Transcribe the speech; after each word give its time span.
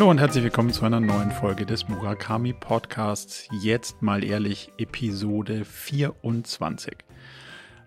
Hallo 0.00 0.10
und 0.10 0.18
herzlich 0.18 0.44
willkommen 0.44 0.72
zu 0.72 0.86
einer 0.86 0.98
neuen 0.98 1.30
Folge 1.30 1.66
des 1.66 1.86
Murakami 1.86 2.54
Podcasts. 2.54 3.46
Jetzt 3.60 4.00
mal 4.00 4.24
ehrlich, 4.24 4.72
Episode 4.78 5.66
24. 5.66 6.96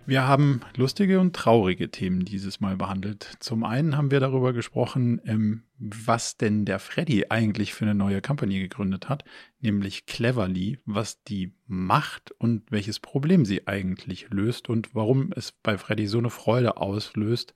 Wir 0.05 0.27
haben 0.27 0.61
lustige 0.75 1.19
und 1.19 1.35
traurige 1.35 1.89
Themen 1.89 2.23
dieses 2.23 2.61
Mal 2.61 2.77
behandelt. 2.77 3.37
Zum 3.39 3.63
einen 3.63 3.97
haben 3.97 4.11
wir 4.11 4.19
darüber 4.19 4.53
gesprochen, 4.53 5.21
ähm, 5.25 5.63
was 5.79 6.37
denn 6.37 6.65
der 6.65 6.77
Freddy 6.77 7.25
eigentlich 7.29 7.73
für 7.73 7.85
eine 7.85 7.95
neue 7.95 8.21
Company 8.21 8.59
gegründet 8.59 9.09
hat, 9.09 9.23
nämlich 9.59 10.05
Cleverly, 10.05 10.77
was 10.85 11.23
die 11.23 11.55
macht 11.65 12.29
und 12.37 12.69
welches 12.69 12.99
Problem 12.99 13.43
sie 13.43 13.67
eigentlich 13.67 14.27
löst 14.29 14.69
und 14.69 14.93
warum 14.93 15.33
es 15.35 15.51
bei 15.51 15.79
Freddy 15.79 16.05
so 16.05 16.19
eine 16.19 16.29
Freude 16.29 16.77
auslöst, 16.77 17.55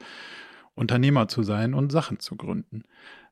Unternehmer 0.73 1.27
zu 1.27 1.43
sein 1.43 1.75
und 1.75 1.91
Sachen 1.91 2.19
zu 2.19 2.35
gründen. 2.35 2.85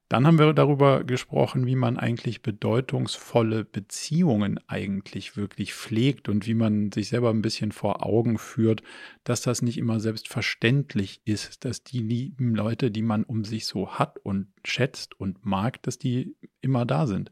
Dann 0.07 0.27
haben 0.27 0.37
wir 0.37 0.53
darüber 0.53 1.03
gesprochen, 1.03 1.65
wie 1.65 1.75
man 1.75 1.97
eigentlich 1.97 2.43
bedeutungsvolle 2.43 3.65
Beziehungen 3.65 4.59
eigentlich 4.67 5.35
wirklich 5.35 5.73
pflegt 5.73 6.29
und 6.29 6.45
wie 6.45 6.53
man 6.53 6.91
sich 6.91 7.09
selber 7.09 7.31
ein 7.31 7.41
bisschen 7.41 7.71
vor 7.71 8.05
Augen 8.05 8.37
führt, 8.37 8.83
dass 9.23 9.41
das 9.41 9.63
nicht 9.63 9.79
immer 9.79 9.99
selbstverständlich 9.99 11.21
ist, 11.25 11.65
dass 11.65 11.83
die 11.83 11.99
lieben 11.99 12.53
Leute, 12.53 12.91
die 12.91 13.01
man 13.01 13.23
um 13.23 13.43
sich 13.43 13.65
so 13.65 13.93
hat 13.93 14.19
und 14.19 14.47
schätzt 14.63 15.19
und 15.19 15.43
mag, 15.43 15.81
dass 15.81 15.97
die 15.97 16.35
immer 16.61 16.85
da 16.85 17.07
sind, 17.07 17.31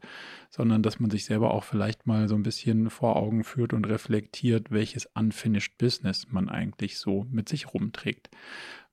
sondern 0.50 0.82
dass 0.82 0.98
man 0.98 1.10
sich 1.10 1.24
selber 1.24 1.54
auch 1.54 1.64
vielleicht 1.64 2.06
mal 2.06 2.28
so 2.28 2.34
ein 2.34 2.42
bisschen 2.42 2.90
vor 2.90 3.14
Augen 3.16 3.44
führt 3.44 3.72
und 3.72 3.84
reflektiert, 3.86 4.72
welches 4.72 5.06
unfinished 5.14 5.78
Business 5.78 6.26
man 6.30 6.48
eigentlich 6.48 6.98
so 6.98 7.26
mit 7.30 7.48
sich 7.48 7.72
rumträgt. 7.72 8.30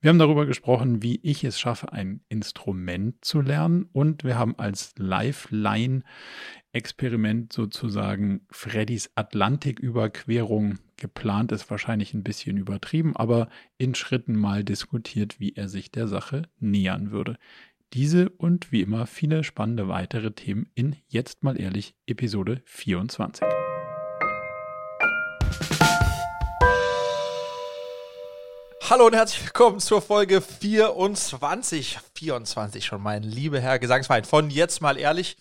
Wir 0.03 0.09
haben 0.09 0.17
darüber 0.17 0.47
gesprochen, 0.47 1.03
wie 1.03 1.19
ich 1.21 1.43
es 1.43 1.59
schaffe, 1.59 1.93
ein 1.93 2.21
Instrument 2.27 3.23
zu 3.23 3.39
lernen 3.39 3.87
und 3.93 4.23
wir 4.23 4.35
haben 4.35 4.57
als 4.57 4.95
Lifeline-Experiment 4.97 7.53
sozusagen 7.53 8.41
Freddys 8.49 9.11
Atlantiküberquerung 9.13 10.79
geplant, 10.97 11.51
ist 11.51 11.69
wahrscheinlich 11.69 12.15
ein 12.15 12.23
bisschen 12.23 12.57
übertrieben, 12.57 13.15
aber 13.15 13.47
in 13.77 13.93
Schritten 13.93 14.35
mal 14.35 14.63
diskutiert, 14.63 15.39
wie 15.39 15.53
er 15.53 15.69
sich 15.69 15.91
der 15.91 16.07
Sache 16.07 16.49
nähern 16.59 17.11
würde. 17.11 17.37
Diese 17.93 18.29
und 18.29 18.71
wie 18.71 18.81
immer 18.81 19.05
viele 19.05 19.43
spannende 19.43 19.87
weitere 19.87 20.31
Themen 20.31 20.67
in 20.73 20.95
Jetzt 21.09 21.43
mal 21.43 21.61
ehrlich 21.61 21.93
Episode 22.07 22.63
24. 22.65 23.45
Hallo 28.91 29.05
und 29.05 29.15
herzlich 29.15 29.41
willkommen 29.45 29.79
zur 29.79 30.01
Folge 30.01 30.41
24. 30.41 31.97
24 32.13 32.83
schon, 32.83 33.01
mein 33.01 33.23
lieber 33.23 33.57
Herr 33.57 33.79
Gesangsverein. 33.79 34.25
Von 34.25 34.49
jetzt 34.49 34.81
mal 34.81 34.97
ehrlich. 34.97 35.37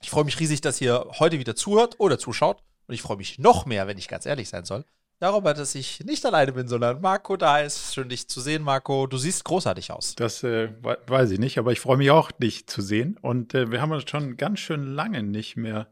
Ich 0.00 0.10
freue 0.10 0.22
mich 0.22 0.38
riesig, 0.38 0.60
dass 0.60 0.80
ihr 0.80 1.04
heute 1.18 1.40
wieder 1.40 1.56
zuhört 1.56 1.96
oder 1.98 2.20
zuschaut. 2.20 2.62
Und 2.86 2.94
ich 2.94 3.02
freue 3.02 3.16
mich 3.16 3.40
noch 3.40 3.66
mehr, 3.66 3.88
wenn 3.88 3.98
ich 3.98 4.06
ganz 4.06 4.26
ehrlich 4.26 4.48
sein 4.48 4.64
soll, 4.64 4.84
darüber, 5.18 5.54
dass 5.54 5.74
ich 5.74 6.04
nicht 6.04 6.24
alleine 6.24 6.52
bin, 6.52 6.68
sondern 6.68 7.00
Marco 7.00 7.36
da 7.36 7.58
ist. 7.58 7.94
Schön, 7.94 8.10
dich 8.10 8.28
zu 8.28 8.40
sehen, 8.40 8.62
Marco. 8.62 9.08
Du 9.08 9.18
siehst 9.18 9.44
großartig 9.44 9.90
aus. 9.90 10.14
Das 10.14 10.44
äh, 10.44 10.68
weiß 11.08 11.32
ich 11.32 11.40
nicht, 11.40 11.58
aber 11.58 11.72
ich 11.72 11.80
freue 11.80 11.96
mich 11.96 12.12
auch, 12.12 12.30
dich 12.30 12.68
zu 12.68 12.80
sehen. 12.80 13.18
Und 13.20 13.54
äh, 13.54 13.72
wir 13.72 13.80
haben 13.80 13.90
uns 13.90 14.08
schon 14.08 14.36
ganz 14.36 14.60
schön 14.60 14.84
lange 14.84 15.24
nicht 15.24 15.56
mehr 15.56 15.88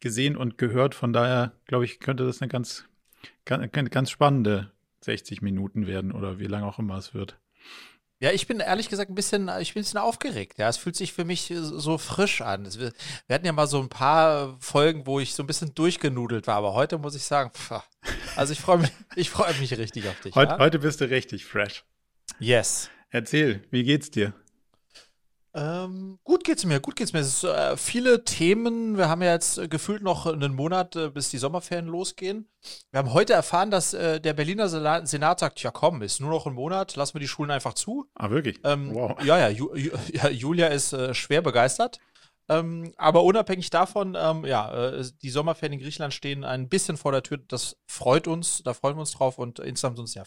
gesehen 0.00 0.36
und 0.36 0.58
gehört. 0.58 0.96
Von 0.96 1.12
daher, 1.12 1.52
glaube 1.66 1.84
ich, 1.84 2.00
könnte 2.00 2.26
das 2.26 2.42
eine 2.42 2.48
ganz, 2.48 2.84
ganz, 3.44 3.70
ganz 3.90 4.10
spannende 4.10 4.72
60 5.06 5.40
Minuten 5.40 5.86
werden 5.86 6.12
oder 6.12 6.38
wie 6.38 6.46
lange 6.46 6.66
auch 6.66 6.78
immer 6.78 6.96
es 6.96 7.14
wird. 7.14 7.38
Ja, 8.18 8.30
ich 8.32 8.46
bin 8.46 8.60
ehrlich 8.60 8.88
gesagt 8.88 9.10
ein 9.10 9.14
bisschen, 9.14 9.50
ich 9.60 9.74
bin 9.74 9.80
ein 9.80 9.84
bisschen 9.84 10.00
aufgeregt. 10.00 10.58
Ja, 10.58 10.68
es 10.68 10.78
fühlt 10.78 10.96
sich 10.96 11.12
für 11.12 11.24
mich 11.24 11.52
so 11.54 11.98
frisch 11.98 12.40
an. 12.40 12.64
Wir, 12.64 12.92
wir 13.26 13.34
hatten 13.34 13.44
ja 13.44 13.52
mal 13.52 13.66
so 13.66 13.78
ein 13.80 13.90
paar 13.90 14.56
Folgen, 14.58 15.06
wo 15.06 15.20
ich 15.20 15.34
so 15.34 15.42
ein 15.42 15.46
bisschen 15.46 15.74
durchgenudelt 15.74 16.46
war, 16.46 16.56
aber 16.56 16.72
heute 16.72 16.96
muss 16.96 17.14
ich 17.14 17.24
sagen, 17.24 17.50
pff, 17.50 17.82
also 18.34 18.52
ich 18.52 18.60
freue 18.60 18.78
mich, 18.78 18.90
ich 19.16 19.28
freue 19.28 19.52
mich 19.54 19.76
richtig 19.76 20.08
auf 20.08 20.18
dich. 20.20 20.34
Heute, 20.34 20.52
ja? 20.52 20.58
heute 20.58 20.78
bist 20.78 21.00
du 21.00 21.10
richtig 21.10 21.44
fresh. 21.44 21.84
Yes. 22.38 22.90
Erzähl, 23.10 23.62
wie 23.70 23.84
geht's 23.84 24.10
dir? 24.10 24.32
Ähm, 25.56 26.18
gut 26.22 26.44
geht's 26.44 26.66
mir, 26.66 26.80
gut 26.80 26.96
geht's 26.96 27.14
mir. 27.14 27.20
Es 27.20 27.40
sind 27.40 27.48
äh, 27.50 27.78
viele 27.78 28.24
Themen. 28.24 28.98
Wir 28.98 29.08
haben 29.08 29.22
ja 29.22 29.32
jetzt 29.32 29.56
äh, 29.56 29.68
gefühlt 29.68 30.02
noch 30.02 30.26
einen 30.26 30.54
Monat, 30.54 30.96
äh, 30.96 31.08
bis 31.08 31.30
die 31.30 31.38
Sommerferien 31.38 31.86
losgehen. 31.86 32.46
Wir 32.90 32.98
haben 32.98 33.14
heute 33.14 33.32
erfahren, 33.32 33.70
dass 33.70 33.94
äh, 33.94 34.20
der 34.20 34.34
Berliner 34.34 34.68
Senat 34.68 35.40
sagt, 35.40 35.62
ja 35.62 35.70
komm, 35.70 36.02
ist 36.02 36.20
nur 36.20 36.28
noch 36.28 36.46
ein 36.46 36.52
Monat, 36.52 36.94
lassen 36.96 37.14
wir 37.14 37.20
die 37.20 37.28
Schulen 37.28 37.50
einfach 37.50 37.72
zu. 37.72 38.04
Ah, 38.14 38.28
wirklich? 38.28 38.60
Ähm, 38.64 38.94
wow. 38.94 39.16
Ja, 39.24 39.38
ja, 39.38 39.48
Ju 39.48 39.74
Ju 39.74 39.92
ja, 40.12 40.28
Julia 40.28 40.66
ist 40.66 40.92
äh, 40.92 41.14
schwer 41.14 41.40
begeistert. 41.40 42.00
Ähm, 42.50 42.92
aber 42.98 43.24
unabhängig 43.24 43.70
davon, 43.70 44.14
ähm, 44.14 44.44
ja, 44.44 44.90
äh, 44.90 45.04
die 45.22 45.30
Sommerferien 45.30 45.72
in 45.72 45.80
Griechenland 45.82 46.12
stehen 46.12 46.44
ein 46.44 46.68
bisschen 46.68 46.98
vor 46.98 47.12
der 47.12 47.22
Tür. 47.22 47.38
Das 47.38 47.78
freut 47.86 48.28
uns, 48.28 48.62
da 48.62 48.74
freuen 48.74 48.96
wir 48.96 49.00
uns 49.00 49.12
drauf 49.12 49.38
und 49.38 49.58
insgesamt 49.58 49.98
uns 49.98 50.12
ja 50.12 50.24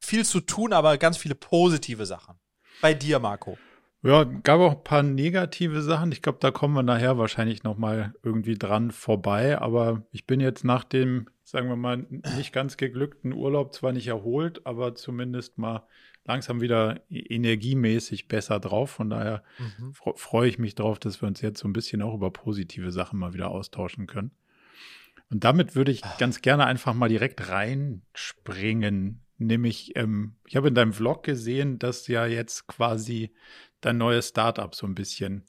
viel 0.00 0.24
zu 0.24 0.40
tun, 0.40 0.72
aber 0.72 0.98
ganz 0.98 1.18
viele 1.18 1.36
positive 1.36 2.04
Sachen. 2.04 2.40
Bei 2.80 2.94
dir, 2.94 3.20
Marco. 3.20 3.56
Ja, 4.04 4.24
gab 4.24 4.60
auch 4.60 4.72
ein 4.78 4.84
paar 4.84 5.04
negative 5.04 5.80
Sachen. 5.80 6.10
Ich 6.10 6.22
glaube, 6.22 6.38
da 6.40 6.50
kommen 6.50 6.74
wir 6.74 6.82
nachher 6.82 7.18
wahrscheinlich 7.18 7.62
noch 7.62 7.78
mal 7.78 8.14
irgendwie 8.24 8.58
dran 8.58 8.90
vorbei. 8.90 9.60
Aber 9.60 10.04
ich 10.10 10.26
bin 10.26 10.40
jetzt 10.40 10.64
nach 10.64 10.82
dem, 10.82 11.28
sagen 11.44 11.68
wir 11.68 11.76
mal, 11.76 12.06
nicht 12.36 12.52
ganz 12.52 12.76
geglückten 12.76 13.32
Urlaub 13.32 13.72
zwar 13.72 13.92
nicht 13.92 14.08
erholt, 14.08 14.66
aber 14.66 14.96
zumindest 14.96 15.56
mal 15.56 15.86
langsam 16.24 16.60
wieder 16.60 17.00
e-, 17.10 17.20
energiemäßig 17.20 18.26
besser 18.26 18.58
drauf. 18.58 18.90
Von 18.90 19.08
daher 19.08 19.44
mhm. 19.58 19.92
freue 20.16 20.48
ich 20.48 20.58
mich 20.58 20.74
drauf, 20.74 20.98
dass 20.98 21.22
wir 21.22 21.28
uns 21.28 21.40
jetzt 21.40 21.60
so 21.60 21.68
ein 21.68 21.72
bisschen 21.72 22.02
auch 22.02 22.14
über 22.14 22.32
positive 22.32 22.90
Sachen 22.90 23.20
mal 23.20 23.34
wieder 23.34 23.50
austauschen 23.52 24.08
können. 24.08 24.32
Und 25.30 25.44
damit 25.44 25.76
würde 25.76 25.92
ich 25.92 26.02
ganz 26.18 26.42
gerne 26.42 26.66
einfach 26.66 26.92
mal 26.92 27.08
direkt 27.08 27.48
reinspringen. 27.48 29.20
Nämlich, 29.38 29.96
ähm, 29.96 30.36
ich 30.46 30.56
habe 30.56 30.68
in 30.68 30.74
deinem 30.74 30.92
Vlog 30.92 31.22
gesehen, 31.22 31.78
dass 31.78 32.06
ja 32.08 32.26
jetzt 32.26 32.66
quasi 32.66 33.32
dein 33.82 33.98
neues 33.98 34.28
Startup 34.28 34.74
so 34.74 34.86
ein 34.86 34.94
bisschen 34.94 35.44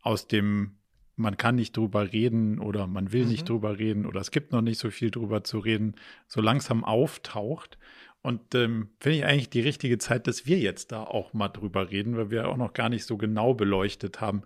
aus 0.00 0.26
dem, 0.26 0.78
man 1.16 1.36
kann 1.36 1.56
nicht 1.56 1.76
drüber 1.76 2.12
reden 2.12 2.58
oder 2.58 2.86
man 2.86 3.12
will 3.12 3.24
mhm. 3.24 3.30
nicht 3.30 3.48
drüber 3.48 3.78
reden 3.78 4.06
oder 4.06 4.20
es 4.20 4.30
gibt 4.30 4.52
noch 4.52 4.62
nicht 4.62 4.78
so 4.78 4.90
viel 4.90 5.10
drüber 5.10 5.44
zu 5.44 5.58
reden, 5.58 5.96
so 6.26 6.40
langsam 6.40 6.84
auftaucht. 6.84 7.78
Und 8.22 8.54
ähm, 8.54 8.90
finde 9.00 9.18
ich 9.18 9.24
eigentlich 9.24 9.50
die 9.50 9.60
richtige 9.60 9.98
Zeit, 9.98 10.28
dass 10.28 10.46
wir 10.46 10.58
jetzt 10.58 10.92
da 10.92 11.02
auch 11.02 11.32
mal 11.32 11.48
drüber 11.48 11.90
reden, 11.90 12.16
weil 12.16 12.30
wir 12.30 12.48
auch 12.48 12.56
noch 12.56 12.72
gar 12.72 12.88
nicht 12.88 13.04
so 13.04 13.16
genau 13.16 13.52
beleuchtet 13.52 14.20
haben, 14.20 14.42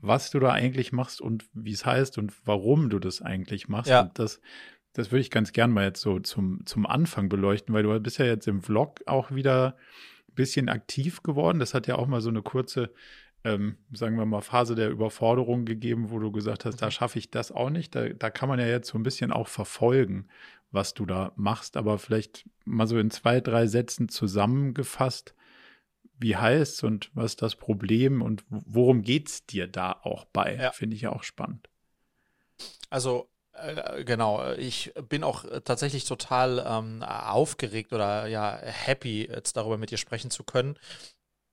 was 0.00 0.30
du 0.30 0.40
da 0.40 0.50
eigentlich 0.50 0.92
machst 0.92 1.20
und 1.20 1.44
wie 1.52 1.72
es 1.72 1.84
heißt 1.84 2.16
und 2.18 2.32
warum 2.46 2.88
du 2.88 2.98
das 2.98 3.20
eigentlich 3.20 3.68
machst. 3.68 3.90
Ja. 3.90 4.02
Und 4.02 4.18
das, 4.18 4.40
das 4.94 5.12
würde 5.12 5.20
ich 5.20 5.30
ganz 5.30 5.52
gern 5.52 5.70
mal 5.70 5.84
jetzt 5.84 6.00
so 6.00 6.20
zum, 6.20 6.64
zum 6.64 6.86
Anfang 6.86 7.28
beleuchten, 7.28 7.74
weil 7.74 7.82
du 7.82 8.00
bist 8.00 8.18
ja 8.18 8.24
jetzt 8.24 8.48
im 8.48 8.62
Vlog 8.62 9.00
auch 9.06 9.30
wieder 9.30 9.76
bisschen 10.34 10.68
aktiv 10.68 11.22
geworden. 11.22 11.58
Das 11.58 11.74
hat 11.74 11.86
ja 11.86 11.96
auch 11.96 12.06
mal 12.06 12.20
so 12.20 12.28
eine 12.28 12.42
kurze, 12.42 12.92
ähm, 13.44 13.76
sagen 13.92 14.16
wir 14.16 14.26
mal, 14.26 14.40
Phase 14.40 14.74
der 14.74 14.90
Überforderung 14.90 15.64
gegeben, 15.64 16.10
wo 16.10 16.18
du 16.18 16.30
gesagt 16.32 16.64
hast, 16.64 16.82
da 16.82 16.86
mhm. 16.86 16.90
schaffe 16.90 17.18
ich 17.18 17.30
das 17.30 17.52
auch 17.52 17.70
nicht. 17.70 17.94
Da, 17.94 18.08
da 18.08 18.30
kann 18.30 18.48
man 18.48 18.58
ja 18.58 18.66
jetzt 18.66 18.88
so 18.88 18.98
ein 18.98 19.02
bisschen 19.02 19.32
auch 19.32 19.48
verfolgen, 19.48 20.28
was 20.70 20.94
du 20.94 21.06
da 21.06 21.32
machst. 21.36 21.76
Aber 21.76 21.98
vielleicht 21.98 22.48
mal 22.64 22.86
so 22.86 22.98
in 22.98 23.10
zwei, 23.10 23.40
drei 23.40 23.66
Sätzen 23.66 24.08
zusammengefasst, 24.08 25.34
wie 26.18 26.36
heißt 26.36 26.84
und 26.84 27.10
was 27.14 27.32
ist 27.32 27.42
das 27.42 27.56
Problem 27.56 28.22
und 28.22 28.44
worum 28.48 29.02
geht 29.02 29.28
es 29.28 29.46
dir 29.46 29.66
da 29.66 29.92
auch 30.02 30.24
bei? 30.26 30.56
Ja. 30.56 30.70
Finde 30.70 30.94
ich 30.94 31.02
ja 31.02 31.12
auch 31.12 31.24
spannend. 31.24 31.68
Also 32.90 33.31
genau, 34.04 34.52
ich 34.52 34.92
bin 35.08 35.24
auch 35.24 35.44
tatsächlich 35.64 36.04
total 36.04 36.64
ähm, 36.66 37.02
aufgeregt 37.02 37.92
oder 37.92 38.26
ja 38.26 38.56
happy, 38.56 39.26
jetzt 39.26 39.56
darüber 39.56 39.78
mit 39.78 39.90
dir 39.90 39.98
sprechen 39.98 40.30
zu 40.30 40.44
können. 40.44 40.78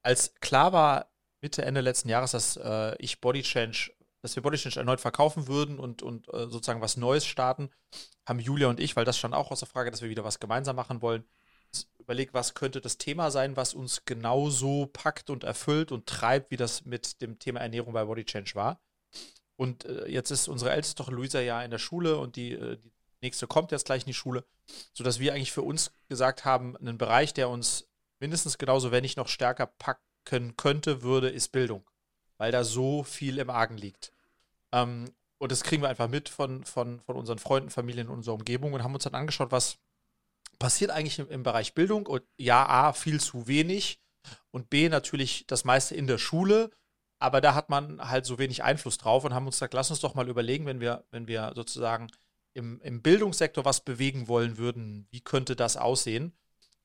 Als 0.02 0.34
klar 0.36 0.72
war 0.74 1.12
Mitte, 1.42 1.64
Ende 1.64 1.82
letzten 1.82 2.10
Jahres, 2.10 2.32
dass 2.32 2.58
äh, 2.58 2.96
ich 3.00 3.22
Body 3.22 3.42
Change, 3.42 3.92
dass 4.22 4.36
wir 4.36 4.44
Body 4.44 4.58
Change 4.58 4.80
erneut 4.80 5.02
verkaufen 5.02 5.48
würden 5.48 5.80
und, 5.80 6.02
und 6.02 6.28
äh, 6.34 6.48
sozusagen 6.48 6.82
was 6.82 6.98
Neues 6.98 7.26
starten, 7.26 7.70
haben 8.28 8.40
Julia 8.40 8.68
und 8.68 8.80
ich, 8.80 8.96
weil 8.96 9.06
das 9.06 9.18
stand 9.18 9.34
auch 9.34 9.52
aus 9.52 9.60
der 9.60 9.68
Frage, 9.68 9.92
dass 9.92 10.02
wir 10.02 10.10
wieder 10.10 10.24
was 10.24 10.40
gemeinsam 10.40 10.76
machen 10.76 11.02
wollen, 11.02 11.26
überlegt, 12.00 12.34
was 12.34 12.56
könnte 12.56 12.82
das 12.82 12.98
Thema 12.98 13.32
sein, 13.32 13.56
was 13.56 13.74
uns 13.74 14.06
genauso 14.06 14.88
packt 14.88 15.30
und 15.30 15.44
erfüllt 15.44 15.92
und 15.92 16.08
treibt, 16.08 16.52
wie 16.52 16.58
das 16.58 16.86
mit 16.86 17.22
dem 17.22 17.40
Thema 17.40 17.60
Ernährung 17.62 17.94
bei 17.94 18.06
Body 18.06 18.26
Change 18.26 18.56
war. 18.56 18.82
Und 19.60 19.84
äh, 19.84 20.08
jetzt 20.08 20.32
ist 20.32 20.48
unsere 20.48 20.72
älteste 20.72 20.96
Tochter 20.96 21.12
Luisa 21.12 21.42
ja 21.42 21.62
in 21.62 21.70
der 21.70 21.80
Schule 21.80 22.18
und 22.18 22.38
die, 22.38 22.54
äh, 22.54 22.78
die 22.78 22.92
nächste 23.22 23.46
kommt 23.46 23.74
jetzt 23.74 23.88
gleich 23.88 24.04
in 24.04 24.08
die 24.08 24.14
Schule, 24.14 24.46
sodass 24.94 25.20
wir 25.20 25.34
eigentlich 25.34 25.52
für 25.52 25.64
uns 25.64 25.92
gesagt 26.08 26.46
haben, 26.46 26.78
einen 26.78 26.98
Bereich, 26.98 27.34
der 27.34 27.50
uns 27.50 27.90
mindestens 28.22 28.58
genauso, 28.58 28.92
wenn 28.92 29.02
nicht 29.02 29.18
noch 29.18 29.28
stärker 29.28 29.66
packen 29.66 30.56
könnte, 30.56 31.02
würde, 31.02 31.28
ist 31.28 31.52
Bildung. 31.52 31.84
Weil 32.38 32.54
da 32.54 32.64
so 32.64 33.04
viel 33.04 33.38
im 33.38 33.50
Argen 33.50 33.76
liegt. 33.76 34.14
Ähm, 34.72 35.12
und 35.40 35.52
das 35.52 35.64
kriegen 35.64 35.84
wir 35.84 35.90
einfach 35.90 36.08
mit 36.08 36.30
von, 36.30 36.64
von, 36.64 37.02
von 37.02 37.18
unseren 37.18 37.40
Freunden, 37.40 37.70
Familien 37.70 38.08
in 38.08 38.14
unserer 38.14 38.36
Umgebung 38.36 38.72
und 38.72 38.84
haben 38.86 38.94
uns 38.94 39.04
dann 39.04 39.14
angeschaut, 39.14 39.52
was 39.52 39.78
passiert 40.58 40.92
eigentlich 40.92 41.20
im, 41.20 41.30
im 41.30 41.44
Bereich 41.44 41.74
Bildung. 41.74 42.08
Und 42.08 42.24
ja, 42.38 42.66
A, 42.66 42.94
viel 42.94 43.20
zu 43.20 43.48
wenig 43.48 44.00
und 44.52 44.70
B, 44.70 44.88
natürlich 44.88 45.48
das 45.48 45.66
meiste 45.66 45.96
in 45.96 46.08
der 46.08 46.18
Schule 46.18 46.72
aber 47.20 47.42
da 47.42 47.54
hat 47.54 47.70
man 47.70 48.02
halt 48.10 48.26
so 48.26 48.40
wenig 48.40 48.64
Einfluss 48.64 48.98
drauf 48.98 49.26
und 49.26 49.34
haben 49.34 49.46
uns 49.46 49.56
gesagt, 49.56 49.74
lass 49.74 49.90
uns 49.92 50.00
doch 50.00 50.16
mal 50.16 50.30
überlegen, 50.30 50.66
wenn 50.66 50.80
wir, 50.80 51.06
wenn 51.12 51.28
wir 51.28 51.52
sozusagen 51.56 52.08
im, 52.54 52.80
im 52.82 53.02
Bildungssektor 53.02 53.66
was 53.66 53.82
bewegen 53.82 54.28
wollen 54.28 54.58
würden, 54.58 55.08
wie 55.12 55.22
könnte 55.22 55.56
das 55.56 55.78
aussehen? 55.78 56.34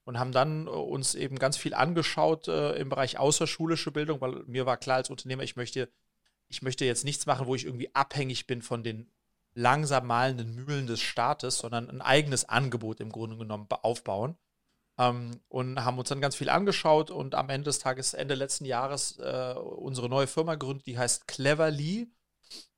Und 0.05 0.19
haben 0.19 0.33
dann 0.33 0.67
äh, 0.67 0.71
uns 0.71 1.15
eben 1.15 1.39
ganz 1.39 1.57
viel 1.57 1.73
angeschaut 1.73 2.49
äh, 2.49 2.73
im 2.73 2.89
Bereich 2.91 3.19
außerschulische 3.19 3.91
Bildung, 3.91 4.21
weil 4.21 4.43
mir 4.47 4.67
war 4.67 4.77
klar 4.77 4.97
als 4.97 5.09
Unternehmer, 5.09 5.45
ich 5.45 5.57
möchte, 5.57 5.89
ich 6.49 6.63
möchte 6.63 6.85
jetzt 6.85 7.05
nichts 7.05 7.27
machen, 7.27 7.47
wo 7.47 7.55
ich 7.55 7.65
irgendwie 7.65 7.95
abhängig 7.95 8.47
bin 8.47 8.61
von 8.61 8.83
den 8.83 9.11
langsam 9.55 10.07
malenden 10.07 10.55
Mühlen 10.55 10.87
des 10.87 11.01
Staates, 11.01 11.59
sondern 11.59 11.89
ein 11.89 12.03
eigenes 12.03 12.49
Angebot 12.49 13.01
im 13.01 13.11
Grunde 13.11 13.39
genommen 13.39 13.69
aufbauen. 13.71 14.37
Ähm, 14.99 15.41
und 15.49 15.85
haben 15.85 15.99
uns 15.99 16.09
dann 16.09 16.21
ganz 16.21 16.37
viel 16.37 16.49
angeschaut 16.49 17.11
und 17.11 17.35
am 17.35 17.51
Ende 17.51 17.65
des 17.65 17.81
Tages, 17.81 18.15
Ende 18.15 18.35
letzten 18.35 18.65
Jahres, 18.65 19.19
äh, 19.19 19.55
unsere 19.55 20.09
neue 20.09 20.29
Firma 20.29 20.55
gegründet, 20.55 20.87
die 20.87 20.99
heißt 20.99 21.27
Cleverly. 21.27 22.09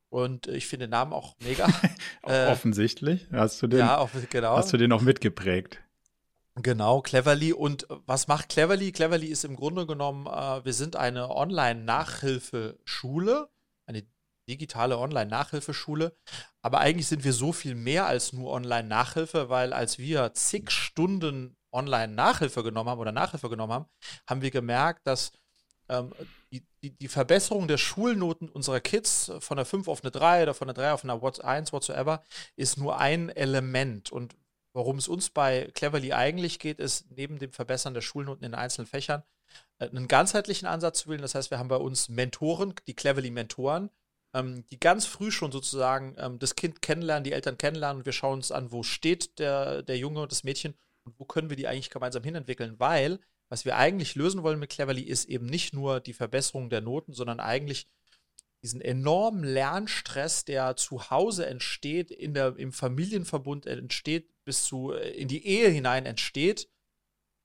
Und 0.09 0.47
ich 0.47 0.67
finde 0.67 0.87
den 0.87 0.93
Namen 0.93 1.13
auch 1.13 1.37
mega. 1.41 1.69
äh, 2.23 2.47
Offensichtlich. 2.47 3.27
Hast 3.33 3.61
du 3.61 3.67
den, 3.67 3.81
ja, 3.81 3.99
auf, 3.99 4.13
genau. 4.31 4.57
hast 4.57 4.73
du 4.73 4.79
den 4.79 4.93
auch 4.93 5.03
mitgeprägt? 5.03 5.83
Genau, 6.63 7.03
Cleverly. 7.03 7.53
Und 7.53 7.87
was 8.07 8.29
macht 8.29 8.49
Cleverly? 8.49 8.93
Cleverly 8.93 9.27
ist 9.27 9.45
im 9.45 9.57
Grunde 9.57 9.85
genommen, 9.87 10.27
äh, 10.27 10.65
wir 10.65 10.73
sind 10.73 10.97
eine 10.97 11.29
Online-Nachhilfeschule, 11.31 13.51
eine 13.85 14.07
digitale 14.49 14.97
Online-Nachhilfeschule. 14.99 16.17
Aber 16.63 16.81
eigentlich 16.81 17.09
sind 17.09 17.25
wir 17.25 17.35
so 17.35 17.53
viel 17.53 17.75
mehr 17.75 18.07
als 18.07 18.33
nur 18.33 18.53
Online-Nachhilfe, 18.53 19.51
weil 19.51 19.75
als 19.75 19.99
wir 19.99 20.33
zig 20.33 20.71
Stunden 20.71 21.59
Online-Nachhilfe 21.73 22.63
genommen 22.63 22.91
haben 22.91 23.01
oder 23.01 23.13
Nachhilfe 23.13 23.49
genommen 23.49 23.73
haben, 23.73 23.87
haben 24.27 24.43
wir 24.43 24.51
gemerkt, 24.51 25.07
dass 25.07 25.33
ähm, 25.89 26.13
die, 26.51 26.65
die, 26.83 26.91
die, 26.91 27.09
Verbesserung 27.09 27.69
der 27.69 27.79
Schulnoten 27.79 28.49
unserer 28.49 28.81
Kids 28.81 29.31
von 29.41 29.57
der 29.57 29.67
5 29.67 29.89
auf 29.89 30.03
eine 30.03 30.11
3 30.11 30.45
oder 30.45 30.55
von 30.55 30.69
der 30.69 30.75
3 30.75 30.93
auf 30.93 31.05
eine 31.05 31.21
1, 31.45 31.73
whatsoever, 31.73 32.23
ist 32.57 32.79
nur 32.79 32.99
ein 32.99 33.29
Element. 33.31 34.11
Und 34.11 34.37
worum 34.73 34.99
es 34.99 35.09
uns 35.09 35.31
bei 35.31 35.71
Cleverly 35.75 36.13
eigentlich 36.13 36.59
geht, 36.59 36.81
ist 36.81 37.11
neben 37.11 37.39
dem 37.39 37.53
Verbessern 37.53 37.95
der 37.95 38.01
Schulnoten 38.01 38.45
in 38.45 38.55
einzelnen 38.55 38.87
Fächern 38.87 39.23
äh, 39.79 39.89
einen 39.89 40.09
ganzheitlichen 40.09 40.67
Ansatz 40.67 41.01
zu 41.01 41.11
wählen. 41.11 41.23
Das 41.23 41.35
heißt, 41.35 41.51
wir 41.51 41.59
haben 41.59 41.69
bei 41.69 41.77
uns 41.77 42.09
Mentoren, 42.09 42.75
die 42.87 42.95
Cleverly 42.95 43.31
Mentoren, 43.31 43.91
ähm, 44.35 44.67
die 44.67 44.81
ganz 44.81 45.07
früh 45.07 45.31
schon 45.31 45.53
sozusagen 45.53 46.15
ähm, 46.19 46.39
das 46.39 46.57
Kind 46.57 46.83
kennenlernen, 46.83 47.25
die 47.25 47.33
Eltern 47.33 47.59
kennenlernen 47.59 47.99
und 47.99 48.07
wir 48.07 48.13
schauen 48.13 48.35
uns 48.35 48.53
an, 48.53 48.73
wo 48.73 48.83
steht 48.83 49.39
der, 49.39 49.83
der 49.83 49.99
Junge 49.99 50.21
und 50.23 50.33
das 50.33 50.45
Mädchen 50.45 50.75
und 51.07 51.19
wo 51.19 51.25
können 51.25 51.49
wir 51.49 51.57
die 51.57 51.69
eigentlich 51.69 51.91
gemeinsam 51.91 52.23
hinentwickeln, 52.23 52.79
weil 52.79 53.21
was 53.49 53.65
wir 53.65 53.77
eigentlich 53.77 54.17
lösen 54.17 54.43
wollen 54.43 54.59
mit 54.59 54.71
Cleverly 54.71 55.03
ist 55.03 55.27
eben 55.27 55.47
nicht 55.47 55.73
nur 55.73 56.01
die 56.01 56.13
Verbesserung 56.13 56.69
der 56.69 56.81
Noten, 56.81 57.13
sondern 57.13 57.39
eigentlich 57.41 57.87
diesen 58.63 58.81
enormen 58.81 59.45
Lernstress, 59.45 60.45
der 60.45 60.77
zu 60.77 61.11
Hause 61.11 61.47
entsteht, 61.47 62.11
in 62.11 62.35
der, 62.35 62.57
im 62.57 62.73
Familienverbund 62.73 63.67
entsteht, 63.67 64.29
bis 64.45 64.65
zu 64.65 64.93
äh, 64.93 65.11
in 65.11 65.29
die 65.29 65.47
Ehe 65.47 65.69
hinein 65.69 66.07
entsteht, 66.07 66.69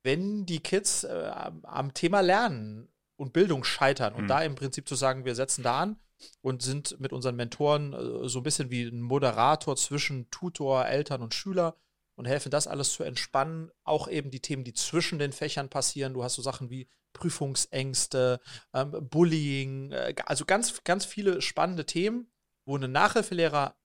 wenn 0.03 0.47
die 0.47 0.61
Kids 0.61 1.03
äh, 1.03 1.31
am 1.63 1.93
Thema 1.93 2.21
Lernen 2.21 2.91
und 3.17 3.33
Bildung 3.33 3.63
scheitern. 3.63 4.15
Und 4.15 4.23
mhm. 4.23 4.27
da 4.29 4.41
im 4.41 4.55
Prinzip 4.55 4.87
zu 4.87 4.95
sagen, 4.95 5.25
wir 5.25 5.35
setzen 5.35 5.61
da 5.61 5.81
an 5.81 5.99
und 6.41 6.63
sind 6.63 6.99
mit 6.99 7.13
unseren 7.13 7.35
Mentoren 7.35 7.93
äh, 7.93 8.27
so 8.27 8.39
ein 8.39 8.43
bisschen 8.43 8.71
wie 8.71 8.83
ein 8.83 9.01
Moderator 9.01 9.75
zwischen 9.75 10.31
Tutor, 10.31 10.87
Eltern 10.87 11.21
und 11.21 11.35
Schüler 11.35 11.75
und 12.21 12.27
helfen, 12.27 12.51
das 12.51 12.67
alles 12.67 12.93
zu 12.93 13.03
entspannen. 13.03 13.71
Auch 13.83 14.07
eben 14.07 14.29
die 14.29 14.41
Themen, 14.41 14.63
die 14.63 14.73
zwischen 14.73 15.17
den 15.17 15.33
Fächern 15.33 15.69
passieren. 15.69 16.13
Du 16.13 16.23
hast 16.23 16.35
so 16.35 16.43
Sachen 16.43 16.69
wie 16.69 16.87
Prüfungsängste, 17.13 18.39
ähm, 18.73 19.09
Bullying, 19.09 19.91
äh, 19.91 20.13
also 20.25 20.45
ganz, 20.45 20.83
ganz 20.83 21.03
viele 21.03 21.41
spannende 21.41 21.85
Themen, 21.85 22.31
wo 22.63 22.77
ein 22.77 22.91
Nachhilfelehrer 22.91 23.75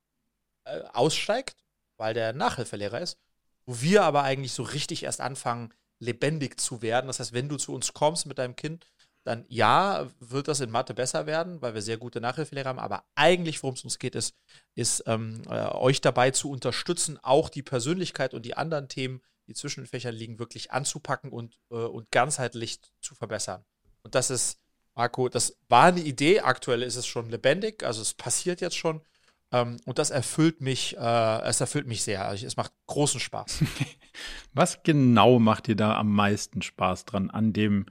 äh, 0.65 0.83
aussteigt, 0.93 1.65
weil 1.97 2.12
der 2.12 2.35
Nachhilfelehrer 2.35 3.00
ist, 3.00 3.19
wo 3.65 3.81
wir 3.81 4.05
aber 4.05 4.23
eigentlich 4.23 4.53
so 4.53 4.62
richtig 4.62 5.05
erst 5.05 5.23
anfangen, 5.23 5.73
lebendig 5.99 6.61
zu 6.61 6.83
werden. 6.83 7.06
Das 7.06 7.19
heißt, 7.19 7.33
wenn 7.33 7.49
du 7.49 7.56
zu 7.56 7.75
uns 7.75 7.94
kommst 7.94 8.27
mit 8.27 8.37
deinem 8.37 8.55
Kind, 8.55 8.85
dann 9.26 9.44
ja, 9.49 10.08
wird 10.20 10.46
das 10.46 10.61
in 10.61 10.70
Mathe 10.70 10.94
besser 10.94 11.26
werden, 11.26 11.61
weil 11.61 11.75
wir 11.75 11.82
sehr 11.82 11.96
gute 11.96 12.20
Nachhilfelehrer 12.20 12.69
haben. 12.69 12.78
Aber 12.78 13.05
eigentlich, 13.17 13.61
worum 13.62 13.75
es 13.75 13.82
uns 13.82 13.99
geht, 13.99 14.14
ist, 14.14 14.37
ist 14.76 15.02
ähm, 15.06 15.43
äh, 15.49 15.67
euch 15.67 16.00
dabei 16.00 16.31
zu 16.31 16.49
unterstützen, 16.49 17.19
auch 17.23 17.49
die 17.49 17.64
Persönlichkeit 17.64 18.34
und 18.34 18.46
die 18.46 18.56
anderen 18.56 18.88
Themen, 18.88 19.20
die 19.49 19.55
zwischen 19.55 19.81
den 19.82 19.88
Fächern 19.88 20.14
liegen, 20.14 20.38
wirklich 20.38 20.70
anzupacken 20.70 21.32
und, 21.32 21.58
äh, 21.70 21.75
und 21.75 22.11
ganzheitlich 22.12 22.78
zu 23.00 23.17
verbessern. 23.17 23.64
Und 24.02 24.14
das 24.14 24.31
ist, 24.31 24.61
Marco, 24.94 25.28
das 25.28 25.58
war 25.69 25.87
eine 25.87 26.00
Idee. 26.00 26.40
Aktuell 26.40 26.82
ist 26.82 26.96
es 26.96 27.06
schon 27.06 27.28
lebendig, 27.28 27.82
also 27.82 28.02
es 28.02 28.14
passiert 28.14 28.61
jetzt 28.61 28.76
schon. 28.76 29.02
Ähm, 29.50 29.78
und 29.87 29.99
das 29.99 30.11
erfüllt 30.11 30.61
mich, 30.61 30.96
äh, 30.96 31.40
es 31.43 31.61
erfüllt 31.61 31.88
mich 31.88 32.05
sehr. 32.05 32.26
Also 32.28 32.46
es 32.46 32.56
macht 32.56 32.73
großen 32.87 33.19
Spaß. 33.19 33.64
Was 34.55 34.84
genau 34.84 35.40
macht 35.40 35.67
dir 35.67 35.76
da 35.76 35.96
am 35.96 36.12
meisten 36.12 36.62
Spaß 36.62 37.06
dran 37.06 37.31
an 37.31 37.52
dem? 37.52 37.87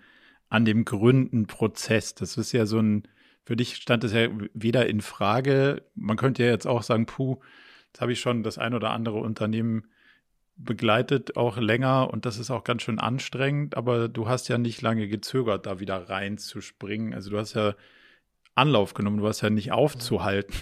An 0.49 0.65
dem 0.65 0.85
Gründenprozess. 0.85 2.15
Das 2.15 2.37
ist 2.37 2.51
ja 2.51 2.65
so 2.65 2.79
ein, 2.79 3.07
für 3.43 3.55
dich 3.55 3.75
stand 3.75 4.03
es 4.03 4.13
ja 4.13 4.27
weder 4.53 4.87
in 4.87 5.01
Frage, 5.01 5.83
man 5.95 6.17
könnte 6.17 6.43
ja 6.43 6.49
jetzt 6.49 6.67
auch 6.67 6.83
sagen, 6.83 7.05
puh, 7.05 7.39
jetzt 7.87 8.01
habe 8.01 8.11
ich 8.11 8.19
schon 8.19 8.43
das 8.43 8.57
ein 8.57 8.73
oder 8.73 8.91
andere 8.91 9.17
Unternehmen 9.17 9.87
begleitet, 10.57 11.35
auch 11.35 11.57
länger 11.57 12.09
und 12.11 12.25
das 12.25 12.37
ist 12.37 12.49
auch 12.49 12.63
ganz 12.63 12.81
schön 12.83 12.99
anstrengend, 12.99 13.75
aber 13.75 14.07
du 14.07 14.27
hast 14.27 14.47
ja 14.47 14.57
nicht 14.57 14.81
lange 14.81 15.07
gezögert, 15.07 15.65
da 15.65 15.79
wieder 15.79 16.09
reinzuspringen. 16.09 17.13
Also 17.13 17.29
du 17.29 17.37
hast 17.37 17.53
ja 17.55 17.75
Anlauf 18.55 18.93
genommen, 18.93 19.17
du 19.17 19.27
hast 19.27 19.41
ja 19.41 19.49
nicht 19.49 19.71
aufzuhalten. 19.73 20.55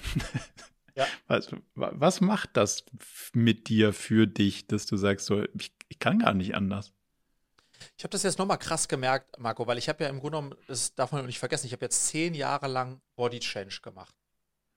Ja. 0.95 1.05
Was, 1.27 1.49
was 1.73 2.21
macht 2.21 2.51
das 2.53 2.85
mit 3.33 3.67
dir 3.67 3.93
für 3.93 4.27
dich, 4.27 4.67
dass 4.67 4.85
du 4.85 4.95
sagst, 4.95 5.25
so, 5.25 5.43
ich, 5.57 5.73
ich 5.89 5.97
kann 5.97 6.19
gar 6.19 6.35
nicht 6.35 6.53
anders? 6.53 6.93
Ich 7.97 8.03
habe 8.03 8.11
das 8.11 8.23
jetzt 8.23 8.39
nochmal 8.39 8.59
krass 8.59 8.87
gemerkt, 8.87 9.39
Marco, 9.39 9.67
weil 9.67 9.77
ich 9.77 9.89
habe 9.89 10.03
ja 10.03 10.09
im 10.09 10.19
Grunde 10.19 10.37
genommen, 10.37 10.55
das 10.67 10.95
darf 10.95 11.11
man 11.11 11.25
nicht 11.25 11.39
vergessen, 11.39 11.67
ich 11.67 11.73
habe 11.73 11.85
jetzt 11.85 12.07
zehn 12.07 12.33
Jahre 12.33 12.67
lang 12.67 13.01
Body 13.15 13.39
Change 13.39 13.79
gemacht. 13.81 14.15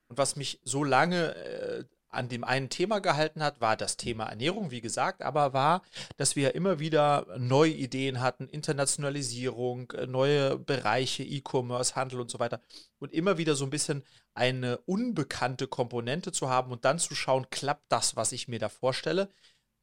Und 0.09 0.19
was 0.19 0.37
mich 0.37 0.61
so 0.65 0.85
lange 0.85 1.35
äh, 1.35 1.85
an 2.09 2.29
dem 2.29 2.45
einen 2.45 2.71
Thema 2.71 3.01
gehalten 3.01 3.43
hat, 3.43 3.61
war 3.61 3.77
das 3.77 3.97
Thema 3.97 4.25
Ernährung, 4.25 4.71
wie 4.71 4.81
gesagt, 4.81 5.23
aber 5.23 5.53
war, 5.53 5.83
dass 6.17 6.37
wir 6.37 6.55
immer 6.55 6.79
wieder 6.79 7.27
neue 7.39 7.73
Ideen 7.73 8.21
hatten, 8.21 8.49
Internationalisierung, 8.49 9.91
äh, 9.93 10.07
neue 10.07 10.59
Bereiche, 10.59 11.23
E-Commerce, 11.23 11.95
Handel 11.95 12.21
und 12.21 12.31
so 12.31 12.39
weiter. 12.39 12.61
Und 12.99 13.13
immer 13.13 13.39
wieder 13.39 13.55
so 13.55 13.65
ein 13.65 13.71
bisschen 13.71 14.03
eine 14.35 14.79
unbekannte 14.79 15.67
Komponente 15.67 16.33
zu 16.33 16.49
haben 16.49 16.73
und 16.73 16.85
dann 16.85 16.99
zu 16.99 17.15
schauen, 17.15 17.49
klappt 17.51 17.91
das, 17.91 18.17
was 18.17 18.33
ich 18.33 18.49
mir 18.49 18.59
da 18.59 18.69
vorstelle. 18.69 19.31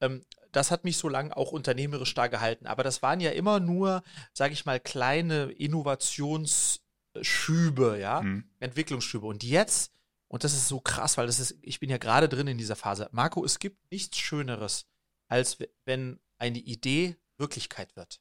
Ähm, 0.03 0.23
das 0.51 0.69
hat 0.69 0.83
mich 0.83 0.97
so 0.97 1.09
lange 1.09 1.35
auch 1.35 1.51
unternehmerisch 1.51 2.13
da 2.13 2.27
gehalten. 2.27 2.67
Aber 2.67 2.83
das 2.83 3.01
waren 3.01 3.19
ja 3.19 3.31
immer 3.31 3.59
nur, 3.59 4.03
sage 4.33 4.53
ich 4.53 4.65
mal, 4.65 4.79
kleine 4.79 5.45
Innovationsschübe, 5.51 7.97
ja, 7.99 8.21
mhm. 8.21 8.43
Entwicklungsschübe. 8.59 9.25
Und 9.25 9.43
jetzt, 9.43 9.91
und 10.27 10.43
das 10.43 10.53
ist 10.53 10.67
so 10.67 10.79
krass, 10.79 11.17
weil 11.17 11.25
das 11.25 11.39
ist, 11.39 11.57
ich 11.61 11.79
bin 11.79 11.89
ja 11.89 11.97
gerade 11.97 12.29
drin 12.29 12.45
in 12.47 12.59
dieser 12.59 12.75
Phase. 12.75 13.09
Marco, 13.11 13.43
es 13.43 13.57
gibt 13.59 13.91
nichts 13.91 14.19
Schöneres, 14.19 14.85
als 15.27 15.57
wenn 15.85 16.19
eine 16.37 16.59
Idee 16.59 17.17
Wirklichkeit 17.37 17.95
wird. 17.95 18.19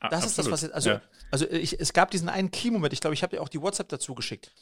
Das 0.00 0.24
Absolut. 0.24 0.28
ist 0.28 0.38
das, 0.38 0.50
was 0.50 0.62
jetzt, 0.62 0.74
also, 0.74 0.90
ja. 0.90 1.02
also 1.30 1.48
ich, 1.50 1.80
es 1.80 1.92
gab 1.92 2.10
diesen 2.10 2.28
einen 2.28 2.50
Key-Moment, 2.50 2.92
ich 2.92 3.00
glaube, 3.00 3.14
ich 3.14 3.22
habe 3.22 3.34
dir 3.34 3.42
auch 3.42 3.48
die 3.48 3.60
WhatsApp 3.60 3.88
dazu 3.88 4.14
geschickt. 4.14 4.52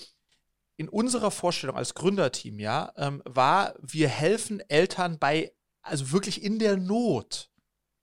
In 0.77 0.89
unserer 0.89 1.31
Vorstellung 1.31 1.77
als 1.77 1.95
Gründerteam, 1.95 2.59
ja, 2.59 2.93
ähm, 2.97 3.23
war, 3.25 3.75
wir 3.81 4.09
helfen 4.09 4.61
Eltern 4.69 5.19
bei 5.19 5.53
also 5.87 6.13
wirklich 6.13 6.43
in 6.43 6.59
der 6.59 6.77
Not, 6.77 7.51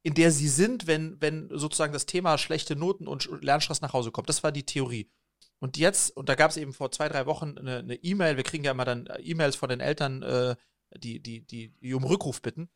in 0.04 0.14
der 0.14 0.32
sie 0.32 0.50
sind, 0.50 0.88
wenn, 0.88 1.22
wenn 1.22 1.50
sozusagen 1.52 1.94
das 1.94 2.06
Thema 2.06 2.38
schlechte 2.38 2.76
Noten 2.76 3.08
und 3.08 3.30
Lernstress 3.42 3.82
nach 3.82 3.94
Hause 3.94 4.12
kommt. 4.12 4.30
Das 4.30 4.44
war 4.44 4.52
die 4.52 4.66
Theorie. 4.66 5.10
Und 5.60 5.78
jetzt, 5.78 6.16
und 6.18 6.28
da 6.28 6.36
gab 6.36 6.52
es 6.52 6.58
eben 6.58 6.74
vor 6.74 6.92
zwei, 6.92 7.08
drei 7.08 7.26
Wochen 7.26 7.58
eine 7.58 7.96
E-Mail, 7.96 8.34
e 8.34 8.38
wir 8.38 8.44
kriegen 8.44 8.66
ja 8.66 8.72
immer 8.72 8.84
dann 8.84 9.08
äh, 9.08 9.22
E-Mails 9.22 9.56
von 9.56 9.70
den 9.70 9.80
Eltern, 9.80 10.22
äh, 10.22 10.56
die, 10.98 11.22
die, 11.22 11.46
die, 11.46 11.70
die 11.80 11.94
um 11.94 12.04
Rückruf 12.04 12.42
bitten. 12.42 12.70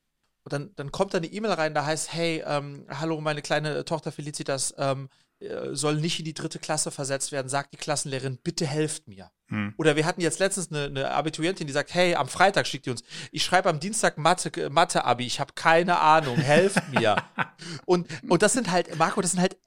Und 0.44 0.54
dann, 0.54 0.74
dann 0.76 0.94
kommt 0.94 1.14
da 1.14 1.18
eine 1.18 1.28
E-Mail 1.28 1.52
rein, 1.52 1.74
da 1.74 1.86
heißt, 1.86 2.14
hey, 2.14 2.42
ähm, 2.46 2.86
hallo, 2.90 3.20
meine 3.20 3.42
kleine 3.42 3.84
Tochter 3.84 4.14
Felicitas, 4.14 4.74
ähm, 4.78 5.10
äh, 5.10 5.27
soll 5.72 5.98
nicht 5.98 6.20
in 6.20 6.26
die 6.26 6.34
dritte 6.34 6.60
Klasse 6.60 6.90
versetzt 6.90 7.32
werden, 7.32 7.48
sagt 7.48 7.74
die 7.74 7.78
Klassenlehrerin, 7.78 8.40
bitte 8.44 8.66
helft 8.66 9.08
mir. 9.08 9.30
Hm. 9.50 9.74
Oder 9.78 9.96
wir 9.96 10.06
hatten 10.06 10.22
jetzt 10.22 10.40
letztens 10.40 10.72
eine, 10.72 10.86
eine, 10.86 11.12
Abiturientin, 11.12 11.68
die 11.68 11.74
sagt, 11.74 11.94
hey, 11.94 12.16
am 12.16 12.28
Freitag 12.28 12.66
schickt 12.66 12.88
die 12.88 12.90
uns, 12.90 13.04
ich 13.32 13.44
schreibe 13.44 13.70
am 13.70 13.80
Dienstag 13.80 14.18
Mathe, 14.18 14.70
Mathe-Abi, 14.70 15.26
ich 15.26 15.40
habe 15.40 15.54
keine 15.54 16.00
Ahnung, 16.00 16.38
helft 16.38 16.90
mir. 16.90 17.18
und, 17.86 18.08
und 18.28 18.42
das 18.42 18.54
sind 18.54 18.72
halt, 18.72 18.98
Marco, 18.98 19.22
das 19.22 19.32
sind 19.32 19.42
halt, 19.42 19.58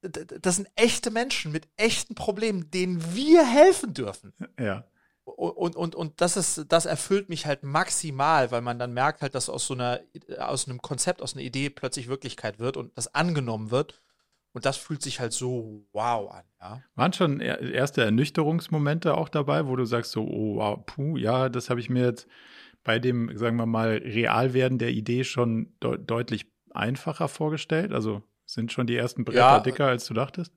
das 0.00 0.56
sind 0.56 0.68
echte 0.76 1.10
Menschen 1.10 1.52
mit 1.52 1.68
echten 1.76 2.14
Problemen, 2.14 2.70
denen 2.70 3.14
wir 3.14 3.46
helfen 3.46 3.92
dürfen. 3.92 4.32
Ja. 4.58 4.84
Und, 5.24 5.76
und, 5.76 5.94
und 5.94 6.22
das 6.22 6.38
ist, 6.38 6.64
das 6.68 6.86
erfüllt 6.86 7.28
mich 7.28 7.44
halt 7.44 7.62
maximal, 7.62 8.50
weil 8.50 8.62
man 8.62 8.78
dann 8.78 8.94
merkt 8.94 9.20
halt, 9.20 9.34
dass 9.34 9.50
aus 9.50 9.66
so 9.66 9.74
einer, 9.74 10.00
aus 10.38 10.66
einem 10.66 10.80
Konzept, 10.80 11.20
aus 11.20 11.34
einer 11.34 11.42
Idee 11.42 11.68
plötzlich 11.68 12.08
Wirklichkeit 12.08 12.58
wird 12.58 12.78
und 12.78 12.96
das 12.96 13.14
angenommen 13.14 13.70
wird 13.70 14.00
Und 14.58 14.66
das 14.66 14.76
fühlt 14.76 15.02
sich 15.02 15.20
halt 15.20 15.32
so 15.32 15.86
wow 15.92 16.32
an, 16.32 16.42
ja. 16.60 16.82
Waren 16.96 17.12
schon 17.12 17.38
erste 17.38 18.02
Ernüchterungsmomente 18.02 19.16
auch 19.16 19.28
dabei, 19.28 19.68
wo 19.68 19.76
du 19.76 19.84
sagst 19.84 20.10
so, 20.10 20.24
oh 20.24 20.56
wow, 20.56 20.84
puh, 20.84 21.16
ja, 21.16 21.48
das 21.48 21.70
habe 21.70 21.78
ich 21.78 21.88
mir 21.88 22.06
jetzt 22.06 22.26
bei 22.82 22.98
dem, 22.98 23.38
sagen 23.38 23.56
wir 23.56 23.66
mal, 23.66 23.98
Realwerden 24.04 24.78
der 24.78 24.90
Idee 24.90 25.22
schon 25.22 25.72
de 25.80 25.96
deutlich 25.96 26.50
einfacher 26.74 27.28
vorgestellt? 27.28 27.92
Also 27.92 28.24
sind 28.46 28.72
schon 28.72 28.88
die 28.88 28.96
ersten 28.96 29.24
Bretter 29.24 29.38
ja, 29.38 29.60
dicker, 29.60 29.86
als 29.86 30.06
du 30.06 30.14
dachtest? 30.14 30.52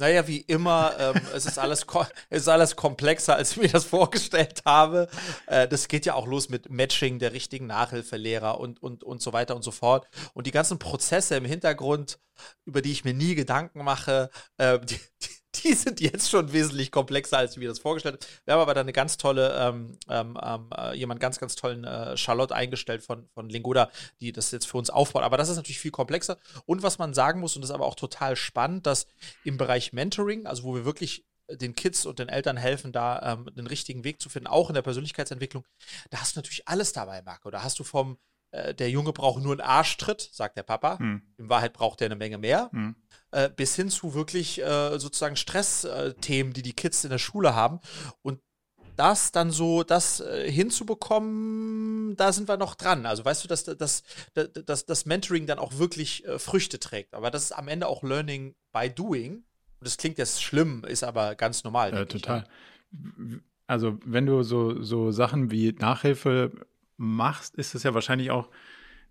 Naja, 0.00 0.26
wie 0.26 0.40
immer, 0.40 0.94
ähm, 0.98 1.20
es, 1.34 1.46
ist 1.46 1.58
alles 1.58 1.86
es 2.30 2.42
ist 2.42 2.48
alles 2.48 2.74
komplexer, 2.74 3.36
als 3.36 3.52
ich 3.52 3.56
mir 3.58 3.68
das 3.68 3.84
vorgestellt 3.84 4.62
habe. 4.64 5.08
Äh, 5.46 5.68
das 5.68 5.88
geht 5.88 6.06
ja 6.06 6.14
auch 6.14 6.26
los 6.26 6.48
mit 6.48 6.70
Matching 6.70 7.18
der 7.18 7.32
richtigen 7.32 7.66
Nachhilfelehrer 7.66 8.58
und, 8.58 8.82
und, 8.82 9.04
und 9.04 9.22
so 9.22 9.32
weiter 9.32 9.54
und 9.54 9.62
so 9.62 9.70
fort. 9.70 10.08
Und 10.34 10.46
die 10.46 10.52
ganzen 10.52 10.78
Prozesse 10.78 11.36
im 11.36 11.44
Hintergrund, 11.44 12.18
über 12.64 12.82
die 12.82 12.92
ich 12.92 13.04
mir 13.04 13.14
nie 13.14 13.34
Gedanken 13.34 13.84
mache, 13.84 14.30
äh, 14.56 14.78
die, 14.80 14.98
die 15.22 15.39
die 15.64 15.74
sind 15.74 16.00
jetzt 16.00 16.30
schon 16.30 16.52
wesentlich 16.52 16.90
komplexer, 16.90 17.38
als 17.38 17.58
wir 17.58 17.68
das 17.68 17.78
vorgestellt 17.78 18.14
haben. 18.14 18.30
Wir 18.44 18.54
haben 18.54 18.60
aber 18.60 18.74
da 18.74 18.80
eine 18.80 18.92
ganz 18.92 19.16
tolle, 19.16 19.56
ähm, 19.58 19.98
ähm, 20.08 20.38
ähm, 20.42 20.70
äh, 20.76 20.96
jemand 20.96 21.20
ganz, 21.20 21.38
ganz 21.38 21.56
tollen 21.56 21.84
äh, 21.84 22.16
Charlotte 22.16 22.54
eingestellt 22.54 23.02
von, 23.02 23.28
von 23.34 23.48
Lingoda, 23.48 23.90
die 24.20 24.32
das 24.32 24.50
jetzt 24.50 24.66
für 24.66 24.78
uns 24.78 24.90
aufbaut. 24.90 25.22
Aber 25.22 25.36
das 25.36 25.48
ist 25.48 25.56
natürlich 25.56 25.80
viel 25.80 25.90
komplexer. 25.90 26.38
Und 26.66 26.82
was 26.82 26.98
man 26.98 27.14
sagen 27.14 27.40
muss, 27.40 27.56
und 27.56 27.62
das 27.62 27.70
ist 27.70 27.74
aber 27.74 27.86
auch 27.86 27.96
total 27.96 28.36
spannend, 28.36 28.86
dass 28.86 29.06
im 29.44 29.56
Bereich 29.56 29.92
Mentoring, 29.92 30.46
also 30.46 30.62
wo 30.64 30.74
wir 30.74 30.84
wirklich 30.84 31.24
den 31.48 31.74
Kids 31.74 32.06
und 32.06 32.18
den 32.18 32.28
Eltern 32.28 32.56
helfen, 32.56 32.92
da 32.92 33.32
ähm, 33.32 33.50
den 33.54 33.66
richtigen 33.66 34.04
Weg 34.04 34.22
zu 34.22 34.28
finden, 34.28 34.46
auch 34.46 34.70
in 34.70 34.74
der 34.74 34.82
Persönlichkeitsentwicklung, 34.82 35.64
da 36.10 36.20
hast 36.20 36.36
du 36.36 36.38
natürlich 36.38 36.68
alles 36.68 36.92
dabei, 36.92 37.22
Marco. 37.22 37.50
Da 37.50 37.62
hast 37.62 37.78
du 37.78 37.84
vom, 37.84 38.18
äh, 38.50 38.74
der 38.74 38.90
Junge 38.90 39.12
braucht 39.12 39.42
nur 39.42 39.52
einen 39.52 39.60
Arschtritt, 39.60 40.28
sagt 40.32 40.56
der 40.56 40.62
Papa. 40.62 40.98
Hm. 40.98 41.22
In 41.36 41.48
Wahrheit 41.48 41.72
braucht 41.72 42.00
er 42.00 42.06
eine 42.06 42.16
Menge 42.16 42.38
mehr. 42.38 42.70
Hm 42.72 42.94
äh, 43.32 43.48
bis 43.48 43.76
hin 43.76 43.90
zu 43.90 44.14
wirklich 44.14 44.60
äh, 44.60 44.98
sozusagen 44.98 45.36
Stressthemen, 45.36 46.52
die 46.52 46.62
die 46.62 46.72
Kids 46.72 47.04
in 47.04 47.10
der 47.10 47.18
Schule 47.18 47.54
haben. 47.54 47.80
Und 48.22 48.40
das 48.96 49.32
dann 49.32 49.50
so, 49.50 49.82
das 49.82 50.20
äh, 50.20 50.50
hinzubekommen, 50.50 52.16
da 52.16 52.32
sind 52.32 52.48
wir 52.48 52.56
noch 52.56 52.74
dran. 52.74 53.06
Also 53.06 53.24
weißt 53.24 53.44
du, 53.44 53.48
dass 53.48 53.64
das, 53.64 54.02
das, 54.34 54.86
das 54.86 55.06
Mentoring 55.06 55.46
dann 55.46 55.58
auch 55.58 55.78
wirklich 55.78 56.26
äh, 56.26 56.38
Früchte 56.38 56.78
trägt. 56.78 57.14
Aber 57.14 57.30
das 57.30 57.44
ist 57.44 57.52
am 57.52 57.68
Ende 57.68 57.86
auch 57.86 58.02
Learning 58.02 58.54
by 58.72 58.90
Doing. 58.90 59.36
Und 59.36 59.86
das 59.86 59.96
klingt 59.96 60.18
jetzt 60.18 60.42
schlimm, 60.42 60.84
ist 60.84 61.04
aber 61.04 61.34
ganz 61.34 61.64
normal. 61.64 61.94
Ja, 61.94 62.04
total. 62.04 62.44
Ich. 62.92 63.38
Also 63.66 63.98
wenn 64.04 64.26
du 64.26 64.42
so, 64.42 64.82
so 64.82 65.12
Sachen 65.12 65.50
wie 65.50 65.72
Nachhilfe 65.72 66.50
machst, 67.00 67.56
ist 67.56 67.74
es 67.74 67.82
ja 67.82 67.94
wahrscheinlich 67.94 68.30
auch 68.30 68.50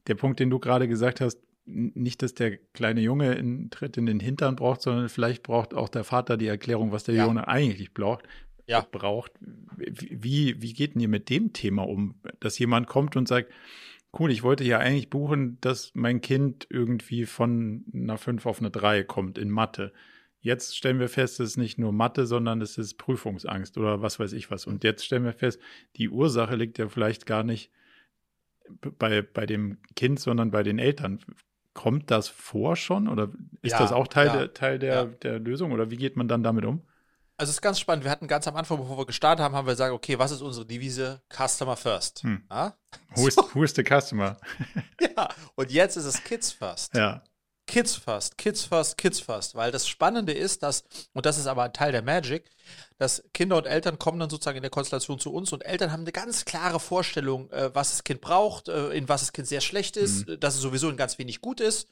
der 0.07 0.15
Punkt, 0.15 0.39
den 0.39 0.49
du 0.49 0.59
gerade 0.59 0.87
gesagt 0.87 1.21
hast, 1.21 1.39
nicht, 1.65 2.21
dass 2.21 2.33
der 2.33 2.57
kleine 2.57 3.01
Junge 3.01 3.31
einen 3.31 3.69
Tritt 3.69 3.97
in 3.97 4.05
den 4.05 4.19
Hintern 4.19 4.55
braucht, 4.55 4.81
sondern 4.81 5.09
vielleicht 5.09 5.43
braucht 5.43 5.73
auch 5.73 5.89
der 5.89 6.03
Vater 6.03 6.37
die 6.37 6.47
Erklärung, 6.47 6.91
was 6.91 7.03
der 7.03 7.15
ja. 7.15 7.25
Junge 7.25 7.47
eigentlich 7.47 7.93
braucht. 7.93 8.27
Ja. 8.65 8.85
braucht. 8.91 9.31
Wie, 9.75 10.61
wie 10.61 10.73
geht 10.73 10.93
denn 10.93 11.01
ihr 11.01 11.07
mit 11.07 11.29
dem 11.29 11.53
Thema 11.53 11.87
um? 11.87 12.15
Dass 12.39 12.59
jemand 12.59 12.85
kommt 12.85 13.15
und 13.15 13.27
sagt, 13.27 13.51
cool, 14.17 14.31
ich 14.31 14.43
wollte 14.43 14.63
ja 14.63 14.77
eigentlich 14.77 15.09
buchen, 15.09 15.57
dass 15.61 15.91
mein 15.95 16.21
Kind 16.21 16.67
irgendwie 16.69 17.25
von 17.25 17.85
einer 17.91 18.19
5 18.19 18.45
auf 18.45 18.59
eine 18.59 18.69
3 18.69 19.03
kommt 19.03 19.39
in 19.39 19.49
Mathe. 19.49 19.91
Jetzt 20.41 20.77
stellen 20.77 20.99
wir 20.99 21.09
fest, 21.09 21.39
es 21.39 21.51
ist 21.51 21.57
nicht 21.57 21.79
nur 21.79 21.91
Mathe, 21.91 22.27
sondern 22.27 22.61
es 22.61 22.77
ist 22.77 22.99
Prüfungsangst 22.99 23.77
oder 23.79 24.03
was 24.03 24.19
weiß 24.19 24.33
ich 24.33 24.51
was. 24.51 24.67
Und 24.67 24.83
jetzt 24.83 25.03
stellen 25.03 25.25
wir 25.25 25.33
fest, 25.33 25.59
die 25.95 26.09
Ursache 26.09 26.55
liegt 26.55 26.77
ja 26.77 26.87
vielleicht 26.89 27.25
gar 27.25 27.43
nicht 27.43 27.71
bei, 28.97 29.21
bei 29.21 29.45
dem 29.45 29.77
Kind, 29.95 30.19
sondern 30.19 30.51
bei 30.51 30.63
den 30.63 30.79
Eltern. 30.79 31.19
Kommt 31.73 32.11
das 32.11 32.27
vor 32.27 32.75
schon 32.75 33.07
oder 33.07 33.29
ist 33.61 33.73
ja, 33.73 33.79
das 33.79 33.91
auch 33.91 34.07
Teil, 34.07 34.27
ja, 34.27 34.37
der, 34.37 34.53
Teil 34.53 34.79
der, 34.79 34.93
ja. 34.93 35.05
der 35.05 35.39
Lösung 35.39 35.71
oder 35.71 35.91
wie 35.91 35.97
geht 35.97 36.17
man 36.17 36.27
dann 36.27 36.43
damit 36.43 36.65
um? 36.65 36.81
Also 37.37 37.51
es 37.51 37.57
ist 37.57 37.61
ganz 37.61 37.79
spannend. 37.79 38.03
Wir 38.03 38.11
hatten 38.11 38.27
ganz 38.27 38.49
am 38.49 38.57
Anfang, 38.57 38.79
bevor 38.79 38.97
wir 38.97 39.05
gestartet 39.05 39.41
haben, 39.45 39.55
haben 39.55 39.65
wir 39.65 39.71
gesagt, 39.71 39.93
okay, 39.93 40.19
was 40.19 40.31
ist 40.31 40.41
unsere 40.41 40.65
Devise? 40.65 41.21
Customer 41.29 41.77
first. 41.77 42.23
Hm. 42.23 42.43
Ja? 42.49 42.75
Who, 43.15 43.27
is, 43.27 43.37
who 43.53 43.63
is 43.63 43.73
the 43.73 43.83
customer? 43.83 44.35
ja, 44.99 45.29
und 45.55 45.71
jetzt 45.71 45.95
ist 45.95 46.03
es 46.03 46.21
Kids 46.21 46.51
first. 46.51 46.93
Ja. 46.95 47.23
Kids 47.69 47.95
first, 47.95 48.39
Kids 48.39 48.63
first, 48.65 48.97
Kids 48.97 49.19
first. 49.19 49.53
Weil 49.53 49.71
das 49.71 49.87
Spannende 49.87 50.33
ist, 50.33 50.63
dass, 50.63 50.83
und 51.13 51.27
das 51.27 51.37
ist 51.37 51.45
aber 51.45 51.61
ein 51.61 51.71
Teil 51.71 51.91
der 51.91 52.01
Magic, 52.01 52.49
dass 52.97 53.23
Kinder 53.31 53.57
und 53.57 53.67
Eltern 53.67 53.99
kommen 53.99 54.19
dann 54.19 54.31
sozusagen 54.31 54.57
in 54.57 54.63
der 54.63 54.71
Konstellation 54.71 55.19
zu 55.19 55.31
uns 55.31 55.53
und 55.53 55.63
Eltern 55.63 55.91
haben 55.91 56.01
eine 56.01 56.11
ganz 56.11 56.45
klare 56.45 56.79
Vorstellung, 56.79 57.51
äh, 57.51 57.69
was 57.75 57.91
das 57.91 58.03
Kind 58.03 58.21
braucht, 58.21 58.69
äh, 58.69 58.89
in 58.89 59.07
was 59.07 59.21
das 59.21 59.33
Kind 59.33 59.47
sehr 59.47 59.61
schlecht 59.61 59.97
ist, 59.97 60.27
mhm. 60.27 60.39
dass 60.39 60.55
es 60.55 60.61
sowieso 60.61 60.89
in 60.89 60.97
ganz 60.97 61.19
wenig 61.19 61.41
gut 61.41 61.61
ist. 61.61 61.87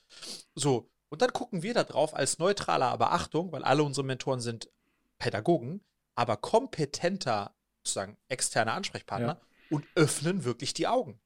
So. 0.55 0.89
Und 1.09 1.21
dann 1.21 1.31
gucken 1.31 1.61
wir 1.61 1.75
da 1.75 1.83
drauf 1.83 2.15
als 2.15 2.39
neutraler, 2.39 2.87
aber 2.87 3.11
Achtung, 3.11 3.51
weil 3.51 3.63
alle 3.63 3.83
unsere 3.83 4.05
Mentoren 4.05 4.39
sind 4.41 4.71
Pädagogen, 5.19 5.81
aber 6.15 6.37
kompetenter, 6.37 7.53
sozusagen 7.83 8.17
externe 8.29 8.73
Ansprechpartner 8.73 9.39
ja. 9.39 9.41
und 9.69 9.85
öffnen 9.93 10.43
wirklich 10.43 10.73
die 10.73 10.87
Augen. 10.87 11.19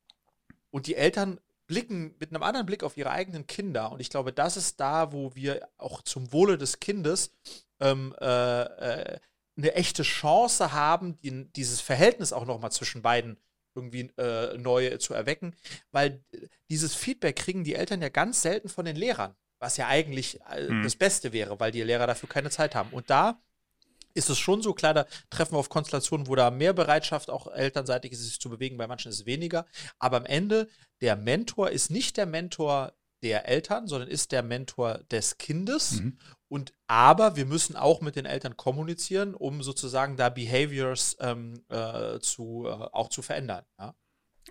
Und 0.71 0.87
die 0.87 0.95
Eltern 0.95 1.39
blicken 1.71 2.13
mit 2.19 2.31
einem 2.31 2.43
anderen 2.43 2.65
Blick 2.65 2.83
auf 2.83 2.97
ihre 2.97 3.11
eigenen 3.11 3.47
Kinder. 3.47 3.93
Und 3.93 4.01
ich 4.01 4.09
glaube, 4.09 4.33
das 4.33 4.57
ist 4.57 4.81
da, 4.81 5.13
wo 5.13 5.33
wir 5.35 5.69
auch 5.77 6.01
zum 6.01 6.33
Wohle 6.33 6.57
des 6.57 6.81
Kindes 6.81 7.33
ähm, 7.79 8.13
äh, 8.19 8.63
äh, 8.63 9.19
eine 9.55 9.73
echte 9.75 10.03
Chance 10.03 10.73
haben, 10.73 11.17
die, 11.21 11.45
dieses 11.53 11.79
Verhältnis 11.79 12.33
auch 12.33 12.43
nochmal 12.43 12.73
zwischen 12.73 13.01
beiden 13.01 13.37
irgendwie 13.73 14.11
äh, 14.17 14.57
neu 14.57 14.97
zu 14.97 15.13
erwecken. 15.13 15.55
Weil 15.91 16.21
dieses 16.69 16.93
Feedback 16.93 17.37
kriegen 17.37 17.63
die 17.63 17.75
Eltern 17.75 18.01
ja 18.01 18.09
ganz 18.09 18.41
selten 18.41 18.67
von 18.67 18.83
den 18.83 18.97
Lehrern, 18.97 19.33
was 19.59 19.77
ja 19.77 19.87
eigentlich 19.87 20.41
mhm. 20.67 20.83
das 20.83 20.97
Beste 20.97 21.31
wäre, 21.31 21.57
weil 21.61 21.71
die 21.71 21.83
Lehrer 21.83 22.05
dafür 22.05 22.27
keine 22.27 22.49
Zeit 22.49 22.75
haben. 22.75 22.89
Und 22.91 23.09
da 23.09 23.41
ist 24.13 24.29
es 24.29 24.39
schon 24.39 24.61
so, 24.61 24.73
klar, 24.73 24.93
da 24.93 25.05
treffen 25.29 25.53
wir 25.53 25.59
auf 25.59 25.69
Konstellationen, 25.69 26.27
wo 26.27 26.35
da 26.35 26.51
mehr 26.51 26.73
Bereitschaft 26.73 27.29
auch 27.29 27.47
elternseitig 27.47 28.11
ist, 28.11 28.23
sich 28.23 28.39
zu 28.39 28.49
bewegen, 28.49 28.77
bei 28.77 28.87
manchen 28.87 29.09
ist 29.09 29.21
es 29.21 29.25
weniger. 29.25 29.65
Aber 29.99 30.17
am 30.17 30.25
Ende, 30.25 30.67
der 31.01 31.15
Mentor 31.15 31.69
ist 31.69 31.89
nicht 31.89 32.17
der 32.17 32.25
Mentor 32.25 32.93
der 33.23 33.47
Eltern, 33.47 33.87
sondern 33.87 34.09
ist 34.09 34.31
der 34.31 34.43
Mentor 34.43 34.99
des 35.11 35.37
Kindes. 35.37 36.01
Mhm. 36.01 36.17
Und 36.47 36.73
aber 36.87 37.35
wir 37.35 37.45
müssen 37.45 37.75
auch 37.75 38.01
mit 38.01 38.15
den 38.15 38.25
Eltern 38.25 38.57
kommunizieren, 38.57 39.35
um 39.35 39.63
sozusagen 39.63 40.17
da 40.17 40.29
Behaviors 40.29 41.15
ähm, 41.19 41.63
äh, 41.69 42.19
zu, 42.19 42.65
äh, 42.67 42.71
auch 42.71 43.09
zu 43.09 43.21
verändern. 43.21 43.63
Ja? 43.79 43.95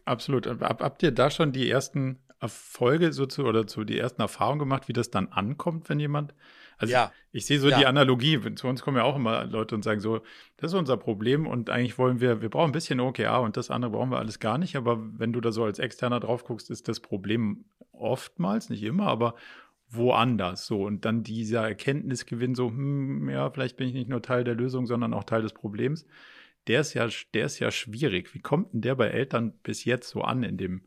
Absolut. 0.05 0.47
Habt 0.47 1.03
ihr 1.03 1.13
da 1.13 1.31
schon 1.31 1.53
die 1.53 1.69
ersten 1.69 2.21
Erfolge 2.41 3.13
so 3.13 3.27
zu, 3.27 3.45
oder 3.45 3.67
zu 3.67 3.85
die 3.85 3.99
ersten 3.99 4.23
Erfahrungen 4.23 4.61
gemacht, 4.61 4.89
wie 4.89 4.95
das 4.95 5.11
dann 5.11 5.29
ankommt, 5.29 5.89
wenn 5.89 6.01
jemand 6.01 6.35
also 6.81 6.93
ja. 6.93 7.13
ich, 7.31 7.45
sehe 7.45 7.61
so 7.61 7.69
ja. 7.69 7.79
die 7.79 7.87
Analogie, 7.87 8.41
zu 8.55 8.67
uns 8.67 8.81
kommen 8.81 8.97
ja 8.97 9.05
auch 9.05 9.17
immer 9.17 9.45
Leute 9.45 9.75
und 9.75 9.85
sagen 9.85 10.01
so, 10.01 10.23
das 10.57 10.73
ist 10.73 10.79
unser 10.79 10.97
Problem 10.97 11.47
und 11.47 11.69
eigentlich 11.69 11.99
wollen 11.99 12.21
wir, 12.21 12.41
wir 12.41 12.49
brauchen 12.49 12.71
ein 12.71 12.73
bisschen 12.73 13.01
OKA 13.01 13.39
und 13.39 13.59
das 13.59 13.71
andere 13.71 13.93
brauchen 13.93 14.11
wir 14.11 14.19
alles 14.19 14.39
gar 14.39 14.57
nicht, 14.57 14.77
aber 14.77 14.99
wenn 15.19 15.33
du 15.33 15.43
da 15.43 15.53
so 15.53 15.65
als 15.65 15.79
Externer 15.79 16.21
drauf 16.21 16.45
guckst, 16.45 16.71
ist 16.71 16.89
das 16.89 17.01
Problem 17.01 17.67
oftmals, 17.93 18.71
nicht 18.71 18.83
immer, 18.83 19.09
aber 19.09 19.35
woanders 19.91 20.67
so 20.67 20.85
und 20.85 21.05
dann 21.05 21.23
dieser 21.23 21.69
Erkenntnisgewinn 21.69 22.55
so, 22.55 22.69
hm, 22.69 23.29
ja, 23.29 23.51
vielleicht 23.51 23.77
bin 23.77 23.89
ich 23.89 23.95
nicht 23.95 24.09
nur 24.09 24.23
Teil 24.23 24.45
der 24.45 24.55
Lösung, 24.55 24.87
sondern 24.87 25.13
auch 25.13 25.25
Teil 25.25 25.43
des 25.43 25.53
Problems. 25.53 26.07
Der 26.67 26.81
ist 26.81 26.95
ja, 26.95 27.09
der 27.35 27.47
ist 27.47 27.59
ja 27.59 27.71
schwierig. 27.71 28.35
Wie 28.35 28.41
kommt 28.41 28.73
denn 28.73 28.81
der 28.83 28.95
bei 28.95 29.09
Eltern 29.09 29.53
bis 29.63 29.85
jetzt 29.85 30.09
so 30.09 30.23
an 30.23 30.43
in 30.45 30.57
dem 30.57 30.83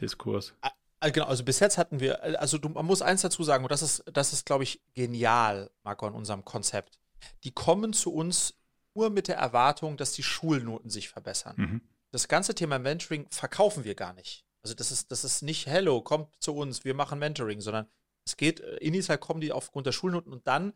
Diskurs? 0.00 0.54
Äh, 1.02 1.10
genau, 1.10 1.26
also 1.26 1.44
bis 1.44 1.58
jetzt 1.58 1.78
hatten 1.78 2.00
wir, 2.00 2.22
äh, 2.22 2.36
also 2.36 2.58
du, 2.58 2.68
man 2.68 2.86
muss 2.86 3.02
eins 3.02 3.22
dazu 3.22 3.42
sagen, 3.42 3.64
und 3.64 3.72
das 3.72 3.82
ist, 3.82 4.04
das 4.12 4.32
ist, 4.32 4.46
glaube 4.46 4.62
ich, 4.62 4.80
genial, 4.94 5.70
Marco, 5.82 6.06
an 6.06 6.14
unserem 6.14 6.44
Konzept. 6.44 6.98
Die 7.44 7.50
kommen 7.50 7.92
zu 7.92 8.12
uns 8.12 8.54
nur 8.94 9.10
mit 9.10 9.28
der 9.28 9.36
Erwartung, 9.36 9.96
dass 9.96 10.12
die 10.12 10.22
Schulnoten 10.22 10.90
sich 10.90 11.08
verbessern. 11.08 11.54
Mhm. 11.56 11.80
Das 12.12 12.28
ganze 12.28 12.54
Thema 12.54 12.78
Mentoring 12.78 13.26
verkaufen 13.30 13.84
wir 13.84 13.94
gar 13.94 14.12
nicht. 14.12 14.44
Also 14.62 14.74
das 14.74 14.92
ist, 14.92 15.10
das 15.10 15.24
ist 15.24 15.42
nicht, 15.42 15.66
hello, 15.66 16.02
kommt 16.02 16.28
zu 16.40 16.54
uns, 16.54 16.84
wir 16.84 16.94
machen 16.94 17.18
Mentoring, 17.18 17.60
sondern 17.60 17.88
es 18.24 18.36
geht, 18.36 18.60
äh, 18.60 18.76
initial 18.76 19.18
kommen 19.18 19.40
die 19.40 19.50
aufgrund 19.50 19.86
der 19.86 19.92
Schulnoten 19.92 20.32
und 20.32 20.46
dann 20.46 20.72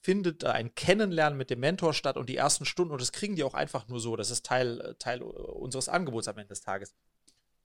findet 0.00 0.44
ein 0.44 0.74
Kennenlernen 0.74 1.36
mit 1.36 1.50
dem 1.50 1.60
Mentor 1.60 1.92
statt 1.92 2.16
und 2.16 2.28
die 2.28 2.36
ersten 2.36 2.64
Stunden, 2.64 2.92
und 2.92 3.00
das 3.00 3.12
kriegen 3.12 3.36
die 3.36 3.44
auch 3.44 3.54
einfach 3.54 3.88
nur 3.88 4.00
so, 4.00 4.16
das 4.16 4.30
ist 4.30 4.46
Teil, 4.46 4.96
Teil 4.98 5.22
unseres 5.22 5.88
Angebots 5.88 6.28
am 6.28 6.38
Ende 6.38 6.48
des 6.48 6.62
Tages. 6.62 6.94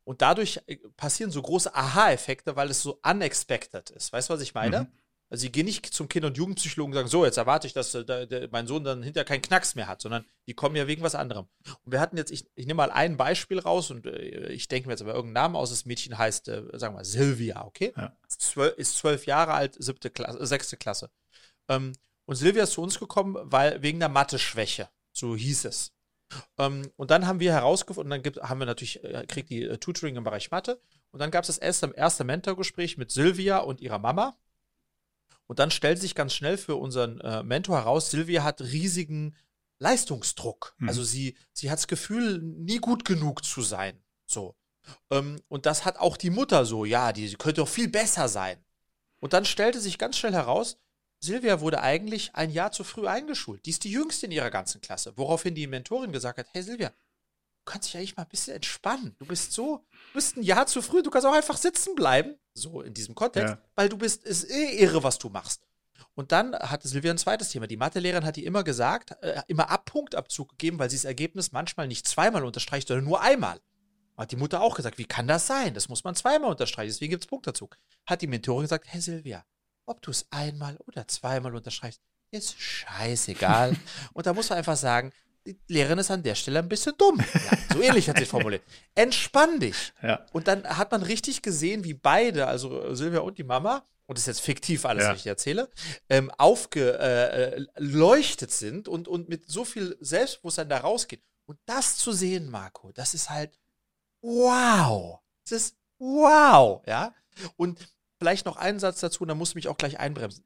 Und 0.03 0.21
dadurch 0.21 0.59
äh, 0.67 0.77
passieren 0.97 1.31
so 1.31 1.41
große 1.41 1.73
Aha-Effekte, 1.73 2.55
weil 2.55 2.69
es 2.69 2.81
so 2.81 2.99
unexpected 3.03 3.89
ist. 3.91 4.11
Weißt 4.11 4.29
du, 4.29 4.33
was 4.33 4.41
ich 4.41 4.53
meine? 4.53 4.81
Mhm. 4.81 4.87
Also 5.29 5.41
sie 5.41 5.51
gehen 5.51 5.65
nicht 5.65 5.85
zum 5.87 6.07
Kinder- 6.07 6.27
und 6.27 6.37
Jugendpsychologen 6.37 6.91
und 6.91 6.95
sagen, 6.95 7.07
so, 7.07 7.25
jetzt 7.25 7.37
erwarte 7.37 7.65
ich, 7.65 7.73
dass 7.73 7.95
äh, 7.95 8.05
der, 8.05 8.27
der, 8.27 8.49
mein 8.51 8.67
Sohn 8.67 8.83
dann 8.83 9.01
hinterher 9.01 9.25
keinen 9.25 9.41
Knacks 9.41 9.73
mehr 9.73 9.87
hat, 9.87 9.99
sondern 9.99 10.25
die 10.45 10.53
kommen 10.53 10.75
ja 10.75 10.85
wegen 10.85 11.01
was 11.01 11.15
anderem. 11.15 11.47
Und 11.83 11.91
wir 11.91 11.99
hatten 11.99 12.17
jetzt, 12.17 12.29
ich, 12.29 12.47
ich 12.53 12.67
nehme 12.67 12.77
mal 12.77 12.91
ein 12.91 13.17
Beispiel 13.17 13.57
raus 13.57 13.89
und 13.89 14.05
äh, 14.05 14.49
ich 14.49 14.67
denke 14.67 14.87
mir 14.87 14.93
jetzt 14.93 15.01
aber 15.01 15.15
irgendeinen 15.15 15.45
Namen 15.45 15.55
aus. 15.55 15.71
Das 15.71 15.85
Mädchen 15.85 16.17
heißt, 16.17 16.49
äh, 16.49 16.63
sagen 16.73 16.93
wir 16.93 16.99
mal, 16.99 17.05
Silvia, 17.05 17.65
okay? 17.65 17.93
Ja. 17.97 18.15
Ist, 18.27 18.41
zwölf, 18.41 18.77
ist, 18.77 18.97
zwölf, 18.97 19.25
Jahre 19.25 19.53
alt, 19.53 19.75
siebte 19.79 20.11
Klasse, 20.11 20.37
äh, 20.39 20.45
sechste 20.45 20.77
Klasse. 20.77 21.09
Ähm, 21.67 21.93
und 22.25 22.35
Silvia 22.35 22.63
ist 22.63 22.73
zu 22.73 22.81
uns 22.81 22.99
gekommen, 22.99 23.35
weil 23.41 23.81
wegen 23.81 23.99
der 23.99 24.09
Mathe-Schwäche. 24.09 24.89
So 25.13 25.35
hieß 25.35 25.65
es. 25.65 25.92
Ähm, 26.57 26.89
und 26.95 27.11
dann 27.11 27.27
haben 27.27 27.39
wir 27.39 27.51
herausgefunden, 27.51 28.09
dann 28.09 28.23
gibt, 28.23 28.41
haben 28.41 28.59
wir 28.59 28.65
natürlich, 28.65 29.03
äh, 29.03 29.25
kriegt 29.27 29.49
die 29.49 29.63
äh, 29.63 29.77
Tutoring 29.77 30.15
im 30.15 30.23
Bereich 30.23 30.51
Mathe. 30.51 30.79
Und 31.11 31.19
dann 31.19 31.31
gab 31.31 31.43
es 31.43 31.47
das 31.47 31.57
erste, 31.57 31.93
erste 31.95 32.23
Mentorgespräch 32.23 32.97
mit 32.97 33.11
Sylvia 33.11 33.59
und 33.59 33.81
ihrer 33.81 33.99
Mama. 33.99 34.35
Und 35.47 35.59
dann 35.59 35.71
stellt 35.71 35.99
sich 35.99 36.15
ganz 36.15 36.33
schnell 36.33 36.57
für 36.57 36.75
unseren 36.75 37.19
äh, 37.21 37.43
Mentor 37.43 37.77
heraus, 37.77 38.09
Silvia 38.09 38.43
hat 38.43 38.61
riesigen 38.61 39.35
Leistungsdruck. 39.79 40.75
Mhm. 40.77 40.89
Also 40.89 41.03
sie, 41.03 41.37
sie 41.51 41.69
hat 41.69 41.79
das 41.79 41.87
Gefühl, 41.87 42.39
nie 42.41 42.77
gut 42.77 43.05
genug 43.05 43.43
zu 43.43 43.61
sein. 43.61 44.01
So. 44.25 44.55
Ähm, 45.11 45.39
und 45.47 45.65
das 45.65 45.85
hat 45.85 45.97
auch 45.97 46.17
die 46.17 46.29
Mutter 46.29 46.65
so, 46.65 46.85
ja, 46.85 47.11
die 47.11 47.33
könnte 47.35 47.61
doch 47.61 47.67
viel 47.67 47.89
besser 47.89 48.27
sein. 48.29 48.63
Und 49.19 49.33
dann 49.33 49.45
stellte 49.45 49.79
sich 49.79 49.97
ganz 49.97 50.17
schnell 50.17 50.33
heraus, 50.33 50.77
Silvia 51.23 51.61
wurde 51.61 51.81
eigentlich 51.81 52.35
ein 52.35 52.49
Jahr 52.49 52.71
zu 52.73 52.83
früh 52.83 53.07
eingeschult. 53.07 53.65
Die 53.65 53.69
ist 53.69 53.85
die 53.85 53.91
jüngste 53.91 54.25
in 54.25 54.33
ihrer 54.33 54.51
ganzen 54.51 54.81
Klasse. 54.81 55.13
Woraufhin 55.15 55.55
die 55.55 55.67
Mentorin 55.67 56.11
gesagt 56.11 56.37
hat: 56.37 56.47
Hey 56.51 56.61
Silvia, 56.61 56.89
du 56.89 57.63
kannst 57.65 57.87
dich 57.87 57.97
eigentlich 57.97 58.17
mal 58.17 58.23
ein 58.23 58.29
bisschen 58.29 58.55
entspannen. 58.55 59.15
Du 59.19 59.25
bist 59.25 59.53
so, 59.53 59.85
du 60.09 60.13
bist 60.15 60.35
ein 60.35 60.43
Jahr 60.43 60.67
zu 60.67 60.81
früh, 60.81 61.01
du 61.01 61.09
kannst 61.09 61.25
auch 61.25 61.33
einfach 61.33 61.55
sitzen 61.55 61.95
bleiben. 61.95 62.35
So 62.53 62.81
in 62.81 62.93
diesem 62.93 63.15
Kontext, 63.15 63.55
ja. 63.55 63.61
weil 63.75 63.87
du 63.87 63.97
bist, 63.97 64.25
ist 64.25 64.49
eh 64.51 64.77
irre, 64.79 65.01
was 65.03 65.17
du 65.17 65.29
machst. 65.29 65.61
Und 66.13 66.33
dann 66.33 66.53
hatte 66.55 66.89
Silvia 66.89 67.11
ein 67.11 67.17
zweites 67.17 67.49
Thema. 67.49 67.67
Die 67.67 67.77
Mathelehrerin 67.77 68.25
hat 68.25 68.37
ihr 68.37 68.45
immer 68.45 68.65
gesagt, 68.65 69.11
äh, 69.23 69.41
immer 69.47 69.69
ab 69.69 69.85
Punktabzug 69.85 70.49
gegeben, 70.49 70.77
weil 70.77 70.89
sie 70.89 70.97
das 70.97 71.05
Ergebnis 71.05 71.53
manchmal 71.53 71.87
nicht 71.87 72.05
zweimal 72.05 72.43
unterstreicht, 72.43 72.89
sondern 72.89 73.05
nur 73.05 73.21
einmal. 73.21 73.61
Hat 74.17 74.31
die 74.31 74.35
Mutter 74.35 74.61
auch 74.61 74.75
gesagt, 74.75 74.97
wie 74.97 75.05
kann 75.05 75.27
das 75.27 75.47
sein? 75.47 75.73
Das 75.73 75.87
muss 75.87 76.03
man 76.03 76.15
zweimal 76.15 76.51
unterstreichen, 76.51 76.89
deswegen 76.89 77.11
gibt 77.11 77.23
es 77.23 77.27
Punktabzug. 77.27 77.77
Hat 78.05 78.21
die 78.21 78.27
Mentorin 78.27 78.63
gesagt, 78.63 78.85
Herr 78.87 79.01
Silvia, 79.01 79.43
ob 79.85 80.01
du 80.01 80.11
es 80.11 80.25
einmal 80.31 80.77
oder 80.87 81.07
zweimal 81.07 81.55
unterstreichst, 81.55 82.01
ist 82.31 82.59
scheißegal. 82.59 83.75
Und 84.13 84.25
da 84.25 84.33
muss 84.33 84.49
man 84.49 84.57
einfach 84.57 84.77
sagen, 84.77 85.11
die 85.45 85.57
Lehrerin 85.67 85.99
ist 85.99 86.09
an 86.09 86.23
der 86.23 86.35
Stelle 86.35 86.59
ein 86.59 86.69
bisschen 86.69 86.93
dumm. 86.97 87.19
Ja, 87.19 87.57
so 87.73 87.81
ähnlich 87.81 88.09
hat 88.09 88.17
sie 88.17 88.25
formuliert. 88.25 88.63
Entspann 88.95 89.59
dich. 89.59 89.93
Ja. 90.01 90.25
Und 90.31 90.47
dann 90.47 90.63
hat 90.63 90.91
man 90.91 91.03
richtig 91.03 91.41
gesehen, 91.41 91.83
wie 91.83 91.93
beide, 91.93 92.47
also 92.47 92.95
Silvia 92.95 93.19
und 93.19 93.37
die 93.37 93.43
Mama, 93.43 93.85
und 94.05 94.17
das 94.17 94.23
ist 94.23 94.37
jetzt 94.37 94.45
fiktiv 94.45 94.85
alles, 94.85 95.03
ja. 95.03 95.11
was 95.11 95.19
ich 95.19 95.27
erzähle, 95.27 95.69
ähm, 96.09 96.31
aufgeleuchtet 96.37 98.49
äh, 98.49 98.53
sind 98.53 98.87
und, 98.87 99.07
und 99.07 99.29
mit 99.29 99.49
so 99.49 99.65
viel 99.65 99.97
Selbstbewusstsein 99.99 100.69
da 100.69 100.79
rausgehen. 100.79 101.21
Und 101.45 101.59
das 101.65 101.97
zu 101.97 102.13
sehen, 102.13 102.49
Marco, 102.49 102.91
das 102.93 103.13
ist 103.13 103.29
halt 103.29 103.59
wow. 104.21 105.19
Das 105.43 105.51
ist 105.51 105.77
wow, 105.99 106.81
ja. 106.85 107.13
Und 107.57 107.87
vielleicht 108.23 108.45
noch 108.45 108.55
einen 108.55 108.79
Satz 108.79 109.01
dazu, 109.01 109.23
und 109.23 109.27
dann 109.27 109.37
musst 109.37 109.53
du 109.53 109.57
mich 109.57 109.67
auch 109.67 109.75
gleich 109.75 109.99
einbremsen. 109.99 110.45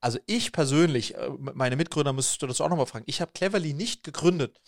Also 0.00 0.18
ich 0.26 0.52
persönlich, 0.52 1.14
äh, 1.14 1.30
meine 1.38 1.76
Mitgründer 1.76 2.12
müsstest 2.12 2.42
du 2.42 2.46
das 2.46 2.60
auch 2.60 2.68
nochmal 2.68 2.86
fragen. 2.86 3.06
Ich 3.08 3.22
habe 3.22 3.32
Cleverly 3.32 3.72
nicht 3.72 4.04
gegründet, 4.04 4.60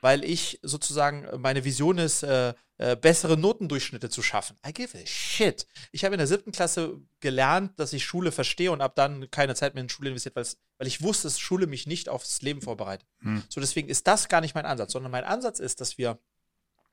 weil 0.00 0.24
ich 0.24 0.60
sozusagen, 0.62 1.24
äh, 1.24 1.36
meine 1.36 1.64
Vision 1.64 1.98
ist, 1.98 2.22
äh, 2.22 2.54
äh, 2.78 2.96
bessere 2.96 3.36
Notendurchschnitte 3.36 4.08
zu 4.08 4.22
schaffen. 4.22 4.56
I 4.66 4.72
give 4.72 4.96
a 4.96 5.04
shit. 5.04 5.66
Ich 5.90 6.04
habe 6.04 6.14
in 6.14 6.18
der 6.18 6.28
siebten 6.28 6.52
Klasse 6.52 7.00
gelernt, 7.18 7.78
dass 7.78 7.92
ich 7.92 8.04
Schule 8.04 8.30
verstehe 8.30 8.70
und 8.70 8.80
ab 8.80 8.94
dann 8.94 9.30
keine 9.32 9.56
Zeit 9.56 9.74
mehr 9.74 9.82
in 9.82 9.90
Schule 9.90 10.10
investiert, 10.10 10.36
weil 10.36 10.86
ich 10.86 11.02
wusste, 11.02 11.24
dass 11.24 11.40
Schule 11.40 11.66
mich 11.66 11.88
nicht 11.88 12.08
aufs 12.08 12.40
Leben 12.40 12.62
vorbereitet. 12.62 13.06
Hm. 13.18 13.42
So, 13.48 13.60
deswegen 13.60 13.88
ist 13.88 14.06
das 14.06 14.28
gar 14.28 14.40
nicht 14.40 14.54
mein 14.54 14.64
Ansatz, 14.64 14.92
sondern 14.92 15.10
mein 15.12 15.24
Ansatz 15.24 15.58
ist, 15.58 15.80
dass 15.80 15.98
wir 15.98 16.20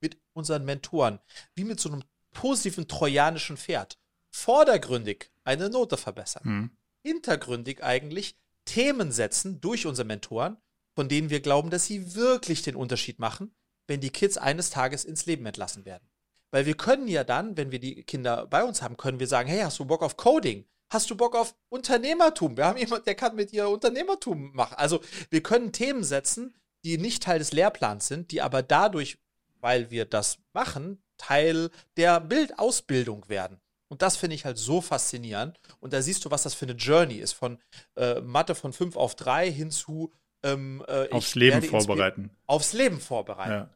mit 0.01 0.17
unseren 0.33 0.65
Mentoren 0.65 1.19
wie 1.53 1.63
mit 1.63 1.79
so 1.79 1.89
einem 1.89 2.03
positiven 2.33 2.87
trojanischen 2.87 3.57
Pferd 3.57 3.97
vordergründig 4.37 5.31
eine 5.43 5.69
Note 5.69 5.97
verbessern. 5.97 6.43
Hm. 6.43 6.71
Hintergründig 7.03 7.83
eigentlich 7.83 8.37
Themen 8.65 9.11
setzen 9.11 9.61
durch 9.61 9.85
unsere 9.85 10.07
Mentoren, 10.07 10.57
von 10.93 11.09
denen 11.09 11.29
wir 11.29 11.39
glauben, 11.39 11.69
dass 11.69 11.85
sie 11.85 12.15
wirklich 12.15 12.61
den 12.61 12.75
Unterschied 12.75 13.19
machen, 13.19 13.55
wenn 13.87 13.99
die 13.99 14.09
Kids 14.09 14.37
eines 14.37 14.69
Tages 14.69 15.05
ins 15.05 15.25
Leben 15.25 15.45
entlassen 15.45 15.85
werden. 15.85 16.07
Weil 16.51 16.65
wir 16.65 16.75
können 16.75 17.07
ja 17.07 17.23
dann, 17.23 17.57
wenn 17.57 17.71
wir 17.71 17.79
die 17.79 18.03
Kinder 18.03 18.45
bei 18.47 18.63
uns 18.63 18.81
haben, 18.81 18.97
können 18.97 19.19
wir 19.19 19.27
sagen, 19.27 19.49
hey, 19.49 19.61
hast 19.61 19.79
du 19.79 19.85
Bock 19.85 20.03
auf 20.03 20.17
Coding? 20.17 20.65
Hast 20.89 21.09
du 21.09 21.15
Bock 21.15 21.35
auf 21.35 21.55
Unternehmertum? 21.69 22.55
Wir 22.55 22.65
haben 22.65 22.77
jemanden, 22.77 23.05
der 23.05 23.15
kann 23.15 23.35
mit 23.35 23.51
dir 23.51 23.67
Unternehmertum 23.69 24.53
machen. 24.53 24.75
Also 24.77 25.01
wir 25.29 25.43
können 25.43 25.71
Themen 25.71 26.03
setzen, 26.03 26.55
die 26.85 26.97
nicht 26.97 27.23
Teil 27.23 27.39
des 27.39 27.51
Lehrplans 27.51 28.07
sind, 28.07 28.31
die 28.31 28.41
aber 28.41 28.61
dadurch, 28.63 29.17
weil 29.59 29.91
wir 29.91 30.05
das 30.05 30.37
machen, 30.53 31.01
Teil 31.17 31.69
der 31.97 32.21
Bildausbildung 32.21 33.27
werden. 33.27 33.59
Und 33.89 34.01
das 34.01 34.17
finde 34.17 34.35
ich 34.35 34.45
halt 34.45 34.57
so 34.57 34.81
faszinierend. 34.81 35.59
Und 35.79 35.93
da 35.93 36.01
siehst 36.01 36.25
du, 36.25 36.31
was 36.31 36.43
das 36.43 36.53
für 36.53 36.65
eine 36.65 36.73
Journey 36.73 37.15
ist. 37.15 37.33
Von 37.33 37.57
äh, 37.95 38.21
Mathe 38.21 38.55
von 38.55 38.73
5 38.73 38.95
auf 38.95 39.15
3 39.15 39.51
hin 39.51 39.71
zu 39.71 40.11
ähm, 40.43 40.83
äh, 40.87 41.09
aufs 41.11 41.35
Leben 41.35 41.61
vorbereiten. 41.61 42.31
Aufs 42.45 42.73
Leben 42.73 42.99
vorbereiten. 42.99 43.51
Ja. 43.51 43.69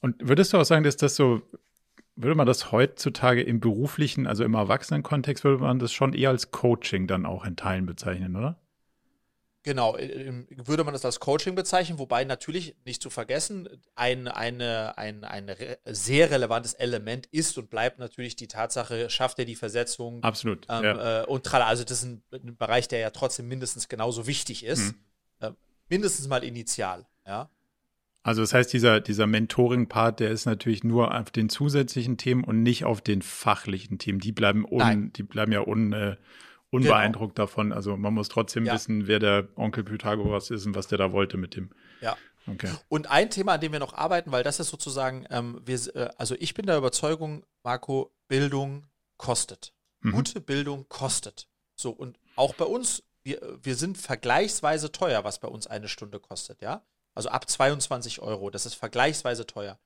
Und 0.00 0.16
würdest 0.20 0.52
du 0.52 0.58
auch 0.58 0.64
sagen, 0.64 0.84
dass 0.84 0.96
das 0.96 1.16
so, 1.16 1.42
würde 2.14 2.34
man 2.34 2.46
das 2.46 2.72
heutzutage 2.72 3.42
im 3.42 3.60
beruflichen, 3.60 4.26
also 4.26 4.44
im 4.44 4.54
Erwachsenenkontext, 4.54 5.44
würde 5.44 5.62
man 5.62 5.78
das 5.78 5.92
schon 5.92 6.12
eher 6.14 6.30
als 6.30 6.50
Coaching 6.50 7.06
dann 7.06 7.26
auch 7.26 7.44
in 7.44 7.56
Teilen 7.56 7.86
bezeichnen, 7.86 8.36
oder? 8.36 8.60
Genau, 9.68 9.98
würde 9.98 10.82
man 10.82 10.94
das 10.94 11.04
als 11.04 11.20
Coaching 11.20 11.54
bezeichnen, 11.54 11.98
wobei 11.98 12.24
natürlich 12.24 12.74
nicht 12.86 13.02
zu 13.02 13.10
vergessen, 13.10 13.68
ein, 13.96 14.26
eine, 14.26 14.96
ein, 14.96 15.24
ein 15.24 15.54
sehr 15.84 16.30
relevantes 16.30 16.72
Element 16.72 17.26
ist 17.26 17.58
und 17.58 17.68
bleibt 17.68 17.98
natürlich 17.98 18.34
die 18.34 18.48
Tatsache, 18.48 19.10
schafft 19.10 19.38
er 19.38 19.44
die 19.44 19.56
Versetzung. 19.56 20.22
Absolut. 20.22 20.64
Ähm, 20.70 20.84
ja. 20.84 21.20
äh, 21.20 21.26
und 21.26 21.44
trala. 21.44 21.66
Also, 21.66 21.84
das 21.84 21.98
ist 21.98 22.04
ein, 22.04 22.22
ein, 22.32 22.56
Bereich, 22.56 22.88
der 22.88 23.00
ja 23.00 23.10
trotzdem 23.10 23.46
mindestens 23.46 23.90
genauso 23.90 24.26
wichtig 24.26 24.64
ist. 24.64 24.94
Mhm. 24.94 24.94
Äh, 25.40 25.50
mindestens 25.90 26.28
mal 26.28 26.42
initial, 26.44 27.04
ja. 27.26 27.50
Also 28.22 28.40
das 28.40 28.54
heißt, 28.54 28.72
dieser, 28.72 29.00
dieser 29.00 29.26
Mentoring-Part, 29.26 30.20
der 30.20 30.30
ist 30.30 30.46
natürlich 30.46 30.82
nur 30.82 31.14
auf 31.14 31.30
den 31.30 31.50
zusätzlichen 31.50 32.16
Themen 32.16 32.42
und 32.42 32.62
nicht 32.62 32.86
auf 32.86 33.02
den 33.02 33.20
fachlichen 33.20 33.98
Themen. 33.98 34.18
Die 34.18 34.32
bleiben, 34.32 34.64
un, 34.64 35.12
die 35.12 35.24
bleiben 35.24 35.52
ja 35.52 35.60
un, 35.60 35.92
äh, 35.92 36.16
unbeeindruckt 36.70 37.36
genau. 37.36 37.46
davon. 37.46 37.72
Also 37.72 37.96
man 37.96 38.14
muss 38.14 38.28
trotzdem 38.28 38.64
ja. 38.64 38.74
wissen, 38.74 39.06
wer 39.06 39.18
der 39.18 39.48
Onkel 39.56 39.84
Pythagoras 39.84 40.50
ist 40.50 40.66
und 40.66 40.74
was 40.74 40.88
der 40.88 40.98
da 40.98 41.12
wollte 41.12 41.36
mit 41.36 41.56
dem. 41.56 41.70
Ja. 42.00 42.16
Okay. 42.46 42.70
Und 42.88 43.10
ein 43.10 43.30
Thema, 43.30 43.54
an 43.54 43.60
dem 43.60 43.72
wir 43.72 43.78
noch 43.78 43.94
arbeiten, 43.94 44.32
weil 44.32 44.42
das 44.42 44.58
ist 44.58 44.70
sozusagen, 44.70 45.26
ähm, 45.30 45.60
wir, 45.64 45.96
äh, 45.96 46.08
also 46.16 46.34
ich 46.38 46.54
bin 46.54 46.66
der 46.66 46.78
Überzeugung, 46.78 47.44
Marco, 47.62 48.12
Bildung 48.26 48.86
kostet. 49.16 49.74
Mhm. 50.00 50.12
Gute 50.12 50.40
Bildung 50.40 50.88
kostet. 50.88 51.48
So, 51.74 51.90
und 51.90 52.18
auch 52.36 52.54
bei 52.54 52.64
uns, 52.64 53.02
wir, 53.22 53.40
wir 53.62 53.74
sind 53.74 53.98
vergleichsweise 53.98 54.90
teuer, 54.92 55.24
was 55.24 55.38
bei 55.38 55.48
uns 55.48 55.66
eine 55.66 55.88
Stunde 55.88 56.20
kostet, 56.20 56.62
ja. 56.62 56.82
Also 57.14 57.30
ab 57.30 57.48
22 57.50 58.22
Euro. 58.22 58.48
Das 58.48 58.64
ist 58.64 58.74
vergleichsweise 58.74 59.46
teuer. 59.46 59.78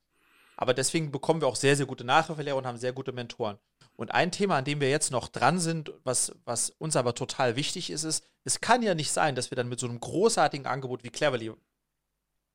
Aber 0.56 0.74
deswegen 0.74 1.10
bekommen 1.10 1.40
wir 1.40 1.48
auch 1.48 1.56
sehr, 1.56 1.76
sehr 1.76 1.86
gute 1.86 2.04
Nachhilfelehrer 2.04 2.56
und 2.56 2.66
haben 2.66 2.76
sehr 2.76 2.92
gute 2.92 3.12
Mentoren. 3.12 3.58
Und 4.02 4.10
ein 4.10 4.32
Thema, 4.32 4.58
an 4.58 4.64
dem 4.64 4.80
wir 4.80 4.90
jetzt 4.90 5.12
noch 5.12 5.28
dran 5.28 5.60
sind, 5.60 5.92
was, 6.02 6.34
was 6.44 6.70
uns 6.70 6.96
aber 6.96 7.14
total 7.14 7.54
wichtig 7.54 7.88
ist, 7.88 8.02
ist, 8.02 8.26
es 8.42 8.60
kann 8.60 8.82
ja 8.82 8.96
nicht 8.96 9.12
sein, 9.12 9.36
dass 9.36 9.52
wir 9.52 9.56
dann 9.56 9.68
mit 9.68 9.78
so 9.78 9.86
einem 9.86 10.00
großartigen 10.00 10.66
Angebot 10.66 11.04
wie 11.04 11.10
Cleverly 11.10 11.52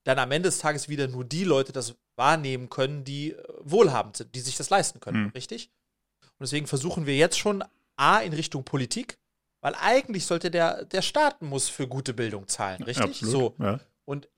dann 0.03 0.19
am 0.19 0.31
Ende 0.31 0.49
des 0.49 0.57
Tages 0.57 0.89
wieder 0.89 1.07
nur 1.07 1.23
die 1.23 1.45
Leute 1.45 1.71
das 1.71 1.95
wahrnehmen 2.17 2.69
können, 2.69 3.05
die 3.05 3.31
äh, 3.31 3.43
wohlhabend 3.62 4.17
sind, 4.17 4.36
die 4.36 4.41
sich 4.41 4.57
das 4.57 4.69
leisten 4.69 4.99
können, 4.99 5.23
mhm. 5.23 5.29
richtig? 5.29 5.71
Und 6.21 6.41
deswegen 6.41 6.67
versuchen 6.67 7.05
wir 7.05 7.15
jetzt 7.15 7.39
schon 7.39 7.63
A 7.95 8.19
in 8.19 8.33
Richtung 8.33 8.65
Politik, 8.65 9.17
weil 9.62 9.73
eigentlich 9.75 10.25
sollte 10.25 10.51
der, 10.51 10.83
der 10.83 11.01
Staat 11.01 11.41
muss 11.41 11.69
für 11.69 11.88
gute 11.88 12.13
Bildung 12.13 12.49
zahlen, 12.49 12.83
richtig? 12.83 13.23
Absolut, 13.23 13.55
so. 13.57 13.63
Ja. 13.63 13.79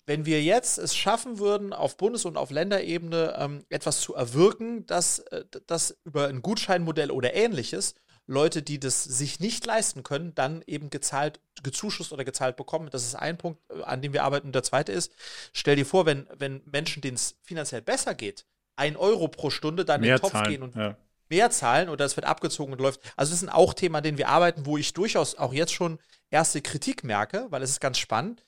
Wenn 0.10 0.26
wir 0.26 0.41
jetzt 0.41 0.80
es 0.80 0.95
schaffen 0.95 1.38
würden, 1.38 1.72
auf 1.72 1.95
Bundes- 1.95 2.26
und 2.26 2.36
auf 2.36 2.50
Länderebene 2.50 3.36
ähm, 3.38 3.63
etwas 3.69 4.02
zu 4.02 4.15
erwirken, 4.15 4.88
dass, 4.88 5.19
äh, 5.19 5.45
dass 5.67 6.00
über 6.04 6.30
ein 6.30 6.41
Gutscheinmodell 6.41 7.12
oder 7.12 7.36
ähnliches 7.36 7.93
Leute, 8.26 8.63
die 8.63 8.80
das 8.80 9.04
sich 9.04 9.39
nicht 9.39 9.67
leisten 9.67 10.02
können, 10.02 10.34
dann 10.34 10.63
eben 10.65 10.89
gezahlt, 10.89 11.41
gezuschusst 11.62 12.12
oder 12.12 12.26
gezahlt 12.26 12.56
bekommen. 12.56 12.89
Das 12.89 13.06
ist 13.06 13.13
ein 13.13 13.38
Punkt, 13.38 13.62
äh, 13.69 13.84
an 13.84 14.02
dem 14.02 14.13
wir 14.13 14.24
arbeiten. 14.24 14.48
Und 14.48 14.56
der 14.56 14.63
zweite 14.63 14.91
ist, 14.91 15.13
stell 15.54 15.76
dir 15.76 15.86
vor, 15.86 16.08
wenn, 16.08 16.26
wenn 16.39 16.63
Menschen, 16.65 17.04
denen 17.04 17.13
es 17.13 17.36
finanziell 17.43 17.84
besser 17.84 18.15
geht, 18.15 18.48
ein 18.78 18.98
Euro 18.98 19.28
pro 19.28 19.52
Stunde 19.52 19.86
dann 19.86 20.02
mehr 20.02 20.15
in 20.15 20.17
den 20.17 20.22
Topf 20.22 20.32
zahlen, 20.32 20.50
gehen 20.50 20.63
und 20.63 20.76
ja. 20.76 20.98
mehr 21.30 21.52
zahlen 21.52 21.88
oder 21.88 22.06
es 22.06 22.15
wird 22.15 22.26
abgezogen 22.26 22.74
und 22.74 22.82
läuft. 22.82 23.00
Also 23.15 23.32
das 23.32 23.41
sind 23.41 23.50
auch 23.50 23.76
Themen, 23.76 23.93
an 23.93 24.04
denen 24.04 24.17
wir 24.17 24.30
arbeiten, 24.30 24.65
wo 24.65 24.76
ich 24.76 24.91
durchaus 24.91 25.36
auch 25.36 25.54
jetzt 25.54 25.72
schon 25.72 26.00
erste 26.32 26.63
Kritik 26.63 27.04
merke, 27.04 27.45
weil 27.52 27.62
es 27.62 27.69
ist 27.69 27.80
ganz 27.80 28.00
spannend 28.00 28.43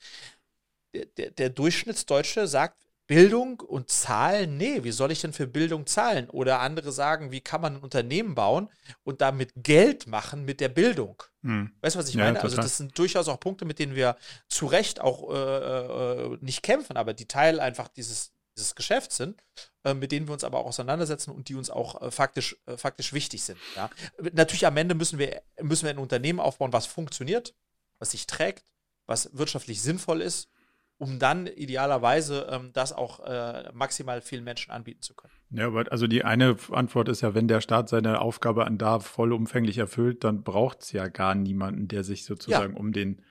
der, 0.94 1.32
der 1.32 1.50
Durchschnittsdeutsche 1.50 2.48
sagt, 2.48 2.82
Bildung 3.12 3.60
und 3.60 3.90
Zahlen, 3.90 4.56
nee, 4.56 4.86
wie 4.86 4.92
soll 4.92 5.12
ich 5.12 5.20
denn 5.20 5.34
für 5.34 5.46
Bildung 5.46 5.86
zahlen? 5.86 6.30
Oder 6.30 6.62
andere 6.62 6.94
sagen, 6.94 7.30
wie 7.32 7.42
kann 7.42 7.60
man 7.60 7.76
ein 7.76 7.82
Unternehmen 7.82 8.36
bauen 8.36 8.70
und 9.04 9.20
damit 9.20 9.52
Geld 9.58 10.08
machen 10.08 10.46
mit 10.46 10.62
der 10.62 10.70
Bildung? 10.70 11.22
Hm. 11.44 11.74
Weißt 11.82 11.96
du, 11.96 12.00
was 12.00 12.08
ich 12.08 12.16
ja, 12.16 12.24
meine? 12.24 12.38
Also 12.38 12.48
total. 12.48 12.60
Also, 12.60 12.70
das 12.70 12.78
sind 12.78 12.98
durchaus 12.98 13.28
auch 13.28 13.38
Punkte, 13.38 13.66
mit 13.66 13.80
denen 13.80 13.96
wir 13.96 14.16
zu 14.48 14.66
Recht 14.66 15.02
auch 15.02 15.30
äh, 15.30 15.36
äh, 15.36 16.38
nicht 16.40 16.64
kämpfen, 16.64 16.96
aber 16.96 17.14
die 17.14 17.28
Teil 17.28 17.60
einfach 17.60 17.90
dieses, 17.90 18.32
dieses 18.56 18.76
Geschäfts 18.76 19.18
sind, 19.18 19.44
äh, 19.84 19.94
mit 19.94 20.14
denen 20.14 20.30
wir 20.30 20.34
uns 20.34 20.46
aber 20.46 20.60
auch 20.60 20.68
auseinandersetzen 20.68 21.32
und 21.32 21.50
die 21.50 21.56
uns 21.56 21.70
auch 21.70 22.02
äh, 22.02 22.12
faktisch, 22.12 22.56
äh, 22.66 22.78
faktisch 22.78 23.12
wichtig 23.12 23.44
sind. 23.44 23.60
Ja? 23.76 23.90
Natürlich 24.32 24.66
am 24.66 24.78
Ende 24.78 24.96
müssen 24.96 25.20
wir, 25.20 25.42
müssen 25.62 25.84
wir 25.84 25.90
ein 25.90 25.98
Unternehmen 25.98 26.40
aufbauen, 26.40 26.72
was 26.72 26.86
funktioniert, 26.86 27.56
was 28.00 28.12
sich 28.12 28.26
trägt, 28.26 28.64
was 29.06 29.32
wirtschaftlich 29.34 29.82
sinnvoll 29.82 30.22
ist 30.22 30.48
um 31.02 31.18
dann 31.18 31.48
idealerweise 31.48 32.48
ähm, 32.52 32.70
das 32.74 32.94
auch 32.94 33.22
äh, 33.22 33.72
maximal 33.74 34.22
vielen 34.22 34.44
Menschen 34.44 34.72
anbieten 34.72 35.02
zu 35.02 35.16
können. 35.16 35.34
Ja, 35.50 35.66
aber 35.66 35.92
also 35.92 36.06
die 36.06 36.24
eine 36.24 36.56
Antwort 36.70 37.10
ist 37.10 37.22
ja, 37.22 37.34
wenn 37.34 37.48
der 37.48 37.60
Staat 37.60 37.90
seine 37.90 38.22
Aufgabe 38.22 38.68
an 38.68 38.78
da 38.78 39.00
vollumfänglich 39.00 39.80
erfüllt, 39.80 40.24
dann 40.24 40.44
braucht 40.44 40.84
es 40.84 40.92
ja 40.92 41.08
gar 41.08 41.34
niemanden, 41.34 41.88
der 41.88 42.04
sich 42.04 42.24
sozusagen 42.24 42.74
ja. 42.74 42.80
um 42.80 42.92
den 42.94 43.24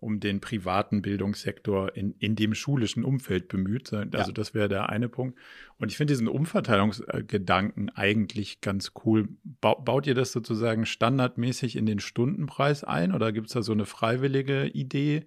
um 0.00 0.20
den 0.20 0.40
privaten 0.40 1.02
Bildungssektor 1.02 1.96
in, 1.96 2.14
in 2.20 2.36
dem 2.36 2.54
schulischen 2.54 3.02
Umfeld 3.02 3.48
bemüht. 3.48 3.92
Also 3.92 4.08
ja. 4.12 4.32
das 4.32 4.54
wäre 4.54 4.68
der 4.68 4.90
eine 4.90 5.08
Punkt. 5.08 5.36
Und 5.76 5.90
ich 5.90 5.96
finde 5.96 6.12
diesen 6.12 6.28
Umverteilungsgedanken 6.28 7.90
eigentlich 7.90 8.60
ganz 8.60 8.92
cool. 9.04 9.28
Ba 9.42 9.74
baut 9.74 10.06
ihr 10.06 10.14
das 10.14 10.30
sozusagen 10.30 10.86
standardmäßig 10.86 11.74
in 11.74 11.84
den 11.84 11.98
Stundenpreis 11.98 12.84
ein 12.84 13.12
oder 13.12 13.32
gibt 13.32 13.48
es 13.48 13.54
da 13.54 13.62
so 13.62 13.72
eine 13.72 13.86
freiwillige 13.86 14.68
Idee? 14.68 15.26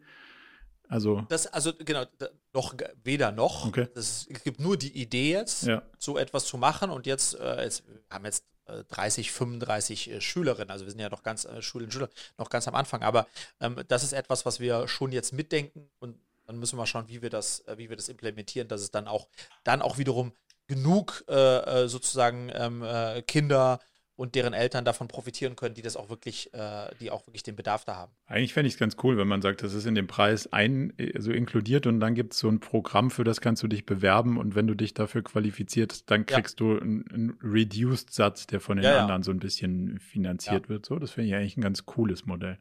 Also, 0.91 1.25
das, 1.29 1.47
also 1.47 1.71
genau, 1.73 2.03
noch 2.51 2.75
weder 3.01 3.31
noch. 3.31 3.65
Okay. 3.65 3.87
Das, 3.95 4.27
es 4.29 4.43
gibt 4.43 4.59
nur 4.59 4.75
die 4.75 4.91
Idee 4.91 5.31
jetzt, 5.31 5.63
ja. 5.63 5.81
so 5.97 6.17
etwas 6.17 6.43
zu 6.43 6.57
machen. 6.57 6.89
Und 6.89 7.07
jetzt, 7.07 7.39
äh, 7.39 7.63
jetzt 7.63 7.87
wir 7.87 8.01
haben 8.09 8.25
jetzt 8.25 8.43
30, 8.89 9.27
äh, 9.27 9.31
35 9.31 10.11
äh, 10.11 10.21
Schülerinnen, 10.21 10.69
also 10.69 10.83
wir 10.83 10.91
sind 10.91 10.99
ja 10.99 11.09
noch 11.09 11.23
ganz 11.23 11.45
äh, 11.45 11.61
Schülerinnen 11.61 11.87
und 11.87 11.93
Schüler, 11.93 12.09
noch 12.37 12.49
ganz 12.49 12.67
am 12.67 12.75
Anfang. 12.75 13.03
Aber 13.03 13.25
ähm, 13.61 13.81
das 13.87 14.03
ist 14.03 14.11
etwas, 14.11 14.45
was 14.45 14.59
wir 14.59 14.89
schon 14.89 15.13
jetzt 15.13 15.31
mitdenken 15.31 15.89
und 15.99 16.19
dann 16.45 16.59
müssen 16.59 16.73
wir 16.73 16.81
mal 16.81 16.87
schauen, 16.87 17.07
wie 17.07 17.21
wir 17.21 17.29
das, 17.29 17.61
äh, 17.67 17.77
wie 17.77 17.89
wir 17.89 17.95
das 17.95 18.09
implementieren, 18.09 18.67
dass 18.67 18.81
es 18.81 18.91
dann 18.91 19.07
auch, 19.07 19.29
dann 19.63 19.81
auch 19.81 19.97
wiederum 19.97 20.33
genug 20.67 21.23
äh, 21.27 21.87
sozusagen 21.87 22.51
ähm, 22.53 22.85
Kinder 23.27 23.79
und 24.21 24.35
deren 24.35 24.53
Eltern 24.53 24.85
davon 24.85 25.07
profitieren 25.07 25.55
können, 25.55 25.73
die 25.73 25.81
das 25.81 25.97
auch 25.97 26.09
wirklich, 26.09 26.53
äh, 26.53 26.91
die 26.99 27.09
auch 27.09 27.25
wirklich 27.25 27.41
den 27.41 27.55
Bedarf 27.55 27.85
da 27.85 27.95
haben. 27.95 28.11
Eigentlich 28.27 28.53
fände 28.53 28.67
ich 28.67 28.75
es 28.75 28.79
ganz 28.79 28.95
cool, 29.01 29.17
wenn 29.17 29.27
man 29.27 29.41
sagt, 29.41 29.63
das 29.63 29.73
ist 29.73 29.87
in 29.87 29.95
dem 29.95 30.05
Preis 30.05 30.45
ein, 30.53 30.93
so 31.17 31.31
inkludiert 31.31 31.87
und 31.87 31.99
dann 31.99 32.13
gibt 32.13 32.33
es 32.33 32.39
so 32.39 32.47
ein 32.47 32.59
Programm, 32.59 33.09
für 33.09 33.23
das 33.23 33.41
kannst 33.41 33.63
du 33.63 33.67
dich 33.67 33.83
bewerben 33.83 34.37
und 34.37 34.53
wenn 34.53 34.67
du 34.67 34.75
dich 34.75 34.93
dafür 34.93 35.23
qualifizierst, 35.23 36.03
dann 36.11 36.27
kriegst 36.27 36.59
ja. 36.59 36.67
du 36.67 36.79
einen, 36.79 37.11
einen 37.11 37.39
Reduced-Satz, 37.41 38.45
der 38.45 38.59
von 38.59 38.77
den 38.77 38.83
ja, 38.83 38.99
anderen 38.99 39.21
ja. 39.21 39.25
so 39.25 39.31
ein 39.31 39.39
bisschen 39.39 39.97
finanziert 39.97 40.69
wird. 40.69 40.85
So, 40.85 40.99
das 40.99 41.09
finde 41.09 41.29
ich 41.29 41.35
eigentlich 41.35 41.57
ein 41.57 41.61
ganz 41.61 41.87
cooles 41.87 42.27
Modell. 42.27 42.59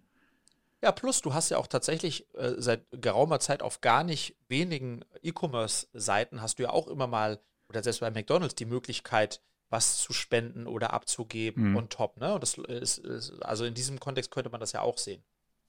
Ja, 0.83 0.93
plus 0.93 1.21
du 1.21 1.35
hast 1.35 1.51
ja 1.51 1.59
auch 1.59 1.67
tatsächlich 1.67 2.27
äh, 2.37 2.55
seit 2.57 2.87
geraumer 2.91 3.39
Zeit 3.39 3.63
auf 3.63 3.83
gar 3.83 4.03
nicht 4.03 4.35
wenigen 4.49 5.05
E-Commerce-Seiten 5.23 6.41
hast 6.41 6.59
du 6.59 6.63
ja 6.63 6.71
auch 6.71 6.89
immer 6.89 7.07
mal, 7.07 7.39
oder 7.69 7.83
selbst 7.83 8.01
bei 8.01 8.11
McDonalds, 8.11 8.55
die 8.55 8.65
Möglichkeit, 8.65 9.43
was 9.71 9.99
zu 9.99 10.13
spenden 10.13 10.67
oder 10.67 10.93
abzugeben 10.93 11.71
mhm. 11.71 11.77
und 11.77 11.93
top. 11.93 12.21
Ne? 12.21 12.35
Und 12.35 12.43
das 12.43 12.59
ist, 12.59 12.99
ist, 12.99 13.43
also 13.43 13.65
in 13.65 13.75
diesem 13.75 14.01
Kontext 14.01 14.31
könnte 14.31 14.51
man 14.51 14.61
das 14.61 14.73
ja 14.73 14.83
auch 14.83 14.99
sehen. 14.99 15.23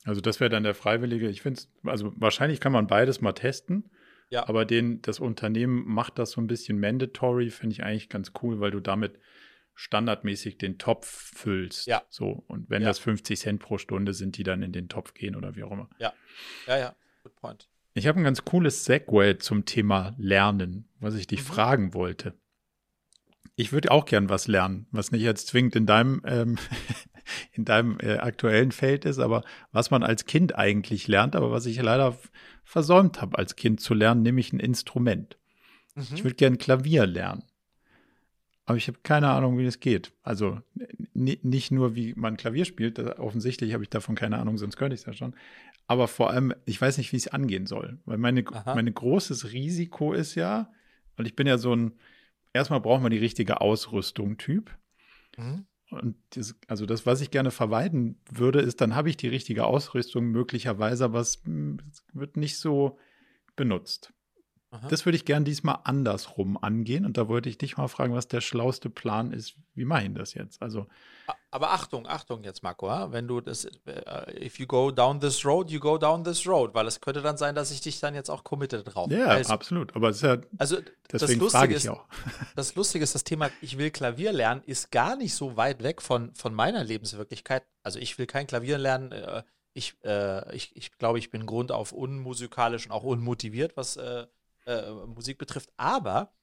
Also 0.03 0.19
das 0.19 0.39
wäre 0.39 0.49
dann 0.49 0.63
der 0.63 0.73
Freiwillige. 0.73 1.29
Ich 1.29 1.41
finde 1.41 1.59
es, 1.59 1.69
also 1.85 2.11
wahrscheinlich 2.15 2.59
kann 2.59 2.71
man 2.71 2.87
beides 2.87 3.21
mal 3.21 3.33
testen. 3.33 3.91
Ja. 4.29 4.47
Aber 4.47 4.65
den, 4.65 5.01
das 5.01 5.19
Unternehmen 5.19 5.85
macht 5.85 6.17
das 6.17 6.31
so 6.31 6.41
ein 6.41 6.47
bisschen 6.47 6.79
mandatory, 6.79 7.49
finde 7.49 7.73
ich 7.73 7.83
eigentlich 7.83 8.09
ganz 8.09 8.31
cool, 8.41 8.59
weil 8.59 8.71
du 8.71 8.79
damit 8.79 9.19
standardmäßig 9.75 10.57
den 10.57 10.77
Topf 10.77 11.07
füllst. 11.35 11.85
Ja. 11.85 12.03
So. 12.09 12.43
Und 12.47 12.69
wenn 12.69 12.81
ja. 12.81 12.87
das 12.87 12.99
50 12.99 13.39
Cent 13.39 13.61
pro 13.61 13.77
Stunde 13.77 14.13
sind, 14.13 14.37
die 14.37 14.43
dann 14.43 14.63
in 14.63 14.71
den 14.71 14.89
Topf 14.89 15.13
gehen 15.13 15.35
oder 15.35 15.55
wie 15.55 15.63
auch 15.63 15.71
immer. 15.71 15.89
Ja. 15.99 16.13
Ja, 16.65 16.77
ja. 16.77 16.95
Good 17.23 17.35
point. 17.35 17.69
Ich 17.93 18.07
habe 18.07 18.19
ein 18.19 18.23
ganz 18.23 18.45
cooles 18.45 18.85
Segway 18.85 19.37
zum 19.37 19.65
Thema 19.65 20.15
Lernen, 20.17 20.87
was 20.99 21.15
ich 21.15 21.27
dich 21.27 21.41
mhm. 21.41 21.45
fragen 21.45 21.93
wollte. 21.93 22.33
Ich 23.55 23.71
würde 23.73 23.91
auch 23.91 24.05
gern 24.05 24.29
was 24.29 24.47
lernen, 24.47 24.87
was 24.91 25.11
nicht 25.11 25.21
jetzt 25.21 25.47
zwingend 25.47 25.75
in 25.75 25.85
deinem, 25.85 26.21
ähm, 26.25 26.57
in 27.53 27.65
deinem 27.65 27.97
äh, 27.99 28.17
aktuellen 28.17 28.71
Feld 28.71 29.05
ist, 29.05 29.19
aber 29.19 29.43
was 29.71 29.91
man 29.91 30.03
als 30.03 30.25
Kind 30.25 30.55
eigentlich 30.55 31.07
lernt, 31.07 31.35
aber 31.35 31.51
was 31.51 31.65
ich 31.65 31.81
leider 31.81 32.17
versäumt 32.63 33.21
habe, 33.21 33.37
als 33.37 33.55
Kind 33.55 33.81
zu 33.81 33.93
lernen, 33.93 34.21
nämlich 34.21 34.53
ein 34.53 34.59
Instrument. 34.59 35.37
Mhm. 35.95 36.07
Ich 36.15 36.23
würde 36.23 36.35
gern 36.35 36.57
Klavier 36.57 37.05
lernen. 37.05 37.43
Aber 38.65 38.77
ich 38.77 38.87
habe 38.87 38.99
keine 39.03 39.29
Ahnung, 39.29 39.57
wie 39.57 39.65
das 39.65 39.79
geht. 39.79 40.13
Also 40.23 40.59
nicht 41.13 41.71
nur, 41.71 41.95
wie 41.95 42.13
man 42.15 42.37
Klavier 42.37 42.63
spielt, 42.63 42.99
offensichtlich 42.99 43.73
habe 43.73 43.83
ich 43.83 43.89
davon 43.89 44.15
keine 44.15 44.37
Ahnung, 44.37 44.57
sonst 44.57 44.77
könnte 44.77 44.93
ich 44.93 45.01
es 45.01 45.07
ja 45.07 45.13
schon. 45.13 45.35
Aber 45.87 46.07
vor 46.07 46.29
allem, 46.29 46.53
ich 46.65 46.79
weiß 46.79 46.97
nicht, 46.97 47.11
wie 47.11 47.17
es 47.17 47.27
angehen 47.27 47.65
soll. 47.65 47.99
Weil 48.05 48.17
meine, 48.17 48.43
mein 48.65 48.93
großes 48.93 49.51
Risiko 49.51 50.13
ist 50.13 50.35
ja, 50.35 50.71
weil 51.17 51.25
ich 51.25 51.35
bin 51.35 51.47
ja 51.47 51.57
so 51.57 51.75
ein, 51.75 51.93
erstmal 52.53 52.81
braucht 52.81 53.01
man 53.01 53.11
die 53.11 53.17
richtige 53.17 53.61
Ausrüstung, 53.61 54.37
Typ. 54.37 54.77
Mhm. 55.37 55.65
Und 55.89 56.15
das, 56.31 56.55
also 56.67 56.85
das, 56.85 57.05
was 57.05 57.19
ich 57.19 57.31
gerne 57.31 57.51
vermeiden 57.51 58.21
würde, 58.31 58.61
ist, 58.61 58.79
dann 58.79 58.95
habe 58.95 59.09
ich 59.09 59.17
die 59.17 59.27
richtige 59.27 59.65
Ausrüstung 59.65 60.25
möglicherweise, 60.27 61.03
aber 61.03 61.19
es 61.19 61.41
hm, 61.43 61.79
wird 62.13 62.37
nicht 62.37 62.57
so 62.57 62.97
benutzt. 63.57 64.13
Aha. 64.73 64.87
Das 64.87 65.05
würde 65.05 65.17
ich 65.17 65.25
gern 65.25 65.43
diesmal 65.43 65.79
andersrum 65.83 66.57
angehen. 66.57 67.05
Und 67.05 67.17
da 67.17 67.27
wollte 67.27 67.49
ich 67.49 67.57
dich 67.57 67.75
mal 67.75 67.89
fragen, 67.89 68.13
was 68.13 68.29
der 68.29 68.39
schlauste 68.39 68.89
Plan 68.89 69.33
ist. 69.33 69.55
Wie 69.75 69.83
mache 69.83 70.05
ich 70.05 70.13
das 70.13 70.33
jetzt? 70.33 70.61
Also. 70.61 70.87
Aber 71.49 71.71
Achtung, 71.71 72.07
Achtung 72.07 72.45
jetzt, 72.45 72.63
Marco, 72.63 72.87
wenn 73.11 73.27
du 73.27 73.41
das, 73.41 73.65
äh, 73.65 74.45
if 74.45 74.59
you 74.59 74.65
go 74.65 74.89
down 74.89 75.19
this 75.19 75.45
road, 75.45 75.69
you 75.69 75.81
go 75.81 75.97
down 75.97 76.23
this 76.23 76.47
road, 76.47 76.73
weil 76.73 76.87
es 76.87 77.01
könnte 77.01 77.21
dann 77.21 77.35
sein, 77.35 77.53
dass 77.53 77.71
ich 77.71 77.81
dich 77.81 77.99
dann 77.99 78.15
jetzt 78.15 78.29
auch 78.29 78.45
committe 78.45 78.81
drauf. 78.83 79.11
Ja, 79.11 79.25
also, 79.25 79.51
absolut. 79.51 79.93
Aber 79.93 80.09
es 80.09 80.17
ist 80.17 80.23
ja, 80.23 80.37
also 80.57 80.77
deswegen 81.11 81.41
das 81.41 81.51
frage 81.51 81.75
ich 81.75 81.83
ist, 81.83 81.89
auch. 81.89 82.05
Das 82.55 82.75
Lustige 82.75 83.03
ist, 83.03 83.13
das 83.13 83.25
Thema, 83.25 83.49
ich 83.61 83.77
will 83.77 83.91
Klavier 83.91 84.31
lernen, 84.31 84.61
ist 84.65 84.91
gar 84.91 85.17
nicht 85.17 85.35
so 85.35 85.57
weit 85.57 85.83
weg 85.83 86.01
von, 86.01 86.33
von 86.33 86.53
meiner 86.53 86.85
Lebenswirklichkeit. 86.85 87.63
Also 87.83 87.99
ich 87.99 88.17
will 88.17 88.25
kein 88.25 88.47
Klavier 88.47 88.77
lernen. 88.77 89.11
Äh, 89.11 89.43
ich, 89.73 89.95
äh, 90.05 90.55
ich, 90.55 90.75
ich 90.75 90.97
glaube, 90.97 91.19
ich 91.19 91.29
bin 91.29 91.45
grundauf 91.45 91.91
unmusikalisch 91.91 92.85
und 92.85 92.91
auch 92.93 93.03
unmotiviert, 93.03 93.75
was 93.75 93.97
äh, 93.97 94.25
äh, 94.71 94.91
Musik 95.07 95.37
betrifft. 95.37 95.71
Aber 95.77 96.33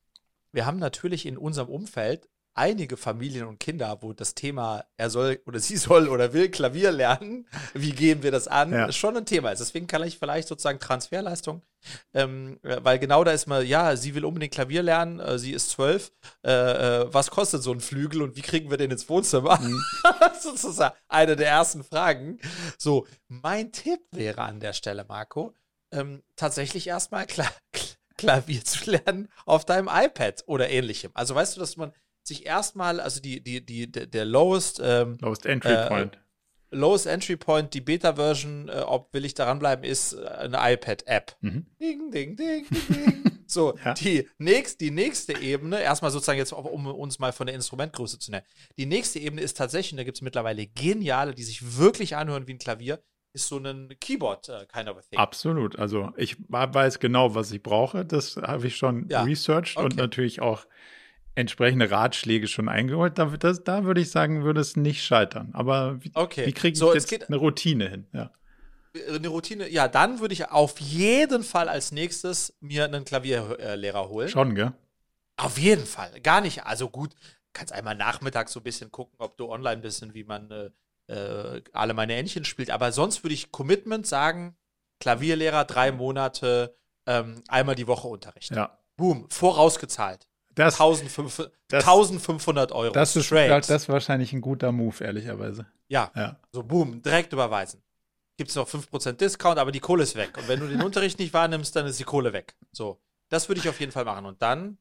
wir 0.52 0.66
haben 0.66 0.78
natürlich 0.78 1.26
in 1.26 1.38
unserem 1.38 1.68
Umfeld 1.68 2.28
einige 2.58 2.96
Familien 2.96 3.46
und 3.46 3.60
Kinder, 3.60 3.98
wo 4.00 4.12
das 4.12 4.34
Thema, 4.34 4.84
er 4.96 5.10
soll 5.10 5.40
oder 5.46 5.60
sie 5.60 5.76
soll 5.76 6.08
oder 6.08 6.32
will 6.32 6.50
Klavier 6.50 6.90
lernen, 6.90 7.46
wie 7.72 7.92
gehen 7.92 8.22
wir 8.22 8.32
das 8.32 8.48
an, 8.48 8.72
ja. 8.72 8.92
schon 8.92 9.16
ein 9.16 9.24
Thema 9.24 9.52
ist. 9.52 9.60
Deswegen 9.60 9.86
kann 9.86 10.02
ich 10.02 10.18
vielleicht 10.18 10.48
sozusagen 10.48 10.80
Transferleistung, 10.80 11.62
ähm, 12.12 12.58
weil 12.62 12.98
genau 12.98 13.22
da 13.22 13.30
ist 13.30 13.46
mal, 13.46 13.64
ja, 13.64 13.96
sie 13.96 14.14
will 14.14 14.24
unbedingt 14.24 14.52
Klavier 14.52 14.82
lernen, 14.82 15.20
äh, 15.20 15.38
sie 15.38 15.52
ist 15.52 15.70
zwölf, 15.70 16.12
äh, 16.44 16.50
äh, 16.50 17.14
was 17.14 17.30
kostet 17.30 17.62
so 17.62 17.72
ein 17.72 17.80
Flügel 17.80 18.22
und 18.22 18.36
wie 18.36 18.42
kriegen 18.42 18.70
wir 18.70 18.76
den 18.76 18.90
ins 18.90 19.08
Wohnzimmer? 19.08 19.60
Mhm. 19.60 19.80
das 20.20 20.38
ist 20.38 20.42
sozusagen 20.42 20.96
eine 21.06 21.36
der 21.36 21.48
ersten 21.48 21.84
Fragen. 21.84 22.40
So, 22.76 23.06
mein 23.28 23.70
Tipp 23.70 24.00
wäre 24.10 24.42
an 24.42 24.58
der 24.58 24.72
Stelle, 24.72 25.04
Marco, 25.08 25.54
ähm, 25.92 26.22
tatsächlich 26.36 26.88
erstmal 26.88 27.26
klar, 27.26 27.52
Klavier 28.18 28.62
zu 28.64 28.90
lernen 28.90 29.28
auf 29.46 29.64
deinem 29.64 29.88
iPad 29.90 30.44
oder 30.46 30.68
ähnlichem. 30.68 31.10
Also 31.14 31.34
weißt 31.34 31.56
du, 31.56 31.60
dass 31.60 31.78
man 31.78 31.92
sich 32.22 32.44
erstmal, 32.44 33.00
also 33.00 33.20
die, 33.20 33.42
die, 33.42 33.64
die, 33.64 33.90
der 33.90 34.24
lowest, 34.26 34.80
ähm, 34.84 35.16
lowest 35.20 35.46
Entry 35.46 35.72
äh, 35.72 35.88
Point. 35.88 36.18
Lowest 36.70 37.06
Entry 37.06 37.36
Point, 37.36 37.72
die 37.72 37.80
Beta-Version, 37.80 38.68
äh, 38.68 38.82
ob 38.86 39.14
will 39.14 39.24
ich 39.24 39.32
daran 39.32 39.58
bleiben, 39.58 39.84
ist 39.84 40.12
äh, 40.12 40.26
eine 40.26 40.58
iPad-App. 40.74 41.36
Mhm. 41.40 41.66
Ding, 41.80 42.10
ding, 42.10 42.36
ding, 42.36 42.66
ding. 42.70 43.40
so, 43.46 43.74
ja. 43.82 43.94
die, 43.94 44.28
nächst, 44.36 44.82
die 44.82 44.90
nächste 44.90 45.40
Ebene, 45.40 45.80
erstmal 45.80 46.10
sozusagen 46.10 46.38
jetzt, 46.38 46.52
um 46.52 46.86
uns 46.86 47.18
mal 47.18 47.32
von 47.32 47.46
der 47.46 47.56
Instrumentgröße 47.56 48.18
zu 48.18 48.30
nennen. 48.30 48.44
Die 48.76 48.84
nächste 48.84 49.18
Ebene 49.18 49.40
ist 49.40 49.56
tatsächlich, 49.56 49.92
und 49.92 49.96
da 49.96 50.04
gibt 50.04 50.18
es 50.18 50.22
mittlerweile 50.22 50.66
geniale, 50.66 51.34
die 51.34 51.44
sich 51.44 51.78
wirklich 51.78 52.16
anhören 52.16 52.46
wie 52.46 52.52
ein 52.52 52.58
Klavier, 52.58 53.02
ist 53.38 53.48
so 53.48 53.58
ein 53.58 53.94
Keyboard 54.00 54.48
äh, 54.48 54.66
kind 54.66 54.88
of 54.88 54.98
a 54.98 55.00
thing. 55.00 55.18
Absolut. 55.18 55.78
Also 55.78 56.12
ich 56.16 56.36
weiß 56.48 56.98
genau, 56.98 57.34
was 57.34 57.52
ich 57.52 57.62
brauche. 57.62 58.04
Das 58.04 58.36
habe 58.36 58.66
ich 58.66 58.76
schon 58.76 59.08
ja. 59.08 59.22
researched 59.22 59.76
okay. 59.76 59.84
und 59.84 59.96
natürlich 59.96 60.40
auch 60.40 60.66
entsprechende 61.34 61.90
Ratschläge 61.90 62.48
schon 62.48 62.68
eingeholt. 62.68 63.18
Da, 63.18 63.26
das, 63.26 63.62
da 63.62 63.84
würde 63.84 64.00
ich 64.00 64.10
sagen, 64.10 64.42
würde 64.42 64.60
es 64.60 64.76
nicht 64.76 65.04
scheitern. 65.04 65.50
Aber 65.52 66.02
wie, 66.02 66.10
okay. 66.14 66.46
wie 66.46 66.52
kriege 66.52 66.72
ich 66.72 66.78
so, 66.78 66.92
jetzt 66.92 67.28
eine 67.28 67.36
Routine 67.36 67.88
hin? 67.88 68.06
Ja. 68.12 68.32
Eine 69.08 69.28
Routine, 69.28 69.68
ja, 69.68 69.86
dann 69.86 70.18
würde 70.18 70.32
ich 70.32 70.50
auf 70.50 70.80
jeden 70.80 71.44
Fall 71.44 71.68
als 71.68 71.92
nächstes 71.92 72.56
mir 72.60 72.84
einen 72.84 73.04
Klavierlehrer 73.04 74.08
holen. 74.08 74.28
Schon, 74.28 74.54
gell? 74.54 74.72
Auf 75.36 75.58
jeden 75.58 75.86
Fall. 75.86 76.20
Gar 76.20 76.40
nicht. 76.40 76.64
Also 76.64 76.88
gut, 76.88 77.14
kannst 77.52 77.72
einmal 77.72 77.94
nachmittags 77.94 78.52
so 78.52 78.60
ein 78.60 78.64
bisschen 78.64 78.90
gucken, 78.90 79.14
ob 79.18 79.36
du 79.36 79.48
online 79.48 79.80
bist 79.80 80.02
und 80.02 80.14
wie 80.14 80.24
man 80.24 80.50
äh, 80.50 80.70
äh, 81.08 81.62
alle 81.72 81.94
meine 81.94 82.14
Entchen 82.14 82.44
spielt. 82.44 82.70
Aber 82.70 82.92
sonst 82.92 83.24
würde 83.24 83.34
ich 83.34 83.50
Commitment 83.50 84.06
sagen, 84.06 84.56
Klavierlehrer, 85.00 85.64
drei 85.64 85.92
Monate, 85.92 86.76
ähm, 87.06 87.42
einmal 87.48 87.74
die 87.74 87.86
Woche 87.86 88.08
Unterricht. 88.08 88.54
Ja. 88.54 88.78
Boom, 88.96 89.28
vorausgezahlt. 89.30 90.28
Das, 90.54 90.74
1500, 90.80 91.52
das, 91.68 91.86
1500 91.86 92.72
Euro. 92.72 92.92
Das 92.92 93.14
ist, 93.14 93.30
das 93.30 93.70
ist 93.70 93.88
wahrscheinlich 93.88 94.32
ein 94.32 94.40
guter 94.40 94.72
Move, 94.72 95.04
ehrlicherweise. 95.04 95.66
Ja, 95.86 96.10
ja. 96.16 96.36
so 96.52 96.64
boom, 96.64 97.00
direkt 97.00 97.32
überweisen. 97.32 97.82
Gibt 98.36 98.50
es 98.50 98.56
noch 98.56 98.68
5% 98.68 99.12
Discount, 99.12 99.58
aber 99.58 99.72
die 99.72 99.80
Kohle 99.80 100.02
ist 100.02 100.16
weg. 100.16 100.36
Und 100.36 100.48
wenn 100.48 100.60
du 100.60 100.68
den 100.68 100.82
Unterricht 100.82 101.18
nicht 101.18 101.32
wahrnimmst, 101.32 101.74
dann 101.76 101.86
ist 101.86 101.98
die 101.98 102.04
Kohle 102.04 102.32
weg. 102.32 102.56
So, 102.72 103.00
das 103.28 103.48
würde 103.48 103.60
ich 103.60 103.68
auf 103.68 103.78
jeden 103.80 103.92
Fall 103.92 104.04
machen. 104.04 104.26
Und 104.26 104.42
dann 104.42 104.78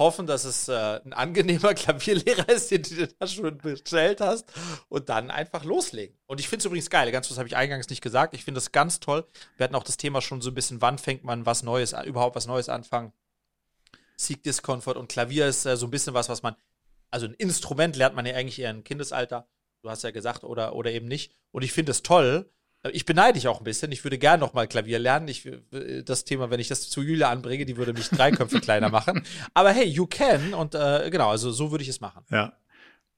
hoffen, 0.00 0.26
dass 0.26 0.44
es 0.44 0.66
äh, 0.66 1.00
ein 1.04 1.12
angenehmer 1.12 1.74
Klavierlehrer 1.74 2.48
ist, 2.48 2.72
den 2.72 2.82
du 2.82 3.06
da 3.06 3.26
schon 3.28 3.58
bestellt 3.58 4.20
hast 4.20 4.52
und 4.88 5.08
dann 5.08 5.30
einfach 5.30 5.62
loslegen. 5.62 6.18
Und 6.26 6.40
ich 6.40 6.48
finde 6.48 6.62
es 6.62 6.66
übrigens 6.66 6.90
geil, 6.90 7.12
ganz 7.12 7.30
was 7.30 7.38
habe 7.38 7.46
ich 7.46 7.56
eingangs 7.56 7.88
nicht 7.88 8.02
gesagt. 8.02 8.34
Ich 8.34 8.42
finde 8.42 8.58
es 8.58 8.72
ganz 8.72 8.98
toll. 8.98 9.24
Wir 9.56 9.64
hatten 9.64 9.76
auch 9.76 9.84
das 9.84 9.96
Thema 9.96 10.20
schon 10.20 10.40
so 10.40 10.50
ein 10.50 10.54
bisschen, 10.54 10.82
wann 10.82 10.98
fängt 10.98 11.22
man 11.22 11.46
was 11.46 11.62
Neues, 11.62 11.94
überhaupt 12.04 12.34
was 12.34 12.48
Neues 12.48 12.68
anfangen. 12.68 13.12
Sieg 14.16 14.42
Discomfort 14.42 14.96
und 14.96 15.08
Klavier 15.08 15.46
ist 15.46 15.64
äh, 15.66 15.76
so 15.76 15.86
ein 15.86 15.90
bisschen 15.90 16.14
was, 16.14 16.28
was 16.28 16.42
man, 16.42 16.56
also 17.10 17.26
ein 17.26 17.34
Instrument 17.34 17.94
lernt 17.94 18.16
man 18.16 18.26
ja 18.26 18.34
eigentlich 18.34 18.58
eher 18.58 18.70
im 18.70 18.82
Kindesalter. 18.82 19.46
Du 19.82 19.90
hast 19.90 20.02
ja 20.02 20.10
gesagt, 20.10 20.42
oder, 20.42 20.74
oder 20.74 20.90
eben 20.90 21.06
nicht. 21.06 21.32
Und 21.52 21.62
ich 21.62 21.72
finde 21.72 21.92
es 21.92 22.02
toll, 22.02 22.50
ich 22.92 23.04
beneide 23.04 23.34
dich 23.34 23.46
auch 23.46 23.58
ein 23.58 23.64
bisschen. 23.64 23.92
Ich 23.92 24.04
würde 24.04 24.18
gerne 24.18 24.40
noch 24.40 24.54
mal 24.54 24.66
Klavier 24.66 24.98
lernen. 24.98 25.28
Ich, 25.28 25.50
das 26.04 26.24
Thema, 26.24 26.50
wenn 26.50 26.60
ich 26.60 26.68
das 26.68 26.88
zu 26.88 27.02
Julia 27.02 27.30
anbringe, 27.30 27.66
die 27.66 27.76
würde 27.76 27.92
mich 27.92 28.08
drei 28.08 28.30
Köpfe 28.30 28.60
kleiner 28.60 28.88
machen. 28.88 29.22
Aber 29.52 29.70
hey, 29.70 29.86
you 29.86 30.06
can. 30.06 30.54
Und 30.54 30.74
äh, 30.74 31.10
genau, 31.10 31.30
also 31.30 31.50
so 31.50 31.70
würde 31.70 31.82
ich 31.82 31.90
es 31.90 32.00
machen. 32.00 32.24
Ja. 32.30 32.54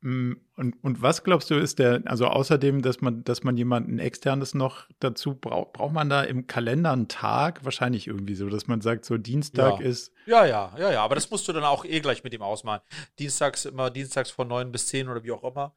Mm, 0.01 0.33
und, 0.57 0.83
und 0.83 1.01
was 1.01 1.23
glaubst 1.23 1.49
du, 1.51 1.55
ist 1.55 1.79
der, 1.79 2.03
also 2.07 2.27
außerdem, 2.27 2.83
dass 2.83 3.01
man, 3.01 3.23
dass 3.23 3.45
man 3.45 3.57
jemanden 3.57 4.01
externes 4.01 4.53
noch 4.53 4.89
dazu 4.99 5.37
braucht, 5.37 5.75
braucht 5.75 5.93
man 5.93 6.11
da 6.11 6.23
im 6.23 6.49
Kalender 6.49 6.91
einen 6.91 7.07
Tag? 7.07 7.65
Wahrscheinlich 7.65 8.09
irgendwie 8.09 8.35
so, 8.35 8.49
dass 8.49 8.67
man 8.67 8.81
sagt, 8.81 9.05
so 9.05 9.17
Dienstag 9.17 9.79
ja. 9.79 9.87
ist. 9.87 10.13
Ja, 10.27 10.45
ja, 10.45 10.75
ja, 10.77 10.91
ja, 10.91 11.05
aber 11.05 11.15
das 11.15 11.31
musst 11.31 11.47
du 11.47 11.53
dann 11.53 11.63
auch 11.63 11.85
eh 11.85 12.01
gleich 12.01 12.25
mit 12.25 12.35
ihm 12.35 12.43
ausmalen. 12.43 12.81
Dienstags 13.21 13.65
immer, 13.65 13.91
dienstags 13.91 14.33
von 14.33 14.49
neun 14.49 14.73
bis 14.73 14.89
zehn 14.89 15.09
oder 15.09 15.23
wie 15.23 15.31
auch 15.31 15.45
immer 15.45 15.73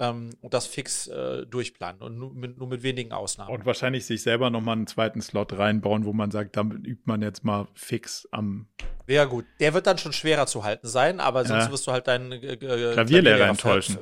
ähm, 0.00 0.30
und 0.40 0.54
das 0.54 0.66
fix 0.66 1.06
äh, 1.06 1.46
durchplanen 1.46 2.00
und 2.00 2.18
nur 2.18 2.34
mit, 2.34 2.58
nur 2.58 2.68
mit, 2.68 2.82
wenigen 2.82 3.12
Ausnahmen. 3.12 3.54
Und 3.54 3.66
wahrscheinlich 3.66 4.06
sich 4.06 4.22
selber 4.22 4.50
nochmal 4.50 4.76
einen 4.76 4.86
zweiten 4.86 5.20
Slot 5.20 5.52
reinbauen, 5.52 6.06
wo 6.06 6.12
man 6.12 6.30
sagt, 6.30 6.56
damit 6.56 6.86
übt 6.86 7.02
man 7.04 7.22
jetzt 7.22 7.44
mal 7.44 7.68
fix 7.74 8.26
am. 8.32 8.66
Wäre 9.06 9.28
gut. 9.28 9.44
Der 9.60 9.74
wird 9.74 9.86
dann 9.86 9.98
schon 9.98 10.12
schwerer 10.12 10.46
zu 10.46 10.64
halten 10.64 10.88
sein, 10.88 11.20
aber 11.20 11.44
sonst 11.44 11.66
Ja. 11.66 11.72
wirst 11.72 11.86
du 11.86 11.92
halt 11.92 12.08
deinen 12.08 12.32
äh, 12.32 12.54
äh, 12.54 12.92
Klavierlehrer 12.94 13.48
enttäuschen. 13.48 13.98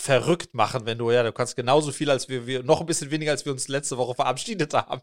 Ver- 0.00 0.20
verrückt 0.20 0.54
machen, 0.54 0.86
wenn 0.86 0.98
du, 0.98 1.10
ja, 1.10 1.22
du 1.22 1.32
kannst 1.32 1.56
genauso 1.56 1.92
viel 1.92 2.10
als 2.10 2.28
wir, 2.28 2.46
wir 2.46 2.62
noch 2.62 2.80
ein 2.80 2.86
bisschen 2.86 3.10
weniger, 3.10 3.32
als 3.32 3.44
wir 3.44 3.52
uns 3.52 3.68
letzte 3.68 3.96
Woche 3.98 4.14
verabschiedet 4.14 4.72
haben. 4.74 5.00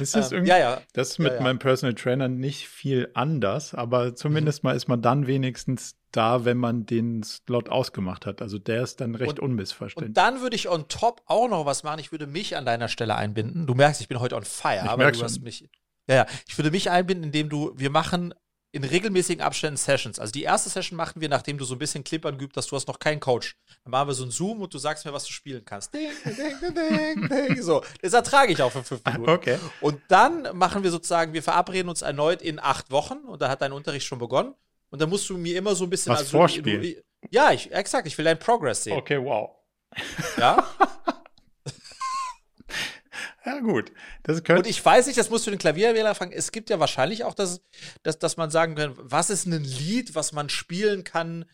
Ist 0.00 0.14
das 0.14 0.30
Ähm, 0.32 0.38
irgendwie, 0.38 0.50
ja, 0.50 0.58
ja. 0.58 0.82
das 0.92 1.10
ist 1.10 1.18
mit 1.18 1.32
Ja, 1.32 1.36
ja. 1.38 1.42
meinem 1.42 1.58
Personal 1.58 1.94
Trainer 1.94 2.28
nicht 2.28 2.68
viel 2.68 3.10
anders, 3.14 3.74
aber 3.74 4.14
zumindest 4.14 4.64
mal 4.64 4.74
ist 4.76 4.88
man 4.88 5.00
dann 5.02 5.26
wenigstens 5.26 5.96
da, 6.10 6.44
wenn 6.44 6.58
man 6.58 6.84
den 6.84 7.22
Slot 7.22 7.70
ausgemacht 7.70 8.26
hat. 8.26 8.42
Also 8.42 8.58
der 8.58 8.82
ist 8.82 9.00
dann 9.00 9.14
recht 9.14 9.38
Und- 9.38 9.40
unmissverständlich. 9.40 10.08
Und 10.10 10.16
dann 10.16 10.40
würde 10.42 10.56
ich 10.56 10.68
on 10.68 10.86
top 10.88 11.22
auch 11.26 11.48
noch 11.48 11.64
was 11.64 11.82
machen. 11.84 12.00
Ich 12.00 12.12
würde 12.12 12.26
mich 12.26 12.56
an 12.56 12.66
deiner 12.66 12.88
Stelle 12.88 13.14
einbinden. 13.14 13.66
Du 13.66 13.74
merkst, 13.74 14.00
ich 14.02 14.08
bin 14.08 14.20
heute 14.20 14.36
on 14.36 14.42
fire, 14.44 14.82
Ich 14.84 14.90
aber 14.90 15.10
du 15.10 15.14
schon. 15.18 15.24
hast 15.24 15.40
mich. 15.40 15.68
Ja, 16.08 16.16
ja. 16.16 16.26
Ich 16.46 16.58
würde 16.58 16.70
mich 16.70 16.90
einbinden, 16.90 17.24
indem 17.26 17.48
du, 17.48 17.72
wir 17.76 17.88
machen 17.90 18.34
in 18.72 18.84
regelmäßigen 18.84 19.44
Abständen 19.44 19.76
Sessions. 19.76 20.18
Also 20.18 20.32
die 20.32 20.42
erste 20.42 20.70
Session 20.70 20.96
machen 20.96 21.20
wir, 21.20 21.28
nachdem 21.28 21.58
du 21.58 21.64
so 21.64 21.74
ein 21.74 21.78
bisschen 21.78 22.04
Klippern 22.04 22.38
geübt 22.38 22.56
hast, 22.56 22.70
du 22.70 22.76
hast 22.76 22.88
noch 22.88 22.98
keinen 22.98 23.20
Coach. 23.20 23.54
Dann 23.84 23.90
machen 23.90 24.08
wir 24.08 24.14
so 24.14 24.24
ein 24.24 24.30
Zoom 24.30 24.62
und 24.62 24.72
du 24.72 24.78
sagst 24.78 25.04
mir, 25.04 25.12
was 25.12 25.24
du 25.24 25.32
spielen 25.32 25.62
kannst. 25.64 25.92
Ding, 25.92 26.08
ding, 26.24 26.74
ding, 26.74 27.28
ding. 27.28 27.62
So, 27.62 27.84
das 28.00 28.14
ertrage 28.14 28.52
ich 28.52 28.62
auch 28.62 28.72
für 28.72 28.82
fünf 28.82 29.04
Minuten. 29.04 29.30
Okay. 29.30 29.58
Und 29.82 30.00
dann 30.08 30.56
machen 30.56 30.82
wir 30.82 30.90
sozusagen, 30.90 31.34
wir 31.34 31.42
verabreden 31.42 31.90
uns 31.90 32.00
erneut 32.00 32.40
in 32.40 32.58
acht 32.58 32.90
Wochen 32.90 33.18
und 33.18 33.42
da 33.42 33.50
hat 33.50 33.60
dein 33.60 33.72
Unterricht 33.72 34.06
schon 34.06 34.18
begonnen. 34.18 34.54
Und 34.88 35.00
dann 35.00 35.10
musst 35.10 35.28
du 35.28 35.36
mir 35.36 35.56
immer 35.56 35.74
so 35.74 35.84
ein 35.84 35.90
bisschen. 35.90 36.12
Was 36.12 36.30
vorspielen? 36.30 36.82
Du, 36.82 36.94
ja, 37.30 37.52
ich, 37.52 37.70
exakt, 37.72 38.06
ich 38.06 38.16
will 38.16 38.24
deinen 38.24 38.38
Progress 38.38 38.84
sehen. 38.84 38.96
Okay, 38.96 39.22
wow. 39.22 39.50
Ja? 40.38 40.66
Ja, 43.44 43.58
gut. 43.60 43.92
Das 44.22 44.40
Und 44.40 44.66
ich 44.66 44.84
weiß 44.84 45.06
nicht, 45.06 45.18
das 45.18 45.30
musst 45.30 45.46
du 45.46 45.50
den 45.50 45.58
Klavierwähler 45.58 46.14
fragen. 46.14 46.32
Es 46.32 46.52
gibt 46.52 46.70
ja 46.70 46.78
wahrscheinlich 46.78 47.24
auch, 47.24 47.34
dass, 47.34 47.60
dass, 48.02 48.18
dass 48.18 48.36
man 48.36 48.50
sagen 48.50 48.76
kann, 48.76 48.94
was 48.96 49.30
ist 49.30 49.46
ein 49.46 49.64
Lied, 49.64 50.14
was 50.14 50.32
man 50.32 50.48
spielen 50.48 51.02
kann 51.02 51.44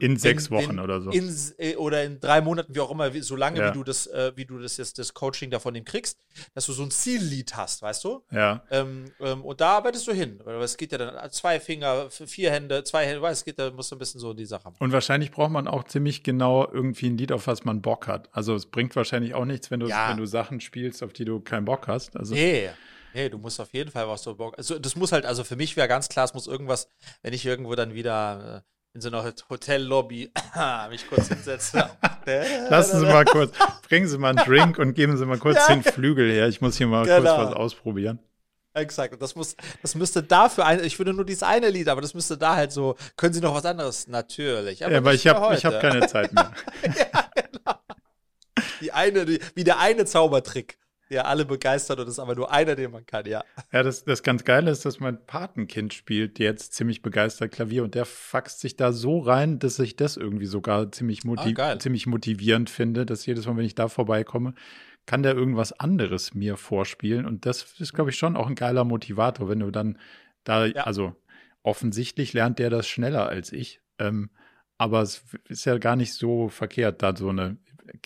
in 0.00 0.16
sechs 0.16 0.50
wenn- 0.50 0.58
Wochen 0.58 0.68
wenn- 0.70 0.80
oder 0.80 1.00
so. 1.00 1.10
in, 1.10 1.34
äh, 1.58 1.76
oder 1.76 2.04
in 2.04 2.20
drei 2.20 2.40
Monaten, 2.40 2.74
wie 2.74 2.80
auch 2.80 2.90
immer, 2.90 3.10
so 3.22 3.36
lange 3.36 3.60
Ja. 3.60 3.68
wie 3.70 3.72
du 3.74 3.84
das, 3.84 4.06
äh, 4.06 4.32
wie 4.36 4.44
du 4.44 4.58
das 4.58 4.76
jetzt 4.76 4.98
das 4.98 5.14
Coaching 5.14 5.50
davon 5.50 5.74
ihm 5.74 5.84
kriegst, 5.84 6.18
dass 6.54 6.66
du 6.66 6.72
so 6.72 6.82
ein 6.82 6.90
Ziellied 6.90 7.54
hast, 7.56 7.82
weißt 7.82 8.04
du? 8.04 8.22
ja. 8.30 8.62
Ähm, 8.70 9.04
ähm, 9.20 9.44
und 9.44 9.60
da 9.60 9.76
arbeitest 9.76 10.06
du 10.08 10.12
hin. 10.12 10.40
Weil 10.44 10.60
es 10.62 10.76
geht 10.76 10.92
ja 10.92 10.98
dann 10.98 11.30
zwei 11.30 11.60
Finger, 11.60 12.10
vier 12.10 12.50
Hände, 12.50 12.82
zwei 12.84 13.06
Hände, 13.06 13.20
weißt, 13.22 13.40
es 13.40 13.44
geht, 13.44 13.58
da 13.58 13.70
musst 13.70 13.90
du 13.90 13.96
ein 13.96 13.98
bisschen 13.98 14.20
so 14.20 14.32
die 14.34 14.46
Sache 14.46 14.64
machen. 14.64 14.76
Und 14.80 14.92
wahrscheinlich 14.92 15.30
braucht 15.30 15.50
man 15.50 15.68
auch 15.68 15.84
ziemlich 15.84 16.22
genau 16.22 16.66
irgendwie 16.72 17.08
ein 17.10 17.16
Lied, 17.18 17.32
auf 17.32 17.46
was 17.46 17.64
man 17.64 17.82
Bock 17.82 18.06
hat. 18.06 18.28
Also 18.32 18.54
es 18.54 18.66
bringt 18.66 18.94
wahrscheinlich 18.96 19.34
auch 19.34 19.44
nichts, 19.44 19.70
wenn 19.70 19.80
du, 19.80 19.86
Ja. 19.88 20.10
wenn 20.10 20.16
du 20.16 20.26
Sachen 20.26 20.60
spielst, 20.60 21.02
auf 21.02 21.12
die 21.12 21.24
du 21.24 21.40
keinen 21.40 21.64
Bock 21.64 21.88
hast. 21.88 22.16
Also 22.16 22.34
Nee, 22.34 22.70
nee, 23.14 23.28
du 23.28 23.38
musst 23.38 23.60
auf 23.60 23.72
jeden 23.72 23.90
Fall 23.90 24.08
was 24.08 24.22
so 24.22 24.34
Bock. 24.34 24.54
Also 24.58 24.78
das 24.78 24.96
muss 24.96 25.12
halt, 25.12 25.24
also 25.26 25.44
für 25.44 25.56
mich 25.56 25.76
wäre 25.76 25.88
ganz 25.88 26.08
klar, 26.08 26.24
es 26.24 26.34
muss 26.34 26.46
irgendwas, 26.46 26.88
wenn 27.22 27.32
ich 27.32 27.44
irgendwo 27.46 27.74
dann 27.74 27.94
wieder 27.94 28.64
äh, 28.64 28.73
in 28.94 29.00
so 29.00 29.08
einer 29.08 29.24
Hot- 29.24 29.44
Hotellobby 29.50 30.30
mich 30.90 31.08
kurz 31.08 31.28
hinsetze. 31.28 31.90
lassen 32.70 33.00
Sie 33.00 33.06
mal 33.06 33.24
kurz, 33.24 33.52
bringen 33.88 34.06
Sie 34.06 34.16
mal 34.18 34.30
einen 34.30 34.38
Drink 34.46 34.78
und 34.78 34.94
geben 34.94 35.16
Sie 35.16 35.26
mal 35.26 35.38
kurz 35.38 35.56
Ja. 35.68 35.74
den 35.74 35.82
Flügel 35.82 36.30
her. 36.30 36.48
Ich 36.48 36.60
muss 36.60 36.76
hier 36.76 36.86
mal 36.86 37.04
Genau. 37.04 37.36
kurz 37.36 37.48
was 37.50 37.56
ausprobieren. 37.56 38.18
Exakt. 38.72 39.20
Das 39.22 39.34
muss, 39.36 39.56
das 39.82 39.94
müsste 39.94 40.22
dafür 40.22 40.66
ein, 40.66 40.82
ich 40.82 40.98
würde 40.98 41.12
nur 41.12 41.24
dieses 41.24 41.42
eine 41.44 41.70
Lied, 41.70 41.88
aber 41.88 42.00
das 42.00 42.14
müsste 42.14 42.36
da 42.36 42.56
halt 42.56 42.72
so, 42.72 42.96
können 43.16 43.32
Sie 43.32 43.40
noch 43.40 43.54
was 43.54 43.64
anderes? 43.64 44.08
Natürlich. 44.08 44.80
ja, 44.80 44.88
aber 44.88 45.14
ich 45.14 45.26
habe 45.26 45.56
hab 45.56 45.80
keine 45.80 46.06
Zeit 46.08 46.32
mehr. 46.32 46.50
Die 48.80 48.92
eine, 48.92 49.24
die, 49.24 49.40
wie 49.54 49.64
der 49.64 49.78
eine 49.78 50.04
Zaubertrick, 50.04 50.78
der 51.10 51.26
alle 51.26 51.44
begeistert 51.44 52.00
und 52.00 52.08
ist 52.08 52.18
aber 52.18 52.34
nur 52.34 52.50
einer, 52.50 52.74
den 52.74 52.90
man 52.90 53.04
kann, 53.06 53.26
ja. 53.26 53.44
Ja, 53.72 53.82
das, 53.82 54.04
das 54.04 54.22
ganz 54.22 54.44
Geile 54.44 54.70
ist, 54.70 54.84
dass 54.84 55.00
mein 55.00 55.24
Patenkind 55.26 55.92
spielt 55.94 56.38
jetzt 56.38 56.74
ziemlich 56.74 57.02
begeistert 57.02 57.52
Klavier 57.52 57.84
und 57.84 57.94
der 57.94 58.04
faxt 58.04 58.60
sich 58.60 58.76
da 58.76 58.92
so 58.92 59.18
rein, 59.18 59.58
dass 59.58 59.78
ich 59.78 59.96
das 59.96 60.16
irgendwie 60.16 60.46
sogar 60.46 60.90
ziemlich, 60.92 61.24
motiv 61.24 61.58
Ah, 61.58 61.78
ziemlich 61.78 62.06
motivierend 62.06 62.70
finde, 62.70 63.06
dass 63.06 63.26
jedes 63.26 63.46
Mal, 63.46 63.56
wenn 63.56 63.64
ich 63.64 63.74
da 63.74 63.88
vorbeikomme, 63.88 64.54
kann 65.06 65.22
der 65.22 65.34
irgendwas 65.34 65.72
anderes 65.78 66.34
mir 66.34 66.56
vorspielen. 66.56 67.26
Und 67.26 67.44
das 67.44 67.78
ist, 67.78 67.92
glaube 67.92 68.10
ich, 68.10 68.16
schon 68.16 68.36
auch 68.36 68.46
ein 68.46 68.54
geiler 68.54 68.84
Motivator, 68.84 69.48
wenn 69.48 69.60
du 69.60 69.70
dann 69.70 69.98
da, 70.44 70.64
Ja. 70.66 70.84
also 70.84 71.14
offensichtlich 71.62 72.32
lernt 72.32 72.58
der 72.58 72.70
das 72.70 72.86
schneller 72.88 73.26
als 73.28 73.52
ich. 73.52 73.80
Ähm, 73.98 74.30
aber 74.78 75.02
es 75.02 75.22
ist 75.48 75.66
ja 75.66 75.78
gar 75.78 75.96
nicht 75.96 76.14
so 76.14 76.48
verkehrt, 76.48 77.02
da 77.02 77.14
so 77.16 77.28
eine, 77.28 77.56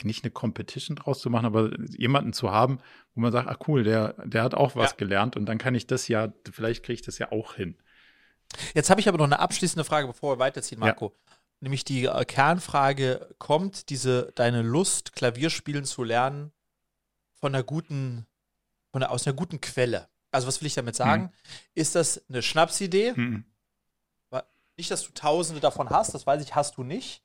nicht 0.03 0.25
eine 0.25 0.31
Competition 0.31 0.97
draus 0.97 1.21
zu 1.21 1.31
machen, 1.31 1.47
aber 1.47 1.71
jemanden 1.91 2.33
zu 2.33 2.51
haben, 2.51 2.79
wo 3.15 3.21
man 3.21 3.33
sagt, 3.33 3.49
ach 3.49 3.69
cool, 3.69 3.85
der, 3.85 4.15
der 4.27 4.43
hat 4.43 4.55
auch 4.55 4.77
was 4.77 4.91
Ja. 4.93 4.97
gelernt 4.97 5.37
und 5.37 5.47
dann 5.47 5.59
kann 5.59 5.75
ich 5.75 5.87
das 5.87 6.09
ja, 6.09 6.33
vielleicht 6.51 6.85
kriege 6.85 6.95
ich 6.95 7.03
das 7.03 7.19
ja 7.19 7.31
auch 7.33 7.55
hin. 7.55 7.77
Jetzt 8.75 8.91
habe 8.91 9.01
ich 9.01 9.09
aber 9.09 9.19
noch 9.19 9.25
eine 9.27 9.39
abschließende 9.41 9.85
Frage, 9.85 10.07
bevor 10.07 10.35
wir 10.37 10.39
weiterziehen, 10.39 10.81
Ja. 10.81 10.87
Marco. 10.87 11.15
Nämlich 11.61 11.85
die 11.85 12.05
äh, 12.05 12.25
Kernfrage: 12.25 13.35
Kommt 13.39 13.91
diese 13.91 14.33
deine 14.37 14.63
Lust, 14.63 15.13
Klavierspielen 15.13 15.85
zu 15.85 16.05
lernen, 16.05 16.53
von 17.35 17.55
einer 17.55 17.65
guten, 17.65 18.27
von 18.93 19.03
einer, 19.03 19.11
aus 19.11 19.27
einer 19.27 19.35
guten 19.35 19.61
Quelle? 19.61 20.09
Also, 20.31 20.47
was 20.47 20.61
will 20.61 20.67
ich 20.69 20.75
damit 20.75 20.95
sagen? 20.95 21.33
Ist 21.75 21.95
das 21.95 22.25
eine 22.29 22.43
Schnapsidee? 22.43 23.13
Mhm. 23.17 23.45
Nicht, 24.77 24.93
dass 24.93 25.03
du 25.03 25.13
Tausende 25.13 25.61
davon 25.61 25.91
hast, 25.91 26.15
das 26.15 26.25
weiß 26.25 26.41
ich, 26.41 26.55
hast 26.55 26.77
du 26.77 26.85
nicht. 26.85 27.25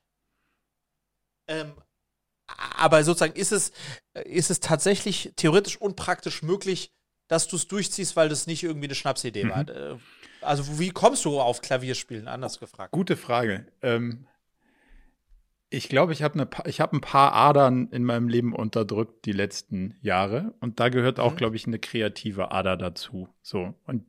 Ähm, 1.46 1.72
aber 2.46 3.02
sozusagen 3.04 3.34
ist 3.34 3.52
es, 3.52 3.72
äh, 4.14 4.28
ist 4.28 4.50
es 4.50 4.60
tatsächlich 4.60 5.32
theoretisch 5.36 5.80
und 5.80 5.96
praktisch 5.96 6.42
möglich, 6.42 6.92
dass 7.28 7.48
du 7.48 7.56
es 7.56 7.66
durchziehst, 7.68 8.16
weil 8.16 8.28
das 8.28 8.46
nicht 8.46 8.62
irgendwie 8.62 8.86
eine 8.86 8.94
Schnapsidee 8.94 9.44
Mhm. 9.44 9.50
war. 9.50 9.68
Äh, 9.68 9.96
Also, 10.42 10.78
wie 10.78 10.90
kommst 10.90 11.24
du 11.24 11.40
auf 11.40 11.62
Klavierspielen? 11.62 12.28
Anders 12.28 12.60
gefragt. 12.60 12.92
Gute 12.92 13.16
Frage. 13.16 13.66
Ähm, 13.80 14.26
ich 15.70 15.88
glaube, 15.88 16.12
ich 16.12 16.22
habe 16.22 16.38
hab 16.42 16.92
ein 16.92 17.00
paar 17.00 17.32
Adern 17.32 17.88
in 17.90 18.04
meinem 18.04 18.28
Leben 18.28 18.54
unterdrückt 18.54 19.24
die 19.24 19.32
letzten 19.32 19.96
Jahre. 20.02 20.54
Und 20.60 20.80
da 20.80 20.90
gehört 20.90 21.18
auch, 21.18 21.32
Mhm. 21.32 21.36
glaube 21.36 21.56
ich, 21.56 21.66
eine 21.66 21.78
kreative 21.78 22.52
Ader 22.52 22.76
dazu. 22.76 23.28
So. 23.42 23.74
Und 23.86 24.04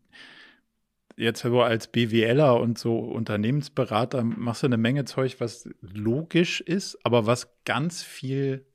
jetzt 1.17 1.41
so 1.41 1.61
als 1.61 1.87
BWLer 1.87 2.59
und 2.59 2.77
so 2.77 2.97
Unternehmensberater 2.99 4.23
machst 4.23 4.63
du 4.63 4.67
eine 4.67 4.77
Menge 4.77 5.05
Zeug, 5.05 5.35
was 5.39 5.69
logisch 5.81 6.61
ist, 6.61 6.97
aber 7.05 7.25
was 7.25 7.49
ganz 7.65 8.03
viel 8.03 8.65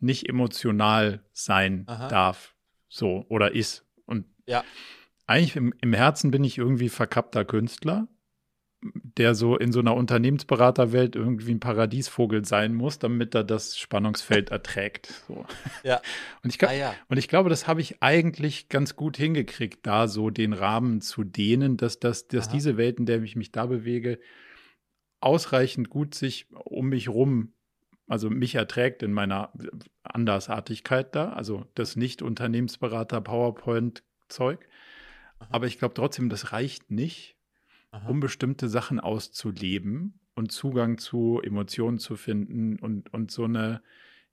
nicht 0.00 0.28
emotional 0.28 1.22
sein 1.32 1.84
Aha. 1.86 2.08
darf. 2.08 2.54
So 2.88 3.24
oder 3.28 3.54
ist. 3.54 3.86
Und 4.04 4.26
Ja. 4.46 4.64
eigentlich 5.26 5.56
im, 5.56 5.72
im 5.80 5.94
Herzen 5.94 6.30
bin 6.30 6.44
ich 6.44 6.58
irgendwie 6.58 6.88
verkappter 6.88 7.44
Künstler, 7.44 8.08
der 8.82 9.34
so 9.34 9.56
in 9.56 9.72
so 9.72 9.80
einer 9.80 9.94
Unternehmensberaterwelt 9.94 11.14
irgendwie 11.14 11.52
ein 11.52 11.60
Paradiesvogel 11.60 12.44
sein 12.44 12.74
muss, 12.74 12.98
damit 12.98 13.34
er 13.34 13.44
das 13.44 13.78
Spannungsfeld 13.78 14.50
erträgt. 14.50 15.22
So. 15.28 15.46
Ja. 15.84 16.00
Und 16.42 16.50
ich, 16.50 16.58
glaub- 16.58 16.72
Ah 16.72 16.74
ja. 16.74 16.94
und 17.08 17.16
ich 17.18 17.28
glaube, 17.28 17.48
das 17.48 17.68
habe 17.68 17.80
ich 17.80 18.02
eigentlich 18.02 18.68
ganz 18.68 18.96
gut 18.96 19.16
hingekriegt, 19.16 19.86
da 19.86 20.08
so 20.08 20.30
den 20.30 20.52
Rahmen 20.52 21.00
zu 21.00 21.22
dehnen, 21.22 21.76
dass, 21.76 22.00
das, 22.00 22.26
dass 22.26 22.48
Aha. 22.48 22.54
diese 22.54 22.76
Welt, 22.76 22.98
in 22.98 23.06
der 23.06 23.22
ich 23.22 23.36
mich 23.36 23.52
da 23.52 23.66
bewege, 23.66 24.18
ausreichend 25.20 25.88
gut 25.88 26.16
sich 26.16 26.46
um 26.50 26.88
mich 26.88 27.08
rum, 27.08 27.52
also 28.08 28.28
mich 28.28 28.56
erträgt 28.56 29.04
in 29.04 29.12
meiner 29.12 29.52
Andersartigkeit 30.02 31.14
da, 31.14 31.32
also 31.32 31.64
das 31.76 31.94
Nicht-Unternehmensberater-PowerPoint-Zeug. 31.94 34.58
Aber 35.50 35.66
ich 35.66 35.78
glaube 35.78 35.94
trotzdem, 35.94 36.28
das 36.28 36.52
reicht 36.52 36.90
nicht, 36.90 37.36
Aha. 37.92 38.08
um 38.08 38.20
bestimmte 38.20 38.70
Sachen 38.70 39.00
auszuleben 39.00 40.18
und 40.34 40.50
Zugang 40.50 40.96
zu 40.96 41.40
Emotionen 41.42 41.98
zu 41.98 42.16
finden 42.16 42.78
und, 42.78 43.12
und 43.12 43.30
so 43.30 43.44
eine, 43.44 43.82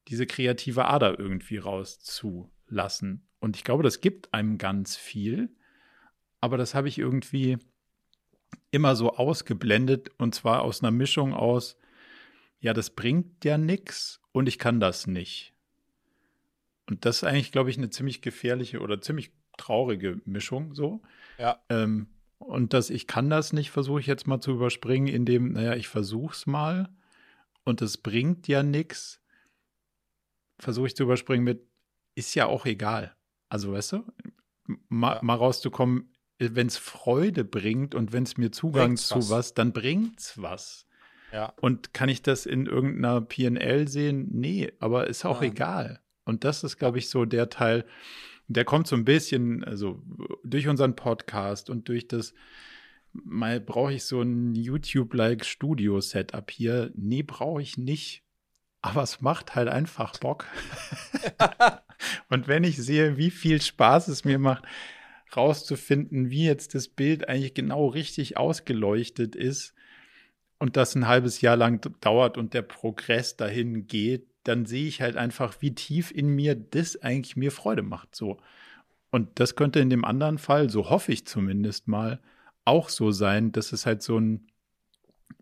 diese 0.08 0.26
kreative 0.26 0.86
Ader 0.86 1.20
irgendwie 1.20 1.58
rauszulassen. 1.58 3.28
Und 3.40 3.58
ich 3.58 3.66
glaube, 3.66 3.84
das 3.84 4.00
gibt 4.00 4.34
einem 4.34 4.58
ganz 4.58 4.96
viel, 4.96 5.50
aber 6.40 6.58
das 6.58 6.74
habe 6.74 6.88
ich 6.88 6.98
irgendwie 6.98 7.58
immer 8.72 8.96
so 8.96 9.16
ausgeblendet 9.16 10.10
und 10.18 10.34
zwar 10.34 10.62
aus 10.62 10.82
einer 10.82 10.92
Mischung 10.92 11.34
aus, 11.34 11.78
ja, 12.62 12.74
das 12.74 12.90
bringt 12.90 13.44
ja 13.44 13.58
nichts 13.58 14.22
und 14.32 14.48
ich 14.48 14.58
kann 14.58 14.80
das 14.80 15.06
nicht. 15.06 15.54
Und 16.90 17.04
das 17.06 17.18
ist 17.18 17.24
eigentlich, 17.26 17.52
glaube 17.52 17.70
ich, 17.70 17.78
eine 17.78 17.90
ziemlich 17.90 18.22
gefährliche 18.22 18.80
oder 18.80 19.02
ziemlich 19.02 19.32
traurige 19.58 20.22
Mischung 20.24 20.74
so. 20.74 21.02
Ja. 21.38 21.62
Ähm, 21.70 22.08
und 22.40 22.74
das 22.74 22.90
Ich 22.90 23.06
kann 23.06 23.30
das 23.30 23.54
nicht, 23.54 23.70
versuche 23.70 24.00
ich 24.00 24.08
jetzt 24.08 24.28
mal 24.28 24.42
zu 24.42 24.52
überspringen, 24.52 25.08
indem, 25.08 25.54
naja, 25.54 25.76
ich 25.76 25.88
versuche 25.88 26.34
es 26.34 26.48
mal 26.48 26.90
und 27.64 27.82
es 27.82 27.98
bringt 27.98 28.48
ja 28.48 28.64
nichts, 28.64 29.22
versuche 30.58 30.88
ich 30.88 30.96
zu 30.96 31.04
überspringen 31.04 31.44
mit, 31.44 31.62
ist 32.16 32.34
ja 32.36 32.48
auch 32.48 32.66
egal. 32.66 33.16
Also, 33.50 33.74
weißt 33.74 33.94
du, 33.94 34.04
mal, 34.88 35.20
mal 35.22 35.36
rauszukommen, 35.36 36.12
wenn 36.40 36.68
es 36.68 36.78
Freude 36.78 37.44
bringt 37.44 37.94
und 37.94 38.14
wenn 38.14 38.24
es 38.24 38.38
mir 38.38 38.52
Zugang 38.52 38.88
bringt's 38.88 39.08
zu 39.08 39.18
was. 39.18 39.30
was, 39.30 39.54
dann 39.54 39.74
bringt's 39.74 40.42
was. 40.42 40.86
Ja. 41.34 41.54
Und 41.62 41.94
kann 41.94 42.10
ich 42.10 42.22
das 42.22 42.46
in 42.46 42.66
irgendeiner 42.66 43.22
PNL 43.22 43.88
sehen? 43.88 44.30
Nee, 44.32 44.72
aber 44.80 45.08
ist 45.08 45.26
auch 45.26 45.42
ja. 45.42 45.50
egal. 45.50 46.02
Und 46.26 46.44
das 46.44 46.64
ist, 46.64 46.78
glaube 46.78 46.98
ich, 46.98 47.10
so 47.10 47.26
der 47.26 47.50
Teil, 47.50 47.86
der 48.50 48.66
kommt 48.66 48.88
so 48.88 48.96
ein 48.96 49.06
bisschen, 49.06 49.64
also 49.64 50.02
durch 50.44 50.68
unseren 50.68 50.96
Podcast 50.96 51.70
und 51.70 51.88
durch 51.88 52.08
das, 52.08 52.34
mal 53.14 53.60
brauche 53.60 53.94
ich 53.94 54.04
so 54.04 54.22
ein 54.22 54.56
YouTube-like 54.56 55.46
Studio-Setup 55.46 56.50
hier. 56.50 56.92
Nee, 56.96 57.22
brauche 57.24 57.62
ich 57.62 57.78
nicht. 57.78 58.24
Aber 58.82 59.04
es 59.04 59.22
macht 59.22 59.56
halt 59.56 59.68
einfach 59.68 60.18
Bock. 60.18 60.48
und 62.30 62.48
wenn 62.48 62.64
ich 62.64 62.78
sehe, 62.78 63.18
wie 63.18 63.30
viel 63.30 63.62
Spaß 63.62 64.08
es 64.08 64.26
mir 64.26 64.40
macht, 64.40 64.64
rauszufinden, 65.36 66.32
wie 66.32 66.46
jetzt 66.46 66.74
das 66.74 66.88
Bild 66.88 67.30
eigentlich 67.30 67.54
genau 67.54 67.88
richtig 67.88 68.38
ausgeleuchtet 68.38 69.36
ist 69.36 69.76
und 70.58 70.76
das 70.76 70.96
ein 70.96 71.08
halbes 71.08 71.42
Jahr 71.42 71.56
lang 71.56 71.82
dauert 72.02 72.38
und 72.38 72.56
der 72.56 72.64
Progress 72.64 73.38
dahin 73.38 73.86
geht, 73.86 74.26
dann 74.50 74.66
sehe 74.66 74.88
ich 74.88 75.02
halt 75.02 75.16
einfach, 75.16 75.58
wie 75.62 75.76
tief 75.76 76.12
in 76.12 76.30
mir 76.30 76.56
das 76.56 77.02
eigentlich 77.04 77.36
mir 77.36 77.52
Freude 77.52 77.84
macht. 77.84 78.16
So. 78.16 78.40
Und 79.12 79.40
das 79.40 79.56
könnte 79.56 79.80
in 79.80 79.92
dem 79.92 80.04
anderen 80.04 80.40
Fall, 80.40 80.70
so 80.70 80.90
hoffe 80.90 81.12
ich 81.12 81.26
zumindest 81.26 81.88
mal, 81.88 82.20
auch 82.66 82.90
so 82.90 83.12
sein, 83.12 83.52
dass 83.52 83.72
es 83.72 83.86
halt 83.86 84.02
so 84.02 84.20
ein 84.20 84.48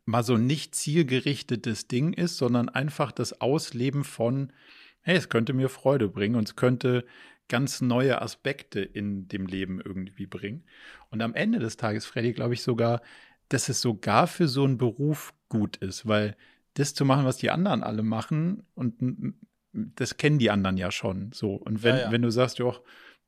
mal 0.06 0.24
so 0.24 0.38
nicht 0.38 0.76
zielgerichtetes 0.76 1.88
Ding 1.88 2.14
ist, 2.14 2.38
sondern 2.38 2.70
einfach 2.70 3.12
das 3.12 3.42
Ausleben 3.42 4.04
von, 4.04 4.54
hey, 5.02 5.18
es 5.18 5.30
könnte 5.30 5.54
mir 5.54 5.70
Freude 5.70 6.08
bringen 6.08 6.36
und 6.36 6.48
es 6.48 6.56
könnte 6.56 7.06
ganz 7.50 7.82
neue 7.82 8.22
Aspekte 8.22 8.82
in 8.82 9.28
dem 9.28 9.48
Leben 9.48 9.82
irgendwie 9.82 10.26
bringen. 10.26 10.64
Und 11.12 11.22
am 11.22 11.34
Ende 11.34 11.60
des 11.60 11.78
Tages, 11.78 12.06
Freddy, 12.06 12.34
glaube 12.34 12.54
ich 12.54 12.62
sogar, 12.62 13.02
dass 13.50 13.70
es 13.70 13.82
sogar 13.82 14.28
für 14.28 14.48
so 14.48 14.64
einen 14.64 14.78
Beruf 14.78 15.34
gut 15.50 15.78
ist, 15.78 16.08
weil 16.08 16.36
das 16.80 16.94
zu 16.94 17.06
machen, 17.06 17.26
was 17.26 17.38
die 17.38 17.50
anderen 17.50 17.84
alle 17.84 18.04
machen, 18.04 18.64
und 18.76 19.36
das 19.74 20.18
kennen 20.18 20.40
die 20.40 20.50
anderen 20.50 20.78
ja 20.78 20.92
schon 20.92 21.32
so. 21.34 21.54
Und 21.54 21.84
wenn, 21.84 21.96
ja, 21.96 22.02
ja. 22.04 22.12
wenn 22.12 22.22
du 22.22 22.32
sagst, 22.32 22.60
ja, 22.60 22.74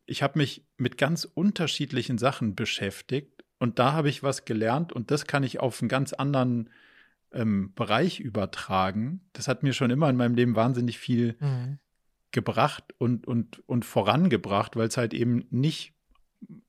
ich 0.05 0.23
habe 0.23 0.39
mich 0.39 0.65
mit 0.77 0.97
ganz 0.97 1.25
unterschiedlichen 1.25 2.17
Sachen 2.17 2.55
beschäftigt 2.55 3.43
und 3.59 3.77
da 3.77 3.93
habe 3.93 4.09
ich 4.09 4.23
was 4.23 4.45
gelernt 4.45 4.91
und 4.91 5.11
das 5.11 5.25
kann 5.25 5.43
ich 5.43 5.59
auf 5.59 5.81
einen 5.81 5.89
ganz 5.89 6.13
anderen 6.13 6.69
ähm, 7.31 7.73
Bereich 7.75 8.19
übertragen. 8.19 9.21
Das 9.33 9.47
hat 9.47 9.61
mir 9.61 9.73
schon 9.73 9.91
immer 9.91 10.09
in 10.09 10.15
meinem 10.15 10.35
Leben 10.35 10.55
wahnsinnig 10.55 10.97
viel 10.97 11.35
mhm. 11.39 11.77
gebracht 12.31 12.83
und, 12.97 13.27
und, 13.27 13.61
und 13.67 13.85
vorangebracht, 13.85 14.75
weil 14.75 14.87
es 14.87 14.97
halt 14.97 15.13
eben 15.13 15.45
nicht 15.51 15.93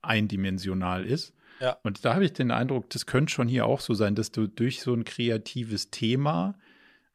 eindimensional 0.01 1.05
ist. 1.05 1.33
Ja. 1.59 1.77
Und 1.83 2.05
da 2.05 2.15
habe 2.15 2.25
ich 2.25 2.33
den 2.33 2.51
Eindruck, 2.51 2.89
das 2.89 3.05
könnte 3.05 3.31
schon 3.31 3.47
hier 3.47 3.65
auch 3.65 3.79
so 3.79 3.93
sein, 3.93 4.15
dass 4.15 4.31
du 4.31 4.47
durch 4.47 4.81
so 4.81 4.93
ein 4.93 5.03
kreatives 5.03 5.91
Thema, 5.91 6.55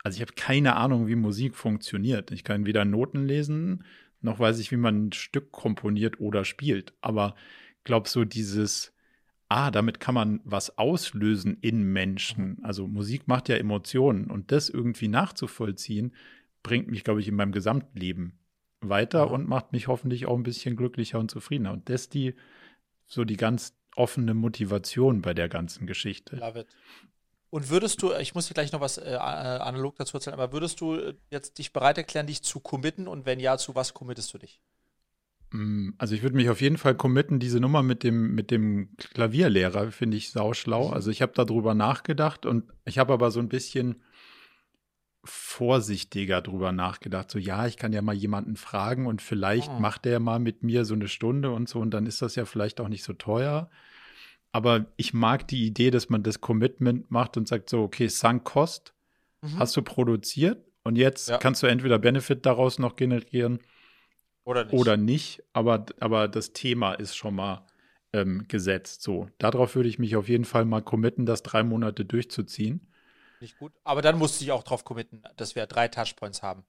also 0.07 0.19
ich 0.19 0.23
habe 0.23 0.35
keine 0.37 0.77
Ahnung, 0.77 1.09
wie 1.09 1.17
Musik 1.17 1.57
funktioniert. 1.57 2.31
Ich 2.31 2.45
kann 2.45 2.65
weder 2.65 2.85
Noten 2.85 3.27
lesen, 3.27 3.83
noch 4.21 4.39
weiß 4.39 4.61
ich, 4.61 4.71
wie 4.71 4.77
man 4.77 5.09
ein 5.09 5.13
Stück 5.13 5.51
komponiert 5.51 6.21
oder 6.21 6.45
spielt. 6.45 6.95
Aber 7.01 7.35
glaube 7.83 8.09
so 8.09 8.25
dieses, 8.25 8.95
ah, 9.49 9.73
damit 9.73 9.99
kann 9.99 10.15
man 10.15 10.41
was 10.45 10.79
auslösen 10.79 11.59
in 11.61 11.83
Menschen. 11.93 12.61
Also 12.63 12.87
Musik 12.87 13.27
macht 13.27 13.49
ja 13.49 13.57
Emotionen 13.57 14.31
und 14.31 14.53
das 14.53 14.69
irgendwie 14.69 15.09
nachzuvollziehen, 15.09 16.15
bringt 16.63 16.87
mich, 16.87 17.03
glaube 17.03 17.19
ich, 17.19 17.27
in 17.27 17.35
meinem 17.35 17.51
Gesamtleben 17.51 18.39
weiter 18.81 19.27
mhm. 19.27 19.33
und 19.33 19.49
macht 19.49 19.73
mich 19.73 19.89
hoffentlich 19.89 20.27
auch 20.27 20.37
ein 20.37 20.45
bisschen 20.45 20.77
glücklicher 20.77 21.19
und 21.19 21.33
zufriedener. 21.33 21.73
Und 21.73 21.89
das 21.89 22.09
die 22.09 22.37
so 23.07 23.25
die 23.25 23.37
ganz 23.37 23.77
offene 23.97 24.35
Motivation 24.35 25.21
bei 25.21 25.35
der 25.35 25.49
ganzen 25.49 25.89
Geschichte. 25.89 26.37
Love 26.37 26.61
it. 26.61 26.69
Und 27.57 27.71
würdest 27.71 28.03
du, 28.03 28.13
ich 28.13 28.35
muss 28.35 28.49
dir 28.49 28.53
gleich 28.53 28.73
noch 28.73 28.83
was 28.83 28.99
äh, 28.99 29.13
äh, 29.13 29.17
analog 29.17 29.97
dazu 29.97 30.19
erzählen, 30.19 30.35
aber 30.35 30.53
würdest 30.53 30.79
du 30.83 30.97
äh, 30.97 31.15
jetzt 31.31 31.57
dich 31.57 31.73
bereit 31.73 31.97
erklären, 31.97 32.27
dich 32.27 32.43
zu 32.43 32.61
committen 32.61 33.09
und 33.09 33.25
wenn 33.25 33.41
ja, 33.41 33.57
zu 33.57 33.75
was 33.75 33.95
committest 33.95 34.35
du 34.35 34.37
dich? 34.37 34.61
Mm, 35.53 35.93
also 35.97 36.15
ich 36.15 36.23
würde 36.23 36.37
mich 36.37 36.51
auf 36.51 36.61
jeden 36.61 36.77
Fall 36.77 36.95
committen, 36.95 37.39
diese 37.39 37.59
Nummer 37.59 37.83
mit 37.83 38.03
dem, 38.03 38.35
mit 38.35 38.51
dem 38.51 38.91
Klavierlehrer 38.99 39.91
finde 39.91 40.19
ich 40.19 40.33
sauschlau. 40.33 40.89
Mhm. 40.89 40.93
Also 40.93 41.11
ich 41.11 41.23
habe 41.23 41.33
darüber 41.35 41.73
nachgedacht 41.73 42.45
und 42.45 42.65
ich 42.85 42.99
habe 42.99 43.15
aber 43.15 43.31
so 43.31 43.41
ein 43.41 43.49
bisschen 43.49 44.03
vorsichtiger 45.25 46.43
drüber 46.43 46.73
nachgedacht. 46.73 47.31
So, 47.31 47.39
ja, 47.39 47.67
ich 47.67 47.79
kann 47.79 47.95
ja 47.95 48.03
mal 48.03 48.15
jemanden 48.15 48.57
fragen 48.57 49.07
und 49.07 49.23
vielleicht 49.23 49.71
oh. 49.71 49.81
macht 49.81 50.05
der 50.05 50.21
mal 50.21 50.41
mit 50.41 50.63
mir 50.63 50.85
so 50.85 50.93
eine 50.93 51.09
Stunde 51.09 51.53
und 51.53 51.71
so 51.71 51.81
und 51.81 51.93
dann 51.93 52.05
ist 52.05 52.21
das 52.21 52.35
ja 52.35 52.45
vielleicht 52.45 52.83
auch 52.83 52.89
nicht 52.89 53.03
so 53.03 53.15
teuer. 53.15 53.71
Aber 54.57 54.87
ich 54.97 55.13
mag 55.13 55.47
die 55.49 55.67
Idee, 55.67 55.91
dass 55.91 56.09
man 56.09 56.23
das 56.23 56.41
Commitment 56.41 57.11
macht 57.11 57.37
und 57.37 57.47
sagt 57.47 57.69
so, 57.69 57.83
okay, 57.83 58.09
Sunk 58.09 58.45
Cost 58.45 58.95
mhm. 59.43 59.59
hast 59.59 59.77
du 59.77 59.83
produziert 59.83 60.65
und 60.83 60.97
jetzt 60.97 61.29
ja. 61.29 61.37
kannst 61.37 61.63
du 61.63 61.67
entweder 61.67 61.99
Benefit 61.99 62.47
daraus 62.47 62.79
noch 62.79 62.97
generieren 62.97 63.59
oder 64.45 64.65
nicht. 64.65 64.73
Oder 64.73 64.97
nicht 64.97 65.43
aber, 65.53 65.85
aber 66.01 66.27
das 66.27 66.55
Thema 66.55 66.95
ist 66.95 67.17
schon 67.17 67.35
mal 67.35 67.67
ähm, 68.15 68.47
gesetzt. 68.49 69.03
So, 69.03 69.29
darauf 69.37 69.75
würde 69.75 69.91
ich 69.91 69.99
mich 69.99 70.17
auf 70.17 70.27
jeden 70.27 70.47
Fall 70.47 70.65
mal 70.65 70.81
committen, 70.81 71.27
das 71.27 71.43
drei 71.43 71.63
Monate 71.63 72.07
durchzuziehen. 72.07 72.91
Nicht 73.41 73.59
gut. 73.59 73.75
Aber 73.85 74.01
dann 74.01 74.17
musst 74.17 74.41
du 74.41 74.45
dich 74.47 74.53
auch 74.53 74.63
drauf 74.63 74.85
committen, 74.85 75.23
dass 75.37 75.55
wir 75.55 75.67
drei 75.67 75.89
Touchpoints 75.89 76.43
haben. 76.43 76.65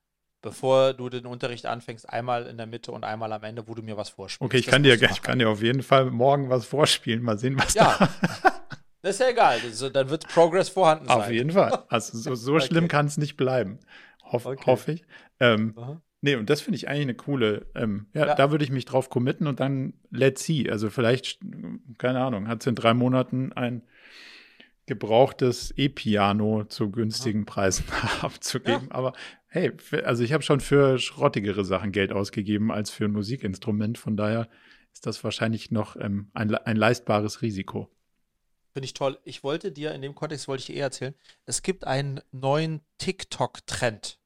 Bevor 0.47 0.93
du 0.93 1.09
den 1.09 1.25
Unterricht 1.25 1.65
anfängst, 1.65 2.09
einmal 2.09 2.45
in 2.47 2.55
der 2.55 2.67
Mitte 2.67 2.93
und 2.93 3.03
einmal 3.03 3.33
am 3.33 3.43
Ende, 3.43 3.67
wo 3.67 3.75
du 3.75 3.81
mir 3.81 3.97
was 3.97 4.07
vorspielst. 4.07 4.41
Okay, 4.41 4.57
ich 4.59 4.67
kann, 4.67 4.81
dir, 4.81 4.93
ich 4.93 5.21
kann 5.21 5.39
dir 5.39 5.49
auf 5.49 5.61
jeden 5.61 5.83
Fall 5.83 6.05
morgen 6.09 6.49
was 6.49 6.65
vorspielen. 6.65 7.21
Mal 7.21 7.37
sehen, 7.37 7.57
was 7.59 7.73
ja. 7.73 7.97
da. 7.99 8.09
Das 9.01 9.15
ist 9.15 9.19
ja 9.19 9.29
egal. 9.29 9.59
Also, 9.63 9.89
dann 9.89 10.09
wird 10.09 10.27
Progress 10.27 10.69
vorhanden 10.69 11.07
sein. 11.07 11.17
Auf 11.17 11.29
jeden 11.29 11.51
Fall. 11.51 11.83
Also 11.89 12.17
so, 12.17 12.35
so 12.35 12.55
okay. 12.55 12.65
schlimm 12.65 12.87
kann 12.87 13.05
es 13.07 13.17
nicht 13.17 13.35
bleiben. 13.35 13.79
Hoff, 14.23 14.45
okay. 14.45 14.63
Hoffe 14.65 14.91
ich. 14.93 15.03
Ähm, 15.41 15.75
nee, 16.21 16.35
und 16.35 16.49
das 16.49 16.61
finde 16.61 16.77
ich 16.77 16.87
eigentlich 16.87 17.03
eine 17.03 17.15
coole, 17.15 17.67
ähm, 17.75 18.07
ja, 18.13 18.27
ja, 18.27 18.35
da 18.35 18.51
würde 18.51 18.63
ich 18.63 18.71
mich 18.71 18.85
drauf 18.85 19.09
committen 19.09 19.47
und 19.47 19.59
dann 19.59 19.93
let's 20.11 20.43
see. 20.43 20.69
Also 20.69 20.89
vielleicht, 20.89 21.39
keine 21.97 22.21
Ahnung, 22.21 22.47
hat 22.47 22.61
es 22.61 22.67
in 22.67 22.75
drei 22.75 22.93
Monaten 22.93 23.51
ein 23.53 23.83
gebrauchtes 24.87 25.73
E-Piano 25.77 26.63
zu 26.63 26.89
günstigen 26.89 27.45
Preisen 27.45 27.85
abzugeben. 28.21 28.87
Ja. 28.89 28.95
Aber 28.95 29.13
hey, 29.47 29.71
also 30.03 30.23
ich 30.23 30.33
habe 30.33 30.43
schon 30.43 30.59
für 30.59 30.99
schrottigere 30.99 31.65
Sachen 31.65 31.91
Geld 31.91 32.11
ausgegeben 32.11 32.71
als 32.71 32.89
für 32.89 33.05
ein 33.05 33.11
Musikinstrument. 33.11 33.97
Von 33.97 34.17
daher 34.17 34.47
ist 34.93 35.05
das 35.05 35.23
wahrscheinlich 35.23 35.71
noch 35.71 35.95
ähm, 35.95 36.29
ein, 36.33 36.53
ein 36.53 36.75
leistbares 36.75 37.41
Risiko. 37.41 37.89
Finde 38.73 38.85
ich 38.85 38.93
toll. 38.93 39.19
Ich 39.23 39.43
wollte 39.43 39.71
dir 39.71 39.93
in 39.93 40.01
dem 40.01 40.13
Kontext 40.15 40.47
wollte 40.47 40.61
ich 40.61 40.67
dir 40.67 40.75
eher 40.75 40.85
erzählen, 40.85 41.15
es 41.45 41.63
gibt 41.63 41.85
einen 41.85 42.21
neuen 42.31 42.81
TikTok-Trend. 42.99 44.19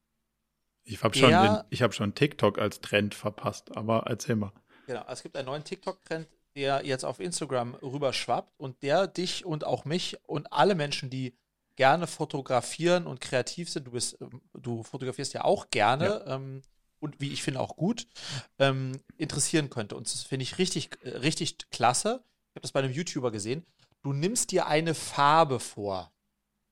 Ich 0.84 1.02
habe 1.02 1.16
schon, 1.16 1.32
hab 1.32 1.94
schon 1.94 2.14
TikTok 2.14 2.58
als 2.58 2.80
Trend 2.80 3.14
verpasst, 3.14 3.76
aber 3.76 4.04
erzähl 4.08 4.36
mal. 4.36 4.52
Genau, 4.86 5.04
es 5.08 5.22
gibt 5.22 5.36
einen 5.36 5.46
neuen 5.46 5.64
TikTok-Trend, 5.64 6.26
der 6.56 6.84
jetzt 6.84 7.04
auf 7.04 7.20
Instagram 7.20 7.76
rüberschwappt 7.76 8.52
und 8.58 8.82
der 8.82 9.06
dich 9.06 9.46
und 9.46 9.64
auch 9.64 9.84
mich 9.84 10.18
und 10.26 10.52
alle 10.52 10.74
Menschen, 10.74 11.08
die 11.08 11.34
gerne 11.76 12.06
fotografieren 12.06 13.06
und 13.06 13.20
kreativ 13.20 13.70
sind, 13.70 13.86
du 13.86 13.92
bist, 13.92 14.20
ähm, 14.20 14.40
du 14.54 14.82
fotografierst 14.82 15.32
ja 15.32 15.44
auch 15.44 15.70
gerne 15.70 16.04
ja. 16.04 16.36
ähm, 16.36 16.62
und 17.00 17.20
wie 17.20 17.32
ich 17.32 17.42
finde 17.42 17.60
auch 17.60 17.76
gut, 17.76 18.06
ähm, 18.58 19.00
interessieren 19.16 19.70
könnte. 19.70 19.96
Und 19.96 20.06
das 20.06 20.22
finde 20.22 20.44
ich 20.44 20.58
richtig, 20.58 20.90
äh, 21.02 21.10
richtig 21.18 21.58
klasse. 21.70 22.24
Ich 22.50 22.56
habe 22.56 22.62
das 22.62 22.72
bei 22.72 22.80
einem 22.80 22.92
YouTuber 22.92 23.30
gesehen. 23.30 23.64
Du 24.02 24.12
nimmst 24.12 24.50
dir 24.50 24.66
eine 24.66 24.94
Farbe 24.94 25.60
vor. 25.60 26.12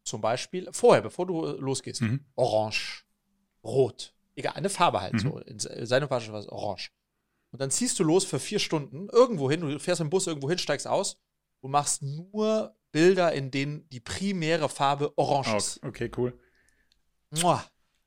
Zum 0.04 0.20
Beispiel, 0.20 0.68
vorher, 0.72 1.02
bevor 1.02 1.26
du 1.26 1.46
äh, 1.46 1.52
losgehst. 1.58 2.00
Mhm. 2.00 2.24
Orange, 2.34 3.04
Rot. 3.62 4.14
Egal, 4.34 4.54
eine 4.54 4.70
Farbe 4.70 5.00
halt 5.00 5.14
mhm. 5.14 5.18
so. 5.18 5.38
In 5.38 5.58
seinem 5.86 6.08
Fall 6.08 6.32
was 6.32 6.48
Orange. 6.48 6.90
Und 7.52 7.60
dann 7.60 7.70
ziehst 7.70 7.98
du 7.98 8.04
los 8.04 8.24
für 8.24 8.38
vier 8.38 8.58
Stunden 8.58 9.08
irgendwo 9.08 9.50
hin, 9.50 9.60
du 9.60 9.78
fährst 9.78 10.00
im 10.00 10.10
Bus 10.10 10.26
irgendwo 10.26 10.48
hin, 10.48 10.58
steigst 10.58 10.86
aus 10.86 11.20
und 11.60 11.70
machst 11.70 12.02
nur 12.02 12.76
Bilder, 12.92 13.32
in 13.32 13.50
denen 13.50 13.88
die 13.90 14.00
primäre 14.00 14.68
Farbe 14.68 15.12
orange 15.16 15.56
ist. 15.56 15.82
okay, 15.84 16.10
cool. 16.16 16.38
Mua. 17.30 17.64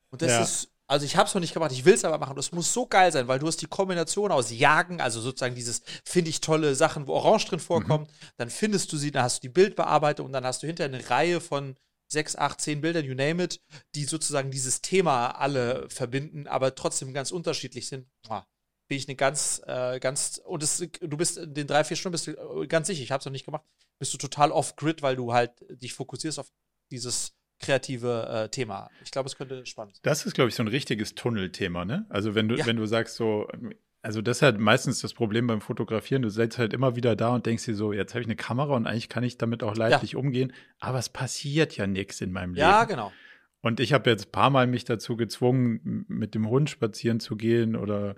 Und 0.09 0.21
das 0.21 0.31
Ja. 0.31 0.43
ist, 0.43 0.69
also 0.87 1.05
ich 1.05 1.15
habe 1.15 1.27
es 1.27 1.33
noch 1.33 1.41
nicht 1.41 1.53
gemacht, 1.53 1.71
ich 1.71 1.85
will 1.85 1.93
es 1.93 2.03
aber 2.05 2.17
machen. 2.17 2.35
Das 2.35 2.51
muss 2.51 2.71
so 2.73 2.85
geil 2.85 3.11
sein, 3.11 3.27
weil 3.27 3.39
du 3.39 3.47
hast 3.47 3.61
die 3.61 3.67
Kombination 3.67 4.31
aus 4.31 4.51
Jagen, 4.51 5.01
also 5.01 5.21
sozusagen 5.21 5.55
dieses, 5.55 5.81
finde 6.03 6.29
ich 6.29 6.41
tolle 6.41 6.75
Sachen, 6.75 7.07
wo 7.07 7.13
Orange 7.13 7.47
drin 7.47 7.59
vorkommt, 7.59 8.11
dann 8.37 8.49
findest 8.49 8.91
du 8.91 8.97
sie, 8.97 9.11
dann 9.11 9.23
hast 9.23 9.37
du 9.37 9.47
die 9.47 9.53
Bildbearbeitung 9.53 10.25
und 10.25 10.33
dann 10.33 10.45
hast 10.45 10.61
du 10.63 10.67
hinterher 10.67 10.93
eine 10.93 11.09
Reihe 11.09 11.39
von 11.41 11.75
sechs, 12.07 12.35
acht, 12.35 12.61
zehn 12.61 12.81
Bildern, 12.81 13.05
you 13.05 13.15
name 13.15 13.41
it, 13.43 13.59
die 13.95 14.03
sozusagen 14.03 14.51
dieses 14.51 14.81
Thema 14.81 15.29
alle 15.31 15.89
verbinden, 15.89 16.47
aber 16.47 16.75
trotzdem 16.75 17.11
ganz 17.13 17.31
unterschiedlich 17.31 17.87
sind. 17.87 18.07
Mua. 18.27 18.45
Bin 18.87 18.97
ich 18.97 19.07
eine 19.07 19.15
ganz, 19.15 19.61
äh, 19.65 19.99
ganz, 19.99 20.41
und 20.45 20.61
das, 20.61 20.77
du 20.77 21.17
bist 21.17 21.37
in 21.37 21.53
den 21.53 21.67
drei, 21.67 21.83
vier 21.83 21.97
Stunden 21.97 22.13
bist 22.13 22.27
du 22.27 22.31
äh, 22.31 22.67
ganz 22.67 22.87
sicher, 22.87 23.01
ich 23.01 23.11
habe 23.11 23.19
es 23.19 23.25
noch 23.25 23.31
nicht 23.31 23.45
gemacht, 23.45 23.63
bist 23.99 24.13
du 24.13 24.17
total 24.17 24.51
off-grid, 24.51 25.01
weil 25.01 25.15
du 25.15 25.33
halt 25.33 25.51
dich 25.69 25.93
fokussierst 25.93 26.39
auf 26.39 26.51
dieses 26.91 27.33
kreative 27.59 28.27
äh, 28.27 28.49
Thema. 28.49 28.89
Ich 29.03 29.11
glaube, 29.11 29.27
es 29.27 29.35
könnte 29.37 29.65
spannend 29.65 29.95
sein. 29.95 30.01
Das 30.03 30.25
ist, 30.25 30.33
glaube 30.33 30.49
ich, 30.49 30.55
so 30.55 30.63
ein 30.63 30.67
richtiges 30.67 31.15
Tunnelthema, 31.15 31.85
ne? 31.85 32.05
Also 32.09 32.35
wenn 32.35 32.49
du, 32.49 32.55
Ja. 32.55 32.65
wenn 32.65 32.75
du 32.75 32.85
sagst 32.85 33.15
so, 33.15 33.47
also 34.01 34.21
das 34.21 34.37
ist 34.37 34.41
halt 34.41 34.59
meistens 34.59 34.99
das 34.99 35.13
Problem 35.13 35.47
beim 35.47 35.61
Fotografieren, 35.61 36.21
du 36.23 36.29
sitzt 36.29 36.57
halt 36.57 36.73
immer 36.73 36.97
wieder 36.97 37.15
da 37.15 37.29
und 37.29 37.45
denkst 37.45 37.63
dir 37.63 37.75
so, 37.75 37.93
jetzt 37.93 38.13
habe 38.13 38.21
ich 38.21 38.27
eine 38.27 38.35
Kamera 38.35 38.75
und 38.75 38.85
eigentlich 38.85 39.07
kann 39.07 39.23
ich 39.23 39.37
damit 39.37 39.63
auch 39.63 39.75
leidlich 39.77 40.17
umgehen, 40.17 40.51
aber 40.79 40.99
es 40.99 41.07
passiert 41.07 41.77
ja 41.77 41.87
nichts 41.87 42.19
in 42.19 42.33
meinem 42.33 42.53
Leben. 42.53 42.67
Ja, 42.67 42.83
genau. 42.83 43.13
Und 43.61 43.79
ich 43.79 43.93
habe 43.93 44.09
jetzt 44.09 44.27
ein 44.27 44.31
paar 44.31 44.49
Mal 44.49 44.67
mich 44.67 44.83
dazu 44.83 45.15
gezwungen, 45.15 46.03
mit 46.09 46.35
dem 46.35 46.49
Hund 46.49 46.69
spazieren 46.69 47.21
zu 47.21 47.37
gehen 47.37 47.77
oder 47.77 48.17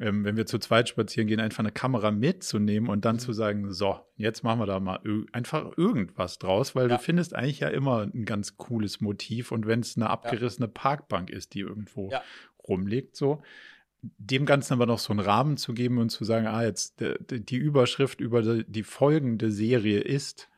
ähm, 0.00 0.24
wenn 0.24 0.36
wir 0.36 0.44
zu 0.46 0.58
zweit 0.58 0.88
spazieren 0.88 1.28
gehen, 1.28 1.40
einfach 1.40 1.60
eine 1.60 1.70
Kamera 1.72 2.10
mitzunehmen 2.10 2.88
und 2.90 3.04
dann 3.04 3.16
Mhm. 3.16 3.20
zu 3.20 3.32
sagen, 3.32 3.72
so, 3.72 4.00
jetzt 4.16 4.42
machen 4.42 4.58
wir 4.60 4.66
da 4.66 4.80
mal 4.80 5.00
einfach 5.32 5.76
irgendwas 5.76 6.38
draus, 6.38 6.74
weil 6.74 6.90
Ja. 6.90 6.96
du 6.96 7.02
findest 7.02 7.34
eigentlich 7.34 7.60
ja 7.60 7.68
immer 7.68 8.02
ein 8.12 8.24
ganz 8.24 8.56
cooles 8.56 9.00
Motiv 9.00 9.52
und 9.52 9.66
wenn 9.66 9.80
es 9.80 9.96
eine 9.96 10.10
abgerissene 10.10 10.68
Parkbank 10.68 11.30
ist, 11.30 11.54
die 11.54 11.60
irgendwo 11.60 12.10
Ja. 12.10 12.22
rumliegt, 12.68 13.14
so 13.16 13.42
dem 14.18 14.44
Ganzen 14.44 14.74
aber 14.74 14.84
noch 14.86 14.98
so 14.98 15.12
einen 15.12 15.20
Rahmen 15.20 15.56
zu 15.56 15.72
geben 15.72 15.96
und 15.98 16.10
zu 16.10 16.24
sagen, 16.24 16.46
ah, 16.46 16.62
jetzt 16.62 17.00
die 17.00 17.56
Überschrift 17.56 18.20
über 18.20 18.42
die, 18.42 18.82
folgende 18.82 19.50
Serie 19.50 20.00
ist. 20.00 20.50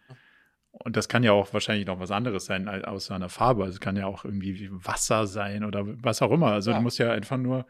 Und 0.72 0.96
das 0.96 1.08
kann 1.08 1.22
ja 1.22 1.30
auch 1.32 1.52
wahrscheinlich 1.52 1.86
noch 1.86 2.00
was 2.00 2.10
anderes 2.10 2.46
sein 2.46 2.66
als 2.68 2.84
außer 2.84 3.14
einer 3.14 3.28
Farbe. 3.28 3.62
Also 3.62 3.74
Es 3.74 3.80
kann 3.80 3.96
ja 3.96 4.06
auch 4.06 4.24
irgendwie 4.24 4.68
Wasser 4.72 5.26
sein 5.28 5.62
oder 5.64 5.84
was 6.02 6.22
auch 6.22 6.32
immer. 6.32 6.48
Also 6.48 6.72
Ja. 6.72 6.78
du 6.78 6.82
musst 6.82 6.98
ja 6.98 7.12
einfach 7.12 7.36
nur 7.38 7.66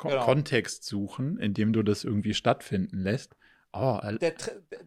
Ko 0.00 0.08
Genau. 0.08 0.24
Kontext 0.24 0.84
suchen, 0.84 1.38
in 1.38 1.52
dem 1.52 1.72
du 1.74 1.82
das 1.82 2.04
irgendwie 2.04 2.32
stattfinden 2.32 2.98
lässt. 3.00 3.36
Oh, 3.72 4.00
Der, 4.20 4.34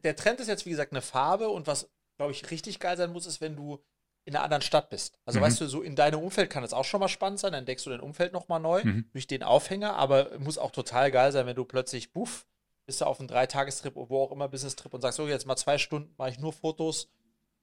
der 0.03 0.15
Trend 0.15 0.39
ist 0.39 0.47
jetzt, 0.47 0.65
wie 0.65 0.71
gesagt, 0.71 0.91
eine 0.91 1.01
Farbe 1.01 1.49
und 1.49 1.67
was, 1.67 1.89
glaube 2.17 2.31
ich, 2.31 2.49
richtig 2.49 2.79
geil 2.79 2.97
sein 2.97 3.11
muss, 3.13 3.27
ist, 3.27 3.39
wenn 3.39 3.55
du 3.55 3.79
in 4.25 4.35
einer 4.35 4.43
anderen 4.43 4.63
Stadt 4.63 4.89
bist. 4.89 5.19
Also 5.25 5.39
Mhm. 5.39 5.43
weißt 5.43 5.61
du, 5.61 5.67
so 5.67 5.81
in 5.83 5.95
deinem 5.95 6.19
Umfeld 6.19 6.49
kann 6.49 6.63
es 6.63 6.73
auch 6.73 6.85
schon 6.85 6.99
mal 6.99 7.09
spannend 7.09 7.39
sein, 7.39 7.51
dann 7.51 7.59
entdeckst 7.59 7.85
du 7.85 7.91
dein 7.91 7.99
Umfeld 7.99 8.33
nochmal 8.33 8.59
neu 8.59 8.83
Mhm. 8.83 9.05
durch 9.11 9.27
den 9.27 9.43
Aufhänger, 9.43 9.95
aber 9.95 10.39
muss 10.39 10.57
auch 10.57 10.71
total 10.71 11.11
geil 11.11 11.31
sein, 11.31 11.45
wenn 11.45 11.55
du 11.55 11.65
plötzlich, 11.65 12.11
buff, 12.11 12.47
bist 12.87 13.01
du 13.01 13.05
auf 13.05 13.19
einem 13.19 13.27
Dreitagestrip, 13.27 13.93
wo 13.95 14.19
auch 14.21 14.31
immer 14.31 14.49
Business-Trip 14.49 14.93
und 14.93 15.01
sagst, 15.01 15.17
so 15.17 15.27
jetzt 15.27 15.45
mal 15.45 15.55
zwei 15.57 15.77
Stunden 15.77 16.13
mache 16.17 16.31
ich 16.31 16.39
nur 16.39 16.53
Fotos 16.53 17.09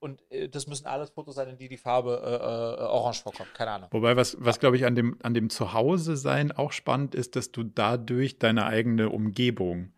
und 0.01 0.22
äh, 0.30 0.48
das 0.48 0.66
müssen 0.66 0.86
alles 0.86 1.11
Fotos 1.11 1.34
sein, 1.36 1.48
in 1.48 1.57
die 1.59 1.68
die 1.68 1.76
Farbe 1.76 2.20
äh, 2.24 2.82
äh, 2.82 2.86
orange 2.86 3.22
vorkommt. 3.22 3.55
Keine 3.55 3.70
Ahnung. 3.70 3.88
Wobei, 3.92 4.16
was, 4.16 4.36
was 4.40 4.59
glaube 4.59 4.76
ich 4.76 4.84
an 4.86 4.94
dem, 4.94 5.16
an 5.22 5.34
dem 5.34 5.51
Zuhause-Sein 5.51 6.53
auch 6.53 6.72
spannend 6.72 7.14
ist, 7.14 7.36
dass 7.36 7.53
du 7.53 7.62
dadurch 7.62 8.38
deine 8.38 8.66
eigene 8.66 9.11
Umgebung 9.11 9.92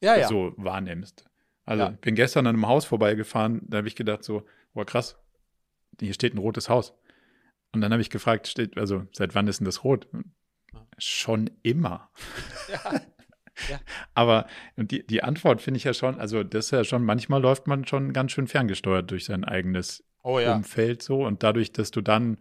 Ja, 0.00 0.16
ja. 0.16 0.26
so 0.28 0.52
wahrnimmst. 0.56 1.24
Also 1.64 1.84
Ja. 1.84 1.90
ich 1.90 2.00
bin 2.00 2.14
gestern 2.16 2.46
an 2.46 2.56
einem 2.56 2.66
Haus 2.66 2.84
vorbeigefahren, 2.84 3.60
da 3.68 3.78
habe 3.78 3.88
ich 3.88 3.94
gedacht 3.94 4.24
so, 4.24 4.44
boah 4.74 4.84
krass, 4.84 5.16
hier 6.00 6.12
steht 6.14 6.34
ein 6.34 6.38
rotes 6.38 6.68
Haus. 6.68 6.94
Und 7.74 7.80
dann 7.82 7.92
habe 7.92 8.02
ich 8.02 8.10
gefragt, 8.10 8.48
steht, 8.48 8.76
also 8.76 9.06
seit 9.12 9.34
wann 9.34 9.46
ist 9.48 9.60
denn 9.60 9.64
das 9.66 9.84
rot? 9.84 10.08
Schon 10.98 11.50
immer. 11.62 12.10
Ja. 12.68 13.00
Aber 14.14 14.46
die, 14.76 15.06
die 15.06 15.22
Antwort 15.22 15.60
finde 15.62 15.78
ich 15.78 15.84
ja 15.84 15.94
schon, 15.94 16.18
also 16.20 16.42
das 16.42 16.66
ist 16.66 16.70
ja 16.70 16.84
schon, 16.84 17.04
manchmal 17.04 17.40
läuft 17.40 17.66
man 17.66 17.86
schon 17.86 18.12
ganz 18.12 18.32
schön 18.32 18.46
ferngesteuert 18.46 19.10
durch 19.10 19.24
sein 19.24 19.44
eigenes 19.44 20.04
Oh 20.24 20.38
ja. 20.38 20.54
Umfeld 20.54 21.02
so 21.02 21.24
und 21.26 21.42
dadurch, 21.42 21.72
dass 21.72 21.90
du 21.90 22.00
dann, 22.00 22.38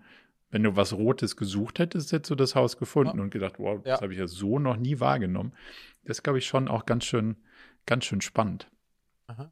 wenn 0.51 0.61
du 0.63 0.75
was 0.75 0.93
Rotes 0.93 1.35
gesucht 1.35 1.79
hättest, 1.79 2.11
hättest 2.11 2.29
du 2.29 2.35
das 2.35 2.53
Haus 2.55 2.77
gefunden 2.77 3.17
Ja. 3.17 3.23
und 3.23 3.31
gedacht, 3.31 3.55
wow, 3.57 3.81
das 3.83 4.01
habe 4.01 4.13
ich 4.13 4.19
ja 4.19 4.27
so 4.27 4.59
noch 4.59 4.77
nie 4.77 4.99
wahrgenommen. 4.99 5.53
Das 6.03 6.21
glaube 6.21 6.39
ich 6.39 6.45
schon 6.45 6.67
auch 6.67 6.85
ganz 6.85 7.05
schön, 7.05 7.37
ganz 7.85 8.05
schön 8.05 8.21
spannend. 8.21 8.69
Aha. 9.27 9.51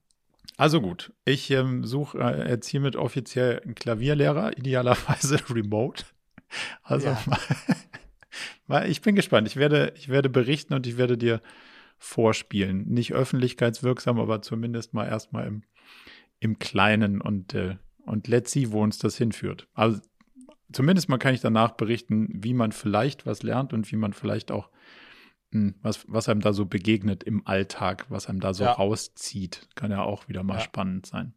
Also 0.57 0.81
gut, 0.81 1.13
ich 1.25 1.49
ähm, 1.51 1.85
suche 1.85 2.19
äh, 2.19 2.49
jetzt 2.49 2.67
hiermit 2.67 2.95
offiziell 2.95 3.61
einen 3.61 3.75
Klavierlehrer, 3.75 4.57
idealerweise 4.57 5.39
remote. 5.49 6.03
Also 6.83 7.07
Ja. 7.07 7.17
Ich 8.87 9.01
bin 9.01 9.15
gespannt. 9.15 9.47
Ich 9.47 9.55
werde, 9.55 9.93
ich 9.95 10.09
werde 10.09 10.29
berichten 10.29 10.73
und 10.73 10.85
ich 10.87 10.97
werde 10.97 11.17
dir 11.17 11.41
vorspielen. 11.97 12.87
Nicht 12.87 13.13
öffentlichkeitswirksam, 13.13 14.19
aber 14.19 14.41
zumindest 14.41 14.93
mal 14.93 15.07
erstmal 15.07 15.47
im, 15.47 15.63
im 16.39 16.59
Kleinen 16.59 17.21
und, 17.21 17.53
äh, 17.53 17.75
und 18.05 18.27
let's 18.27 18.51
see, 18.51 18.71
wo 18.71 18.81
uns 18.81 18.97
das 18.97 19.17
hinführt. 19.17 19.67
Also 19.73 19.99
zumindest 20.71 21.09
mal 21.09 21.17
kann 21.17 21.33
ich 21.33 21.41
danach 21.41 21.71
berichten, 21.71 22.29
wie 22.31 22.53
man 22.53 22.71
vielleicht 22.71 23.25
was 23.25 23.43
lernt 23.43 23.73
und 23.73 23.91
wie 23.91 23.97
man 23.97 24.13
vielleicht 24.13 24.51
auch 24.51 24.69
mh, 25.51 25.73
was, 25.81 26.05
was 26.07 26.29
einem 26.29 26.41
da 26.41 26.53
so 26.53 26.65
begegnet 26.65 27.23
im 27.23 27.45
Alltag, 27.45 28.05
was 28.09 28.27
einem 28.27 28.39
da 28.39 28.53
so 28.53 28.63
Ja. 28.63 28.71
rauszieht. 28.73 29.67
Kann 29.75 29.91
ja 29.91 30.03
auch 30.03 30.27
wieder 30.27 30.43
mal 30.43 30.55
Ja. 30.55 30.61
spannend 30.61 31.05
sein. 31.05 31.33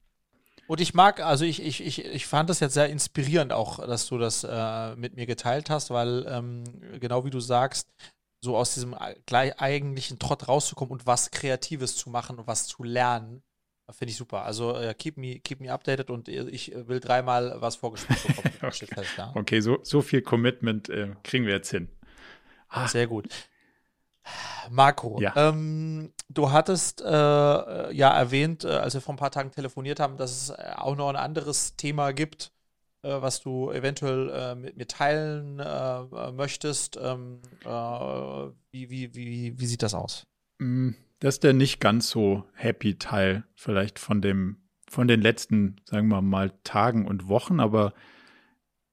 Und 0.73 0.81
ich 0.81 0.95
mag, 0.95 1.21
also 1.21 1.45
ich, 1.45 1.63
ich, 1.63 1.85
ich, 1.85 2.03
ich 2.03 2.27
fand 2.27 2.49
das 2.49 2.61
jetzt 2.61 2.73
sehr 2.73 2.89
inspirierend 2.89 3.53
auch, 3.53 3.79
dass 3.87 4.07
du 4.07 4.17
das 4.17 4.43
äh, 4.43 4.97
mit 4.97 5.17
mir 5.17 5.27
geteilt 5.27 5.69
hast, 5.69 5.91
weil 5.91 6.25
ähm, 6.27 6.65
genau 6.99 7.27
wie 7.27 7.31
du 7.31 7.41
sagst, 7.41 7.93
so 8.41 8.57
aus 8.57 8.73
diesem 8.73 8.97
gleich 9.27 9.61
eigentlichen 9.61 10.19
Trott 10.19 10.49
rauszukommen 10.49 10.91
und 10.93 11.05
was 11.07 11.31
Kreatives 11.31 11.95
zu 11.97 12.09
machen 12.09 12.39
und 12.39 12.47
was 12.47 12.69
zu 12.69 12.85
lernen, 12.85 13.43
finde 13.91 14.13
ich 14.13 14.17
super. 14.17 14.47
Also 14.47 14.75
äh, 14.75 14.95
keep, 14.95 15.19
me, 15.19 15.41
keep 15.41 15.61
me 15.61 15.71
updated 15.71 16.09
und 16.09 16.31
ich 16.31 16.73
will 16.75 17.01
dreimal 17.01 17.55
was 17.61 17.77
vorgespielt 17.77 18.23
bekommen. 18.27 18.55
Okay. 18.63 18.73
Steht 18.73 18.95
fest, 18.95 19.11
ja. 19.19 19.31
Okay, 19.35 19.61
so, 19.61 19.79
so 19.83 20.01
viel 20.01 20.23
Commitment 20.23 20.89
äh, 20.89 21.15
kriegen 21.23 21.45
wir 21.45 21.53
jetzt 21.53 21.71
hin. 21.71 21.91
Ah, 22.69 22.89
Sehr 22.89 23.09
gut. 23.09 23.29
Marco, 24.71 25.21
Ja. 25.21 25.35
ähm, 25.37 26.15
du 26.35 26.51
hattest 26.51 27.01
äh, 27.03 27.07
ja 27.07 28.11
erwähnt, 28.17 28.65
äh, 28.65 28.69
als 28.69 28.95
wir 28.95 29.01
vor 29.01 29.15
ein 29.15 29.19
paar 29.19 29.31
Tagen 29.31 29.51
telefoniert 29.51 30.01
haben, 30.01 30.17
dass 30.17 30.31
es 30.31 30.51
äh, 30.51 30.73
auch 30.77 30.97
noch 30.97 31.09
ein 31.09 31.17
anderes 31.17 31.77
Thema 31.77 32.13
gibt, 32.13 32.53
äh, 33.03 33.21
was 33.21 33.41
du 33.41 33.71
eventuell 33.71 34.31
äh, 34.31 34.55
mit 34.55 34.77
mir 34.77 34.87
teilen 34.87 35.59
äh, 35.59 35.65
äh, 35.65 36.33
möchtest. 36.33 36.99
Ähm, 37.01 37.41
äh, 37.65 37.69
wie, 37.69 38.91
wie, 38.91 39.15
wie, 39.15 39.59
wie 39.59 39.67
sieht 39.67 39.83
das 39.83 39.95
aus? 39.95 40.27
Mm, 40.59 40.91
Das 41.21 41.37
ist 41.37 41.45
der 41.45 41.53
nicht 41.53 41.81
ganz 41.81 42.09
so 42.11 42.45
happy 42.55 42.99
Teil 42.99 43.45
vielleicht 43.55 43.99
von 43.99 44.23
dem, 44.23 44.57
von 44.89 45.09
den 45.09 45.21
letzten, 45.21 45.77
sagen 45.85 46.09
wir 46.09 46.23
mal, 46.23 46.53
Tagen 46.65 47.07
und 47.07 47.29
Wochen, 47.29 47.61
aber 47.61 47.93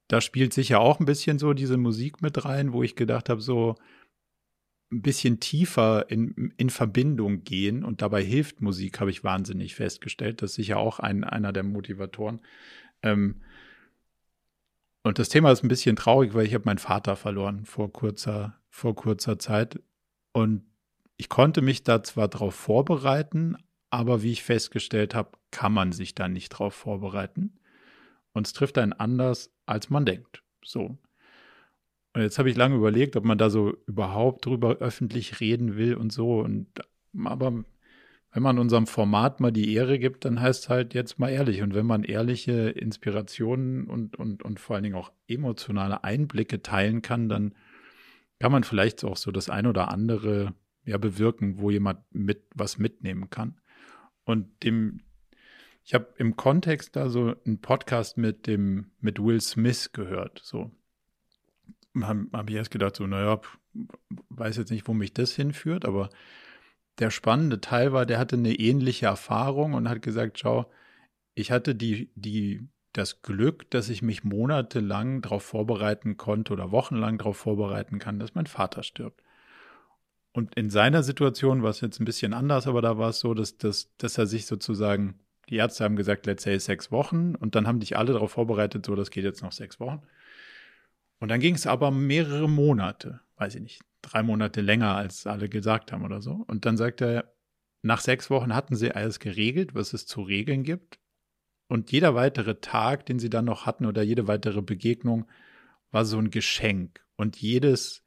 da 0.08 0.22
spielt 0.22 0.54
sicher 0.54 0.80
auch 0.80 1.00
ein 1.00 1.06
bisschen 1.06 1.38
so 1.38 1.54
diese 1.54 1.78
Musik 1.78 2.22
mit 2.22 2.44
rein, 2.44 2.74
wo 2.74 2.82
ich 2.82 2.96
gedacht 2.96 3.30
habe, 3.30 3.42
so 3.42 3.76
ein 4.92 5.02
bisschen 5.02 5.40
tiefer 5.40 6.10
in, 6.10 6.54
in 6.58 6.70
Verbindung 6.70 7.44
gehen 7.44 7.84
und 7.84 8.02
dabei 8.02 8.24
hilft 8.24 8.62
Musik, 8.62 9.00
habe 9.00 9.12
ich 9.12 9.24
wahnsinnig 9.24 9.76
festgestellt. 9.76 10.42
Das 10.42 10.52
ist 10.52 10.56
sicher 10.56 10.78
auch 10.78 11.00
ein, 11.00 11.24
einer 11.24 11.54
der 11.54 11.64
Motivatoren. 11.64 12.42
Ähm, 13.04 13.42
und 15.04 15.20
das 15.20 15.30
Thema 15.30 15.52
ist 15.52 15.64
ein 15.64 15.70
bisschen 15.70 15.96
traurig, 15.96 16.34
weil 16.34 16.46
ich 16.46 16.54
habe 16.54 16.66
meinen 16.66 16.80
Vater 16.80 17.16
verloren 17.16 17.66
vor 17.66 17.94
kurzer, 17.94 18.60
vor 18.70 18.96
kurzer 18.96 19.40
Zeit. 19.40 19.80
Und 20.34 20.64
ich 21.18 21.30
konnte 21.30 21.62
mich 21.62 21.84
da 21.84 22.04
zwar 22.04 22.28
drauf 22.28 22.56
vorbereiten, 22.56 23.58
aber 23.92 24.24
wie 24.24 24.32
ich 24.32 24.44
festgestellt 24.44 25.16
habe, 25.16 25.32
kann 25.52 25.74
man 25.74 25.92
sich 25.92 26.16
da 26.16 26.28
nicht 26.28 26.50
drauf 26.50 26.74
vorbereiten. 26.74 27.60
Und 28.34 28.48
es 28.48 28.54
trifft 28.54 28.78
einen 28.78 28.94
anders, 28.94 29.52
als 29.66 29.90
man 29.90 30.06
denkt. 30.06 30.44
So. 30.64 30.98
Und 32.14 32.22
jetzt 32.22 32.40
habe 32.40 32.50
ich 32.50 32.58
lange 32.58 32.76
überlegt, 32.76 33.16
ob 33.16 33.24
man 33.24 33.38
da 33.38 33.50
so 33.50 33.78
überhaupt 33.86 34.46
drüber 34.46 34.78
öffentlich 34.78 35.40
reden 35.40 35.78
will 35.78 35.96
und 35.96 36.12
so. 36.12 36.40
Und 36.40 36.68
aber 37.24 37.64
wenn 38.32 38.44
man 38.44 38.60
unserem 38.60 38.88
Format 38.88 39.40
mal 39.40 39.52
die 39.52 39.74
Ehre 39.74 39.98
gibt, 39.98 40.26
dann 40.26 40.40
heißt 40.40 40.70
halt 40.70 40.94
jetzt 40.94 41.20
mal 41.20 41.30
ehrlich. 41.30 41.62
Und 41.62 41.74
wenn 41.74 41.86
man 41.86 42.04
ehrliche 42.04 42.70
Inspirationen 42.70 43.88
und, 43.88 44.18
und, 44.18 44.44
und 44.44 44.60
vor 44.60 44.76
allen 44.76 44.84
Dingen 44.84 44.96
auch 44.96 45.12
emotionale 45.28 46.04
Einblicke 46.04 46.62
teilen 46.62 47.02
kann, 47.02 47.30
dann 47.30 47.56
kann 48.40 48.52
man 48.52 48.64
vielleicht 48.64 49.04
auch 49.04 49.18
so 49.18 49.32
das 49.32 49.50
ein 49.50 49.66
oder 49.66 49.90
andere 49.90 50.54
ja 50.86 50.98
bewirken, 50.98 51.60
wo 51.60 51.70
jemand 51.72 52.00
mit 52.12 52.44
was 52.56 52.78
mitnehmen 52.78 53.30
kann. 53.30 53.60
Und 54.26 54.64
dem, 54.64 55.02
ich 55.84 55.94
habe 55.94 56.14
im 56.18 56.36
Kontext 56.36 56.96
da 56.96 57.10
so 57.10 57.36
einen 57.46 57.62
Podcast 57.62 58.18
mit 58.18 58.48
dem, 58.48 58.92
mit 59.00 59.22
Will 59.22 59.42
Smith 59.42 59.92
gehört. 59.92 60.40
So 60.44 60.72
habe 62.02 62.28
hab 62.34 62.50
ich 62.50 62.56
erst 62.56 62.72
gedacht, 62.72 62.96
so, 62.96 63.08
naja, 63.08 63.42
weiß 64.30 64.58
jetzt 64.58 64.72
nicht, 64.72 64.88
wo 64.88 64.94
mich 64.94 65.14
das 65.14 65.34
hinführt, 65.34 65.86
aber 65.86 66.10
der 67.00 67.12
spannende 67.12 67.62
Teil 67.62 67.94
war, 67.94 68.06
der 68.06 68.20
hatte 68.20 68.36
eine 68.36 68.54
ähnliche 68.54 69.08
Erfahrung 69.08 69.74
und 69.74 69.90
hat 69.90 70.02
gesagt, 70.02 70.40
schau, 70.40 70.70
ich 71.34 71.52
hatte 71.52 71.76
die, 71.76 72.10
die, 72.16 72.68
das 72.94 73.22
Glück, 73.22 73.70
dass 73.72 73.90
ich 73.90 74.02
mich 74.02 74.24
monatelang 74.24 75.22
darauf 75.22 75.44
vorbereiten 75.44 76.18
konnte 76.18 76.54
oder 76.54 76.72
wochenlang 76.72 77.18
darauf 77.18 77.38
vorbereiten 77.38 78.00
kann, 78.00 78.20
dass 78.20 78.36
mein 78.36 78.48
Vater 78.48 78.84
stirbt. 78.84 79.24
Und 80.34 80.56
in 80.56 80.70
seiner 80.70 81.04
Situation 81.04 81.64
war 81.64 81.70
es 81.70 81.82
jetzt 81.82 82.00
ein 82.00 82.06
bisschen 82.06 82.34
anders, 82.34 82.68
aber 82.68 82.82
da 82.82 82.98
war 82.98 83.10
es 83.10 83.20
so, 83.20 83.34
dass, 83.34 83.58
dass, 83.58 83.96
dass 83.98 84.18
er 84.18 84.28
sich 84.28 84.46
sozusagen, 84.46 85.16
die 85.50 85.56
Ärzte 85.56 85.84
haben 85.84 85.96
gesagt, 85.96 86.26
let's 86.26 86.44
say 86.44 86.58
sechs 86.60 86.92
Wochen 86.92 87.36
und 87.36 87.56
dann 87.56 87.68
haben 87.68 87.80
dich 87.80 87.98
alle 87.98 88.14
darauf 88.14 88.32
vorbereitet, 88.32 88.86
so, 88.86 88.96
das 88.96 89.10
geht 89.10 89.24
jetzt 89.24 89.42
noch 89.42 89.52
sechs 89.52 89.80
Wochen. 89.80 90.02
Und 91.20 91.30
dann 91.30 91.40
ging 91.40 91.56
es 91.56 91.68
aber 91.68 91.92
mehrere 91.92 92.50
Monate, 92.50 93.22
weiß 93.38 93.56
ich 93.56 93.62
nicht, 93.62 93.82
drei 94.02 94.24
Monate 94.24 94.62
länger, 94.62 94.96
als 94.96 95.28
alle 95.28 95.50
gesagt 95.50 95.92
haben 95.92 96.06
oder 96.06 96.22
so. 96.22 96.46
Und 96.48 96.66
dann 96.66 96.78
sagt 96.78 97.02
er, 97.02 97.34
nach 97.82 98.02
sechs 98.02 98.30
Wochen 98.30 98.56
hatten 98.56 98.76
sie 98.76 98.92
alles 98.92 99.20
geregelt, 99.20 99.76
was 99.76 99.94
es 99.94 100.06
zu 100.06 100.22
regeln 100.22 100.64
gibt. 100.64 101.00
Und 101.68 101.92
jeder 101.92 102.16
weitere 102.16 102.60
Tag, 102.62 103.06
den 103.06 103.20
sie 103.20 103.30
dann 103.30 103.46
noch 103.46 103.66
hatten 103.66 103.86
oder 103.86 104.02
jede 104.02 104.28
weitere 104.28 104.62
Begegnung, 104.62 105.28
war 105.92 106.06
so 106.06 106.18
ein 106.18 106.32
Geschenk. 106.32 107.06
Und 107.16 107.38
jedes, 107.38 108.04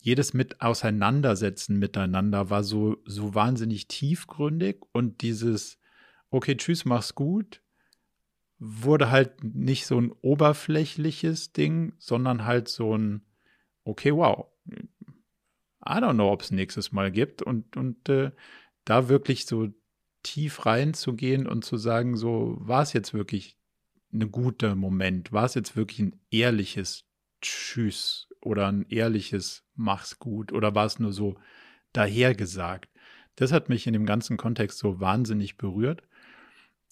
jedes 0.00 0.32
mit 0.32 0.60
Auseinandersetzen 0.60 1.78
miteinander 1.78 2.50
war 2.50 2.64
so, 2.64 2.96
so 3.04 3.34
wahnsinnig 3.34 3.88
tiefgründig 3.88 4.82
und 4.92 5.22
dieses, 5.22 5.78
okay, 6.30 6.56
tschüss, 6.56 6.84
mach's 6.84 7.14
gut, 7.14 7.62
wurde 8.58 9.10
halt 9.10 9.44
nicht 9.44 9.86
so 9.86 10.00
ein 10.00 10.10
oberflächliches 10.10 11.52
Ding, 11.52 11.92
sondern 11.98 12.44
halt 12.44 12.68
so 12.68 12.96
ein, 12.96 13.22
okay, 13.84 14.12
wow, 14.12 14.46
I 15.84 16.00
don't 16.00 16.14
know, 16.14 16.32
ob 16.32 16.42
es 16.42 16.50
nächstes 16.50 16.92
Mal 16.92 17.10
gibt 17.10 17.42
und, 17.42 17.76
und 17.76 18.08
äh, 18.08 18.32
da 18.84 19.08
wirklich 19.08 19.46
so 19.46 19.68
tief 20.22 20.66
reinzugehen 20.66 21.46
und 21.46 21.64
zu 21.64 21.76
sagen, 21.76 22.16
so 22.16 22.56
war 22.60 22.82
es 22.82 22.92
jetzt 22.92 23.14
wirklich 23.14 23.56
ein 24.12 24.30
guter 24.32 24.74
Moment, 24.74 25.32
war 25.32 25.44
es 25.44 25.54
jetzt 25.54 25.76
wirklich 25.76 26.00
ein 26.00 26.20
ehrliches 26.30 27.04
Tschüss 27.40 28.28
oder 28.40 28.68
ein 28.68 28.86
ehrliches 28.88 29.64
Mach's 29.74 30.18
gut 30.18 30.52
oder 30.52 30.74
war 30.74 30.86
es 30.86 30.98
nur 30.98 31.12
so 31.12 31.36
dahergesagt. 31.92 32.90
Das 33.36 33.52
hat 33.52 33.68
mich 33.68 33.86
in 33.86 33.92
dem 33.92 34.06
ganzen 34.06 34.36
Kontext 34.36 34.78
so 34.78 34.98
wahnsinnig 34.98 35.56
berührt. 35.56 36.02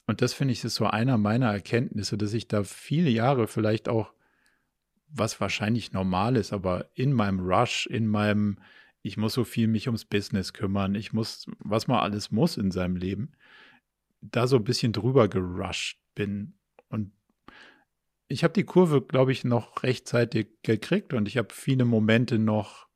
Und 0.06 0.22
das 0.22 0.32
finde 0.32 0.52
ich 0.52 0.64
ist 0.64 0.76
so 0.76 0.86
einer 0.86 1.18
meiner 1.18 1.52
Erkenntnisse, 1.52 2.16
dass 2.16 2.32
ich 2.32 2.46
da 2.48 2.62
viele 2.62 3.10
Jahre 3.10 3.48
vielleicht 3.48 3.88
auch, 3.88 4.12
was 5.08 5.40
wahrscheinlich 5.40 5.92
normal 5.92 6.36
ist, 6.36 6.52
aber 6.52 6.88
in 6.94 7.12
meinem 7.12 7.40
Rush, 7.40 7.86
in 7.86 8.06
meinem, 8.06 8.58
ich 9.02 9.16
muss 9.16 9.34
so 9.34 9.44
viel 9.44 9.66
mich 9.66 9.88
ums 9.88 10.04
Business 10.04 10.52
kümmern, 10.52 10.94
ich 10.94 11.12
muss, 11.12 11.46
was 11.58 11.88
man 11.88 11.98
alles 11.98 12.30
muss 12.30 12.56
in 12.56 12.70
seinem 12.70 12.96
Leben, 12.96 13.32
da 14.20 14.46
so 14.46 14.56
ein 14.56 14.64
bisschen 14.64 14.92
drüber 14.92 15.28
gerusht 15.28 15.98
bin. 16.14 16.54
Und 16.88 17.12
ich 18.28 18.44
habe 18.44 18.54
die 18.54 18.64
Kurve, 18.64 19.02
glaube 19.02 19.32
ich, 19.32 19.44
noch 19.44 19.82
rechtzeitig 19.82 20.48
gekriegt 20.62 21.12
und 21.12 21.28
ich 21.28 21.36
habe 21.36 21.52
viele 21.52 21.84
Momente 21.84 22.38
noch 22.38 22.86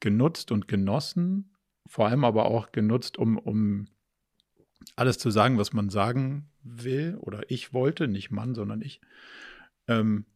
genutzt 0.00 0.52
und 0.52 0.68
genossen, 0.68 1.56
vor 1.86 2.06
allem 2.06 2.24
aber 2.24 2.46
auch 2.46 2.70
genutzt, 2.70 3.18
um, 3.18 3.38
um 3.38 3.88
alles 4.96 5.18
zu 5.18 5.30
sagen, 5.30 5.58
was 5.58 5.72
man 5.72 5.90
sagen 5.90 6.50
will 6.62 7.16
oder 7.20 7.50
ich 7.50 7.72
wollte, 7.72 8.08
nicht 8.08 8.30
Mann, 8.30 8.54
sondern 8.54 8.82
ich. 8.82 9.00
Ähm, 9.86 10.26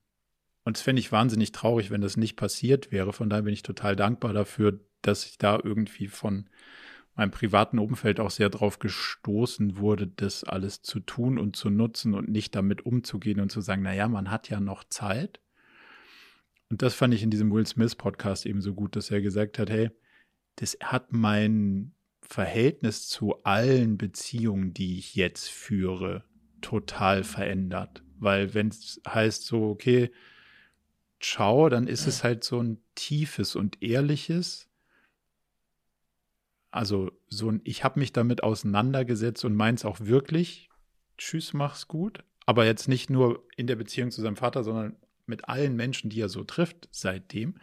und 0.65 0.77
das 0.77 0.83
fände 0.83 1.01
ich 1.01 1.11
wahnsinnig 1.13 1.53
traurig, 1.53 1.91
wenn 1.91 2.01
das 2.01 2.17
nicht 2.17 2.37
passiert 2.37 2.93
wäre. 2.93 3.13
Von 3.13 3.29
daher 3.29 3.43
bin 3.43 3.53
ich 3.53 3.63
total 3.63 3.97
dankbar 3.97 4.33
dafür, 4.33 4.81
dass 5.03 5.27
ich 5.27 5.39
da 5.39 5.59
irgendwie 5.63 6.07
von 6.07 6.49
meinem 7.15 7.31
privaten 7.31 7.79
Umfeld 7.79 8.21
auch 8.21 8.31
sehr 8.31 8.49
drauf 8.49 8.79
gestoßen 8.79 9.77
wurde, 9.77 10.07
das 10.07 10.45
alles 10.45 10.83
zu 10.83 11.01
tun 11.01 11.39
und 11.39 11.57
zu 11.57 11.69
nutzen 11.69 12.15
und 12.15 12.29
nicht 12.29 12.55
damit 12.55 12.87
umzugehen 12.87 13.41
und 13.41 13.51
zu 13.51 13.61
sagen, 13.61 13.83
naja, 13.83 14.09
man 14.09 14.31
hat 14.31 14.49
ja 14.49 14.61
noch 14.61 14.85
Zeit. 14.85 15.41
Und 16.71 16.81
das 16.81 16.95
fand 16.95 17.13
ich 17.13 17.23
in 17.23 17.31
diesem 17.31 17.53
Will 17.53 17.67
Smith 17.67 17.97
Podcast 17.97 18.47
eben 18.47 18.63
so 18.63 18.73
gut, 18.75 18.97
dass 18.97 19.11
er 19.11 19.21
gesagt 19.21 19.59
hat, 19.59 19.69
hey, 19.69 19.91
das 20.57 20.79
hat 20.83 21.13
mein 21.13 21.95
Verhältnis 22.33 23.09
zu 23.09 23.45
allen 23.45 23.99
Beziehungen, 23.99 24.73
die 24.73 24.99
ich 24.99 25.15
jetzt 25.15 25.51
führe, 25.51 26.25
total 26.63 27.25
verändert. 27.25 28.03
Weil 28.19 28.55
wenn 28.55 28.69
es 28.69 29.03
heißt 29.07 29.45
so, 29.45 29.69
okay, 29.69 30.11
ciao, 31.21 31.69
dann 31.69 31.87
ist 31.87 32.07
es 32.07 32.25
halt 32.25 32.43
so 32.43 32.63
ein 32.63 32.79
tiefes 32.95 33.55
und 33.55 33.83
ehrliches, 33.83 34.71
also 36.71 37.13
so 37.29 37.51
ein, 37.51 37.61
ich 37.65 37.85
habe 37.85 38.01
mich 38.01 38.15
damit 38.15 38.43
auseinandergesetzt 38.43 39.45
und 39.45 39.55
meins 39.55 39.85
auch 39.85 40.01
wirklich. 40.01 40.71
Tschüss, 41.19 41.53
mach's 41.53 41.87
gut. 41.87 42.25
Aber 42.47 42.65
jetzt 42.65 42.89
nicht 42.89 43.11
nur 43.11 43.47
in 43.57 43.67
der 43.67 43.77
Beziehung 43.77 44.11
zu 44.11 44.23
seinem 44.23 44.37
Vater, 44.37 44.65
sondern 44.65 44.97
mit 45.27 45.51
allen 45.51 45.77
Menschen, 45.77 46.09
die 46.09 46.23
er 46.23 46.31
so 46.31 46.45
trifft 46.45 46.89
seitdem. 46.91 47.57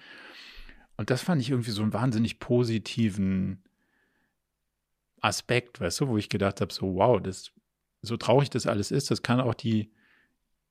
Und 0.96 1.10
das 1.10 1.24
fand 1.24 1.42
ich 1.42 1.50
irgendwie 1.50 1.72
so 1.72 1.82
einen 1.82 1.92
wahnsinnig 1.92 2.40
positiven 2.40 3.64
Aspekt, 5.22 5.80
weißt 5.80 6.02
du, 6.02 6.08
wo 6.08 6.18
ich 6.18 6.30
gedacht 6.30 6.62
habe, 6.62 6.74
so 6.74 6.96
wow, 6.96 7.22
das, 7.22 7.52
so 8.02 8.18
traurig 8.18 8.50
das 8.50 8.68
alles 8.68 8.92
ist, 8.92 9.12
das 9.12 9.22
kann 9.22 9.40
auch 9.40 9.54
die, 9.54 9.92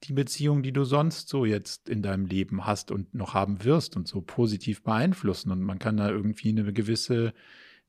die 0.04 0.12
Beziehung, 0.12 0.62
die 0.62 0.72
du 0.72 0.84
sonst 0.84 1.28
so 1.28 1.44
jetzt 1.44 1.88
in 1.88 2.02
deinem 2.02 2.26
Leben 2.26 2.66
hast 2.66 2.90
und 2.90 3.14
noch 3.14 3.34
haben 3.34 3.64
wirst 3.64 3.96
und 3.96 4.06
so 4.06 4.20
positiv 4.20 4.82
beeinflussen. 4.82 5.50
Und 5.50 5.62
man 5.62 5.78
kann 5.78 5.96
da 5.96 6.08
irgendwie 6.08 6.50
eine 6.50 6.72
gewisse 6.72 7.34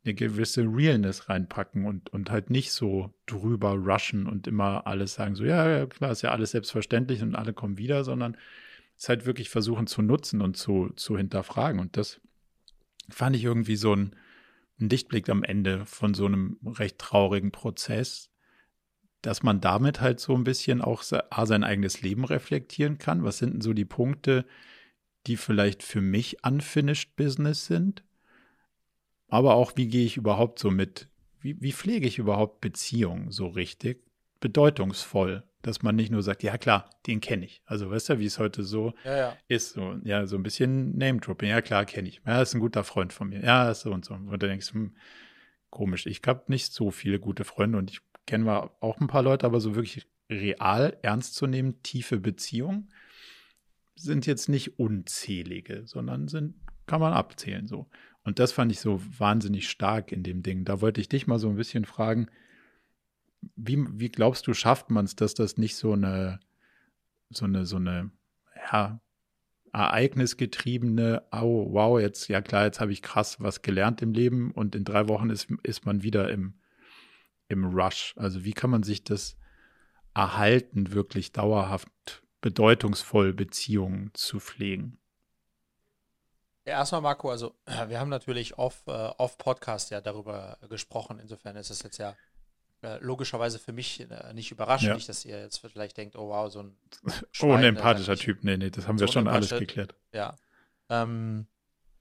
eine 0.05 0.13
gewisse 0.13 0.63
Realness 0.63 1.29
reinpacken 1.29 1.85
und, 1.85 2.09
und 2.11 2.31
halt 2.31 2.49
nicht 2.49 2.71
so 2.71 3.13
drüber 3.25 3.71
rushen 3.73 4.27
und 4.27 4.47
immer 4.47 4.87
alles 4.87 5.15
sagen, 5.15 5.35
so, 5.35 5.43
ja, 5.43 5.85
klar, 5.87 6.11
ist 6.11 6.21
ja 6.21 6.31
alles 6.31 6.51
selbstverständlich 6.51 7.21
und 7.21 7.35
alle 7.35 7.53
kommen 7.53 7.77
wieder, 7.77 8.03
sondern 8.03 8.37
es 8.97 9.09
halt 9.09 9.25
wirklich 9.25 9.49
versuchen 9.49 9.87
zu 9.87 10.01
nutzen 10.01 10.41
und 10.41 10.55
zu, 10.55 10.91
zu 10.95 11.17
hinterfragen. 11.17 11.79
Und 11.79 11.97
das 11.97 12.21
fand 13.09 13.35
ich 13.35 13.43
irgendwie 13.43 13.75
so 13.75 13.93
ein, 13.93 14.15
ein 14.79 14.89
Lichtblick 14.89 15.29
am 15.29 15.43
Ende 15.43 15.85
von 15.85 16.13
so 16.13 16.25
einem 16.25 16.57
recht 16.65 16.97
traurigen 16.97 17.51
Prozess, 17.51 18.29
dass 19.21 19.43
man 19.43 19.61
damit 19.61 20.01
halt 20.01 20.19
so 20.19 20.35
ein 20.35 20.43
bisschen 20.43 20.81
auch 20.81 21.03
sein 21.03 21.63
eigenes 21.63 22.01
Leben 22.01 22.25
reflektieren 22.25 22.97
kann. 22.97 23.23
Was 23.23 23.39
sind 23.39 23.53
denn 23.53 23.61
so 23.61 23.73
die 23.73 23.85
Punkte, 23.85 24.45
die 25.27 25.35
vielleicht 25.35 25.83
für 25.83 26.01
mich 26.01 26.43
unfinished 26.45 27.15
Business 27.15 27.65
sind? 27.65 28.03
aber 29.29 29.55
auch, 29.55 29.73
wie 29.75 29.87
gehe 29.87 30.05
ich 30.05 30.17
überhaupt 30.17 30.59
so 30.59 30.71
mit, 30.71 31.07
wie, 31.39 31.61
wie 31.61 31.71
pflege 31.71 32.07
ich 32.07 32.17
überhaupt 32.17 32.61
Beziehungen 32.61 33.31
so 33.31 33.47
richtig 33.47 34.03
bedeutungsvoll, 34.39 35.43
dass 35.61 35.83
man 35.83 35.95
nicht 35.95 36.11
nur 36.11 36.23
sagt, 36.23 36.43
ja 36.43 36.57
klar, 36.57 36.89
den 37.05 37.19
kenne 37.19 37.45
ich. 37.45 37.61
Also 37.65 37.91
weißt 37.91 38.09
du, 38.09 38.19
wie 38.19 38.25
es 38.25 38.39
heute 38.39 38.63
so 38.63 38.93
ja, 39.03 39.17
ja. 39.17 39.37
ist, 39.47 39.73
so, 39.73 39.97
ja, 40.03 40.25
so 40.25 40.37
ein 40.37 40.43
bisschen 40.43 40.97
Name-Dropping, 40.97 41.49
ja 41.49 41.61
klar, 41.61 41.85
kenne 41.85 42.09
ich. 42.09 42.21
Ja, 42.25 42.41
ist 42.41 42.53
ein 42.53 42.61
guter 42.61 42.83
Freund 42.83 43.11
von 43.11 43.29
mir. 43.29 43.41
Ja, 43.41 43.69
ist 43.69 43.81
so 43.81 43.91
und 43.91 44.05
so. 44.05 44.13
Und 44.13 44.29
du 44.29 44.47
denkst, 44.47 44.73
hm, 44.73 44.95
komisch, 45.69 46.05
ich 46.05 46.21
habe 46.25 46.43
nicht 46.47 46.73
so 46.73 46.91
viele 46.91 47.19
gute 47.19 47.43
Freunde 47.43 47.77
und 47.77 47.91
ich 47.91 47.99
kenne 48.25 48.69
auch 48.79 48.99
ein 48.99 49.07
paar 49.07 49.23
Leute, 49.23 49.45
aber 49.45 49.59
so 49.59 49.75
wirklich 49.75 50.07
real, 50.29 50.97
ernst 51.01 51.35
zu 51.35 51.47
nehmen, 51.47 51.81
tiefe 51.83 52.19
Beziehungen 52.19 52.89
sind 53.95 54.25
jetzt 54.25 54.47
nicht 54.47 54.79
unzählige, 54.79 55.85
sondern 55.85 56.27
sind, 56.27 56.55
kann 56.85 57.01
man 57.01 57.13
abzählen 57.13 57.67
so. 57.67 57.87
Und 58.23 58.39
das 58.39 58.51
fand 58.51 58.71
ich 58.71 58.79
so 58.79 59.01
wahnsinnig 59.17 59.69
stark 59.69 60.11
in 60.11 60.23
dem 60.23 60.41
Ding. 60.41 60.63
Da 60.63 60.81
wollte 60.81 61.01
ich 61.01 61.09
dich 61.09 61.27
mal 61.27 61.39
so 61.39 61.49
ein 61.49 61.55
bisschen 61.55 61.85
fragen, 61.85 62.27
wie, 63.55 63.85
wie 63.99 64.09
glaubst 64.09 64.47
du, 64.47 64.53
schafft 64.53 64.89
man 64.89 65.05
es, 65.05 65.15
dass 65.15 65.33
das 65.33 65.57
nicht 65.57 65.75
so 65.75 65.93
eine, 65.93 66.39
so 67.29 67.45
eine, 67.45 67.65
so 67.65 67.77
eine, 67.77 68.11
ja, 68.71 68.99
ereignisgetriebene, 69.71 71.27
oh, 71.31 71.67
wow, 71.71 71.99
jetzt, 71.99 72.27
ja 72.27 72.41
klar, 72.41 72.65
jetzt 72.65 72.79
habe 72.79 72.91
ich 72.91 73.01
krass 73.01 73.39
was 73.39 73.61
gelernt 73.61 74.01
im 74.01 74.13
Leben 74.13 74.51
und 74.51 74.75
in 74.75 74.83
drei 74.83 75.07
Wochen 75.07 75.29
ist, 75.29 75.47
ist 75.63 75.85
man 75.85 76.01
wieder 76.01 76.29
im, 76.29 76.55
im 77.47 77.65
Rush. 77.65 78.13
Also 78.17 78.43
wie 78.43 78.53
kann 78.53 78.71
man 78.71 78.83
sich 78.83 79.03
das 79.03 79.37
erhalten, 80.15 80.91
wirklich 80.91 81.31
dauerhaft 81.31 82.23
bedeutungsvoll 82.41 83.33
Beziehungen 83.33 84.11
zu 84.13 84.39
pflegen? 84.39 84.97
Erstmal, 86.65 87.01
Marco, 87.01 87.29
also 87.29 87.55
wir 87.87 87.99
haben 87.99 88.09
natürlich 88.09 88.57
off, 88.57 88.83
äh, 88.87 88.91
off 88.91 89.37
Podcast 89.37 89.91
ja 89.91 90.01
darüber 90.01 90.57
gesprochen. 90.69 91.19
Insofern 91.19 91.55
ist 91.55 91.69
es 91.69 91.83
jetzt 91.83 91.97
ja 91.97 92.15
logischerweise 93.01 93.59
für 93.59 93.73
mich 93.73 93.99
äh, 94.09 94.33
nicht 94.33 94.51
überraschend, 94.51 94.89
ja. 94.89 94.95
nicht, 94.95 95.09
dass 95.09 95.25
ihr 95.25 95.39
jetzt 95.39 95.59
vielleicht 95.59 95.97
denkt, 95.97 96.15
oh 96.15 96.29
wow, 96.29 96.51
so 96.51 96.63
ein 96.63 96.77
Schwein, 97.31 97.49
Oh, 97.49 97.53
ein 97.53 97.63
empathischer 97.63 98.15
Typ. 98.15 98.43
Nee, 98.43 98.57
nee, 98.57 98.69
das 98.69 98.87
haben 98.87 98.97
so 98.97 99.05
wir 99.05 99.11
schon 99.11 99.27
alles 99.27 99.49
geklärt. 99.49 99.95
Ja. 100.13 100.35
Ähm, 100.89 101.47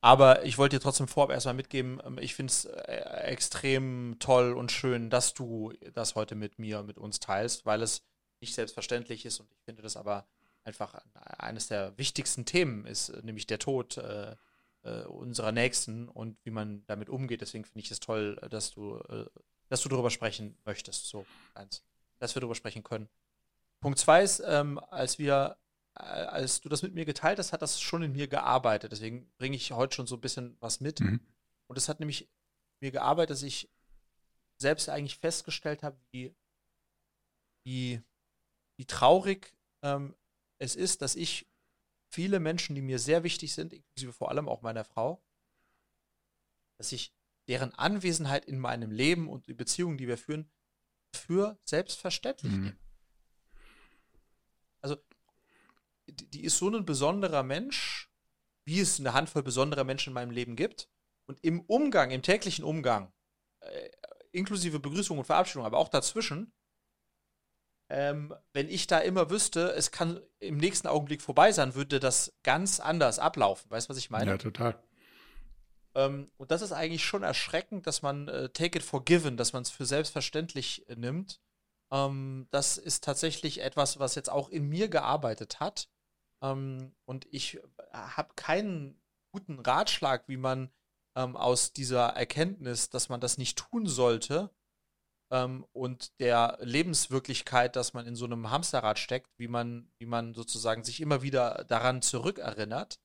aber 0.00 0.44
ich 0.44 0.58
wollte 0.58 0.76
dir 0.76 0.82
trotzdem 0.82 1.08
vorab 1.08 1.30
erstmal 1.30 1.54
mitgeben, 1.54 2.00
ähm, 2.04 2.18
ich 2.20 2.34
finde 2.34 2.50
es 2.50 2.64
äh, 2.64 2.94
extrem 3.24 4.16
toll 4.20 4.52
und 4.52 4.70
schön, 4.70 5.10
dass 5.10 5.34
du 5.34 5.72
das 5.92 6.14
heute 6.14 6.34
mit 6.34 6.58
mir, 6.58 6.82
mit 6.82 6.98
uns 6.98 7.18
teilst, 7.18 7.66
weil 7.66 7.82
es 7.82 8.02
nicht 8.40 8.54
selbstverständlich 8.54 9.26
ist 9.26 9.40
und 9.40 9.50
ich 9.50 9.58
finde 9.64 9.82
das 9.82 9.96
aber 9.96 10.26
einfach 10.64 11.00
eines 11.38 11.66
der 11.68 11.96
wichtigsten 11.98 12.44
Themen 12.44 12.86
ist, 12.86 13.10
nämlich 13.24 13.46
der 13.46 13.58
Tod 13.58 13.96
äh, 13.96 14.36
äh, 14.82 15.02
unserer 15.04 15.52
Nächsten 15.52 16.08
und 16.08 16.36
wie 16.44 16.50
man 16.50 16.84
damit 16.86 17.08
umgeht. 17.08 17.40
Deswegen 17.40 17.64
finde 17.64 17.80
ich 17.80 17.90
es 17.90 18.00
toll, 18.00 18.36
dass 18.50 18.70
du, 18.70 18.98
äh, 19.08 19.24
dass 19.68 19.82
du 19.82 19.88
darüber 19.88 20.10
sprechen 20.10 20.56
möchtest. 20.64 21.06
So 21.06 21.26
eins. 21.54 21.82
dass 22.18 22.34
wir 22.34 22.40
darüber 22.40 22.54
sprechen 22.54 22.82
können. 22.82 23.08
Punkt 23.80 23.98
zwei 23.98 24.22
ist, 24.22 24.42
ähm, 24.44 24.78
als 24.90 25.18
wir, 25.18 25.56
äh, 25.94 26.02
als 26.02 26.60
du 26.60 26.68
das 26.68 26.82
mit 26.82 26.94
mir 26.94 27.04
geteilt 27.04 27.38
hast, 27.38 27.52
hat 27.52 27.62
das 27.62 27.80
schon 27.80 28.02
in 28.02 28.12
mir 28.12 28.26
gearbeitet. 28.26 28.92
Deswegen 28.92 29.30
bringe 29.36 29.56
ich 29.56 29.72
heute 29.72 29.94
schon 29.94 30.06
so 30.06 30.16
ein 30.16 30.20
bisschen 30.20 30.56
was 30.60 30.80
mit. 30.80 31.00
Mhm. 31.00 31.20
Und 31.68 31.78
es 31.78 31.88
hat 31.88 32.00
nämlich 32.00 32.28
mir 32.80 32.90
gearbeitet, 32.90 33.30
dass 33.30 33.42
ich 33.42 33.70
selbst 34.56 34.88
eigentlich 34.88 35.18
festgestellt 35.18 35.82
habe, 35.82 35.96
wie, 36.10 36.34
wie, 37.64 38.02
wie 38.76 38.86
traurig 38.86 39.54
ähm, 39.82 40.16
es 40.58 40.74
ist, 40.74 41.02
dass 41.02 41.14
ich 41.14 41.46
viele 42.10 42.40
Menschen, 42.40 42.74
die 42.74 42.82
mir 42.82 42.98
sehr 42.98 43.22
wichtig 43.22 43.52
sind, 43.52 43.72
inklusive 43.72 44.12
vor 44.12 44.30
allem 44.30 44.48
auch 44.48 44.62
meiner 44.62 44.84
Frau, 44.84 45.22
dass 46.78 46.90
ich 46.92 47.12
deren 47.48 47.74
Anwesenheit 47.74 48.44
in 48.44 48.58
meinem 48.58 48.90
Leben 48.90 49.28
und 49.28 49.46
die 49.46 49.54
Beziehungen, 49.54 49.98
die 49.98 50.06
wir 50.06 50.18
führen, 50.18 50.50
für 51.14 51.58
selbstverständlich 51.64 52.52
mhm. 52.52 52.62
nehme. 52.62 52.76
Also, 54.80 54.96
die, 56.06 56.30
die 56.30 56.44
ist 56.44 56.58
so 56.58 56.68
ein 56.68 56.84
besonderer 56.84 57.42
Mensch, 57.42 58.10
wie 58.64 58.80
es 58.80 59.00
eine 59.00 59.14
Handvoll 59.14 59.42
besonderer 59.42 59.84
Menschen 59.84 60.10
in 60.10 60.14
meinem 60.14 60.30
Leben 60.30 60.56
gibt. 60.56 60.88
Und 61.26 61.42
im 61.42 61.60
Umgang, 61.62 62.10
im 62.10 62.22
täglichen 62.22 62.64
Umgang, 62.64 63.12
äh, 63.60 63.90
inklusive 64.32 64.78
Begrüßung 64.78 65.18
und 65.18 65.24
Verabschiedung, 65.24 65.64
aber 65.64 65.78
auch 65.78 65.88
dazwischen, 65.88 66.52
ähm, 67.90 68.34
wenn 68.52 68.68
ich 68.68 68.86
da 68.86 68.98
immer 68.98 69.30
wüsste, 69.30 69.72
es 69.72 69.90
kann 69.90 70.20
im 70.40 70.58
nächsten 70.58 70.86
Augenblick 70.86 71.22
vorbei 71.22 71.52
sein, 71.52 71.74
würde 71.74 72.00
das 72.00 72.38
ganz 72.42 72.80
anders 72.80 73.18
ablaufen. 73.18 73.70
Weißt 73.70 73.88
du, 73.88 73.90
was 73.90 73.98
ich 73.98 74.10
meine? 74.10 74.32
Ja, 74.32 74.38
total. 74.38 74.78
Ähm, 75.94 76.30
und 76.36 76.50
das 76.50 76.62
ist 76.62 76.72
eigentlich 76.72 77.04
schon 77.04 77.22
erschreckend, 77.22 77.86
dass 77.86 78.02
man 78.02 78.28
äh, 78.28 78.48
take 78.50 78.78
it 78.78 78.84
for 78.84 79.04
given, 79.04 79.36
dass 79.36 79.52
man 79.52 79.62
es 79.62 79.70
für 79.70 79.86
selbstverständlich 79.86 80.88
äh, 80.88 80.96
nimmt. 80.96 81.40
Ähm, 81.92 82.46
das 82.50 82.78
ist 82.78 83.04
tatsächlich 83.04 83.60
etwas, 83.62 83.98
was 83.98 84.14
jetzt 84.14 84.30
auch 84.30 84.48
in 84.50 84.68
mir 84.68 84.88
gearbeitet 84.88 85.60
hat. 85.60 85.88
Ähm, 86.42 86.94
und 87.04 87.26
ich 87.30 87.56
äh, 87.56 87.62
habe 87.92 88.34
keinen 88.36 89.00
guten 89.32 89.58
Ratschlag, 89.60 90.28
wie 90.28 90.36
man 90.36 90.70
ähm, 91.16 91.36
aus 91.36 91.72
dieser 91.72 92.08
Erkenntnis, 92.08 92.90
dass 92.90 93.08
man 93.08 93.20
das 93.20 93.38
nicht 93.38 93.58
tun 93.58 93.86
sollte, 93.86 94.50
ähm, 95.30 95.66
und 95.72 96.18
der 96.20 96.58
Lebenswirklichkeit, 96.60 97.76
dass 97.76 97.92
man 97.92 98.06
in 98.06 98.16
so 98.16 98.24
einem 98.24 98.50
Hamsterrad 98.50 98.98
steckt, 98.98 99.30
wie 99.38 99.48
man, 99.48 99.90
wie 99.98 100.06
man 100.06 100.34
sozusagen 100.34 100.84
sich 100.84 101.00
immer 101.00 101.22
wieder 101.22 101.64
daran 101.68 102.02
zurückerinnert. 102.02 102.98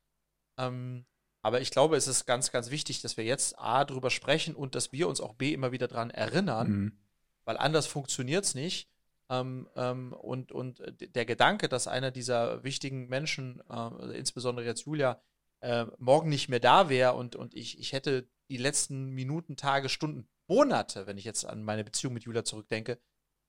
Ähm, 0.58 1.06
aber 1.44 1.60
ich 1.60 1.72
glaube, 1.72 1.98
es 1.98 2.08
ist 2.08 2.26
ganz, 2.26 2.52
ganz 2.52 2.72
wichtig, 2.72 3.02
dass 3.02 3.18
wir 3.18 3.26
jetzt 3.26 3.60
A 3.60 3.84
drüber 3.84 4.10
sprechen 4.10 4.56
und 4.56 4.76
dass 4.76 4.94
wir 4.94 5.10
uns 5.10 5.20
auch 5.20 5.34
B 5.34 5.54
immer 5.54 5.74
wieder 5.74 5.90
daran 5.90 6.10
erinnern, 6.10 6.72
mhm. 6.72 6.98
weil 7.44 7.58
anders 7.58 7.86
funktioniert 7.86 8.46
es 8.46 8.56
nicht. 8.56 8.90
Ähm, 9.30 9.70
ähm, 9.76 10.14
und, 10.14 10.52
und 10.54 10.82
der 11.00 11.26
Gedanke, 11.26 11.68
dass 11.68 11.88
einer 11.88 12.12
dieser 12.12 12.64
wichtigen 12.64 13.08
Menschen, 13.10 13.62
äh, 13.70 14.18
insbesondere 14.18 14.66
jetzt 14.66 14.86
Julia, 14.86 15.22
äh, 15.60 15.86
morgen 15.98 16.30
nicht 16.30 16.48
mehr 16.48 16.62
da 16.62 16.90
wäre 16.90 17.14
und, 17.14 17.36
und 17.36 17.54
ich, 17.54 17.78
ich 17.78 17.92
hätte 17.92 18.28
die 18.50 18.58
letzten 18.58 19.10
Minuten, 19.10 19.58
Tage, 19.58 19.90
Stunden 19.90 20.28
Monate, 20.48 21.08
wenn 21.08 21.18
ich 21.18 21.26
jetzt 21.26 21.46
an 21.46 21.64
meine 21.64 21.84
Beziehung 21.84 22.14
mit 22.14 22.24
Julia 22.24 22.44
zurückdenke, 22.46 23.00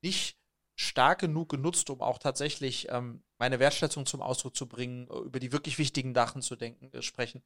nicht 0.01 0.37
stark 0.75 1.19
genug 1.19 1.49
genutzt, 1.49 1.89
um 1.89 2.01
auch 2.01 2.19
tatsächlich 2.19 2.87
ähm, 2.89 3.23
meine 3.37 3.59
Wertschätzung 3.59 4.05
zum 4.05 4.21
Ausdruck 4.21 4.55
zu 4.55 4.67
bringen, 4.67 5.07
äh, 5.09 5.19
über 5.19 5.39
die 5.39 5.51
wirklich 5.51 5.77
wichtigen 5.77 6.13
Sachen 6.13 6.41
zu 6.41 6.55
denken, 6.55 6.91
äh, 6.93 7.01
sprechen. 7.01 7.41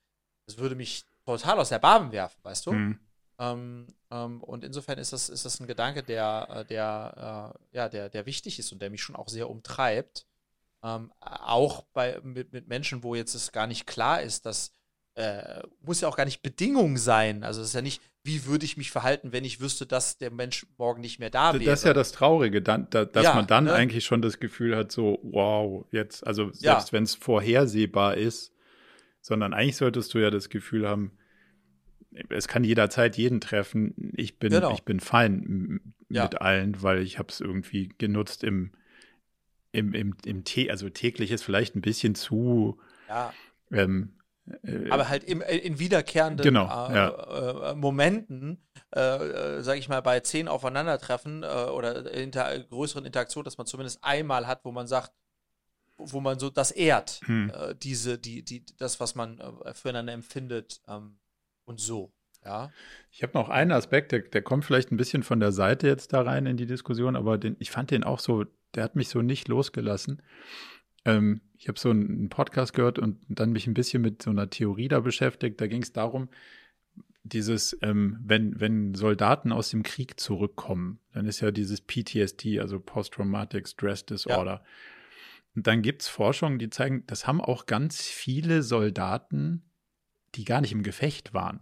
Das 0.50 0.58
würde 0.58 0.76
mich 0.76 1.06
total 1.26 1.60
aus 1.60 1.70
der 1.70 1.78
Bahn 1.78 2.12
werfen, 2.12 2.40
weißt 2.42 2.66
du? 2.66 2.72
Mhm. 2.72 3.00
Ähm, 3.38 3.88
ähm, 4.10 4.44
und 4.44 4.64
insofern 4.64 4.98
ist 4.98 5.14
das, 5.14 5.30
ist 5.30 5.46
das 5.46 5.60
ein 5.60 5.68
Gedanke, 5.68 6.02
der, 6.02 6.48
äh, 6.50 6.66
der, 6.66 7.54
äh, 7.72 7.78
ja, 7.78 7.88
der, 7.88 8.10
der 8.10 8.26
wichtig 8.26 8.58
ist 8.58 8.72
und 8.72 8.82
der 8.82 8.90
mich 8.90 9.04
schon 9.04 9.16
auch 9.16 9.30
sehr 9.30 9.48
umtreibt. 9.48 10.26
Ähm, 10.84 11.12
auch 11.20 11.84
bei, 11.94 12.20
mit, 12.24 12.52
mit 12.52 12.68
Menschen, 12.68 13.04
wo 13.04 13.14
jetzt 13.14 13.36
es 13.36 13.52
gar 13.52 13.68
nicht 13.68 13.86
klar 13.86 14.24
ist, 14.24 14.48
dass 14.48 14.74
äh, 15.16 15.62
muss 15.82 16.02
ja 16.02 16.08
auch 16.08 16.18
gar 16.18 16.26
nicht 16.26 16.42
Bedingung 16.42 16.98
sein. 16.98 17.44
Also 17.44 17.62
es 17.62 17.68
ist 17.68 17.74
ja 17.74 17.82
nicht, 17.82 18.02
wie 18.24 18.46
würde 18.46 18.66
ich 18.66 18.78
mich 18.78 18.90
verhalten, 18.90 19.32
wenn 19.32 19.44
ich 19.44 19.60
wüsste, 19.60 19.86
dass 19.86 20.18
der 20.18 20.32
Mensch 20.32 20.66
morgen 20.78 21.02
nicht 21.02 21.20
mehr 21.20 21.30
da 21.30 21.54
wäre. 21.54 21.66
Das 21.66 21.82
ist 21.82 21.86
ja 21.86 21.94
das 21.94 22.12
Traurige, 22.12 22.62
dann, 22.62 22.88
da, 22.90 23.06
dass 23.06 23.24
ja, 23.24 23.36
man 23.36 23.46
dann 23.46 23.66
ne? 23.66 23.74
eigentlich 23.74 24.06
schon 24.06 24.22
das 24.22 24.40
Gefühl 24.40 24.76
hat, 24.76 24.92
so, 24.92 25.20
wow, 25.22 25.86
jetzt, 25.92 26.26
also 26.26 26.52
selbst 26.54 26.88
ja. 26.88 26.92
wenn 26.94 27.04
es 27.04 27.16
vorhersehbar 27.16 28.16
ist, 28.16 28.54
sondern 29.22 29.54
eigentlich 29.54 29.78
solltest 29.78 30.14
du 30.14 30.20
ja 30.20 30.30
das 30.30 30.50
Gefühl 30.50 30.88
haben, 30.88 31.12
es 32.30 32.48
kann 32.48 32.64
jederzeit 32.64 33.18
jeden 33.18 33.40
treffen. 33.40 34.14
Ich 34.16 34.40
bin, 34.40 34.52
genau. 34.52 34.74
ich 34.74 34.84
bin 34.84 35.00
fein 35.00 35.82
ja. 36.10 36.24
mit 36.24 36.42
allen, 36.42 36.82
weil 36.82 37.00
ich 37.00 37.20
habe 37.20 37.30
es 37.30 37.40
irgendwie 37.40 37.90
genutzt 37.98 38.44
im, 38.44 38.72
im, 39.72 39.94
im, 39.94 40.16
im 40.26 40.44
also 40.70 40.90
täglich 40.90 41.32
ist 41.32 41.44
vielleicht 41.44 41.76
ein 41.76 41.82
bisschen 41.82 42.16
zu 42.16 42.80
ja. 43.08 43.34
ähm, 43.72 44.14
äh, 44.64 44.90
aber 44.90 45.10
halt 45.10 45.24
im, 45.24 45.42
äh, 45.42 45.58
in 45.58 45.80
wiederkehrenden 45.80 46.44
genau, 46.44 46.66
äh, 46.66 46.96
ja. 46.96 47.72
äh, 47.72 47.76
Momenten, 47.76 48.58
äh, 48.92 49.62
sage 49.62 49.80
ich 49.80 49.90
mal, 49.90 50.02
bei 50.02 50.20
zehn 50.22 50.48
Aufeinandertreffen 50.48 51.44
oder 51.44 52.12
inter 52.12 52.58
größeren 52.60 53.06
Interaktionen, 53.06 53.46
dass 53.46 53.58
man 53.58 53.68
zumindest 53.68 54.04
einmal 54.04 54.48
hat, 54.48 54.66
wo 54.66 54.72
man 54.72 54.88
sagt, 54.88 55.12
wo 56.00 56.20
man 56.22 56.40
so 56.40 56.50
das 56.50 56.72
ehrt, 56.72 57.22
hm. 57.26 57.52
diese, 57.82 58.18
die, 58.18 58.44
die, 58.44 58.66
das, 58.78 59.00
was 59.00 59.16
man 59.16 59.42
füreinander 59.74 60.14
empfindet 60.14 60.82
ähm, 60.88 61.20
und 61.66 61.80
so. 61.80 62.14
Ja. 62.46 62.72
Ich 63.12 63.22
habe 63.24 63.34
noch 63.34 63.50
einen 63.50 63.72
Aspekt, 63.72 64.12
der, 64.12 64.20
der, 64.20 64.42
kommt 64.42 64.66
vielleicht 64.66 64.92
ein 64.92 64.98
bisschen 64.98 65.24
von 65.24 65.40
der 65.40 65.52
Seite 65.52 65.88
jetzt 65.88 66.14
da 66.14 66.22
rein 66.22 66.46
in 66.46 66.58
die 66.58 66.66
Diskussion, 66.66 67.16
aber 67.16 67.38
den, 67.38 67.56
ich 67.60 67.72
fand 67.72 67.92
den 67.92 68.04
auch 68.04 68.20
so, 68.20 68.46
der 68.76 68.84
hat 68.84 68.96
mich 68.96 69.10
so 69.10 69.22
nicht 69.22 69.48
losgelassen. 69.48 70.22
Ähm, 71.06 71.42
ich 71.58 71.68
habe 71.68 71.80
so 71.80 71.90
einen 71.90 72.30
Podcast 72.30 72.74
gehört 72.74 73.00
und 73.00 73.18
dann 73.28 73.52
mich 73.52 73.68
ein 73.68 73.74
bisschen 73.74 74.02
mit 74.02 74.22
so 74.22 74.30
einer 74.30 74.50
Theorie 74.50 74.88
da 74.88 75.02
beschäftigt. 75.02 75.60
Da 75.60 75.68
ging 75.68 75.82
es 75.82 75.92
darum, 75.92 76.30
dieses, 77.24 77.78
ähm, 77.82 78.20
wenn, 78.24 78.60
wenn 78.60 78.96
Soldaten 78.96 79.52
aus 79.52 79.70
dem 79.70 79.84
Krieg 79.84 80.20
zurückkommen, 80.20 81.00
dann 81.14 81.26
ist 81.26 81.42
ja 81.42 81.52
dieses 81.52 81.82
PTSD, 81.82 82.60
also 82.60 82.80
Post-Traumatic 82.80 83.68
Stress 83.68 84.06
Disorder. 84.06 84.64
Ja. 84.64 84.66
Und 85.60 85.68
dann 85.68 85.82
gibt 85.82 86.04
es 86.04 86.08
Forschungen, 86.08 86.58
die 86.58 86.70
zeigen, 86.70 87.06
das 87.08 87.28
haben 87.28 87.42
auch 87.42 87.66
ganz 87.66 88.08
viele 88.08 88.64
Soldaten, 88.64 89.70
die 90.36 90.46
gar 90.46 90.62
nicht 90.62 90.72
im 90.72 90.84
Gefecht 90.84 91.34
waren. 91.34 91.60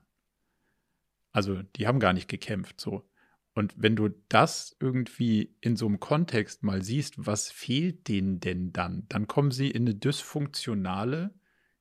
Also 1.31 1.63
die 1.63 1.87
haben 1.87 1.99
gar 1.99 2.13
nicht 2.13 2.27
gekämpft 2.27 2.79
so. 2.79 3.09
Und 3.55 3.73
wenn 3.75 3.95
du 3.95 4.09
das 4.29 4.77
irgendwie 4.79 5.57
in 5.61 5.75
so 5.75 5.87
einem 5.87 5.99
Kontext 5.99 6.61
mal 6.61 6.83
siehst, 6.83 7.25
was 7.25 7.49
fehlt 7.49 8.07
denen 8.07 8.39
denn 8.39 8.71
dann? 8.71 9.07
Dann 9.09 9.25
kommen 9.25 9.49
sie 9.49 9.71
in 9.71 9.87
eine 9.87 9.95
dysfunktionale 9.95 11.33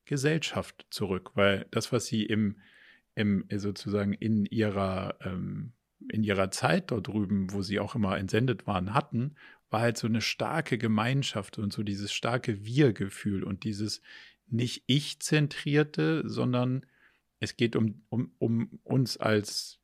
Gesellschaft 0.06 0.86
zurück, 0.88 1.32
weil 1.34 1.66
das, 1.70 1.92
was 1.92 2.06
sie 2.06 2.22
im, 2.22 2.60
im 3.14 3.44
sozusagen 3.54 4.14
in 4.14 4.46
ihrer, 4.46 5.18
ähm, 5.20 5.74
in 6.10 6.24
ihrer 6.24 6.50
Zeit 6.50 6.90
dort 6.92 7.08
drüben, 7.08 7.52
wo 7.52 7.60
sie 7.60 7.78
auch 7.78 7.94
immer 7.94 8.16
entsendet 8.16 8.66
waren, 8.66 8.94
hatten, 8.94 9.34
war 9.70 9.80
halt 9.80 9.98
so 9.98 10.06
eine 10.06 10.20
starke 10.20 10.78
Gemeinschaft 10.78 11.58
und 11.58 11.72
so 11.72 11.82
dieses 11.82 12.12
starke 12.12 12.64
Wir-Gefühl 12.64 13.42
und 13.44 13.64
dieses 13.64 14.00
nicht 14.48 14.84
ich-zentrierte, 14.86 16.22
sondern 16.28 16.86
es 17.40 17.56
geht 17.56 17.76
um, 17.76 18.02
um, 18.08 18.32
um 18.38 18.80
uns 18.84 19.16
als 19.16 19.80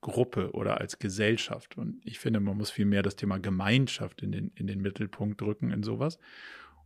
Gruppe 0.00 0.52
oder 0.52 0.80
als 0.80 0.98
Gesellschaft. 0.98 1.78
Und 1.78 2.00
ich 2.04 2.18
finde, 2.18 2.40
man 2.40 2.56
muss 2.56 2.70
viel 2.70 2.84
mehr 2.84 3.02
das 3.02 3.16
Thema 3.16 3.38
Gemeinschaft 3.38 4.22
in 4.22 4.32
den, 4.32 4.52
in 4.54 4.66
den 4.66 4.80
Mittelpunkt 4.80 5.40
drücken 5.40 5.70
in 5.70 5.82
sowas. 5.82 6.18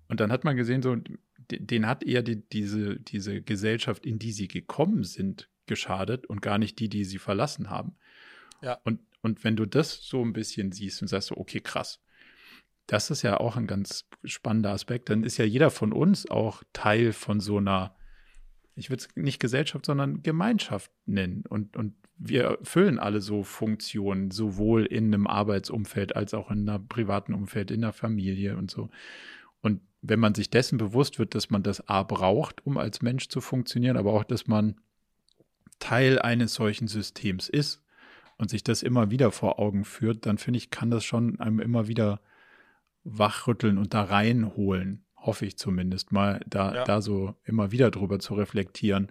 Und 0.08 0.20
dann 0.20 0.30
hat 0.30 0.44
man 0.44 0.56
gesehen, 0.56 0.82
so, 0.82 0.96
den 1.50 1.86
hat 1.86 2.04
eher 2.04 2.22
die, 2.22 2.48
diese, 2.48 3.00
diese 3.00 3.42
Gesellschaft, 3.42 4.06
in 4.06 4.18
die 4.18 4.32
sie 4.32 4.48
gekommen 4.48 5.02
sind, 5.02 5.48
geschadet 5.66 6.26
und 6.26 6.42
gar 6.42 6.58
nicht 6.58 6.78
die, 6.78 6.88
die 6.88 7.04
sie 7.04 7.18
verlassen 7.18 7.70
haben. 7.70 7.96
Ja. 8.62 8.78
Und, 8.84 9.00
und 9.22 9.42
wenn 9.42 9.56
du 9.56 9.66
das 9.66 10.02
so 10.02 10.24
ein 10.24 10.32
bisschen 10.32 10.70
siehst 10.70 11.02
und 11.02 11.08
sagst 11.08 11.28
so, 11.28 11.36
okay, 11.36 11.60
krass, 11.60 12.00
das 12.86 13.10
ist 13.10 13.22
ja 13.22 13.38
auch 13.38 13.56
ein 13.56 13.66
ganz 13.66 14.08
spannender 14.24 14.70
Aspekt, 14.70 15.10
dann 15.10 15.24
ist 15.24 15.38
ja 15.38 15.44
jeder 15.44 15.70
von 15.70 15.92
uns 15.92 16.30
auch 16.30 16.62
Teil 16.72 17.12
von 17.12 17.40
so 17.40 17.58
einer, 17.58 17.96
ich 18.74 18.90
würde 18.90 19.02
es 19.02 19.16
nicht 19.16 19.40
Gesellschaft, 19.40 19.86
sondern 19.86 20.22
Gemeinschaft 20.22 20.90
nennen. 21.04 21.44
Und, 21.48 21.76
und 21.76 21.94
wir 22.18 22.44
erfüllen 22.44 22.98
alle 22.98 23.20
so 23.20 23.42
Funktionen, 23.42 24.30
sowohl 24.30 24.86
in 24.86 25.12
einem 25.12 25.26
Arbeitsumfeld 25.26 26.14
als 26.14 26.32
auch 26.32 26.50
in 26.50 26.68
einem 26.68 26.86
privaten 26.86 27.34
Umfeld, 27.34 27.70
in 27.70 27.80
der 27.80 27.92
Familie 27.92 28.56
und 28.56 28.70
so. 28.70 28.88
Und 29.60 29.80
wenn 30.00 30.20
man 30.20 30.34
sich 30.34 30.50
dessen 30.50 30.78
bewusst 30.78 31.18
wird, 31.18 31.34
dass 31.34 31.50
man 31.50 31.62
das 31.62 31.88
A 31.88 32.04
braucht, 32.04 32.64
um 32.64 32.78
als 32.78 33.02
Mensch 33.02 33.28
zu 33.28 33.40
funktionieren, 33.40 33.96
aber 33.96 34.12
auch, 34.12 34.24
dass 34.24 34.46
man 34.46 34.76
Teil 35.78 36.18
eines 36.20 36.54
solchen 36.54 36.86
Systems 36.86 37.48
ist 37.48 37.82
und 38.38 38.50
sich 38.50 38.62
das 38.62 38.82
immer 38.82 39.10
wieder 39.10 39.32
vor 39.32 39.58
Augen 39.58 39.84
führt, 39.84 40.24
dann 40.24 40.38
finde 40.38 40.58
ich, 40.58 40.70
kann 40.70 40.90
das 40.90 41.04
schon 41.04 41.40
einem 41.40 41.60
immer 41.60 41.88
wieder 41.88 42.20
wachrütteln 43.08 43.78
und 43.78 43.94
da 43.94 44.02
reinholen, 44.02 45.04
hoffe 45.16 45.46
ich 45.46 45.56
zumindest 45.56 46.12
mal, 46.12 46.40
da, 46.46 46.74
ja. 46.74 46.84
da 46.84 47.00
so 47.00 47.34
immer 47.44 47.70
wieder 47.70 47.90
drüber 47.90 48.18
zu 48.18 48.34
reflektieren 48.34 49.10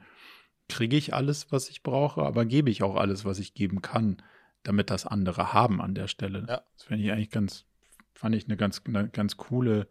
kriege 0.68 0.98
ich 0.98 1.14
alles, 1.14 1.52
was 1.52 1.70
ich 1.70 1.84
brauche, 1.84 2.24
aber 2.24 2.46
gebe 2.46 2.70
ich 2.70 2.84
auch 2.84 2.96
alles, 2.96 3.26
was 3.26 3.40
ich 3.40 3.54
geben 3.54 3.82
kann, 3.82 4.18
damit 4.64 4.90
das 4.90 5.06
andere 5.06 5.54
haben 5.54 5.82
an 5.82 5.94
der 5.94 6.08
Stelle. 6.08 6.46
Ja. 6.48 6.64
Das 6.74 6.84
finde 6.84 7.04
ich 7.04 7.12
eigentlich 7.12 7.30
ganz, 7.30 7.66
fand 8.14 8.36
ich 8.36 8.46
eine 8.46 8.58
ganz, 8.58 8.82
eine 8.86 9.10
ganz 9.10 9.38
coole 9.38 9.88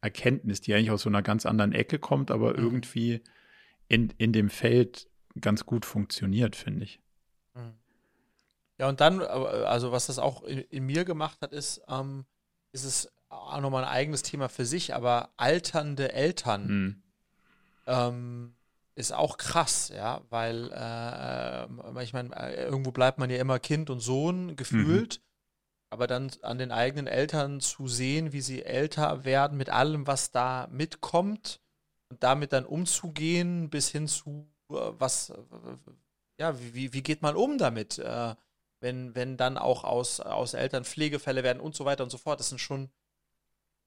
Erkenntnis, 0.00 0.60
die 0.60 0.74
eigentlich 0.74 0.90
aus 0.90 1.02
so 1.02 1.08
einer 1.08 1.22
ganz 1.22 1.46
anderen 1.46 1.72
Ecke 1.72 1.98
kommt, 1.98 2.30
aber 2.30 2.50
mhm. 2.50 2.64
irgendwie 2.64 3.22
in, 3.88 4.12
in 4.18 4.32
dem 4.32 4.50
Feld 4.50 5.08
ganz 5.40 5.64
gut 5.64 5.84
funktioniert, 5.86 6.56
finde 6.56 6.84
ich. 6.84 7.00
Mhm. 7.54 7.74
Ja, 8.78 8.88
und 8.88 9.00
dann, 9.00 9.20
also 9.20 9.92
was 9.92 10.06
das 10.06 10.18
auch 10.18 10.42
in, 10.42 10.58
in 10.58 10.84
mir 10.84 11.04
gemacht 11.04 11.38
hat, 11.40 11.52
ist, 11.52 11.82
ähm, 11.88 12.24
ist 12.72 12.84
es 12.84 13.12
auch 13.30 13.60
nochmal 13.60 13.84
ein 13.84 13.90
eigenes 13.90 14.22
Thema 14.22 14.48
für 14.48 14.66
sich, 14.66 14.94
aber 14.94 15.30
alternde 15.36 16.12
Eltern 16.12 16.66
mhm. 16.66 17.02
ähm, 17.86 18.54
ist 18.94 19.12
auch 19.12 19.38
krass, 19.38 19.90
ja, 19.94 20.20
weil 20.28 20.70
äh, 20.72 22.02
ich 22.02 22.12
meine, 22.12 22.34
äh, 22.36 22.64
irgendwo 22.64 22.90
bleibt 22.90 23.18
man 23.18 23.30
ja 23.30 23.38
immer 23.38 23.58
Kind 23.58 23.88
und 23.88 24.00
Sohn 24.00 24.56
gefühlt, 24.56 25.18
mhm. 25.18 25.24
aber 25.90 26.06
dann 26.06 26.30
an 26.42 26.58
den 26.58 26.72
eigenen 26.72 27.06
Eltern 27.06 27.60
zu 27.60 27.88
sehen, 27.88 28.32
wie 28.32 28.42
sie 28.42 28.62
älter 28.62 29.24
werden 29.24 29.56
mit 29.56 29.70
allem, 29.70 30.06
was 30.06 30.32
da 30.32 30.68
mitkommt 30.70 31.60
und 32.10 32.22
damit 32.22 32.52
dann 32.52 32.66
umzugehen 32.66 33.70
bis 33.70 33.88
hin 33.88 34.08
zu 34.08 34.50
äh, 34.70 34.74
was, 34.98 35.32
ja, 36.38 36.58
wie, 36.74 36.92
wie 36.92 37.02
geht 37.02 37.22
man 37.22 37.36
um 37.36 37.58
damit? 37.58 37.98
Äh, 37.98 38.34
wenn, 38.80 39.14
wenn 39.14 39.36
dann 39.36 39.58
auch 39.58 39.84
aus, 39.84 40.20
aus 40.20 40.54
Eltern 40.54 40.84
Pflegefälle 40.84 41.42
werden 41.42 41.60
und 41.60 41.74
so 41.74 41.84
weiter 41.84 42.02
und 42.02 42.10
so 42.10 42.18
fort. 42.18 42.40
Das 42.40 42.48
sind 42.48 42.60
schon, 42.60 42.90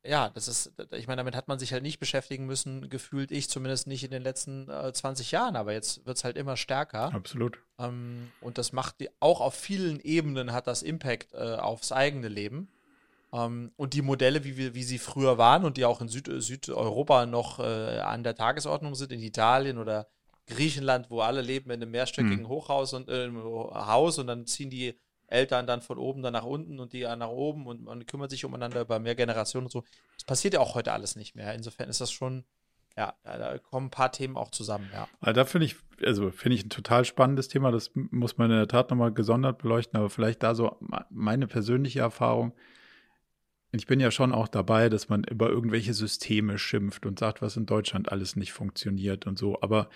ja, 0.05 0.29
das 0.29 0.47
ist, 0.47 0.73
ich 0.91 1.07
meine, 1.07 1.19
damit 1.21 1.35
hat 1.35 1.47
man 1.47 1.59
sich 1.59 1.71
halt 1.71 1.83
nicht 1.83 1.99
beschäftigen 1.99 2.45
müssen, 2.45 2.89
gefühlt 2.89 3.31
ich 3.31 3.49
zumindest 3.49 3.87
nicht 3.87 4.03
in 4.03 4.11
den 4.11 4.21
letzten 4.21 4.69
äh, 4.69 4.91
20 4.91 5.31
Jahren, 5.31 5.55
aber 5.55 5.71
jetzt 5.71 6.05
wird 6.05 6.17
es 6.17 6.23
halt 6.23 6.37
immer 6.37 6.57
stärker. 6.57 7.13
Absolut. 7.13 7.57
Ähm, 7.79 8.31
und 8.41 8.57
das 8.57 8.73
macht 8.73 8.99
die, 8.99 9.09
auch 9.21 9.39
auf 9.39 9.55
vielen 9.55 10.01
Ebenen 10.01 10.51
hat 10.51 10.67
das 10.67 10.83
Impact 10.83 11.33
äh, 11.33 11.55
aufs 11.55 11.93
eigene 11.93 12.27
Leben. 12.27 12.67
Ähm, 13.31 13.71
und 13.77 13.93
die 13.93 14.01
Modelle, 14.01 14.43
wie, 14.43 14.57
wir, 14.57 14.75
wie 14.75 14.83
sie 14.83 14.99
früher 14.99 15.37
waren 15.37 15.63
und 15.63 15.77
die 15.77 15.85
auch 15.85 16.01
in 16.01 16.09
Süd, 16.09 16.29
Südeuropa 16.29 17.25
noch 17.25 17.59
äh, 17.59 17.99
an 17.99 18.23
der 18.23 18.35
Tagesordnung 18.35 18.95
sind, 18.95 19.13
in 19.13 19.21
Italien 19.21 19.77
oder 19.77 20.07
Griechenland, 20.47 21.09
wo 21.09 21.21
alle 21.21 21.41
leben 21.41 21.71
in 21.71 21.81
einem 21.81 21.91
mehrstöckigen 21.91 22.39
hm. 22.39 22.49
Hochhaus 22.49 22.93
und 22.93 23.09
äh, 23.09 23.31
Haus 23.31 24.19
und 24.19 24.27
dann 24.27 24.45
ziehen 24.45 24.69
die 24.69 24.99
Eltern 25.27 25.67
dann 25.67 25.81
von 25.81 25.97
oben 25.97 26.21
dann 26.21 26.33
nach 26.33 26.45
unten 26.45 26.79
und 26.79 26.93
die 26.93 27.03
nach 27.03 27.29
oben 27.29 27.65
und 27.65 27.83
man 27.83 28.05
kümmert 28.05 28.29
sich 28.29 28.45
umeinander 28.45 28.81
über 28.81 28.99
mehr 28.99 29.15
Generationen 29.15 29.65
und 29.65 29.71
so. 29.71 29.83
Das 30.15 30.25
passiert 30.25 30.53
ja 30.53 30.59
auch 30.59 30.75
heute 30.75 30.91
alles 30.93 31.15
nicht 31.15 31.35
mehr. 31.35 31.53
Insofern 31.53 31.89
ist 31.89 32.01
das 32.01 32.11
schon, 32.11 32.43
ja, 32.95 33.15
da 33.23 33.57
kommen 33.57 33.87
ein 33.87 33.91
paar 33.91 34.11
Themen 34.11 34.37
auch 34.37 34.51
zusammen, 34.51 34.89
ja. 34.93 35.07
Also 35.19 35.33
da 35.33 35.45
finde 35.45 35.65
ich, 35.65 35.75
also 36.03 36.29
finde 36.29 36.55
ich 36.55 36.65
ein 36.65 36.69
total 36.69 37.05
spannendes 37.05 37.47
Thema. 37.47 37.71
Das 37.71 37.91
muss 37.93 38.37
man 38.37 38.51
in 38.51 38.57
der 38.57 38.67
Tat 38.67 38.89
nochmal 38.89 39.11
gesondert 39.11 39.57
beleuchten, 39.59 39.97
aber 39.97 40.09
vielleicht 40.09 40.43
da 40.43 40.53
so 40.53 40.77
meine 41.09 41.47
persönliche 41.47 42.01
Erfahrung. 42.01 42.53
Ich 43.71 43.87
bin 43.87 43.99
ja 43.99 44.11
schon 44.11 44.33
auch 44.33 44.47
dabei, 44.47 44.89
dass 44.89 45.09
man 45.09 45.23
über 45.23 45.49
irgendwelche 45.49 45.95
Systeme 45.95 46.59
schimpft 46.59 47.07
und 47.07 47.17
sagt, 47.17 47.41
was 47.41 47.57
in 47.57 47.65
Deutschland 47.65 48.11
alles 48.11 48.35
nicht 48.35 48.53
funktioniert 48.53 49.25
und 49.25 49.39
so. 49.39 49.59
Aber 49.61 49.89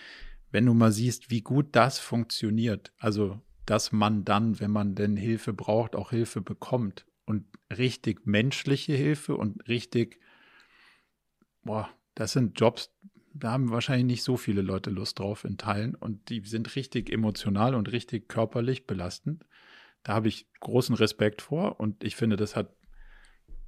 wenn 0.50 0.66
du 0.66 0.74
mal 0.74 0.92
siehst, 0.92 1.30
wie 1.30 1.42
gut 1.42 1.68
das 1.74 2.00
funktioniert, 2.00 2.92
also 2.98 3.40
dass 3.68 3.92
man 3.92 4.26
dann, 4.26 4.60
wenn 4.60 4.72
man 4.72 4.96
denn 4.96 5.18
Hilfe 5.18 5.54
braucht, 5.54 5.96
auch 5.96 6.10
Hilfe 6.10 6.42
bekommt. 6.42 7.06
Und 7.26 7.46
richtig 7.78 8.26
menschliche 8.26 8.94
Hilfe 8.94 9.36
und 9.36 9.68
richtig, 9.68 10.20
boah, 11.64 11.90
das 12.16 12.32
sind 12.32 12.58
Jobs, 12.60 12.90
da 13.34 13.52
haben 13.52 13.70
wahrscheinlich 13.70 14.06
nicht 14.06 14.24
so 14.24 14.38
viele 14.38 14.62
Leute 14.62 14.90
Lust 14.90 15.20
drauf 15.20 15.44
in 15.44 15.58
Teilen. 15.58 15.94
Und 15.96 16.30
die 16.30 16.42
sind 16.46 16.76
richtig 16.78 17.12
emotional 17.12 17.76
und 17.76 17.92
richtig 17.92 18.30
körperlich 18.30 18.88
belastend. 18.88 19.46
Da 20.04 20.14
habe 20.14 20.30
ich 20.30 20.48
großen 20.62 20.96
Respekt 20.96 21.42
vor. 21.42 21.80
Und 21.82 22.04
ich 22.06 22.16
finde, 22.16 22.38
das 22.38 22.56
hat 22.56 22.74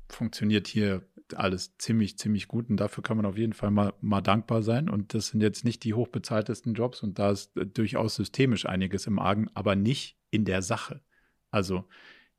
funktioniert 0.07 0.67
hier 0.67 1.03
alles 1.35 1.77
ziemlich, 1.77 2.17
ziemlich 2.17 2.47
gut 2.47 2.69
und 2.69 2.77
dafür 2.77 3.03
kann 3.03 3.17
man 3.17 3.25
auf 3.25 3.37
jeden 3.37 3.53
Fall 3.53 3.71
mal, 3.71 3.93
mal 4.01 4.21
dankbar 4.21 4.63
sein. 4.63 4.89
Und 4.89 5.13
das 5.13 5.27
sind 5.27 5.41
jetzt 5.41 5.65
nicht 5.65 5.83
die 5.83 5.93
hochbezahltesten 5.93 6.73
Jobs 6.73 7.03
und 7.03 7.19
da 7.19 7.31
ist 7.31 7.51
durchaus 7.73 8.15
systemisch 8.15 8.65
einiges 8.65 9.07
im 9.07 9.19
Argen, 9.19 9.49
aber 9.53 9.75
nicht 9.75 10.17
in 10.31 10.45
der 10.45 10.61
Sache. 10.61 11.01
Also 11.51 11.85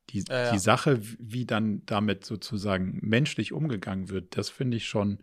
die, 0.09 0.23
ja, 0.27 0.45
ja. 0.45 0.51
die 0.51 0.59
Sache, 0.59 0.99
wie 1.19 1.45
dann 1.45 1.85
damit 1.85 2.25
sozusagen 2.25 2.99
menschlich 3.01 3.53
umgegangen 3.53 4.09
wird, 4.09 4.37
das 4.37 4.49
finde 4.49 4.77
ich 4.77 4.87
schon 4.87 5.19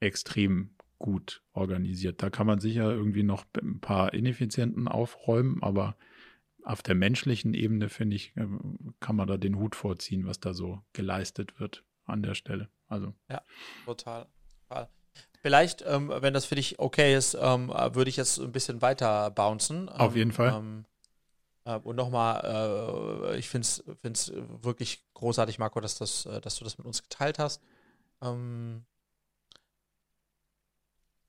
extrem 0.00 0.70
gut 0.98 1.42
organisiert. 1.52 2.22
Da 2.22 2.30
kann 2.30 2.46
man 2.46 2.60
sicher 2.60 2.90
irgendwie 2.90 3.22
noch 3.22 3.44
ein 3.60 3.80
paar 3.80 4.14
Ineffizienten 4.14 4.88
aufräumen, 4.88 5.62
aber 5.62 5.96
auf 6.62 6.82
der 6.82 6.94
menschlichen 6.94 7.54
Ebene, 7.54 7.88
finde 7.88 8.16
ich, 8.16 8.36
äh, 8.36 8.46
kann 8.98 9.16
man 9.16 9.28
da 9.28 9.36
den 9.36 9.56
Hut 9.56 9.76
vorziehen, 9.76 10.26
was 10.26 10.40
da 10.40 10.52
so 10.52 10.82
geleistet 10.92 11.60
wird 11.60 11.84
an 12.06 12.22
der 12.22 12.34
Stelle. 12.34 12.68
Also. 12.88 13.14
Ja, 13.28 13.42
total. 13.84 14.26
total. 14.68 14.88
Vielleicht, 15.42 15.84
ähm, 15.86 16.12
wenn 16.14 16.34
das 16.34 16.44
für 16.44 16.56
dich 16.56 16.78
okay 16.78 17.14
ist, 17.14 17.36
ähm, 17.40 17.68
würde 17.68 18.08
ich 18.08 18.16
jetzt 18.16 18.38
ein 18.38 18.52
bisschen 18.52 18.82
weiter 18.82 19.30
bouncen. 19.30 19.88
Auf 19.88 20.16
jeden 20.16 20.32
Fall. 20.32 20.54
Ähm, 20.54 20.84
äh, 21.64 21.76
und 21.76 21.96
nochmal, 21.96 23.30
äh, 23.32 23.38
ich 23.38 23.48
finde 23.48 23.66
es 23.66 24.32
wirklich 24.34 25.04
großartig, 25.14 25.58
Marco, 25.58 25.80
dass, 25.80 25.96
das, 25.96 26.26
äh, 26.26 26.40
dass 26.40 26.56
du 26.56 26.64
das 26.64 26.78
mit 26.78 26.86
uns 26.86 27.02
geteilt 27.02 27.38
hast. 27.38 27.62
Ähm, 28.22 28.84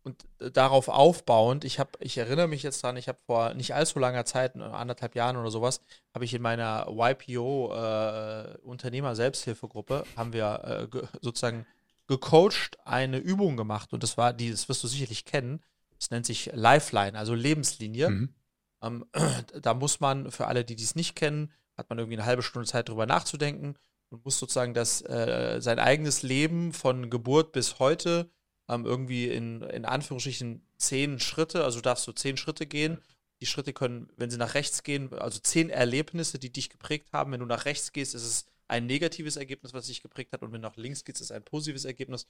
und 0.08 0.26
äh, 0.40 0.50
darauf 0.50 0.88
aufbauend, 0.88 1.66
ich 1.66 1.80
habe, 1.80 1.92
ich 2.00 2.18
erinnere 2.18 2.48
mich 2.48 2.64
jetzt 2.64 2.82
dran, 2.82 2.96
ich 2.96 3.10
habe 3.10 3.20
vor 3.26 3.54
nicht 3.54 3.76
allzu 3.76 4.00
langer 4.00 4.24
Zeit, 4.24 4.56
anderthalb 4.56 5.16
Jahren 5.16 5.36
oder 5.36 5.52
sowas, 5.52 5.82
habe 6.14 6.24
ich 6.24 6.34
in 6.34 6.42
meiner 6.42 6.88
YPO 6.90 7.74
äh, 7.74 8.58
Unternehmer 8.64 9.16
Selbsthilfegruppe, 9.16 10.06
haben 10.16 10.32
wir 10.32 10.62
äh, 10.64 10.88
ge 10.88 11.04
sozusagen 11.22 11.68
gecoacht 12.08 12.78
eine 12.86 13.18
Übung 13.18 13.58
gemacht 13.58 13.92
und 13.92 14.02
das 14.02 14.18
war 14.18 14.32
die, 14.32 14.50
das 14.50 14.70
wirst 14.70 14.82
du 14.82 14.88
sicherlich 14.88 15.26
kennen, 15.26 15.62
das 16.00 16.10
nennt 16.10 16.26
sich 16.26 16.52
Lifeline, 16.54 17.18
also 17.18 17.34
Lebenslinie. 17.34 18.10
Mhm. 18.10 18.36
Ähm, 18.82 19.06
da 19.62 19.74
muss 19.74 20.00
man, 20.00 20.32
für 20.32 20.48
alle, 20.48 20.64
die 20.64 20.78
dies 20.78 20.96
nicht 20.96 21.16
kennen, 21.16 21.52
hat 21.76 21.90
man 21.90 22.00
irgendwie 22.00 22.18
eine 22.18 22.26
halbe 22.26 22.44
Stunde 22.44 22.68
Zeit 22.68 22.88
drüber 22.88 23.06
nachzudenken 23.06 23.76
und 24.10 24.24
muss 24.24 24.40
sozusagen 24.40 24.74
das, 24.74 25.02
äh, 25.02 25.58
sein 25.60 25.80
eigenes 25.80 26.24
Leben 26.24 26.72
von 26.72 27.10
Geburt 27.10 27.52
bis 27.52 27.80
heute 27.80 28.32
ähm, 28.70 28.86
irgendwie 28.86 29.28
in, 29.28 29.62
in 29.62 29.86
Anführungsstrichen 29.86 30.66
zehn 30.78 31.20
Schritte, 31.20 31.64
also 31.64 31.82
darfst 31.82 32.08
du 32.08 32.12
zehn 32.12 32.38
Schritte 32.38 32.66
gehen. 32.66 33.00
Die 33.42 33.46
Schritte 33.46 33.72
können, 33.74 34.10
wenn 34.18 34.30
sie 34.30 34.38
nach 34.38 34.56
rechts 34.56 34.84
gehen, 34.84 35.14
also 35.14 35.40
zehn 35.40 35.70
Erlebnisse, 35.70 36.40
die 36.40 36.52
dich 36.52 36.70
geprägt 36.70 37.14
haben. 37.14 37.32
Wenn 37.32 37.40
du 37.40 37.46
nach 37.46 37.66
rechts 37.66 37.94
gehst, 37.94 38.16
ist 38.16 38.24
es 38.24 38.46
ein 38.68 38.86
negatives 38.86 39.38
Ergebnis, 39.38 39.74
was 39.74 39.88
dich 39.88 40.02
geprägt 40.02 40.34
hat. 40.34 40.42
Und 40.42 40.52
wenn 40.52 40.62
du 40.62 40.68
nach 40.68 40.78
links 40.78 41.06
gehst, 41.06 41.22
ist 41.22 41.28
es 41.28 41.32
ein 41.32 41.44
positives 41.44 41.86
Ergebnis. 41.86 42.28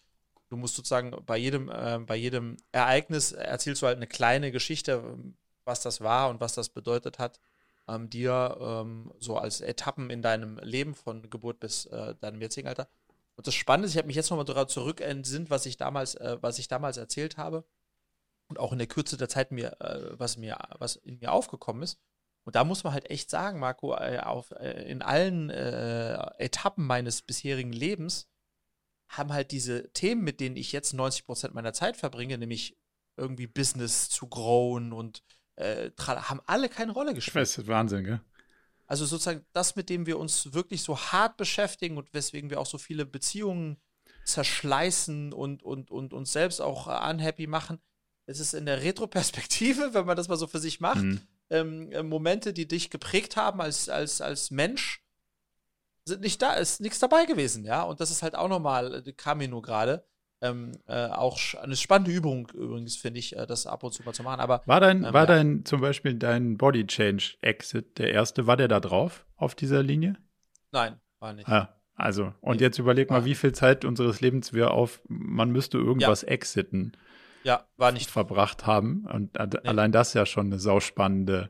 Du 0.49 0.57
musst 0.57 0.75
sozusagen 0.75 1.15
bei 1.25 1.37
jedem, 1.37 1.69
äh, 1.69 1.99
bei 1.99 2.15
jedem 2.15 2.57
Ereignis 2.71 3.31
erzählst 3.31 3.81
du 3.81 3.87
halt 3.87 3.97
eine 3.97 4.07
kleine 4.07 4.51
Geschichte, 4.51 5.17
was 5.65 5.81
das 5.81 6.01
war 6.01 6.29
und 6.29 6.39
was 6.39 6.53
das 6.53 6.69
bedeutet 6.69 7.19
hat, 7.19 7.39
ähm, 7.87 8.09
dir 8.09 8.57
ähm, 8.59 9.11
so 9.19 9.37
als 9.37 9.61
Etappen 9.61 10.09
in 10.09 10.21
deinem 10.21 10.57
Leben 10.59 10.95
von 10.95 11.29
Geburt 11.29 11.59
bis 11.59 11.85
äh, 11.87 12.15
deinem 12.15 12.41
jetzigen 12.41 12.67
Alter. 12.67 12.87
Und 13.37 13.45
das 13.45 13.53
Spannende 13.53 13.85
ist, 13.85 13.93
ich 13.93 13.97
habe 13.97 14.07
mich 14.07 14.15
jetzt 14.15 14.31
nochmal 14.31 14.45
daran 14.45 14.67
zurückentsinnt, 14.67 15.49
was 15.51 15.65
ich 15.67 15.77
damals, 15.77 16.15
äh, 16.15 16.37
was 16.41 16.57
ich 16.57 16.67
damals 16.67 16.97
erzählt 16.97 17.37
habe. 17.37 17.65
Und 18.47 18.59
auch 18.59 18.71
in 18.71 18.79
der 18.79 18.87
Kürze 18.87 19.15
der 19.15 19.29
Zeit 19.29 19.51
mir, 19.51 19.79
äh, 19.79 20.19
was 20.19 20.37
mir, 20.37 20.57
was 20.79 20.95
in 20.95 21.19
mir 21.19 21.31
aufgekommen 21.31 21.83
ist. 21.83 21.99
Und 22.45 22.55
da 22.55 22.63
muss 22.63 22.83
man 22.83 22.93
halt 22.93 23.09
echt 23.11 23.29
sagen, 23.29 23.59
Marco, 23.59 23.93
äh, 23.93 24.19
auf, 24.19 24.51
äh, 24.51 24.89
in 24.89 25.01
allen 25.01 25.49
äh, 25.49 26.17
Etappen 26.37 26.85
meines 26.87 27.21
bisherigen 27.21 27.73
Lebens 27.73 28.27
haben 29.09 29.33
halt 29.33 29.51
diese 29.51 29.91
Themen, 29.93 30.23
mit 30.23 30.39
denen 30.39 30.55
ich 30.55 30.71
jetzt 30.71 30.93
90 30.93 31.25
Prozent 31.25 31.53
meiner 31.53 31.73
Zeit 31.73 31.95
verbringe, 31.95 32.37
nämlich 32.37 32.77
irgendwie 33.17 33.47
Business 33.47 34.09
zu 34.09 34.27
growen 34.27 34.93
und 34.93 35.23
äh, 35.57 35.91
haben 35.99 36.41
alle 36.45 36.69
keine 36.69 36.91
Rolle 36.91 37.13
gespielt. 37.13 37.35
Das 37.35 37.57
ist 37.57 37.67
Wahnsinn, 37.67 38.03
gell? 38.03 38.21
Also 38.87 39.05
sozusagen 39.05 39.45
das, 39.51 39.75
mit 39.75 39.89
dem 39.89 40.05
wir 40.05 40.17
uns 40.17 40.53
wirklich 40.53 40.81
so 40.81 40.97
hart 40.97 41.37
beschäftigen 41.37 41.97
und 41.97 42.13
weswegen 42.13 42.49
wir 42.49 42.59
auch 42.59 42.65
so 42.65 42.77
viele 42.77 43.05
Beziehungen 43.05 43.77
zerschleißen 44.25 45.33
und, 45.33 45.61
und, 45.61 45.91
und 45.91 46.13
uns 46.13 46.31
selbst 46.31 46.61
auch 46.61 46.87
unhappy 46.87 47.47
machen. 47.47 47.79
Es 48.25 48.39
ist 48.39 48.53
in 48.53 48.65
der 48.65 48.81
Retroperspektive, 48.81 49.89
wenn 49.93 50.05
man 50.05 50.17
das 50.17 50.27
mal 50.27 50.37
so 50.37 50.47
für 50.47 50.59
sich 50.59 50.79
macht, 50.79 51.03
mhm. 51.03 51.21
ähm, 51.49 51.91
äh, 51.91 52.03
Momente, 52.03 52.53
die 52.53 52.67
dich 52.67 52.89
geprägt 52.89 53.35
haben 53.35 53.61
als, 53.61 53.89
als, 53.89 54.21
als 54.21 54.51
Mensch, 54.51 55.03
sind 56.05 56.21
nicht 56.21 56.41
da, 56.41 56.53
ist 56.53 56.79
nichts 56.79 56.99
dabei 56.99 57.25
gewesen, 57.25 57.65
ja. 57.65 57.83
Und 57.83 57.99
das 57.99 58.11
ist 58.11 58.23
halt 58.23 58.35
auch 58.35 58.47
nochmal, 58.47 59.03
äh, 59.05 59.13
kam 59.13 59.39
mir 59.39 59.49
nur 59.49 59.61
gerade, 59.61 60.05
ähm, 60.41 60.73
äh, 60.87 61.07
auch 61.07 61.39
eine 61.61 61.75
spannende 61.75 62.11
Übung 62.11 62.47
übrigens, 62.53 62.95
finde 62.95 63.19
ich, 63.19 63.35
äh, 63.35 63.47
das 63.47 63.65
ab 63.65 63.83
und 63.83 63.93
zu 63.93 64.03
mal 64.03 64.13
zu 64.13 64.23
machen. 64.23 64.39
Aber, 64.39 64.61
war 64.65 64.79
dein, 64.79 65.03
ähm, 65.03 65.13
war 65.13 65.25
dein 65.25 65.65
zum 65.65 65.81
Beispiel 65.81 66.13
dein 66.15 66.57
Body 66.57 66.85
Change 66.85 67.37
Exit, 67.41 67.97
der 67.97 68.11
erste, 68.11 68.47
war 68.47 68.57
der 68.57 68.67
da 68.67 68.79
drauf 68.79 69.25
auf 69.35 69.55
dieser 69.55 69.81
Linie? 69.81 70.15
Nein, 70.71 70.99
war 71.19 71.33
nicht. 71.33 71.47
Ah, 71.49 71.75
also, 71.95 72.33
und 72.41 72.57
nee, 72.57 72.63
jetzt 72.63 72.77
überleg 72.77 73.09
mal, 73.09 73.25
wie 73.25 73.35
viel 73.35 73.53
Zeit 73.53 73.83
unseres 73.83 74.21
Lebens 74.21 74.53
wir 74.53 74.71
auf, 74.71 75.01
man 75.07 75.51
müsste 75.51 75.79
irgendwas 75.79 76.21
ja. 76.21 76.27
exiten. 76.27 76.95
Ja, 77.43 77.65
war 77.77 77.91
nicht. 77.91 78.09
Verbracht 78.09 78.67
haben. 78.67 79.05
Und 79.05 79.33
nee. 79.33 79.67
allein 79.67 79.91
das 79.91 80.13
ja 80.13 80.25
schon 80.25 80.47
eine 80.47 80.59
sauspannende 80.59 81.49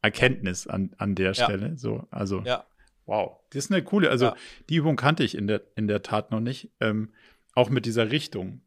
Erkenntnis 0.00 0.66
an, 0.66 0.94
an 0.96 1.14
der 1.14 1.34
Stelle. 1.34 1.68
Ja. 1.70 1.76
So, 1.76 2.06
also, 2.10 2.40
ja. 2.40 2.64
wow. 3.04 3.38
Das 3.50 3.66
ist 3.66 3.72
eine 3.72 3.82
coole, 3.82 4.08
also 4.08 4.32
die 4.70 4.76
Übung 4.76 4.96
kannte 4.96 5.24
ich 5.24 5.36
in 5.36 5.46
der, 5.46 5.62
in 5.76 5.88
der 5.88 6.02
Tat 6.02 6.30
noch 6.30 6.40
nicht. 6.40 6.70
Ähm, 6.80 7.12
auch 7.54 7.68
mit 7.68 7.86
dieser 7.86 8.10
Richtung. 8.10 8.60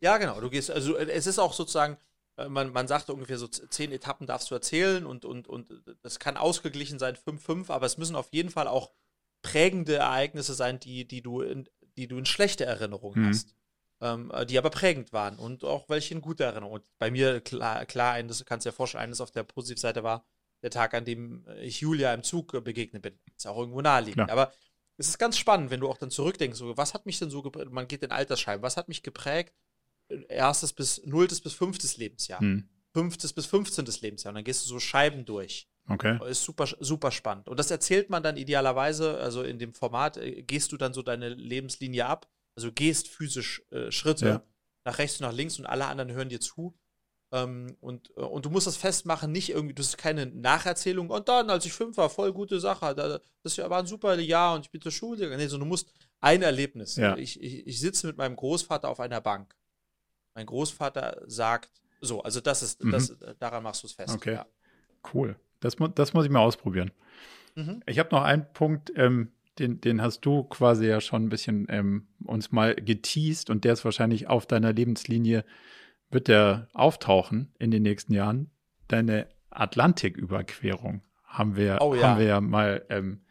Ja, 0.00 0.18
genau. 0.18 0.40
Du 0.40 0.50
gehst, 0.50 0.70
also 0.70 0.96
äh, 0.96 1.10
es 1.10 1.26
ist 1.26 1.38
auch 1.38 1.52
sozusagen, 1.52 1.96
äh, 2.36 2.48
man, 2.48 2.72
man 2.72 2.88
sagt 2.88 3.10
ungefähr 3.10 3.38
so 3.38 3.48
zehn 3.48 3.92
Etappen 3.92 4.26
darfst 4.26 4.50
du 4.50 4.54
erzählen 4.54 5.06
und, 5.06 5.24
und, 5.24 5.48
und 5.48 5.72
das 6.02 6.18
kann 6.18 6.36
ausgeglichen 6.36 6.98
sein, 6.98 7.16
5-5, 7.16 7.70
aber 7.70 7.86
es 7.86 7.98
müssen 7.98 8.16
auf 8.16 8.28
jeden 8.32 8.50
Fall 8.50 8.68
auch 8.68 8.90
prägende 9.42 9.96
Ereignisse 9.96 10.54
sein, 10.54 10.80
die, 10.80 11.06
die, 11.06 11.22
du, 11.22 11.42
in, 11.42 11.68
die 11.96 12.08
du 12.08 12.16
in 12.18 12.26
schlechte 12.26 12.64
Erinnerungen 12.64 13.22
mhm. 13.22 13.28
hast. 13.28 13.54
Ähm, 14.00 14.30
äh, 14.34 14.44
die 14.44 14.58
aber 14.58 14.70
prägend 14.70 15.12
waren 15.12 15.38
und 15.38 15.62
auch 15.64 15.88
welche 15.88 16.14
in 16.14 16.20
gute 16.20 16.44
Erinnerungen. 16.44 16.80
Und 16.80 16.98
bei 16.98 17.10
mir, 17.10 17.40
klar, 17.40 17.86
klar 17.86 18.14
ein, 18.14 18.26
das 18.26 18.44
kannst 18.44 18.66
du 18.66 18.70
dir 18.70 18.74
vorstellen, 18.74 19.04
eines 19.04 19.20
auf 19.20 19.30
der 19.30 19.44
Positivseite 19.44 20.02
war 20.02 20.26
der 20.62 20.70
Tag, 20.70 20.94
an 20.94 21.04
dem 21.04 21.46
ich 21.60 21.80
Julia 21.80 22.12
im 22.12 22.22
Zug 22.22 22.64
begegnet 22.64 23.02
bin. 23.02 23.18
Ist 23.36 23.46
auch 23.46 23.58
irgendwo 23.58 23.82
naheliegend. 23.82 24.28
Ja. 24.28 24.32
Aber 24.32 24.52
es 24.96 25.08
ist 25.08 25.18
ganz 25.18 25.36
spannend, 25.36 25.70
wenn 25.70 25.80
du 25.80 25.88
auch 25.88 25.98
dann 25.98 26.10
zurückdenkst, 26.10 26.58
so, 26.58 26.76
was 26.76 26.94
hat 26.94 27.06
mich 27.06 27.18
denn 27.18 27.30
so 27.30 27.42
geprägt, 27.42 27.72
man 27.72 27.88
geht 27.88 28.02
in 28.02 28.10
Altersscheiben, 28.10 28.62
was 28.62 28.76
hat 28.76 28.88
mich 28.88 29.02
geprägt, 29.02 29.54
erstes 30.28 30.72
bis 30.72 31.04
nulltes 31.04 31.40
bis 31.40 31.54
fünftes 31.54 31.96
Lebensjahr, 31.96 32.40
hm. 32.40 32.68
fünftes 32.92 33.32
bis 33.32 33.46
fünfzehntes 33.46 34.00
Lebensjahr 34.02 34.30
und 34.30 34.36
dann 34.36 34.44
gehst 34.44 34.64
du 34.64 34.68
so 34.68 34.78
Scheiben 34.78 35.24
durch. 35.24 35.68
Okay. 35.86 36.18
Ist 36.30 36.44
super, 36.44 36.66
super 36.80 37.10
spannend. 37.10 37.46
Und 37.46 37.58
das 37.58 37.70
erzählt 37.70 38.08
man 38.08 38.22
dann 38.22 38.38
idealerweise, 38.38 39.18
also 39.18 39.42
in 39.42 39.58
dem 39.58 39.74
Format, 39.74 40.16
äh, 40.16 40.42
gehst 40.42 40.72
du 40.72 40.78
dann 40.78 40.94
so 40.94 41.02
deine 41.02 41.28
Lebenslinie 41.28 42.06
ab, 42.06 42.26
also 42.56 42.72
gehst 42.72 43.08
physisch 43.08 43.62
äh, 43.70 43.90
Schritte 43.90 44.26
ja. 44.26 44.42
nach 44.84 44.96
rechts 44.96 45.20
und 45.20 45.26
nach 45.26 45.34
links 45.34 45.58
und 45.58 45.66
alle 45.66 45.84
anderen 45.86 46.12
hören 46.12 46.30
dir 46.30 46.40
zu 46.40 46.74
ähm, 47.32 47.76
und, 47.80 48.10
äh, 48.16 48.20
und 48.20 48.44
du 48.44 48.50
musst 48.50 48.66
das 48.66 48.76
festmachen, 48.76 49.32
nicht 49.32 49.50
irgendwie, 49.50 49.74
das 49.74 49.88
ist 49.88 49.98
keine 49.98 50.26
Nacherzählung. 50.26 51.10
Und 51.10 51.28
dann, 51.28 51.50
als 51.50 51.66
ich 51.66 51.72
fünf 51.72 51.96
war, 51.96 52.10
voll 52.10 52.32
gute 52.32 52.60
Sache. 52.60 52.94
Das 53.42 53.58
war 53.58 53.78
ein 53.78 53.86
super 53.86 54.18
Jahr 54.18 54.54
und 54.54 54.66
ich 54.66 54.70
bin 54.70 54.80
zur 54.80 54.92
Schule. 54.92 55.36
Nee, 55.36 55.46
so, 55.46 55.58
du 55.58 55.64
musst 55.64 55.92
ein 56.20 56.42
Erlebnis. 56.42 56.96
Ja. 56.96 57.16
Ich, 57.16 57.40
ich, 57.42 57.66
ich 57.66 57.80
sitze 57.80 58.06
mit 58.06 58.16
meinem 58.16 58.36
Großvater 58.36 58.88
auf 58.88 59.00
einer 59.00 59.20
Bank. 59.20 59.54
Mein 60.34 60.46
Großvater 60.46 61.22
sagt, 61.26 61.70
so, 62.00 62.22
also 62.22 62.40
das 62.40 62.62
ist, 62.62 62.82
mhm. 62.84 62.92
das, 62.92 63.16
daran 63.38 63.62
machst 63.62 63.82
du 63.82 63.86
es 63.86 63.92
fest. 63.94 64.14
Okay. 64.14 64.34
Ja. 64.34 64.46
Cool. 65.12 65.36
Das, 65.60 65.76
das 65.94 66.12
muss 66.12 66.24
ich 66.24 66.30
mal 66.30 66.40
ausprobieren. 66.40 66.90
Mhm. 67.54 67.82
Ich 67.86 67.98
habe 67.98 68.10
noch 68.12 68.22
einen 68.22 68.46
Punkt, 68.52 68.92
ähm, 68.96 69.32
den, 69.58 69.80
den 69.80 70.02
hast 70.02 70.20
du 70.22 70.44
quasi 70.44 70.86
ja 70.86 71.00
schon 71.00 71.24
ein 71.24 71.28
bisschen 71.28 71.66
ähm, 71.68 72.08
uns 72.24 72.52
mal 72.52 72.74
geteased 72.74 73.50
und 73.50 73.64
der 73.64 73.74
ist 73.74 73.84
wahrscheinlich 73.84 74.26
auf 74.26 74.46
deiner 74.46 74.72
Lebenslinie 74.72 75.44
wird 76.10 76.28
der 76.28 76.68
auftauchen 76.72 77.52
in 77.58 77.70
den 77.70 77.82
nächsten 77.82 78.12
Jahren. 78.12 78.50
Deine 78.88 79.28
Atlantiküberquerung 79.50 81.02
haben 81.24 81.56
wir, 81.56 81.78
oh, 81.80 81.94
ja. 81.94 82.08
haben 82.08 82.18
wir 82.18 82.26
ja 82.26 82.40
mal 82.40 82.84
ähm, 82.88 83.22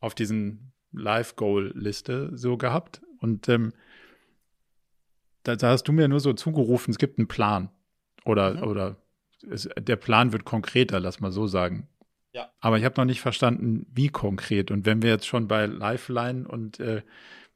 auf 0.00 0.14
diesen 0.14 0.72
Live-Goal-Liste 0.92 2.30
so 2.34 2.56
gehabt. 2.56 3.02
Und 3.20 3.48
ähm, 3.48 3.72
da, 5.42 5.56
da, 5.56 5.70
hast 5.70 5.84
du 5.84 5.92
mir 5.92 6.08
nur 6.08 6.20
so 6.20 6.32
zugerufen, 6.32 6.90
es 6.90 6.98
gibt 6.98 7.18
einen 7.18 7.28
Plan. 7.28 7.70
Oder, 8.24 8.54
mhm. 8.54 8.62
oder 8.62 8.96
es, 9.50 9.68
der 9.78 9.96
Plan 9.96 10.32
wird 10.32 10.44
konkreter, 10.44 11.00
lass 11.00 11.20
mal 11.20 11.32
so 11.32 11.46
sagen. 11.46 11.88
Ja. 12.32 12.50
Aber 12.60 12.78
ich 12.78 12.84
habe 12.84 13.00
noch 13.00 13.04
nicht 13.04 13.20
verstanden, 13.20 13.86
wie 13.92 14.08
konkret. 14.08 14.70
Und 14.70 14.86
wenn 14.86 15.02
wir 15.02 15.10
jetzt 15.10 15.26
schon 15.26 15.46
bei 15.46 15.66
Lifeline 15.66 16.48
und 16.48 16.80
äh, 16.80 17.02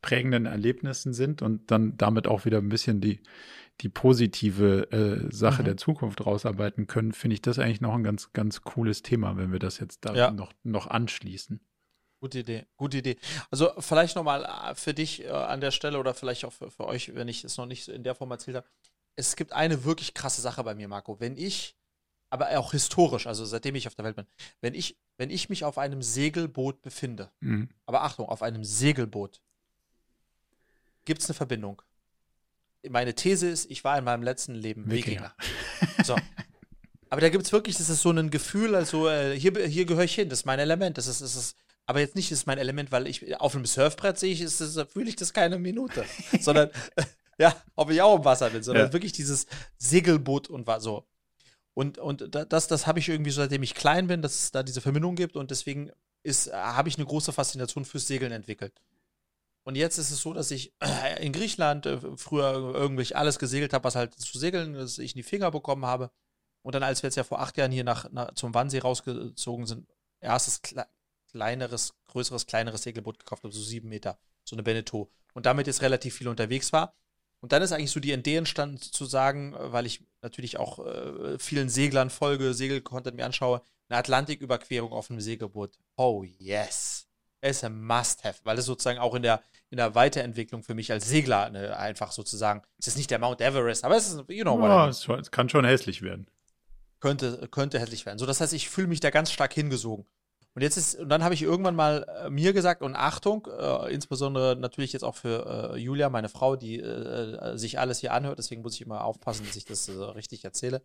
prägenden 0.02 0.46
Erlebnissen 0.46 1.12
sind 1.12 1.42
und 1.42 1.70
dann 1.70 1.96
damit 1.96 2.28
auch 2.28 2.44
wieder 2.44 2.58
ein 2.58 2.68
bisschen 2.68 3.00
die, 3.00 3.20
die 3.80 3.88
positive 3.88 4.90
äh, 4.90 5.32
Sache 5.32 5.62
mhm. 5.62 5.66
der 5.66 5.76
Zukunft 5.76 6.24
rausarbeiten 6.26 6.86
können, 6.86 7.12
finde 7.12 7.34
ich 7.34 7.42
das 7.42 7.58
eigentlich 7.58 7.80
noch 7.80 7.94
ein 7.94 8.02
ganz, 8.02 8.32
ganz 8.32 8.62
cooles 8.62 9.02
Thema, 9.02 9.36
wenn 9.36 9.52
wir 9.52 9.58
das 9.58 9.78
jetzt 9.78 10.04
da 10.04 10.14
ja. 10.14 10.30
noch, 10.30 10.52
noch 10.64 10.88
anschließen. 10.88 11.60
Gute 12.20 12.40
Idee, 12.40 12.66
gute 12.76 12.98
Idee. 12.98 13.16
Also 13.50 13.70
vielleicht 13.78 14.16
nochmal 14.16 14.44
äh, 14.44 14.74
für 14.74 14.94
dich 14.94 15.24
äh, 15.24 15.28
an 15.28 15.60
der 15.60 15.70
Stelle 15.70 15.98
oder 15.98 16.14
vielleicht 16.14 16.44
auch 16.44 16.52
für, 16.52 16.70
für 16.70 16.86
euch, 16.86 17.14
wenn 17.14 17.28
ich 17.28 17.44
es 17.44 17.56
noch 17.56 17.66
nicht 17.66 17.86
in 17.88 18.02
der 18.02 18.16
Form 18.16 18.30
erzählt 18.32 18.56
habe. 18.56 18.66
Es 19.14 19.36
gibt 19.36 19.52
eine 19.52 19.84
wirklich 19.84 20.14
krasse 20.14 20.40
Sache 20.40 20.64
bei 20.64 20.74
mir, 20.74 20.88
Marco. 20.88 21.20
Wenn 21.20 21.36
ich, 21.36 21.76
aber 22.30 22.58
auch 22.58 22.72
historisch, 22.72 23.28
also 23.28 23.44
seitdem 23.44 23.76
ich 23.76 23.86
auf 23.86 23.94
der 23.94 24.04
Welt 24.04 24.16
bin, 24.16 24.26
wenn 24.60 24.74
ich, 24.74 24.98
wenn 25.16 25.30
ich 25.30 25.48
mich 25.48 25.64
auf 25.64 25.78
einem 25.78 26.02
Segelboot 26.02 26.82
befinde, 26.82 27.30
mhm. 27.40 27.68
aber 27.86 28.02
Achtung, 28.02 28.28
auf 28.28 28.42
einem 28.42 28.64
Segelboot, 28.64 29.40
gibt 31.04 31.22
es 31.22 31.28
eine 31.28 31.34
Verbindung 31.34 31.80
meine 32.88 33.14
These 33.14 33.48
ist, 33.48 33.70
ich 33.70 33.84
war 33.84 33.98
in 33.98 34.04
meinem 34.04 34.22
letzten 34.22 34.54
Leben 34.54 34.90
Wikinger. 34.90 35.34
Wikinger. 35.80 36.04
So. 36.04 36.16
Aber 37.10 37.20
da 37.20 37.28
gibt 37.28 37.44
es 37.46 37.52
wirklich, 37.52 37.76
das 37.76 37.88
ist 37.88 38.02
so 38.02 38.10
ein 38.10 38.30
Gefühl, 38.30 38.74
also 38.74 39.08
äh, 39.08 39.38
hier, 39.38 39.52
hier 39.66 39.86
gehöre 39.86 40.04
ich 40.04 40.14
hin, 40.14 40.28
das 40.28 40.40
ist 40.40 40.44
mein 40.44 40.58
Element. 40.58 40.98
Das 40.98 41.06
ist, 41.06 41.22
das 41.22 41.36
ist, 41.36 41.56
aber 41.86 42.00
jetzt 42.00 42.16
nicht, 42.16 42.30
das 42.30 42.40
ist 42.40 42.46
mein 42.46 42.58
Element, 42.58 42.92
weil 42.92 43.06
ich 43.06 43.40
auf 43.40 43.54
einem 43.54 43.64
Surfbrett 43.64 44.18
sehe 44.18 44.32
ich, 44.32 44.40
ist, 44.40 44.60
das, 44.60 44.78
fühle 44.92 45.08
ich 45.08 45.16
das 45.16 45.32
keine 45.32 45.58
Minute. 45.58 46.04
sondern, 46.40 46.70
ja, 47.38 47.54
ob 47.76 47.90
ich 47.90 48.02
auch 48.02 48.18
im 48.18 48.24
Wasser 48.24 48.50
bin, 48.50 48.62
sondern 48.62 48.86
ja. 48.86 48.92
wirklich 48.92 49.12
dieses 49.12 49.46
Segelboot 49.78 50.48
und 50.48 50.66
war 50.66 50.80
so. 50.80 51.06
Und, 51.74 51.98
und 51.98 52.34
das, 52.34 52.66
das 52.66 52.86
habe 52.86 52.98
ich 52.98 53.08
irgendwie 53.08 53.30
so, 53.30 53.40
seitdem 53.40 53.62
ich 53.62 53.74
klein 53.74 54.08
bin, 54.08 54.20
dass 54.20 54.42
es 54.42 54.50
da 54.50 54.62
diese 54.62 54.80
Verbindung 54.80 55.14
gibt 55.14 55.36
und 55.36 55.50
deswegen 55.50 55.92
habe 56.52 56.88
ich 56.88 56.96
eine 56.96 57.06
große 57.06 57.32
Faszination 57.32 57.84
fürs 57.84 58.06
Segeln 58.06 58.32
entwickelt. 58.32 58.74
Und 59.68 59.74
jetzt 59.74 59.98
ist 59.98 60.10
es 60.10 60.22
so, 60.22 60.32
dass 60.32 60.50
ich 60.50 60.72
in 61.20 61.30
Griechenland 61.30 61.84
äh, 61.84 61.98
früher 62.16 62.54
irgendwie 62.74 63.14
alles 63.14 63.38
gesegelt 63.38 63.74
habe, 63.74 63.84
was 63.84 63.96
halt 63.96 64.14
zu 64.14 64.38
segeln, 64.38 64.72
dass 64.72 64.96
ich 64.96 65.12
in 65.12 65.18
die 65.18 65.22
Finger 65.22 65.50
bekommen 65.50 65.84
habe. 65.84 66.10
Und 66.62 66.74
dann, 66.74 66.82
als 66.82 67.02
wir 67.02 67.08
jetzt 67.08 67.16
ja 67.16 67.22
vor 67.22 67.40
acht 67.40 67.58
Jahren 67.58 67.70
hier 67.70 67.84
nach, 67.84 68.10
nach 68.10 68.32
zum 68.32 68.54
Wannsee 68.54 68.78
rausgezogen 68.78 69.66
sind, 69.66 69.86
erstes 70.20 70.62
kle 70.62 70.86
kleineres, 71.30 71.92
größeres, 72.06 72.46
kleineres 72.46 72.82
Segelboot 72.84 73.18
gekauft 73.18 73.44
habe, 73.44 73.52
so 73.52 73.60
sieben 73.60 73.90
Meter, 73.90 74.18
so 74.42 74.56
eine 74.56 74.62
Beneteau. 74.62 75.10
Und 75.34 75.44
damit 75.44 75.66
jetzt 75.66 75.82
relativ 75.82 76.14
viel 76.14 76.28
unterwegs 76.28 76.72
war. 76.72 76.94
Und 77.40 77.52
dann 77.52 77.60
ist 77.60 77.72
eigentlich 77.72 77.90
so 77.90 78.00
die 78.00 78.12
Idee 78.12 78.36
entstanden, 78.36 78.80
zu 78.80 79.04
sagen, 79.04 79.54
weil 79.54 79.84
ich 79.84 80.02
natürlich 80.22 80.56
auch 80.58 80.78
äh, 80.78 81.38
vielen 81.38 81.68
Seglern 81.68 82.08
folge, 82.08 82.54
Segelcontent 82.54 83.18
mir 83.18 83.26
anschaue, 83.26 83.60
eine 83.90 83.98
Atlantiküberquerung 83.98 84.92
auf 84.92 85.10
einem 85.10 85.20
Segelboot. 85.20 85.76
Oh 85.98 86.24
yes 86.24 87.07
ist 87.40 87.64
ein 87.64 87.82
Must-Have, 87.82 88.40
weil 88.44 88.58
es 88.58 88.66
sozusagen 88.66 88.98
auch 88.98 89.14
in 89.14 89.22
der, 89.22 89.42
in 89.70 89.76
der 89.76 89.94
Weiterentwicklung 89.94 90.62
für 90.62 90.74
mich 90.74 90.90
als 90.90 91.08
Segler 91.08 91.50
ne, 91.50 91.76
einfach 91.76 92.12
sozusagen, 92.12 92.62
es 92.78 92.88
ist 92.88 92.96
nicht 92.96 93.10
der 93.10 93.18
Mount 93.18 93.40
Everest, 93.40 93.84
aber 93.84 93.96
es 93.96 94.08
ist, 94.08 94.24
you 94.28 94.42
know 94.42 94.58
what 94.58 94.68
ja, 94.68 94.88
es, 94.88 95.08
es 95.08 95.30
kann 95.30 95.48
schon 95.48 95.64
hässlich 95.64 96.02
werden. 96.02 96.26
Könnte, 97.00 97.48
könnte 97.50 97.78
hässlich 97.78 98.06
werden. 98.06 98.18
So, 98.18 98.26
das 98.26 98.40
heißt, 98.40 98.52
ich 98.52 98.68
fühle 98.68 98.88
mich 98.88 99.00
da 99.00 99.10
ganz 99.10 99.30
stark 99.30 99.52
hingesogen. 99.52 100.04
Und 100.54 100.62
jetzt 100.62 100.76
ist, 100.76 100.96
und 100.96 101.08
dann 101.08 101.22
habe 101.22 101.34
ich 101.34 101.42
irgendwann 101.42 101.76
mal 101.76 102.04
äh, 102.24 102.30
mir 102.30 102.52
gesagt, 102.52 102.82
und 102.82 102.96
Achtung, 102.96 103.46
äh, 103.46 103.94
insbesondere 103.94 104.56
natürlich 104.56 104.92
jetzt 104.92 105.04
auch 105.04 105.14
für 105.14 105.74
äh, 105.74 105.78
Julia, 105.78 106.08
meine 106.08 106.28
Frau, 106.28 106.56
die 106.56 106.80
äh, 106.80 107.56
sich 107.56 107.78
alles 107.78 108.00
hier 108.00 108.12
anhört, 108.12 108.40
deswegen 108.40 108.62
muss 108.62 108.74
ich 108.74 108.80
immer 108.80 109.04
aufpassen, 109.04 109.46
dass 109.46 109.54
ich 109.54 109.66
das 109.66 109.88
richtig 109.88 110.44
erzähle, 110.44 110.82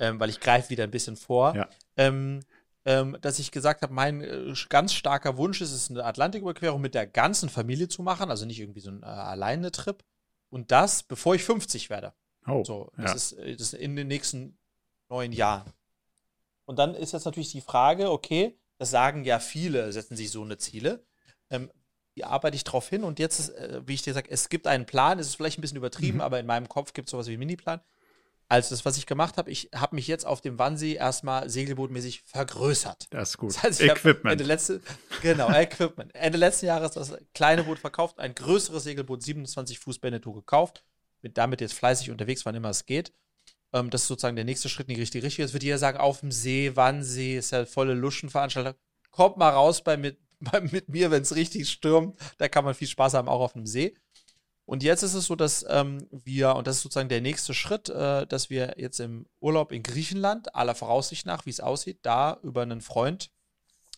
ähm, 0.00 0.18
weil 0.18 0.30
ich 0.30 0.40
greife 0.40 0.70
wieder 0.70 0.82
ein 0.82 0.90
bisschen 0.90 1.14
vor. 1.14 1.54
Ja. 1.54 1.68
Ähm, 1.96 2.40
ähm, 2.84 3.16
dass 3.20 3.38
ich 3.38 3.50
gesagt 3.50 3.82
habe, 3.82 3.94
mein 3.94 4.20
äh, 4.20 4.52
ganz 4.68 4.92
starker 4.92 5.36
Wunsch 5.36 5.60
ist 5.60 5.72
es, 5.72 5.90
eine 5.90 6.04
Atlantiküberquerung 6.04 6.80
mit 6.80 6.94
der 6.94 7.06
ganzen 7.06 7.48
Familie 7.48 7.88
zu 7.88 8.02
machen, 8.02 8.30
also 8.30 8.44
nicht 8.44 8.60
irgendwie 8.60 8.80
so 8.80 8.90
ein 8.90 9.02
äh, 9.02 9.06
alleine 9.06 9.72
Trip. 9.72 10.04
Und 10.50 10.70
das, 10.70 11.02
bevor 11.02 11.34
ich 11.34 11.44
50 11.44 11.90
werde. 11.90 12.12
Oh, 12.46 12.62
so, 12.64 12.92
das, 12.96 13.04
ja. 13.04 13.14
ist, 13.14 13.32
äh, 13.32 13.52
das 13.56 13.72
ist 13.72 13.74
in 13.74 13.96
den 13.96 14.08
nächsten 14.08 14.58
neun 15.08 15.32
Jahren. 15.32 15.72
Und 16.66 16.78
dann 16.78 16.94
ist 16.94 17.12
jetzt 17.12 17.24
natürlich 17.24 17.52
die 17.52 17.60
Frage, 17.60 18.10
okay, 18.10 18.58
das 18.78 18.90
sagen 18.90 19.24
ja 19.24 19.38
viele, 19.38 19.92
setzen 19.92 20.16
sich 20.16 20.30
so 20.30 20.42
eine 20.42 20.58
Ziele. 20.58 21.04
Ähm, 21.50 21.70
wie 22.14 22.24
arbeite 22.24 22.56
ich 22.56 22.64
darauf 22.64 22.88
hin? 22.88 23.02
Und 23.04 23.18
jetzt 23.18 23.38
ist, 23.38 23.48
äh, 23.50 23.82
wie 23.86 23.94
ich 23.94 24.02
dir 24.02 24.14
sage, 24.14 24.30
es 24.30 24.48
gibt 24.48 24.66
einen 24.66 24.86
Plan, 24.86 25.18
es 25.18 25.28
ist 25.28 25.36
vielleicht 25.36 25.58
ein 25.58 25.62
bisschen 25.62 25.76
übertrieben, 25.76 26.18
mhm. 26.18 26.22
aber 26.22 26.38
in 26.38 26.46
meinem 26.46 26.68
Kopf 26.68 26.92
gibt 26.92 27.08
es 27.08 27.12
sowas 27.12 27.26
wie 27.26 27.32
einen 27.32 27.40
Miniplan. 27.40 27.80
Also 28.48 28.70
das, 28.70 28.84
was 28.84 28.98
ich 28.98 29.06
gemacht 29.06 29.38
habe, 29.38 29.50
ich 29.50 29.70
habe 29.74 29.96
mich 29.96 30.06
jetzt 30.06 30.26
auf 30.26 30.40
dem 30.40 30.58
Wannsee 30.58 30.94
erstmal 30.94 31.48
segelbootmäßig 31.48 32.22
vergrößert. 32.26 33.06
Das 33.10 33.30
ist 33.30 33.38
gut. 33.38 33.54
Das 33.54 33.62
heißt, 33.62 33.80
Equipment. 33.80 34.32
Ende 34.32 34.44
letzte, 34.44 34.80
genau, 35.22 35.50
Equipment. 35.50 36.14
Ende 36.14 36.38
letzten 36.38 36.66
Jahres 36.66 36.92
das 36.92 37.16
kleine 37.32 37.64
Boot 37.64 37.78
verkauft, 37.78 38.18
ein 38.18 38.34
größeres 38.34 38.84
Segelboot, 38.84 39.22
27 39.22 39.78
Fuß 39.78 39.98
Beneteau 39.98 40.32
gekauft. 40.32 40.84
Bin 41.22 41.32
damit 41.32 41.62
jetzt 41.62 41.74
fleißig 41.74 42.10
unterwegs, 42.10 42.44
wann 42.44 42.54
immer 42.54 42.68
es 42.68 42.84
geht. 42.84 43.12
Ähm, 43.72 43.90
das 43.90 44.02
ist 44.02 44.08
sozusagen 44.08 44.36
der 44.36 44.44
nächste 44.44 44.68
Schritt 44.68 44.88
in 44.88 44.94
die 44.94 45.00
richtige 45.00 45.24
Richtung. 45.24 45.42
Jetzt 45.42 45.52
wird 45.52 45.62
jeder 45.62 45.78
sagen, 45.78 45.98
auf 45.98 46.20
dem 46.20 46.30
See, 46.30 46.72
Wannsee, 46.74 47.38
ist 47.38 47.50
ja 47.50 47.66
volle 47.66 47.94
Luschenveranstaltung. 47.94 48.74
Kommt 49.10 49.36
mal 49.36 49.50
raus 49.50 49.82
bei 49.82 49.96
mit, 49.96 50.18
bei, 50.40 50.60
mit 50.60 50.88
mir, 50.88 51.10
wenn 51.10 51.22
es 51.22 51.34
richtig 51.34 51.68
stürmt. 51.68 52.16
Da 52.38 52.48
kann 52.48 52.64
man 52.64 52.74
viel 52.74 52.88
Spaß 52.88 53.14
haben, 53.14 53.28
auch 53.28 53.40
auf 53.40 53.54
dem 53.54 53.66
See. 53.66 53.94
Und 54.66 54.82
jetzt 54.82 55.02
ist 55.02 55.14
es 55.14 55.26
so, 55.26 55.36
dass 55.36 55.64
ähm, 55.68 56.06
wir, 56.10 56.56
und 56.56 56.66
das 56.66 56.76
ist 56.76 56.82
sozusagen 56.82 57.10
der 57.10 57.20
nächste 57.20 57.52
Schritt, 57.52 57.90
äh, 57.90 58.26
dass 58.26 58.48
wir 58.48 58.74
jetzt 58.78 58.98
im 58.98 59.26
Urlaub 59.40 59.72
in 59.72 59.82
Griechenland, 59.82 60.54
aller 60.54 60.74
Voraussicht 60.74 61.26
nach, 61.26 61.44
wie 61.44 61.50
es 61.50 61.60
aussieht, 61.60 61.98
da 62.02 62.38
über 62.42 62.62
einen 62.62 62.80
Freund 62.80 63.30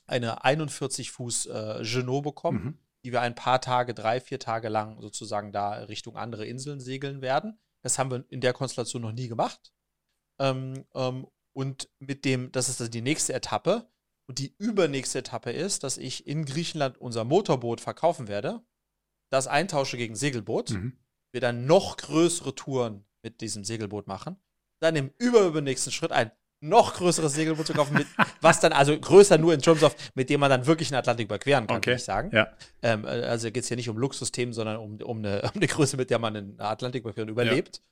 eine 0.07 0.45
41 0.45 1.11
Fuß 1.11 1.47
äh, 1.47 1.83
Genot 1.83 2.25
bekommen, 2.25 2.65
mhm. 2.65 2.79
die 3.05 3.13
wir 3.13 3.21
ein 3.21 3.35
paar 3.35 3.61
Tage, 3.61 3.95
drei, 3.95 4.21
vier 4.21 4.41
Tage 4.41 4.69
lang 4.69 5.01
sozusagen 5.01 5.53
da 5.53 5.73
Richtung 5.73 6.17
andere 6.17 6.47
Inseln 6.47 6.81
segeln 6.81 7.23
werden. 7.23 7.59
Das 7.83 7.99
haben 7.99 8.11
wir 8.11 8.25
in 8.29 8.41
der 8.41 8.53
Konstellation 8.53 9.03
noch 9.03 9.13
nie 9.13 9.29
gemacht. 9.29 9.73
Ähm, 10.41 10.85
ähm, 10.95 11.27
und 11.53 11.89
mit 12.01 12.25
dem, 12.25 12.51
das 12.53 12.69
ist 12.69 12.81
also 12.81 12.91
die 12.91 13.03
nächste 13.03 13.33
Etappe, 13.33 13.89
Und 14.29 14.41
die 14.41 14.55
übernächste 14.59 15.21
Etappe 15.21 15.53
ist, 15.53 15.85
dass 15.85 15.97
ich 15.97 16.27
in 16.27 16.45
Griechenland 16.45 16.99
unser 16.99 17.25
Motorboot 17.25 17.81
verkaufen 17.81 18.27
werde, 18.27 18.61
das 19.31 19.47
eintausche 19.47 19.97
gegen 19.97 20.15
Segelboot, 20.17 20.71
Mhm. 20.71 20.93
wir 21.33 21.41
dann 21.41 21.67
noch 21.67 21.97
größere 21.97 22.55
Touren 22.55 23.05
mit 23.23 23.41
diesem 23.41 23.65
Segelboot 23.65 24.07
machen, 24.07 24.37
dann 24.81 24.95
im 24.97 25.11
überübernächsten 25.19 25.93
Schritt 25.93 26.13
ein 26.13 26.31
noch 26.61 26.95
größeres 26.95 27.35
Segelboot 27.35 27.67
zu 27.67 27.75
kaufen, 27.75 27.95
mit, 27.95 28.07
was 28.41 28.61
dann 28.61 28.73
also 28.73 28.99
größer 28.99 29.37
nur 29.37 29.53
in 29.53 29.61
terms 29.61 29.83
of, 29.83 29.95
mit 30.15 30.31
dem 30.31 30.41
man 30.41 30.49
dann 30.51 30.67
wirklich 30.67 30.89
den 30.89 30.95
Atlantik 30.97 31.27
überqueren 31.27 31.67
kann, 31.67 31.77
Okay. 31.79 31.91
würde 31.91 31.97
ich 31.99 32.05
sagen. 32.05 32.31
Ja. 32.33 32.49
Ähm, 32.83 33.05
äh, 33.05 33.09
also 33.09 33.51
geht 33.51 33.63
es 33.63 33.69
hier 33.69 33.77
nicht 33.77 33.89
um 33.91 33.99
Luxusthemen, 33.99 34.55
sondern 34.55 34.79
um, 34.79 34.97
um, 35.03 35.19
eine, 35.19 35.43
um 35.55 35.57
eine 35.57 35.67
Größe, 35.67 35.97
mit 35.99 36.09
der 36.11 36.19
man 36.19 36.35
den 36.35 36.59
Atlantik 36.61 37.03
überqueren 37.05 37.29
überlebt. 37.29 37.83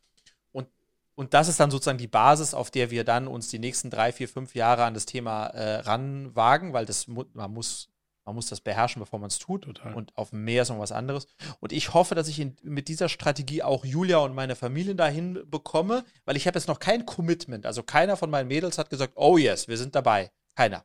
Und, 0.53 0.69
und 1.15 1.35
das 1.35 1.49
ist 1.49 1.61
dann 1.61 1.71
sozusagen 1.71 1.99
die 1.99 2.07
Basis, 2.09 2.55
auf 2.55 2.71
der 2.71 2.91
wir 2.91 3.05
dann 3.05 3.29
uns 3.29 3.49
die 3.49 3.59
nächsten 3.59 3.91
drei, 3.91 4.13
vier, 4.13 4.29
fünf 4.29 4.55
Jahre 4.55 4.85
an 4.85 4.95
das 4.95 5.05
Thema 5.05 5.49
äh, 5.49 5.81
ranwagen, 5.81 6.73
weil 6.73 6.87
das 6.87 7.07
man 7.07 7.53
muss, 7.53 7.91
man 8.25 8.35
muss 8.35 8.47
das 8.47 8.61
beherrschen, 8.61 9.01
bevor 9.01 9.19
man 9.19 9.29
es 9.29 9.39
tut. 9.39 9.65
Total. 9.65 9.95
Und 9.95 10.17
auf 10.17 10.31
dem 10.31 10.45
Meer 10.45 10.63
ist 10.63 10.71
noch 10.71 10.79
was 10.79 10.93
anderes. 10.93 11.27
Und 11.61 11.73
ich 11.73 11.93
hoffe, 11.93 12.15
dass 12.15 12.29
ich 12.29 12.41
in, 12.41 12.57
mit 12.63 12.89
dieser 12.89 13.09
Strategie 13.09 13.63
auch 13.63 13.85
Julia 13.85 14.19
und 14.19 14.35
meine 14.35 14.57
Familie 14.57 14.95
dahin 14.95 15.43
bekomme, 15.51 16.05
weil 16.25 16.37
ich 16.37 16.47
habe 16.47 16.59
jetzt 16.59 16.69
noch 16.69 16.79
kein 16.79 17.05
Commitment. 17.05 17.67
Also 17.67 17.83
keiner 17.83 18.17
von 18.17 18.31
meinen 18.31 18.49
Mädels 18.49 18.79
hat 18.79 18.91
gesagt, 18.91 19.13
oh 19.17 19.37
yes, 19.37 19.69
wir 19.69 19.77
sind 19.77 19.95
dabei. 19.95 20.31
Keiner. 20.55 20.85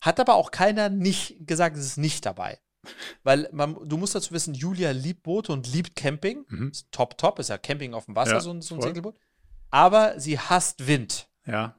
Hat 0.00 0.20
aber 0.20 0.34
auch 0.34 0.50
keiner 0.50 0.90
nicht 0.90 1.46
gesagt, 1.46 1.76
es 1.76 1.86
ist 1.86 1.96
nicht 1.96 2.26
dabei. 2.26 2.58
Weil 3.22 3.48
man, 3.52 3.76
du 3.88 3.96
musst 3.96 4.14
dazu 4.14 4.34
wissen, 4.34 4.52
Julia 4.52 4.90
liebt 4.90 5.22
Boote 5.22 5.52
und 5.52 5.72
liebt 5.72 5.96
Camping. 5.96 6.44
Mhm. 6.48 6.70
Ist 6.70 6.92
top, 6.92 7.16
top, 7.16 7.38
ist 7.38 7.48
ja 7.48 7.56
Camping 7.56 7.94
auf 7.94 8.04
dem 8.04 8.16
Wasser, 8.16 8.34
Ja, 8.34 8.40
so 8.40 8.50
ein, 8.50 8.60
so 8.60 8.74
ein. 8.74 8.82
Segelboot. 8.82 9.16
Aber 9.70 10.20
sie 10.20 10.38
hasst 10.38 10.86
Wind. 10.86 11.28
Ja. 11.46 11.74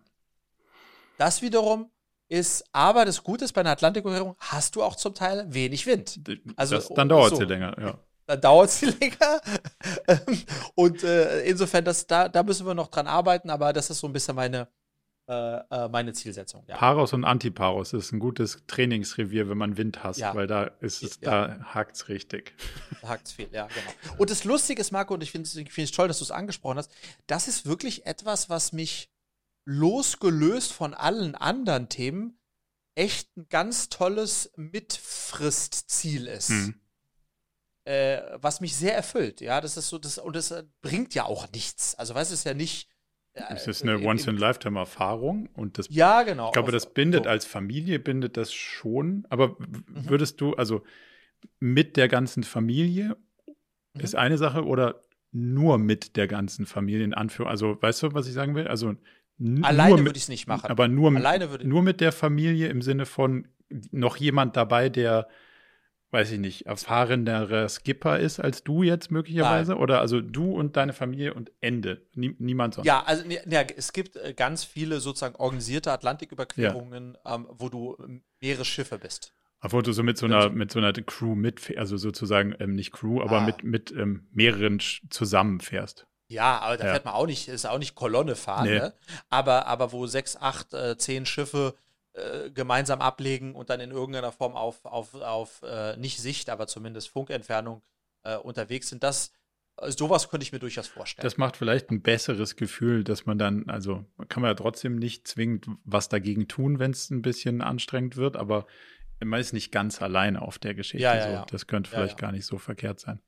Das 1.18 1.42
wiederum 1.44 1.92
ist, 2.28 2.64
aber 2.72 3.06
das 3.06 3.24
Gute 3.24 3.46
ist, 3.46 3.54
bei 3.54 3.62
einer 3.62 3.72
Atlantiküberquerung 3.72 4.36
hast 4.40 4.76
du 4.76 4.84
auch 4.84 4.96
zum 4.96 5.14
Teil 5.14 5.46
wenig 5.48 5.86
Wind. 5.86 6.20
Also, 6.56 6.76
das, 6.76 6.90
dann 6.90 7.10
dauert 7.10 7.32
so. 7.32 7.36
sie 7.38 7.46
länger, 7.46 7.76
ja. 7.80 7.98
Dann 8.28 8.42
dauert 8.42 8.72
sie 8.72 8.88
länger. 8.88 9.42
Ähm, 10.08 10.42
und 10.74 11.04
äh, 11.04 11.42
insofern, 11.46 11.86
das, 11.86 12.08
da, 12.08 12.28
da 12.28 12.42
müssen 12.42 12.66
wir 12.66 12.74
noch 12.74 12.88
dran 12.88 13.06
arbeiten, 13.08 13.50
aber 13.52 13.72
das 13.72 13.90
ist 13.92 14.00
so 14.00 14.08
ein 14.08 14.14
bisschen 14.14 14.36
meine, 14.36 14.68
äh, 15.28 15.58
äh, 15.58 15.90
meine 15.90 16.14
Zielsetzung. 16.14 16.64
Ja. 16.68 16.78
Paros 16.78 17.14
und 17.14 17.24
Antiparos 17.24 17.94
ist 17.94 18.12
ein 18.12 18.20
gutes 18.20 18.64
Trainingsrevier, 18.68 19.48
wenn 19.50 19.58
man 19.58 19.78
Wind 19.78 20.04
hasst, 20.04 20.20
Ja. 20.20 20.34
weil 20.36 20.48
da 20.48 20.66
ist 20.82 21.04
es, 21.04 21.20
Ja. 21.22 21.48
da 21.48 21.60
hakt's 21.74 22.08
richtig. 22.10 22.56
Da 23.02 23.10
hakt's 23.10 23.32
viel, 23.32 23.48
ja, 23.52 23.68
genau. 23.68 24.16
Und 24.18 24.30
das 24.32 24.44
Lustige 24.44 24.82
ist, 24.82 24.92
Marco, 24.92 25.14
und 25.14 25.22
ich 25.22 25.32
finde 25.32 25.48
es 25.48 25.92
toll, 25.92 26.08
dass 26.08 26.20
du 26.20 26.24
es 26.24 26.32
angesprochen 26.32 26.78
hast, 26.78 26.92
das 27.28 27.48
ist 27.48 27.66
wirklich 27.68 28.06
etwas, 28.06 28.50
was 28.50 28.74
mich 28.74 29.10
losgelöst 29.66 30.72
von 30.74 30.94
allen 30.94 31.36
anderen 31.36 31.90
Themen 31.90 32.40
echt 32.96 33.36
ein 33.36 33.48
ganz 33.50 33.90
tolles 33.90 34.52
Mitfristziel 34.56 36.28
ist. 36.28 36.50
Mhm. 36.50 36.76
Äh, 37.86 38.22
was 38.42 38.62
mich 38.62 38.76
sehr 38.76 38.96
erfüllt, 38.96 39.42
ja, 39.42 39.62
das 39.62 39.78
ist 39.78 39.90
so, 39.90 40.00
das, 40.00 40.18
und 40.18 40.36
das 40.36 40.50
äh, 40.52 40.64
bringt 40.82 41.14
ja 41.14 41.26
auch 41.26 41.52
nichts. 41.52 41.94
Also, 41.96 42.16
weißt 42.16 42.32
du, 42.32 42.34
es 42.34 42.40
ist 42.40 42.46
ja 42.46 42.56
nicht. 42.56 42.90
äh, 43.34 43.44
Es 43.54 43.68
ist 43.68 43.84
eine 43.84 43.96
im- 43.96 44.06
Once-in-Lifetime-Erfahrung 44.06 45.50
und 45.54 45.78
das 45.78 45.88
Ja, 45.90 46.24
genau. 46.24 46.48
Ich 46.48 46.54
glaube, 46.54 46.70
Auf- 46.70 46.74
das 46.74 46.92
bindet 46.94 47.26
so. 47.26 47.30
als 47.30 47.46
Familie, 47.46 48.00
bindet 48.00 48.38
das 48.38 48.54
schon. 48.54 49.28
Aber 49.30 49.56
Mhm. 49.60 49.84
würdest 50.10 50.42
du, 50.42 50.54
also 50.56 50.84
mit 51.60 51.96
der 51.98 52.08
ganzen 52.08 52.44
Familie 52.44 53.18
Mhm. 53.94 54.02
ist 54.02 54.16
eine 54.16 54.38
Sache 54.40 54.64
oder 54.66 55.04
nur 55.32 55.78
mit 55.78 56.16
der 56.16 56.28
ganzen 56.28 56.66
Familie 56.66 57.04
in 57.04 57.14
Anführung? 57.14 57.52
Also, 57.52 57.80
weißt 57.82 58.02
du, 58.04 58.14
was 58.14 58.26
ich 58.28 58.34
sagen 58.34 58.56
will? 58.56 58.68
Also 58.68 58.96
Alleine 59.64 59.98
würde 60.06 60.18
ich 60.18 60.24
es 60.24 60.30
nicht 60.30 60.48
machen. 60.48 60.70
aber 60.70 60.88
nur, 60.88 61.12
mit- 61.12 61.20
Alleine 61.26 61.50
würde 61.52 61.68
nur 61.68 61.82
mit 61.82 62.00
der 62.02 62.12
Familie 62.12 62.68
im 62.70 62.82
Sinne 62.82 63.06
von 63.06 63.48
noch 63.92 64.18
jemand 64.18 64.56
dabei, 64.56 64.90
der, 64.90 65.28
weiß 66.12 66.32
ich 66.32 66.40
nicht, 66.40 66.66
erfahrenerer 66.68 67.68
Skipper 67.68 68.20
ist 68.20 68.40
als 68.40 68.64
du 68.64 68.84
jetzt 68.84 69.12
möglicherweise? 69.12 69.76
Oder 69.78 70.00
also 70.00 70.22
du 70.22 70.54
und 70.54 70.78
deine 70.78 70.94
Familie 70.94 71.34
und 71.34 71.52
Ende. 71.62 72.06
Nie, 72.14 72.36
niemand 72.40 72.76
sonst. 72.76 72.86
Ja, 72.88 73.04
also 73.04 73.28
ne, 73.28 73.42
ne, 73.46 73.68
es 73.76 73.92
gibt 73.92 74.16
äh, 74.16 74.34
ganz 74.34 74.64
viele 74.64 75.00
sozusagen 75.02 75.36
organisierte 75.36 75.92
Atlantiküberquerungen, 75.92 77.18
ähm, 77.26 77.48
wo 77.52 77.70
du 77.70 77.98
mehrere 78.40 78.64
Schiffe 78.66 79.00
bist. 79.00 79.34
Obwohl 79.62 79.82
du 79.84 79.92
so 79.94 80.04
mit 80.04 80.18
so 80.18 80.28
einer, 80.28 80.50
mit 80.52 80.72
so 80.72 80.80
einer 80.80 80.94
Crew 80.94 81.34
mitfährst, 81.34 81.80
also 81.80 81.98
sozusagen 81.98 82.54
ähm, 82.60 82.76
nicht 82.76 82.92
Crew, 82.92 83.22
aber 83.22 83.40
Ah. 83.42 83.46
mit, 83.46 83.64
mit 83.64 83.92
ähm, 83.92 84.28
mehreren 84.32 84.80
zusammenfährst. 85.10 86.06
Ja, 86.28 86.60
aber 86.60 86.78
da 86.78 86.86
Ja. 86.86 86.92
fährt 86.92 87.06
man 87.06 87.14
auch 87.14 87.28
nicht, 87.28 87.48
ist 87.48 87.66
auch 87.66 87.78
nicht 87.78 87.96
Kolonne 87.96 88.36
fahren, 88.36 88.66
Nee. 88.66 88.80
ne? 88.80 88.94
aber, 89.30 89.68
aber 89.68 89.92
wo 89.92 90.08
sechs, 90.08 90.36
acht, 90.36 90.74
äh, 90.74 90.98
zehn 90.98 91.26
Schiffe 91.26 91.76
äh, 92.14 92.50
gemeinsam 92.50 93.02
ablegen 93.02 93.54
und 93.56 93.70
dann 93.70 93.80
in 93.80 93.92
irgendeiner 93.92 94.32
Form 94.32 94.56
auf, 94.56 94.84
auf, 94.86 95.14
auf 95.16 95.62
äh, 95.64 95.98
nicht 95.98 96.18
Sicht, 96.20 96.50
aber 96.50 96.66
zumindest 96.68 97.10
Funkentfernung 97.10 97.84
äh, 98.24 98.38
unterwegs 98.38 98.90
sind, 98.90 99.04
das, 99.04 99.32
äh, 99.78 99.92
sowas 99.92 100.30
könnte 100.30 100.44
ich 100.44 100.52
mir 100.52 100.60
durchaus 100.60 100.88
vorstellen. 100.88 101.24
Das 101.24 101.38
macht 101.38 101.58
vielleicht 101.58 101.92
ein 101.92 102.02
besseres 102.02 102.56
Gefühl, 102.56 103.04
dass 103.04 103.26
man 103.26 103.38
dann, 103.38 103.70
also 103.70 104.06
kann 104.30 104.42
man 104.42 104.50
ja 104.52 104.56
trotzdem 104.56 104.96
nicht 104.96 105.28
zwingend 105.28 105.68
was 105.84 106.10
dagegen 106.10 106.48
tun, 106.48 106.80
wenn 106.80 106.92
es 106.92 107.10
ein 107.12 107.22
bisschen 107.22 107.62
anstrengend 107.62 108.16
wird, 108.16 108.36
aber 108.36 108.66
man 109.24 109.40
ist 109.40 109.54
nicht 109.54 109.72
ganz 109.72 110.02
alleine 110.02 110.42
auf 110.42 110.58
der 110.58 110.74
Geschichte. 110.74 111.04
Ja, 111.04 111.16
ja, 111.16 111.40
so. 111.40 111.46
Das 111.52 111.68
könnte 111.68 111.90
vielleicht 111.90 112.18
gar 112.18 112.32
nicht 112.32 112.46
so 112.46 112.58
verkehrt 112.58 113.00
sein. 113.00 113.22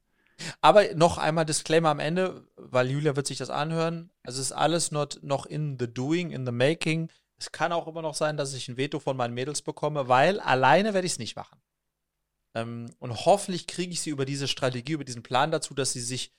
Aber 0.61 0.93
noch 0.95 1.17
einmal 1.17 1.45
Disclaimer 1.45 1.89
am 1.89 1.99
Ende, 1.99 2.47
weil 2.55 2.89
Julia 2.91 3.15
wird 3.15 3.27
sich 3.27 3.37
das 3.37 3.49
anhören. 3.49 4.11
Also 4.23 4.39
es 4.39 4.47
ist 4.47 4.51
alles 4.51 4.91
not, 4.91 5.19
noch 5.23 5.45
in 5.45 5.77
the 5.79 5.91
doing, 5.91 6.31
in 6.31 6.45
the 6.45 6.51
making. 6.51 7.09
Es 7.39 7.51
kann 7.51 7.71
auch 7.71 7.87
immer 7.87 8.01
noch 8.01 8.15
sein, 8.15 8.37
dass 8.37 8.53
ich 8.53 8.67
ein 8.67 8.77
Veto 8.77 8.99
von 8.99 9.17
meinen 9.17 9.33
Mädels 9.33 9.61
bekomme, 9.61 10.07
weil 10.07 10.39
alleine 10.39 10.93
werde 10.93 11.05
ich 11.05 11.13
es 11.13 11.19
nicht 11.19 11.35
machen. 11.35 11.59
Ähm, 12.55 12.93
und 12.99 13.25
hoffentlich 13.25 13.67
kriege 13.67 13.91
ich 13.91 14.01
sie 14.01 14.09
über 14.09 14.25
diese 14.25 14.47
Strategie, 14.47 14.93
über 14.93 15.03
diesen 15.03 15.23
Plan 15.23 15.51
dazu, 15.51 15.73
dass 15.73 15.93
sie 15.93 16.01
sich 16.01 16.33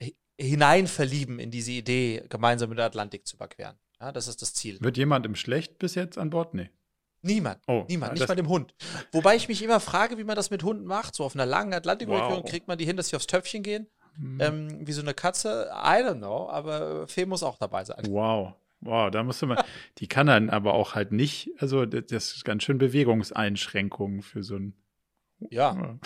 hi- 0.00 0.16
hineinverlieben 0.38 1.38
in 1.38 1.50
diese 1.50 1.72
Idee, 1.72 2.24
gemeinsam 2.28 2.68
mit 2.68 2.78
der 2.78 2.86
Atlantik 2.86 3.26
zu 3.26 3.36
überqueren. 3.36 3.76
Ja, 4.00 4.12
das 4.12 4.28
ist 4.28 4.42
das 4.42 4.54
Ziel. 4.54 4.80
Wird 4.80 4.96
jemand 4.96 5.26
im 5.26 5.34
Schlecht 5.34 5.78
bis 5.78 5.94
jetzt 5.94 6.18
an 6.18 6.30
Bord? 6.30 6.54
Nee. 6.54 6.70
Niemand. 7.24 7.58
Oh, 7.66 7.84
Niemand, 7.88 8.10
ja, 8.10 8.12
nicht 8.12 8.22
das- 8.22 8.28
mal 8.28 8.34
dem 8.36 8.48
Hund. 8.48 8.74
Wobei 9.12 9.34
ich 9.36 9.48
mich 9.48 9.62
immer 9.62 9.80
frage, 9.80 10.18
wie 10.18 10.24
man 10.24 10.36
das 10.36 10.50
mit 10.50 10.62
Hunden 10.62 10.84
macht. 10.84 11.14
So 11.14 11.24
auf 11.24 11.34
einer 11.34 11.46
langen 11.46 11.72
Atlantiküberquerung 11.74 12.42
Wow. 12.44 12.50
kriegt 12.50 12.68
man 12.68 12.78
die 12.78 12.84
hin, 12.84 12.96
dass 12.96 13.08
sie 13.08 13.16
aufs 13.16 13.26
Töpfchen 13.26 13.62
gehen. 13.62 13.86
Hm. 14.16 14.38
Ähm, 14.40 14.86
wie 14.86 14.92
so 14.92 15.00
eine 15.02 15.14
Katze, 15.14 15.68
I 15.72 16.02
don't 16.04 16.18
know, 16.18 16.48
aber 16.48 17.08
Fee 17.08 17.26
muss 17.26 17.42
auch 17.42 17.58
dabei 17.58 17.84
sein. 17.84 18.04
Wow. 18.08 18.52
Wow, 18.80 19.10
da 19.10 19.22
musste 19.22 19.46
man, 19.46 19.58
die 19.98 20.06
kann 20.08 20.26
dann 20.26 20.50
aber 20.50 20.74
auch 20.74 20.94
halt 20.94 21.10
nicht, 21.10 21.50
also 21.58 21.86
das 21.86 22.04
das 22.06 22.32
ist 22.36 22.44
ganz 22.44 22.62
schön 22.64 22.76
Bewegungseinschränkungen 22.78 24.22
für 24.22 24.42
so 24.42 24.56
ein. 24.56 24.74
Ja, 25.50 25.74
Ja. 25.74 25.98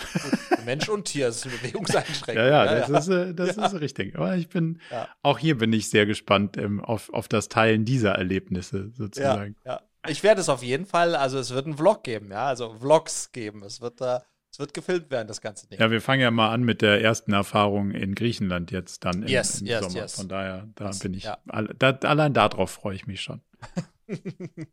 Mensch 0.65 0.89
und 0.89 1.05
Tier 1.05 1.27
ist 1.29 1.45
eine 1.45 1.55
Bewegungseinschränkung. 1.57 2.43
Ja, 2.43 2.65
ja, 2.65 2.87
das 2.87 3.07
ist, 3.07 3.13
äh, 3.13 3.33
das 3.33 3.57
ist 3.57 3.79
richtig. 3.79 4.15
Aber 4.17 4.35
ich 4.35 4.49
bin, 4.49 4.79
Ja. 4.91 5.07
auch 5.21 5.37
hier 5.37 5.57
bin 5.57 5.71
ich 5.71 5.89
sehr 5.89 6.05
gespannt 6.05 6.57
ähm, 6.57 6.83
auf, 6.83 7.13
auf 7.13 7.27
das 7.27 7.47
Teilen 7.47 7.85
dieser 7.85 8.13
Erlebnisse 8.13 8.77
ja, 8.89 8.95
sozusagen. 8.95 9.55
ja. 9.65 9.81
Ich 10.09 10.23
werde 10.23 10.41
es 10.41 10.49
auf 10.49 10.63
jeden 10.63 10.85
Fall, 10.85 11.15
also 11.15 11.39
es 11.39 11.51
wird 11.51 11.65
einen 11.65 11.77
Vlog 11.77 12.03
geben, 12.03 12.31
ja, 12.31 12.47
also 12.47 12.73
Vlogs 12.79 13.31
geben. 13.31 13.63
Es 13.63 13.79
wird 13.81 14.01
da, 14.01 14.23
es 14.51 14.59
wird 14.59 14.73
gefilmt 14.73 15.09
werden, 15.11 15.27
das 15.27 15.41
ganze 15.41 15.67
Ding. 15.67 15.79
Ja, 15.79 15.91
wir 15.91 16.01
fangen 16.01 16.21
ja 16.21 16.31
mal 16.31 16.49
an 16.51 16.63
mit 16.63 16.81
der 16.81 17.01
ersten 17.01 17.33
Erfahrung 17.33 17.91
in 17.91 18.15
Griechenland 18.15 18.71
jetzt 18.71 19.05
dann 19.05 19.23
im, 19.23 19.27
Yes, 19.29 19.61
im 19.61 19.67
yes, 19.67 19.83
Sommer. 19.85 19.95
yes. 19.95 20.15
Von 20.15 20.27
daher, 20.29 20.67
da 20.75 20.87
Yes, 20.87 20.99
bin 20.99 21.13
ich, 21.13 21.23
ja. 21.23 21.37
alle, 21.47 21.73
da, 21.75 21.91
allein 22.07 22.33
darauf 22.33 22.71
freue 22.71 22.95
ich 22.95 23.07
mich 23.07 23.21
schon. 23.21 23.41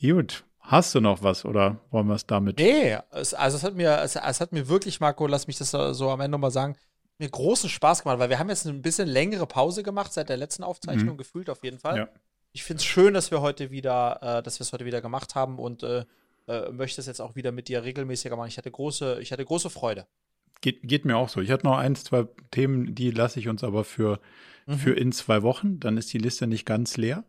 Gut, 0.00 0.44
hast 0.60 0.94
du 0.94 1.00
noch 1.00 1.22
was 1.22 1.44
oder 1.44 1.80
wollen 1.90 2.06
wir 2.06 2.14
es 2.14 2.26
damit? 2.26 2.58
Nee, 2.58 2.98
es, 3.10 3.34
also 3.34 3.56
es 3.58 3.62
hat 3.64 3.74
mir, 3.74 3.98
es, 4.00 4.16
es 4.16 4.40
hat 4.40 4.52
mir 4.52 4.68
wirklich, 4.68 5.00
Marco, 5.00 5.26
lass 5.26 5.46
mich 5.46 5.58
das 5.58 5.70
so 5.70 6.10
am 6.10 6.20
Ende 6.20 6.38
mal 6.38 6.50
sagen, 6.50 6.76
mir 7.18 7.28
großen 7.28 7.68
Spaß 7.68 8.02
gemacht, 8.02 8.18
weil 8.18 8.30
wir 8.30 8.38
haben 8.38 8.48
jetzt 8.48 8.66
ein 8.66 8.80
bisschen 8.80 9.06
längere 9.08 9.46
Pause 9.46 9.82
gemacht 9.82 10.12
seit 10.12 10.30
der 10.30 10.38
letzten 10.38 10.62
Aufzeichnung, 10.64 11.14
Mhm. 11.14 11.18
gefühlt 11.18 11.50
auf 11.50 11.62
jeden 11.62 11.78
Fall. 11.78 11.96
Ja. 11.98 12.08
Ich 12.52 12.64
finde 12.64 12.80
es 12.80 12.84
schön, 12.84 13.14
dass 13.14 13.30
wir 13.30 13.40
heute 13.40 13.70
wieder, 13.70 14.18
äh, 14.38 14.42
dass 14.42 14.58
wir 14.58 14.62
es 14.64 14.72
heute 14.72 14.84
wieder 14.84 15.00
gemacht 15.00 15.34
haben 15.34 15.58
und 15.58 15.82
äh, 15.82 16.04
äh, 16.48 16.70
möchte 16.72 17.00
es 17.00 17.06
jetzt 17.06 17.20
auch 17.20 17.36
wieder 17.36 17.52
mit 17.52 17.68
dir 17.68 17.84
regelmäßiger 17.84 18.34
machen. 18.36 18.48
Ich 18.48 18.58
hatte 18.58 18.70
große, 18.70 19.20
ich 19.20 19.30
hatte 19.32 19.44
große 19.44 19.70
Freude. 19.70 20.06
Geht, 20.60 20.80
geht 20.82 21.04
mir 21.04 21.16
auch 21.16 21.28
so. 21.28 21.40
Ich 21.40 21.50
hatte 21.50 21.64
noch 21.66 21.78
eins, 21.78 22.04
zwei 22.04 22.26
Themen, 22.50 22.94
die 22.94 23.10
lasse 23.12 23.38
ich 23.40 23.48
uns 23.48 23.62
aber 23.64 23.84
für, 23.84 24.20
Mhm. 24.66 24.74
für 24.74 24.92
in 24.92 25.12
zwei 25.12 25.42
Wochen. 25.42 25.80
Dann 25.80 25.96
ist 25.96 26.12
die 26.12 26.18
Liste 26.18 26.46
nicht 26.46 26.66
ganz 26.66 26.96
leer. 26.96 27.24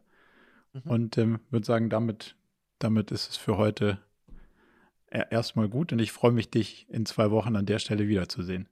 Mhm. 0.74 0.82
Und 0.92 1.18
ähm, 1.18 1.40
würde 1.50 1.66
sagen, 1.66 1.90
damit, 1.90 2.36
damit 2.80 3.12
ist 3.12 3.30
es 3.30 3.38
für 3.38 3.58
heute 3.58 4.00
e- 5.12 5.24
erstmal 5.30 5.70
gut. 5.70 5.94
Und 5.94 6.00
ich 6.00 6.12
freue 6.12 6.32
mich, 6.32 6.50
dich 6.50 6.88
in 6.90 7.06
zwei 7.06 7.32
Wochen 7.32 7.56
an 7.56 7.66
der 7.66 7.80
Stelle 7.80 8.08
wiederzusehen. 8.08 8.68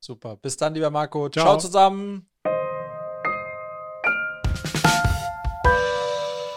Super. 0.00 0.36
Bis 0.36 0.56
dann, 0.56 0.74
lieber 0.74 0.90
Marco. 0.90 1.28
Ciao. 1.30 1.44
Ciao 1.44 1.58
zusammen. 1.58 2.26